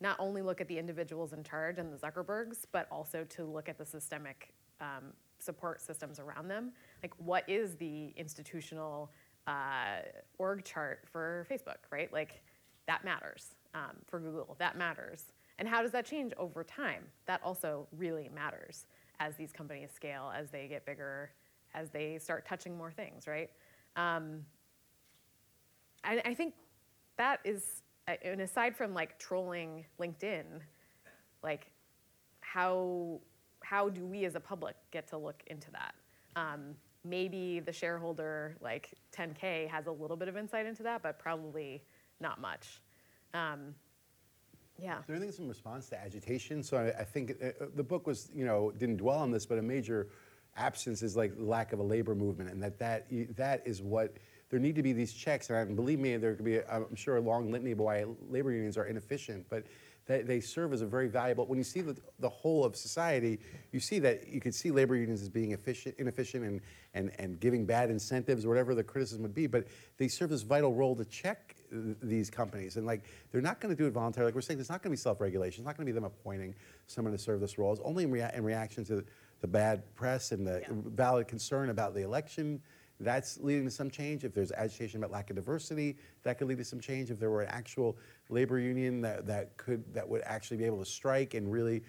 not 0.00 0.14
only 0.20 0.42
look 0.42 0.60
at 0.60 0.68
the 0.68 0.78
individuals 0.78 1.32
in 1.32 1.42
charge 1.42 1.78
and 1.78 1.92
the 1.92 1.96
Zuckerbergs, 1.96 2.66
but 2.70 2.86
also 2.92 3.24
to 3.30 3.44
look 3.44 3.68
at 3.68 3.76
the 3.76 3.84
systemic 3.84 4.54
um, 4.80 5.12
support 5.40 5.80
systems 5.80 6.20
around 6.20 6.46
them. 6.46 6.70
Like, 7.02 7.12
what 7.18 7.42
is 7.48 7.74
the 7.74 8.14
institutional 8.16 9.10
uh, 9.48 10.02
org 10.38 10.64
chart 10.64 11.00
for 11.10 11.48
Facebook, 11.50 11.78
right? 11.90 12.12
Like, 12.12 12.42
that 12.86 13.04
matters. 13.04 13.56
Um, 13.74 13.96
for 14.06 14.20
Google, 14.20 14.54
that 14.60 14.78
matters. 14.78 15.32
And 15.58 15.66
how 15.66 15.82
does 15.82 15.90
that 15.90 16.06
change 16.06 16.32
over 16.38 16.62
time? 16.62 17.02
That 17.26 17.40
also 17.42 17.88
really 17.90 18.30
matters 18.32 18.86
as 19.18 19.34
these 19.34 19.50
companies 19.50 19.90
scale, 19.92 20.32
as 20.32 20.50
they 20.50 20.68
get 20.68 20.86
bigger, 20.86 21.32
as 21.74 21.90
they 21.90 22.18
start 22.18 22.46
touching 22.46 22.78
more 22.78 22.92
things, 22.92 23.26
right? 23.26 23.50
Um, 23.96 24.44
I, 26.04 26.22
I 26.24 26.34
think 26.34 26.54
that 27.18 27.40
is, 27.44 27.82
uh, 28.08 28.14
and 28.22 28.40
aside 28.40 28.76
from 28.76 28.94
like 28.94 29.18
trolling 29.18 29.84
LinkedIn, 30.00 30.44
like 31.42 31.70
how 32.40 33.20
how 33.62 33.88
do 33.88 34.06
we 34.06 34.24
as 34.24 34.34
a 34.34 34.40
public 34.40 34.76
get 34.90 35.06
to 35.08 35.18
look 35.18 35.42
into 35.48 35.70
that? 35.72 35.94
Um, 36.36 36.74
maybe 37.04 37.60
the 37.60 37.72
shareholder, 37.72 38.56
like 38.60 38.94
10K, 39.14 39.68
has 39.68 39.86
a 39.86 39.92
little 39.92 40.16
bit 40.16 40.28
of 40.28 40.36
insight 40.36 40.64
into 40.64 40.82
that, 40.84 41.02
but 41.02 41.18
probably 41.18 41.82
not 42.20 42.40
much. 42.40 42.80
Um, 43.34 43.74
yeah. 44.80 44.98
There 45.06 45.16
anything 45.16 45.44
in 45.44 45.48
response 45.48 45.88
to 45.90 46.00
agitation? 46.00 46.62
So 46.62 46.76
I, 46.78 47.00
I 47.00 47.04
think 47.04 47.32
uh, 47.42 47.66
the 47.74 47.82
book 47.82 48.06
was, 48.06 48.30
you 48.34 48.44
know, 48.44 48.72
didn't 48.78 48.98
dwell 48.98 49.18
on 49.18 49.30
this, 49.30 49.44
but 49.44 49.58
a 49.58 49.62
major 49.62 50.08
absence 50.56 51.02
is 51.02 51.16
like 51.16 51.32
lack 51.36 51.72
of 51.72 51.78
a 51.78 51.82
labor 51.82 52.14
movement, 52.14 52.50
and 52.50 52.62
that 52.62 52.78
that 52.78 53.06
that 53.36 53.62
is 53.66 53.82
what 53.82 54.16
there 54.50 54.58
need 54.58 54.76
to 54.76 54.82
be 54.82 54.92
these 54.92 55.12
checks. 55.12 55.50
And 55.50 55.76
believe 55.76 55.98
me, 55.98 56.16
there 56.16 56.34
could 56.34 56.44
be, 56.44 56.60
I'm 56.64 56.94
sure, 56.94 57.16
a 57.16 57.20
long 57.20 57.50
litany 57.50 57.72
of 57.72 57.78
why 57.78 58.04
labor 58.30 58.52
unions 58.52 58.78
are 58.78 58.86
inefficient, 58.86 59.46
but 59.48 59.64
they, 60.06 60.22
they 60.22 60.40
serve 60.40 60.72
as 60.72 60.80
a 60.80 60.86
very 60.86 61.06
valuable. 61.06 61.44
When 61.46 61.58
you 61.58 61.64
see 61.64 61.82
the, 61.82 61.94
the 62.18 62.30
whole 62.30 62.64
of 62.64 62.74
society, 62.74 63.38
you 63.72 63.80
see 63.80 63.98
that 63.98 64.26
you 64.26 64.40
could 64.40 64.54
see 64.54 64.70
labor 64.70 64.96
unions 64.96 65.20
as 65.20 65.28
being 65.28 65.52
efficient, 65.52 65.96
inefficient, 65.98 66.44
and 66.44 66.60
and 66.94 67.12
and 67.18 67.38
giving 67.38 67.66
bad 67.66 67.90
incentives 67.90 68.46
or 68.46 68.48
whatever 68.48 68.74
the 68.74 68.82
criticism 68.82 69.22
would 69.22 69.34
be. 69.34 69.46
But 69.46 69.66
they 69.98 70.08
serve 70.08 70.30
this 70.30 70.42
vital 70.42 70.72
role 70.72 70.96
to 70.96 71.04
check 71.04 71.56
these 71.70 72.30
companies, 72.30 72.78
and 72.78 72.86
like 72.86 73.04
they're 73.30 73.42
not 73.42 73.60
going 73.60 73.76
to 73.76 73.80
do 73.80 73.86
it 73.86 73.92
voluntarily. 73.92 74.28
Like 74.28 74.34
we're 74.34 74.40
saying, 74.40 74.56
there's 74.56 74.70
not 74.70 74.82
going 74.82 74.90
to 74.90 74.98
be 74.98 75.02
self-regulation. 75.02 75.60
It's 75.60 75.66
not 75.66 75.76
going 75.76 75.86
to 75.86 75.92
be 75.92 75.94
them 75.94 76.04
appointing 76.04 76.54
someone 76.86 77.12
to 77.12 77.18
serve 77.18 77.40
this 77.40 77.58
role. 77.58 77.70
It's 77.72 77.82
only 77.84 78.04
in, 78.04 78.10
rea- 78.10 78.30
in 78.34 78.44
reaction 78.44 78.86
to 78.86 79.04
the 79.42 79.46
bad 79.46 79.94
press 79.94 80.32
and 80.32 80.46
the 80.46 80.62
valid 80.70 81.28
concern 81.28 81.68
about 81.68 81.94
the 81.94 82.00
election 82.00 82.62
that's 83.00 83.38
leading 83.38 83.64
to 83.64 83.70
some 83.70 83.90
change. 83.90 84.24
If 84.24 84.34
there's 84.34 84.52
agitation 84.52 84.98
about 84.98 85.12
lack 85.12 85.30
of 85.30 85.36
diversity, 85.36 85.96
that 86.24 86.38
could 86.38 86.48
lead 86.48 86.58
to 86.58 86.64
some 86.64 86.80
change. 86.80 87.10
If 87.10 87.20
there 87.20 87.30
were 87.30 87.42
an 87.42 87.50
actual 87.50 87.96
labor 88.28 88.58
union 88.58 89.00
that, 89.02 89.26
that 89.26 89.56
could 89.56 89.82
that 89.94 90.08
would 90.08 90.22
actually 90.24 90.56
be 90.56 90.64
able 90.64 90.78
to 90.78 90.84
strike 90.90 91.34
and 91.34 91.50
really 91.50 91.82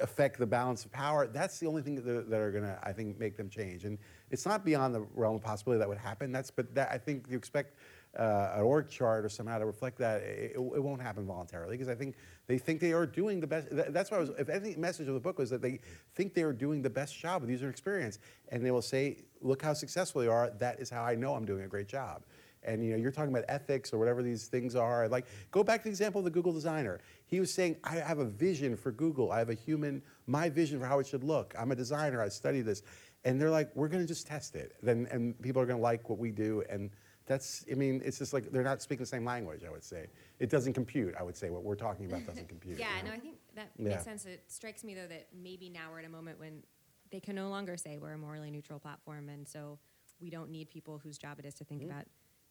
affect 0.00 0.38
the 0.38 0.46
balance 0.46 0.84
of 0.84 0.92
power, 0.92 1.26
that's 1.26 1.58
the 1.58 1.66
only 1.66 1.82
thing 1.82 1.96
that, 1.96 2.30
that 2.30 2.40
are 2.40 2.50
going 2.50 2.64
to, 2.64 2.78
I 2.82 2.92
think, 2.92 3.18
make 3.18 3.36
them 3.36 3.50
change. 3.50 3.84
And 3.84 3.98
it's 4.30 4.46
not 4.46 4.64
beyond 4.64 4.94
the 4.94 5.02
realm 5.14 5.36
of 5.36 5.42
possibility 5.42 5.80
that 5.80 5.88
would 5.88 5.98
happen. 5.98 6.32
That's, 6.32 6.50
but 6.50 6.74
that, 6.74 6.90
I 6.90 6.98
think 6.98 7.26
you 7.28 7.36
expect 7.36 7.76
uh, 8.18 8.52
an 8.54 8.62
org 8.62 8.88
chart 8.88 9.24
or 9.24 9.28
somehow 9.28 9.58
to 9.58 9.66
reflect 9.66 9.98
that, 9.98 10.22
it, 10.22 10.52
it 10.56 10.82
won't 10.82 11.02
happen 11.02 11.26
voluntarily 11.26 11.76
because 11.76 11.88
I 11.88 11.94
think 11.94 12.14
they 12.52 12.58
think 12.58 12.80
they 12.80 12.92
are 12.92 13.06
doing 13.06 13.40
the 13.40 13.46
best. 13.46 13.68
That's 13.70 14.10
why 14.10 14.18
I 14.18 14.20
was, 14.20 14.28
if 14.38 14.50
any 14.50 14.76
message 14.76 15.08
of 15.08 15.14
the 15.14 15.20
book 15.20 15.38
was 15.38 15.48
that 15.48 15.62
they 15.62 15.80
think 16.14 16.34
they 16.34 16.42
are 16.42 16.52
doing 16.52 16.82
the 16.82 16.90
best 16.90 17.18
job 17.18 17.40
with 17.40 17.48
user 17.48 17.70
experience, 17.70 18.18
and 18.50 18.62
they 18.62 18.70
will 18.70 18.82
say, 18.82 19.24
"Look 19.40 19.62
how 19.62 19.72
successful 19.72 20.20
they 20.20 20.28
are. 20.28 20.50
That 20.58 20.78
is 20.78 20.90
how 20.90 21.02
I 21.02 21.14
know 21.14 21.34
I'm 21.34 21.46
doing 21.46 21.62
a 21.62 21.66
great 21.66 21.88
job." 21.88 22.24
And 22.62 22.84
you 22.84 22.90
know, 22.90 22.98
you're 22.98 23.10
talking 23.10 23.30
about 23.32 23.46
ethics 23.48 23.94
or 23.94 23.98
whatever 23.98 24.22
these 24.22 24.48
things 24.48 24.76
are. 24.76 25.08
Like, 25.08 25.24
go 25.50 25.64
back 25.64 25.80
to 25.80 25.84
the 25.84 25.88
example 25.88 26.18
of 26.18 26.26
the 26.26 26.30
Google 26.30 26.52
designer. 26.52 27.00
He 27.24 27.40
was 27.40 27.50
saying, 27.50 27.76
"I 27.84 27.94
have 27.94 28.18
a 28.18 28.26
vision 28.26 28.76
for 28.76 28.92
Google. 28.92 29.32
I 29.32 29.38
have 29.38 29.48
a 29.48 29.54
human, 29.54 30.02
my 30.26 30.50
vision 30.50 30.78
for 30.78 30.84
how 30.84 30.98
it 30.98 31.06
should 31.06 31.24
look. 31.24 31.54
I'm 31.58 31.72
a 31.72 31.76
designer. 31.76 32.20
I 32.20 32.28
study 32.28 32.60
this." 32.60 32.82
And 33.24 33.40
they're 33.40 33.50
like, 33.50 33.74
"We're 33.74 33.88
going 33.88 34.02
to 34.02 34.06
just 34.06 34.26
test 34.26 34.56
it. 34.56 34.76
Then, 34.82 35.08
and 35.10 35.40
people 35.40 35.62
are 35.62 35.66
going 35.66 35.78
to 35.78 35.82
like 35.82 36.10
what 36.10 36.18
we 36.18 36.30
do." 36.30 36.64
And 36.68 36.90
that's, 37.32 37.64
I 37.70 37.74
mean, 37.74 38.02
it's 38.04 38.18
just 38.18 38.32
like 38.32 38.50
they're 38.52 38.62
not 38.62 38.82
speaking 38.82 39.02
the 39.02 39.06
same 39.06 39.24
language, 39.24 39.62
I 39.66 39.70
would 39.70 39.82
say. 39.84 40.06
It 40.38 40.50
doesn't 40.50 40.74
compute, 40.74 41.14
I 41.18 41.22
would 41.22 41.36
say. 41.36 41.48
What 41.50 41.62
we're 41.64 41.74
talking 41.74 42.04
about 42.06 42.26
doesn't 42.26 42.48
compute. 42.54 42.78
yeah, 42.78 42.98
you 42.98 43.04
know? 43.04 43.10
no, 43.10 43.16
I 43.16 43.20
think 43.20 43.36
that 43.56 43.70
Yeah. 43.78 43.88
makes 43.90 44.04
sense. 44.04 44.26
It 44.26 44.44
strikes 44.48 44.84
me, 44.84 44.94
though, 44.94 45.06
that 45.08 45.28
maybe 45.34 45.68
now 45.70 45.90
we're 45.90 46.00
at 46.00 46.04
a 46.04 46.10
moment 46.10 46.38
when 46.38 46.62
they 47.10 47.20
can 47.20 47.34
no 47.34 47.48
longer 47.48 47.76
say 47.76 47.98
we're 47.98 48.12
a 48.12 48.18
morally 48.18 48.50
neutral 48.50 48.78
platform, 48.78 49.28
and 49.30 49.48
so 49.48 49.78
we 50.20 50.28
don't 50.30 50.50
need 50.50 50.68
people 50.68 50.98
whose 51.02 51.16
job 51.18 51.38
it 51.38 51.46
is 51.46 51.54
to 51.54 51.64
think 51.64 51.82
Mhm. 51.82 51.86
about 51.86 52.04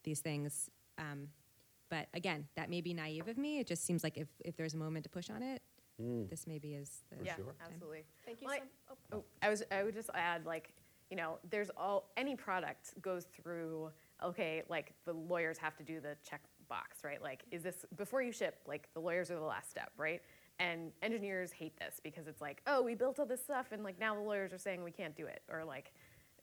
these 0.03 0.19
things. 0.19 0.69
Um, 0.97 1.29
but 1.89 2.07
again, 2.13 2.47
that 2.55 2.69
may 2.69 2.81
be 2.81 2.93
naive 2.93 3.27
of 3.27 3.37
me. 3.37 3.59
It 3.59 3.67
just 3.67 3.83
seems 3.83 4.03
like 4.03 4.17
if, 4.17 4.27
if 4.43 4.55
there's 4.57 4.73
a 4.73 4.77
moment 4.77 5.03
to 5.03 5.09
push 5.09 5.29
on 5.29 5.43
it, 5.43 5.61
Mm. 6.01 6.27
this 6.29 6.47
maybe 6.47 6.73
is 6.73 7.03
the 7.11 7.23
yeah, 7.25 7.35
time. 7.35 7.45
absolutely. 7.63 8.05
Thank 8.25 8.41
you. 8.41 8.47
Well, 8.47 8.55
I- 8.55 8.59
so- 8.59 8.97
oh, 9.11 9.17
Oh, 9.17 9.23
I 9.41 9.49
was. 9.49 9.61
I 9.69 9.83
would 9.83 9.93
just 9.93 10.09
add, 10.15 10.45
like, 10.45 10.73
you 11.11 11.17
know, 11.17 11.37
there's 11.49 11.69
all 11.77 12.09
any 12.17 12.35
product 12.35 12.99
goes 13.01 13.25
through. 13.25 13.91
Okay, 14.23 14.63
like 14.69 14.93
the 15.05 15.13
lawyers 15.13 15.57
have 15.57 15.75
to 15.77 15.83
do 15.83 15.99
the 15.99 16.15
check 16.27 16.41
box, 16.69 17.03
right? 17.03 17.21
Like, 17.21 17.43
is 17.51 17.63
this 17.63 17.85
before 17.97 18.21
you 18.21 18.31
ship? 18.31 18.59
Like, 18.67 18.87
the 18.93 18.99
lawyers 18.99 19.31
are 19.31 19.35
the 19.35 19.41
last 19.41 19.69
step, 19.69 19.91
right? 19.97 20.21
And 20.59 20.91
engineers 21.01 21.51
hate 21.51 21.77
this 21.79 21.99
because 22.03 22.27
it's 22.27 22.41
like, 22.41 22.61
oh, 22.67 22.81
we 22.81 22.93
built 22.93 23.19
all 23.19 23.25
this 23.25 23.41
stuff, 23.43 23.67
and 23.71 23.83
like 23.83 23.99
now 23.99 24.13
the 24.15 24.21
lawyers 24.21 24.53
are 24.53 24.57
saying 24.57 24.83
we 24.83 24.91
can't 24.91 25.15
do 25.15 25.25
it, 25.25 25.41
or 25.51 25.63
like, 25.65 25.91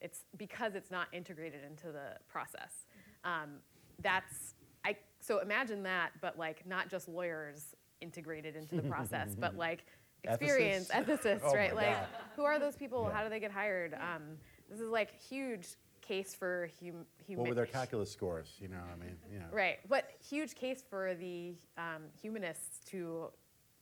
it's 0.00 0.24
because 0.36 0.74
it's 0.74 0.90
not 0.90 1.06
integrated 1.12 1.60
into 1.64 1.92
the 1.92 2.16
process. 2.28 2.86
Um, 3.24 3.60
that's 4.02 4.54
I. 4.84 4.96
So 5.20 5.38
imagine 5.38 5.82
that, 5.84 6.10
but 6.20 6.38
like 6.38 6.66
not 6.66 6.88
just 6.88 7.08
lawyers 7.08 7.74
integrated 8.00 8.56
into 8.56 8.76
the 8.76 8.82
process, 8.82 9.34
but 9.38 9.56
like 9.66 9.84
experience 10.24 10.88
Ethicists? 10.88 11.22
ethicists, 11.22 11.40
Oh 11.44 11.54
right? 11.54 11.74
Like, 11.74 11.96
God. 11.96 12.06
who 12.36 12.44
are 12.44 12.58
those 12.58 12.76
people? 12.76 13.06
Yeah. 13.08 13.16
How 13.16 13.24
do 13.24 13.30
they 13.30 13.40
get 13.40 13.50
hired? 13.50 13.94
Um, 13.94 14.22
this 14.70 14.80
is 14.80 14.90
like 14.90 15.20
huge 15.20 15.68
case 16.08 16.34
for 16.34 16.70
hum, 16.80 17.04
human. 17.24 17.42
What 17.42 17.48
were 17.50 17.54
their 17.54 17.66
calculus 17.66 18.10
scores? 18.10 18.54
You 18.58 18.68
know, 18.68 18.80
I 18.92 18.98
mean, 18.98 19.16
you 19.30 19.38
know. 19.38 19.44
Right, 19.52 19.78
but 19.88 20.10
huge 20.26 20.54
case 20.54 20.82
for 20.88 21.14
the 21.14 21.54
um, 21.76 22.04
humanists 22.20 22.80
to 22.90 23.30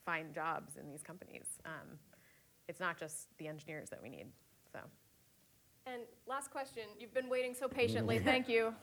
find 0.05 0.35
jobs 0.35 0.77
in 0.77 0.89
these 0.89 1.03
companies. 1.03 1.47
Um, 1.65 1.99
it's 2.69 2.81
not 2.81 2.99
just 2.99 3.29
the 3.39 3.47
engineers 3.47 3.89
that 3.91 4.03
we 4.03 4.09
need. 4.09 4.27
So. 4.73 4.81
And 5.87 6.03
last 6.27 6.51
question. 6.51 6.83
You've 6.99 7.15
been 7.15 7.29
waiting 7.29 7.55
so 7.55 7.69
patiently. 7.69 8.19
Thank 8.25 8.49
you. 8.49 8.75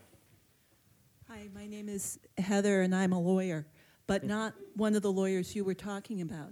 Hi, 1.30 1.50
my 1.54 1.68
name 1.68 1.90
is 1.90 2.20
Heather, 2.38 2.82
and 2.82 2.96
I'm 2.96 3.12
a 3.12 3.20
lawyer, 3.20 3.66
but 4.08 4.24
not 4.24 4.54
one 4.76 4.96
of 4.96 5.02
the 5.02 5.12
lawyers 5.12 5.56
you 5.56 5.66
were 5.66 5.74
talking 5.74 6.22
about. 6.22 6.52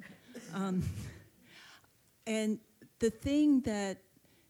Um, 0.53 0.83
and 2.27 2.59
the 2.99 3.09
thing 3.09 3.61
that 3.61 3.97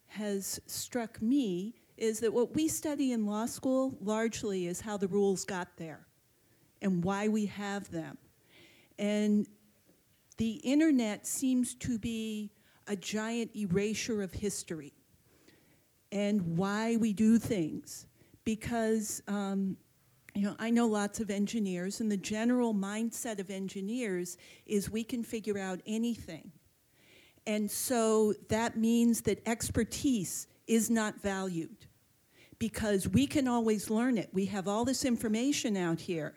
has 0.08 0.60
struck 0.68 1.22
me 1.22 1.81
is 1.98 2.20
that 2.20 2.34
what 2.34 2.56
we 2.56 2.68
study 2.68 3.12
in 3.12 3.26
law 3.26 3.46
school 3.46 3.98
largely 4.02 4.68
is 4.68 4.82
how 4.82 4.98
the 4.98 5.08
rules 5.08 5.46
got 5.46 5.78
there 5.78 6.08
and 6.82 7.04
why 7.04 7.28
we 7.28 7.46
have 7.46 7.90
them. 7.92 8.18
And 8.98 9.48
the 10.38 10.54
internet 10.64 11.28
seems 11.28 11.76
to 11.76 12.00
be 12.00 12.52
a 12.88 12.96
giant 12.96 13.56
erasure 13.56 14.22
of 14.22 14.34
history 14.34 14.94
and 16.12 16.58
why 16.58 16.96
we 16.98 17.14
do 17.14 17.38
things. 17.38 18.08
Because, 18.44 19.22
um, 19.28 19.78
you 20.34 20.42
know, 20.42 20.56
I 20.58 20.72
know 20.72 20.88
lots 20.88 21.20
of 21.20 21.30
engineers, 21.30 22.00
and 22.02 22.12
the 22.12 22.18
general 22.18 22.74
mindset 22.74 23.40
of 23.40 23.52
engineers 23.52 24.38
is 24.66 24.90
we 24.90 25.04
can 25.04 25.24
figure 25.24 25.60
out 25.60 25.80
anything. 25.86 26.52
And 27.46 27.70
so 27.70 28.34
that 28.50 28.78
means 28.78 29.22
that 29.22 29.42
expertise 29.48 30.48
is 30.72 30.90
not 30.90 31.22
valued 31.22 31.86
because 32.58 33.06
we 33.06 33.28
can 33.28 33.46
always 33.46 33.90
learn 33.90 34.18
it. 34.18 34.30
We 34.32 34.46
have 34.46 34.70
all 34.70 34.86
this 34.86 35.04
information 35.04 35.76
out 35.76 36.00
here, 36.00 36.34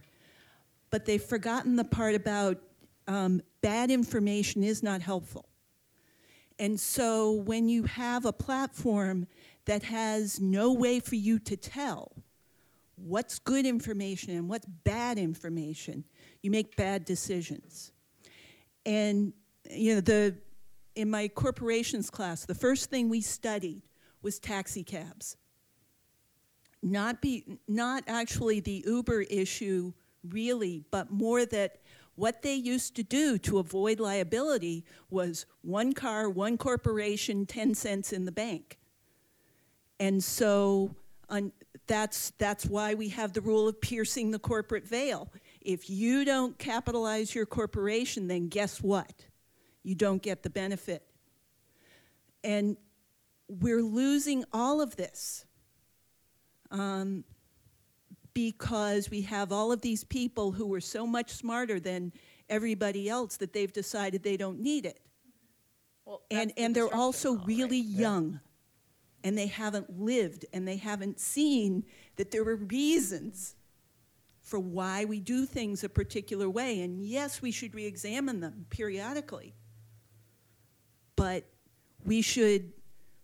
but 0.90 1.06
they've 1.06 1.23
forgotten 1.23 1.77
the 1.77 1.85
part 1.85 2.16
about 2.16 2.59
um, 3.06 3.43
bad 3.61 3.93
information 3.93 4.65
is 4.65 4.82
not 4.82 5.02
helpful. 5.02 5.48
And 6.59 6.81
so 6.81 7.31
when 7.31 7.69
you 7.69 7.85
have 7.85 8.24
a 8.24 8.32
platform 8.32 9.28
that 9.66 9.85
has 9.85 10.40
no 10.40 10.73
way 10.73 10.98
for 10.98 11.15
you 11.15 11.39
to 11.39 11.56
tell 11.56 12.11
what's 12.97 13.39
good 13.39 13.65
information 13.65 14.36
and 14.36 14.48
what's 14.48 14.66
bad 14.66 15.16
information, 15.16 16.02
you 16.43 16.51
make 16.51 16.74
bad 16.74 17.05
decisions. 17.05 17.93
And 18.85 19.32
you 19.70 19.94
know, 19.94 20.01
the 20.01 20.35
in 20.97 21.09
my 21.09 21.28
corporations 21.28 22.11
class, 22.11 22.44
the 22.47 22.55
first 22.55 22.90
thing 22.90 23.09
we 23.09 23.20
studied 23.20 23.82
was 24.25 24.39
taxi 24.39 24.83
cabs. 24.83 25.37
Not 26.83 27.21
be 27.21 27.59
not 27.69 28.05
actually 28.09 28.61
the 28.61 28.83
Uber 28.87 29.23
issue 29.23 29.93
really, 30.29 30.85
but 30.91 31.11
more 31.11 31.47
that 31.47 31.81
what 32.17 32.43
they 32.43 32.55
used 32.55 32.95
to 32.97 33.03
do 33.03 33.39
to 33.39 33.59
avoid 33.59 34.01
liability 34.01 34.85
was 35.11 35.47
one 35.63 35.93
car, 35.93 36.31
one 36.31 36.57
corporation, 36.57 37.45
10 37.45 37.75
cents 37.75 38.13
in 38.13 38.25
the 38.25 38.33
bank. 38.33 38.79
And 39.99 40.23
so 40.23 40.95
that's, 41.87 42.33
that's 42.39 42.67
why 42.67 42.95
we 42.95 43.09
have 43.11 43.33
the 43.33 43.41
rule 43.41 43.67
of 43.67 43.81
piercing 43.81 44.31
the 44.31 44.39
corporate 44.39 44.87
veil. 44.87 45.33
If 45.61 45.91
you 45.91 46.25
don't 46.25 46.57
capitalize 46.59 47.35
your 47.35 47.47
corporation, 47.47 48.29
then 48.29 48.49
guess 48.49 48.81
what? 48.81 49.27
You 49.83 49.95
don't 49.95 50.23
get 50.23 50.43
the 50.43 50.51
benefit. 50.51 51.03
And 52.45 52.77
we're 53.60 53.82
losing 53.82 54.44
all 54.52 54.81
of 54.81 54.97
this 54.97 55.44
um, 56.70 57.24
because 58.32 59.10
we 59.10 59.22
have 59.22 59.52
all 59.52 59.72
of 59.72 59.81
these 59.81 60.05
people 60.05 60.52
who 60.52 60.72
are 60.74 60.81
so 60.81 61.06
much 61.06 61.31
smarter 61.31 61.78
than 61.78 62.12
everybody 62.48 63.09
else 63.09 63.36
that 63.36 63.52
they've 63.52 63.72
decided 63.72 64.22
they 64.22 64.36
don't 64.36 64.60
need 64.60 64.86
it. 64.86 65.01
Well, 66.05 66.22
and 66.31 66.51
that's 66.51 66.56
the 66.56 66.62
and 66.62 66.74
they're 66.74 66.94
also 66.94 67.31
all, 67.31 67.44
really 67.47 67.81
right? 67.81 68.01
young 68.01 68.40
and 69.22 69.39
they 69.39 69.47
haven't 69.47 69.98
lived 69.98 70.44
and 70.52 70.68
they 70.68 70.76
haven't 70.76 71.18
seen 71.18 71.85
that 72.16 72.31
there 72.31 72.43
are 72.43 72.56
reasons 72.56 73.56
for 74.43 74.60
why 74.60 75.06
we 75.06 75.18
do 75.18 75.47
things 75.47 75.82
a 75.82 75.89
particular 75.89 76.51
way 76.51 76.82
and 76.82 77.02
yes 77.02 77.40
we 77.40 77.51
should 77.51 77.74
re-examine 77.74 78.40
them 78.40 78.66
periodically 78.68 79.55
but 81.16 81.44
we 82.05 82.20
should 82.20 82.70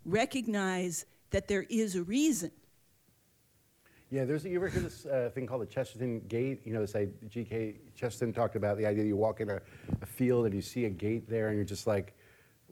recognize 0.05 1.05
that 1.31 1.49
there 1.49 1.67
is 1.69 1.97
a 1.97 2.03
reason 2.03 2.51
Yeah, 4.11 4.25
there's, 4.25 4.45
you 4.45 4.57
ever 4.57 4.69
hear 4.69 4.83
this 4.83 5.07
uh, 5.07 5.31
thing 5.35 5.47
called 5.47 5.63
the 5.63 5.67
Chesterton 5.67 6.21
Gate? 6.29 6.63
You 6.65 6.75
know, 6.75 6.81
this 6.81 6.97
idea, 6.97 7.15
G.K. 7.29 7.77
Chesterton 7.95 8.33
talked 8.33 8.57
about 8.57 8.77
the 8.77 8.87
idea 8.87 9.05
that 9.05 9.09
you 9.09 9.17
walk 9.17 9.41
in 9.41 9.51
a, 9.51 9.61
a 10.03 10.07
field 10.07 10.47
and 10.47 10.55
you 10.55 10.63
see 10.63 10.87
a 10.87 10.91
gate 10.91 11.29
there 11.29 11.49
and 11.49 11.57
you're 11.57 11.65
just 11.65 11.87
like, 11.87 12.15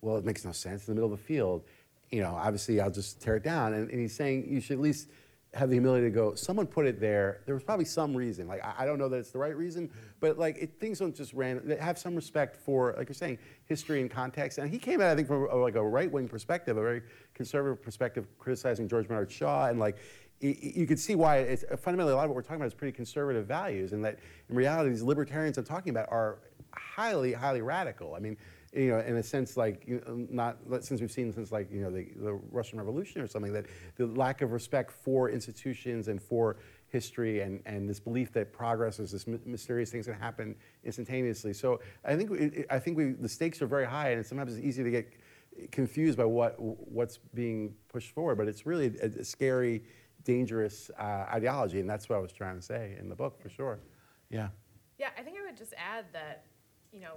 well, 0.01 0.17
it 0.17 0.25
makes 0.25 0.45
no 0.45 0.53
sense 0.53 0.89
in 0.89 0.95
the 0.95 1.01
middle 1.01 1.13
of 1.13 1.19
the 1.19 1.25
field. 1.25 1.63
You 2.11 2.23
know, 2.23 2.35
obviously 2.35 2.81
I'll 2.81 2.91
just 2.91 3.21
tear 3.21 3.37
it 3.37 3.45
down. 3.45 3.75
And, 3.75 3.91
and 3.91 4.01
he's 4.01 4.15
saying 4.15 4.47
you 4.49 4.61
should 4.61 4.75
at 4.75 4.81
least 4.81 5.09
have 5.59 5.69
the 5.69 5.75
humility 5.75 6.07
to 6.07 6.11
go, 6.11 6.35
someone 6.35 6.67
put 6.67 6.87
it 6.87 7.01
there. 7.01 7.41
There 7.47 7.55
was 7.55 7.65
probably 7.65 7.85
some 7.85 8.17
reason. 8.17 8.47
Like, 8.47 8.65
I, 8.65 8.75
I 8.79 8.87
don't 8.87 8.99
know 8.99 9.09
that 9.09 9.17
it's 9.17 9.31
the 9.31 9.39
right 9.39 9.57
reason, 9.57 9.91
but 10.21 10.39
like, 10.39 10.57
it, 10.59 10.81
things 10.81 10.99
don't 11.01 11.15
just 11.15 11.33
random, 11.35 11.77
have 11.79 11.99
some 11.99 12.15
respect 12.15 12.57
for, 12.57 12.95
like 12.97 13.09
you're 13.09 13.15
saying, 13.15 13.39
history 13.67 14.01
and 14.01 14.11
context. 14.11 14.59
And 14.59 14.71
he 14.71 14.79
came 14.79 15.01
at, 15.01 15.09
I 15.09 15.17
think, 15.17 15.29
from 15.29 15.49
a, 15.51 15.57
like 15.57 15.75
a 15.75 15.83
right-wing 15.83 16.29
perspective, 16.29 16.77
a 16.77 16.81
very 16.81 17.03
conservative 17.35 17.83
perspective, 17.83 18.27
criticizing 18.39 18.89
George 18.89 19.09
Bernard 19.09 19.31
Shaw. 19.31 19.67
And 19.67 19.79
like, 19.79 19.99
you 20.41 20.87
could 20.87 21.01
see 21.01 21.17
why 21.17 21.39
it's 21.39 21.65
fundamentally 21.81 22.13
a 22.13 22.17
lot 22.17 22.25
of 22.25 22.31
what 22.31 22.37
we're 22.37 22.43
talking 22.43 22.57
about 22.57 22.69
is 22.69 22.75
pretty 22.75 22.93
conservative 22.93 23.47
values, 23.47 23.93
and 23.93 24.05
that 24.05 24.21
in 24.49 24.55
reality, 24.55 24.91
these 24.91 25.03
libertarians 25.03 25.59
I'm 25.59 25.65
talking 25.65 25.91
about 25.91 26.07
are 26.13 26.39
highly, 26.73 27.33
highly 27.33 27.61
radical. 27.61 28.15
I 28.15 28.21
mean, 28.21 28.37
you 28.79 28.91
know, 28.91 29.01
in 29.01 29.17
a 29.17 29.23
sense, 29.23 29.57
like 29.57 29.83
you 29.87 30.01
know, 30.07 30.27
not 30.31 30.59
since 30.85 31.01
we've 31.01 31.11
seen 31.11 31.33
since 31.33 31.51
like 31.51 31.71
you 31.73 31.81
know 31.81 31.91
the, 31.91 32.09
the 32.17 32.35
Russian 32.53 32.79
Revolution 32.79 33.21
or 33.21 33.27
something, 33.27 33.53
that 33.53 33.67
the 33.97 34.07
lack 34.07 34.41
of 34.41 34.53
respect 34.53 34.93
for 34.93 35.31
institutions 35.31 36.07
and 36.09 36.23
for 36.23 36.57
history 36.87 37.41
and, 37.41 37.61
and 37.67 37.89
this 37.89 38.01
belief 38.01 38.33
that 38.33 38.53
progress 38.53 38.99
is 38.99 39.11
this 39.11 39.27
my- 39.27 39.39
mysterious 39.45 39.91
thing's 39.91 40.07
going 40.07 40.17
to 40.17 40.25
happen 40.25 40.55
instantaneously. 40.85 41.53
So 41.53 41.81
I 42.05 42.17
think 42.17 42.31
it, 42.31 42.55
it- 42.55 42.67
I 42.71 42.79
think 42.79 42.97
we, 42.97 43.13
the 43.13 43.29
stakes 43.29 43.61
are 43.61 43.67
very 43.67 43.85
high, 43.87 44.11
and 44.13 44.25
sometimes 44.25 44.57
it's 44.57 44.65
easy 44.65 44.85
to 44.85 44.91
get 44.91 45.13
confused 45.73 46.17
by 46.17 46.25
what 46.25 46.55
what's 46.61 47.19
being 47.35 47.75
pushed 47.89 48.13
forward. 48.13 48.37
But 48.37 48.47
it's 48.49 48.65
really 48.65 48.95
a, 49.03 49.07
a 49.07 49.25
scary, 49.25 49.83
dangerous 50.25 50.91
uh, 50.99 51.27
ideology, 51.33 51.81
and 51.81 51.91
that's 51.91 52.09
what 52.09 52.17
I 52.17 52.21
was 52.21 52.33
trying 52.33 52.57
to 52.57 52.63
say 52.63 52.97
in 53.01 53.09
the 53.09 53.17
book 53.17 53.41
for 53.43 53.49
sure. 53.49 53.81
Yeah. 54.31 54.49
Yeah, 54.99 55.09
I 55.19 55.23
think 55.23 55.37
I 55.41 55.47
would 55.47 55.57
just 55.57 55.75
add 55.77 56.07
that, 56.13 56.45
you 56.93 57.01
know, 57.01 57.15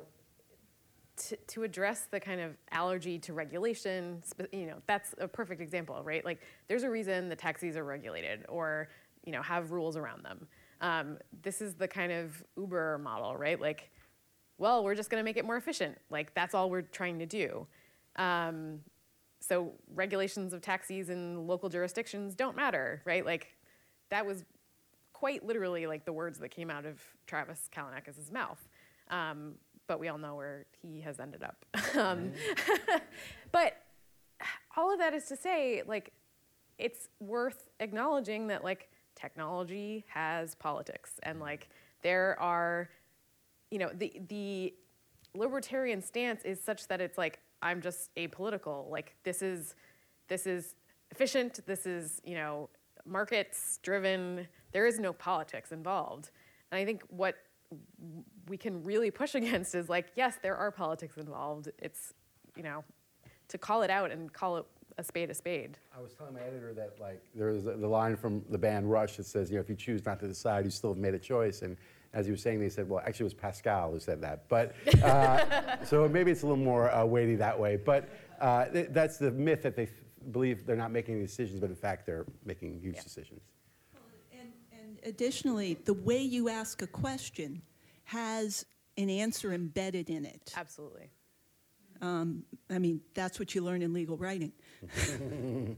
to, 1.30 1.36
to 1.36 1.64
address 1.64 2.08
the 2.10 2.20
kind 2.20 2.42
of 2.42 2.56
allergy 2.72 3.20
to 3.20 3.34
regulation, 3.34 4.24
you 4.52 4.66
know, 4.66 4.78
that's 4.88 5.14
a 5.18 5.28
perfect 5.28 5.62
example, 5.62 6.02
right? 6.04 6.24
Like, 6.26 6.42
there's 6.68 6.84
a 6.84 6.90
reason 6.90 7.30
the 7.30 7.36
taxis 7.36 7.78
are 7.78 7.84
regulated 7.84 8.46
or, 8.50 8.90
you 9.26 9.32
know, 9.32 9.42
have 9.42 9.72
rules 9.72 9.98
around 9.98 10.24
them. 10.24 10.48
Um, 10.82 11.18
this 11.44 11.62
is 11.62 11.76
the 11.76 11.88
kind 11.88 12.12
of 12.12 12.44
Uber 12.58 12.98
model, 12.98 13.36
right? 13.38 13.60
Like, 13.60 13.92
well, 14.58 14.84
we're 14.84 14.96
just 14.96 15.10
going 15.10 15.22
to 15.22 15.26
make 15.26 15.38
it 15.38 15.46
more 15.46 15.58
efficient. 15.58 15.98
Like, 16.10 16.34
that's 16.34 16.54
all 16.56 16.70
we're 16.70 16.82
trying 16.82 17.20
to 17.20 17.26
do. 17.26 17.68
Um, 18.16 18.80
so 19.40 19.74
regulations 19.94 20.54
of 20.54 20.62
taxis 20.62 21.10
in 21.10 21.48
local 21.48 21.70
jurisdictions 21.70 22.36
don't 22.36 22.56
matter, 22.56 23.02
right? 23.06 23.26
Like, 23.26 23.56
that 24.10 24.26
was 24.26 24.44
quite 25.14 25.46
literally 25.46 25.86
like 25.86 26.06
the 26.06 26.14
words 26.14 26.40
that 26.40 26.50
came 26.50 26.72
out 26.72 26.86
of 26.86 27.00
Travis 27.28 27.70
Kalanick's 27.76 28.32
mouth. 28.32 28.68
Um, 29.10 29.56
but 29.92 30.00
we 30.00 30.08
all 30.08 30.18
know 30.18 30.36
where 30.36 30.68
he 30.82 31.02
has 31.02 31.20
ended 31.20 31.44
up. 31.44 31.66
um, 31.98 32.32
but 33.52 33.74
all 34.78 34.94
of 34.94 35.00
that 35.00 35.14
is 35.14 35.26
to 35.26 35.36
say, 35.36 35.84
like, 35.86 36.14
it's 36.78 37.10
worth 37.20 37.70
acknowledging 37.82 38.48
that 38.48 38.64
like 38.64 38.90
technology 39.16 40.06
has 40.08 40.56
politics 40.56 41.20
and 41.24 41.42
like 41.42 41.68
there 42.04 42.40
are, 42.40 42.90
you 43.70 43.80
know, 43.80 43.90
the 43.94 44.14
the 44.30 44.74
libertarian 45.36 46.02
stance 46.02 46.46
is 46.46 46.64
such 46.64 46.88
that 46.88 47.02
it's 47.02 47.18
like 47.18 47.40
I'm 47.62 47.82
just 47.82 48.16
apolitical. 48.16 48.90
Like 48.90 49.18
this 49.24 49.42
is 49.42 49.76
this 50.30 50.48
is 50.48 50.76
efficient. 51.12 51.60
This 51.68 51.86
is 51.86 52.22
you 52.24 52.36
know 52.36 52.70
markets 53.06 53.78
driven. 53.84 54.48
There 54.72 54.88
is 54.88 55.02
no 55.02 55.12
politics 55.12 55.74
involved. 55.74 56.32
And 56.72 56.80
I 56.80 56.86
think 56.86 57.04
what 57.10 57.36
we 58.48 58.58
can 58.58 58.84
really 58.84 59.12
push 59.12 59.36
against 59.42 59.76
is 59.76 59.90
like 59.90 60.08
yes, 60.16 60.38
there 60.42 60.56
are 60.56 60.72
politics 60.72 61.18
involved. 61.18 61.70
It's 61.80 62.14
you 62.56 62.64
know 62.64 62.84
to 63.50 63.58
call 63.58 63.82
it 63.82 63.90
out 63.90 64.12
and 64.12 64.32
call 64.32 64.58
it 64.58 64.66
a 64.98 65.04
spade 65.04 65.30
a 65.30 65.34
spade. 65.34 65.78
I 65.96 66.02
was 66.02 66.14
telling 66.14 66.34
my 66.34 66.42
editor 66.42 66.74
that 66.74 67.00
like 67.00 67.22
there's 67.36 67.64
the 67.64 67.76
line 67.76 68.16
from 68.16 68.44
the 68.50 68.58
band 68.58 68.90
Rush 68.90 69.18
that 69.18 69.26
says, 69.26 69.50
you 69.50 69.58
know, 69.58 69.62
if 69.62 69.70
you 69.70 69.76
choose 69.76 70.06
not 70.06 70.20
to 70.22 70.28
decide, 70.28 70.66
you 70.66 70.72
still 70.72 70.92
have 70.92 70.98
made 70.98 71.14
a 71.14 71.20
choice. 71.20 71.62
And 71.62 71.78
as 72.14 72.26
he 72.26 72.32
was 72.32 72.42
saying, 72.42 72.60
they 72.60 72.70
said, 72.70 72.90
well, 72.90 73.02
actually, 73.06 73.24
it 73.24 73.28
was 73.28 73.34
Pascal 73.34 73.92
who 73.92 74.00
said 74.00 74.22
that. 74.22 74.48
But 74.50 74.76
uh, 75.02 75.84
so 75.86 76.08
maybe 76.10 76.32
it's 76.32 76.44
a 76.44 76.46
little 76.46 76.64
more 76.64 76.94
uh, 76.94 77.06
weighty 77.06 77.36
that 77.36 77.58
way. 77.58 77.78
But 77.78 78.10
uh, 78.40 78.66
th- 78.66 78.90
that's 78.92 79.18
the 79.18 79.32
myth 79.32 79.62
that 79.64 79.76
they 79.76 79.84
f- 79.84 79.90
believe 80.32 80.66
they're 80.66 80.76
not 80.76 80.92
making 80.92 81.16
any 81.16 81.26
decisions, 81.26 81.60
but 81.60 81.70
in 81.70 81.76
fact, 81.76 82.06
they're 82.06 82.26
making 82.46 82.80
huge 82.80 83.02
decisions. 83.02 83.42
And 85.04 85.14
additionally, 85.14 85.78
the 85.86 85.94
way 85.94 86.22
you 86.22 86.50
ask 86.50 86.82
a 86.82 86.88
question 86.88 87.62
has 88.06 88.66
an 88.98 89.10
answer 89.10 89.54
embedded 89.54 90.10
in 90.10 90.26
it. 90.26 90.54
Absolutely. 90.56 91.10
Um, 92.02 92.44
I 92.70 92.80
mean, 92.80 93.02
that's 93.14 93.40
what 93.40 93.54
you 93.54 93.62
learn 93.62 93.82
in 93.82 93.94
legal 93.94 94.18
writing. 94.18 94.52
Thank 94.82 95.78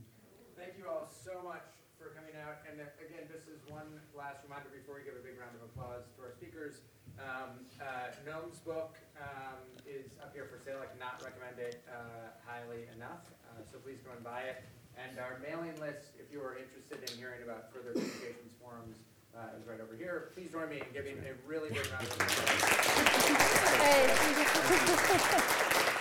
you 0.79 0.87
all 0.87 1.11
so 1.11 1.43
much 1.43 1.67
for 1.99 2.15
coming 2.15 2.31
out. 2.39 2.63
And 2.69 2.79
uh, 2.79 2.87
again, 3.03 3.27
this 3.27 3.43
is 3.51 3.59
one 3.67 3.91
last 4.15 4.39
reminder 4.47 4.71
before 4.71 4.95
we 4.95 5.03
give 5.03 5.19
a 5.19 5.23
big 5.23 5.35
round 5.35 5.51
of 5.59 5.67
applause 5.67 6.07
to 6.15 6.23
our 6.23 6.31
speakers. 6.31 6.79
Um, 7.19 7.67
uh, 7.77 8.15
Noam's 8.25 8.59
book 8.63 8.95
um, 9.19 9.59
is 9.85 10.15
up 10.23 10.33
here 10.33 10.47
for 10.47 10.57
sale. 10.63 10.79
I 10.79 10.87
cannot 10.89 11.19
recommend 11.19 11.59
it 11.59 11.83
uh, 11.91 12.33
highly 12.47 12.87
enough. 12.95 13.27
Uh, 13.51 13.61
so 13.67 13.77
please 13.83 13.99
go 13.99 14.15
and 14.15 14.23
buy 14.23 14.47
it. 14.47 14.63
And 14.95 15.19
our 15.19 15.41
mailing 15.43 15.75
list, 15.81 16.15
if 16.21 16.31
you 16.31 16.39
are 16.39 16.55
interested 16.55 17.03
in 17.03 17.17
hearing 17.17 17.43
about 17.43 17.73
further 17.73 17.91
communications 17.91 18.53
forums, 18.61 19.02
uh, 19.35 19.57
is 19.59 19.67
right 19.67 19.81
over 19.81 19.95
here. 19.95 20.29
Please 20.33 20.49
join 20.51 20.69
me 20.69 20.77
in 20.77 20.85
giving 20.93 21.17
a 21.19 21.33
really 21.47 21.69
big 21.69 21.87
round 21.91 22.03
of 22.03 22.11
applause. 25.73 25.89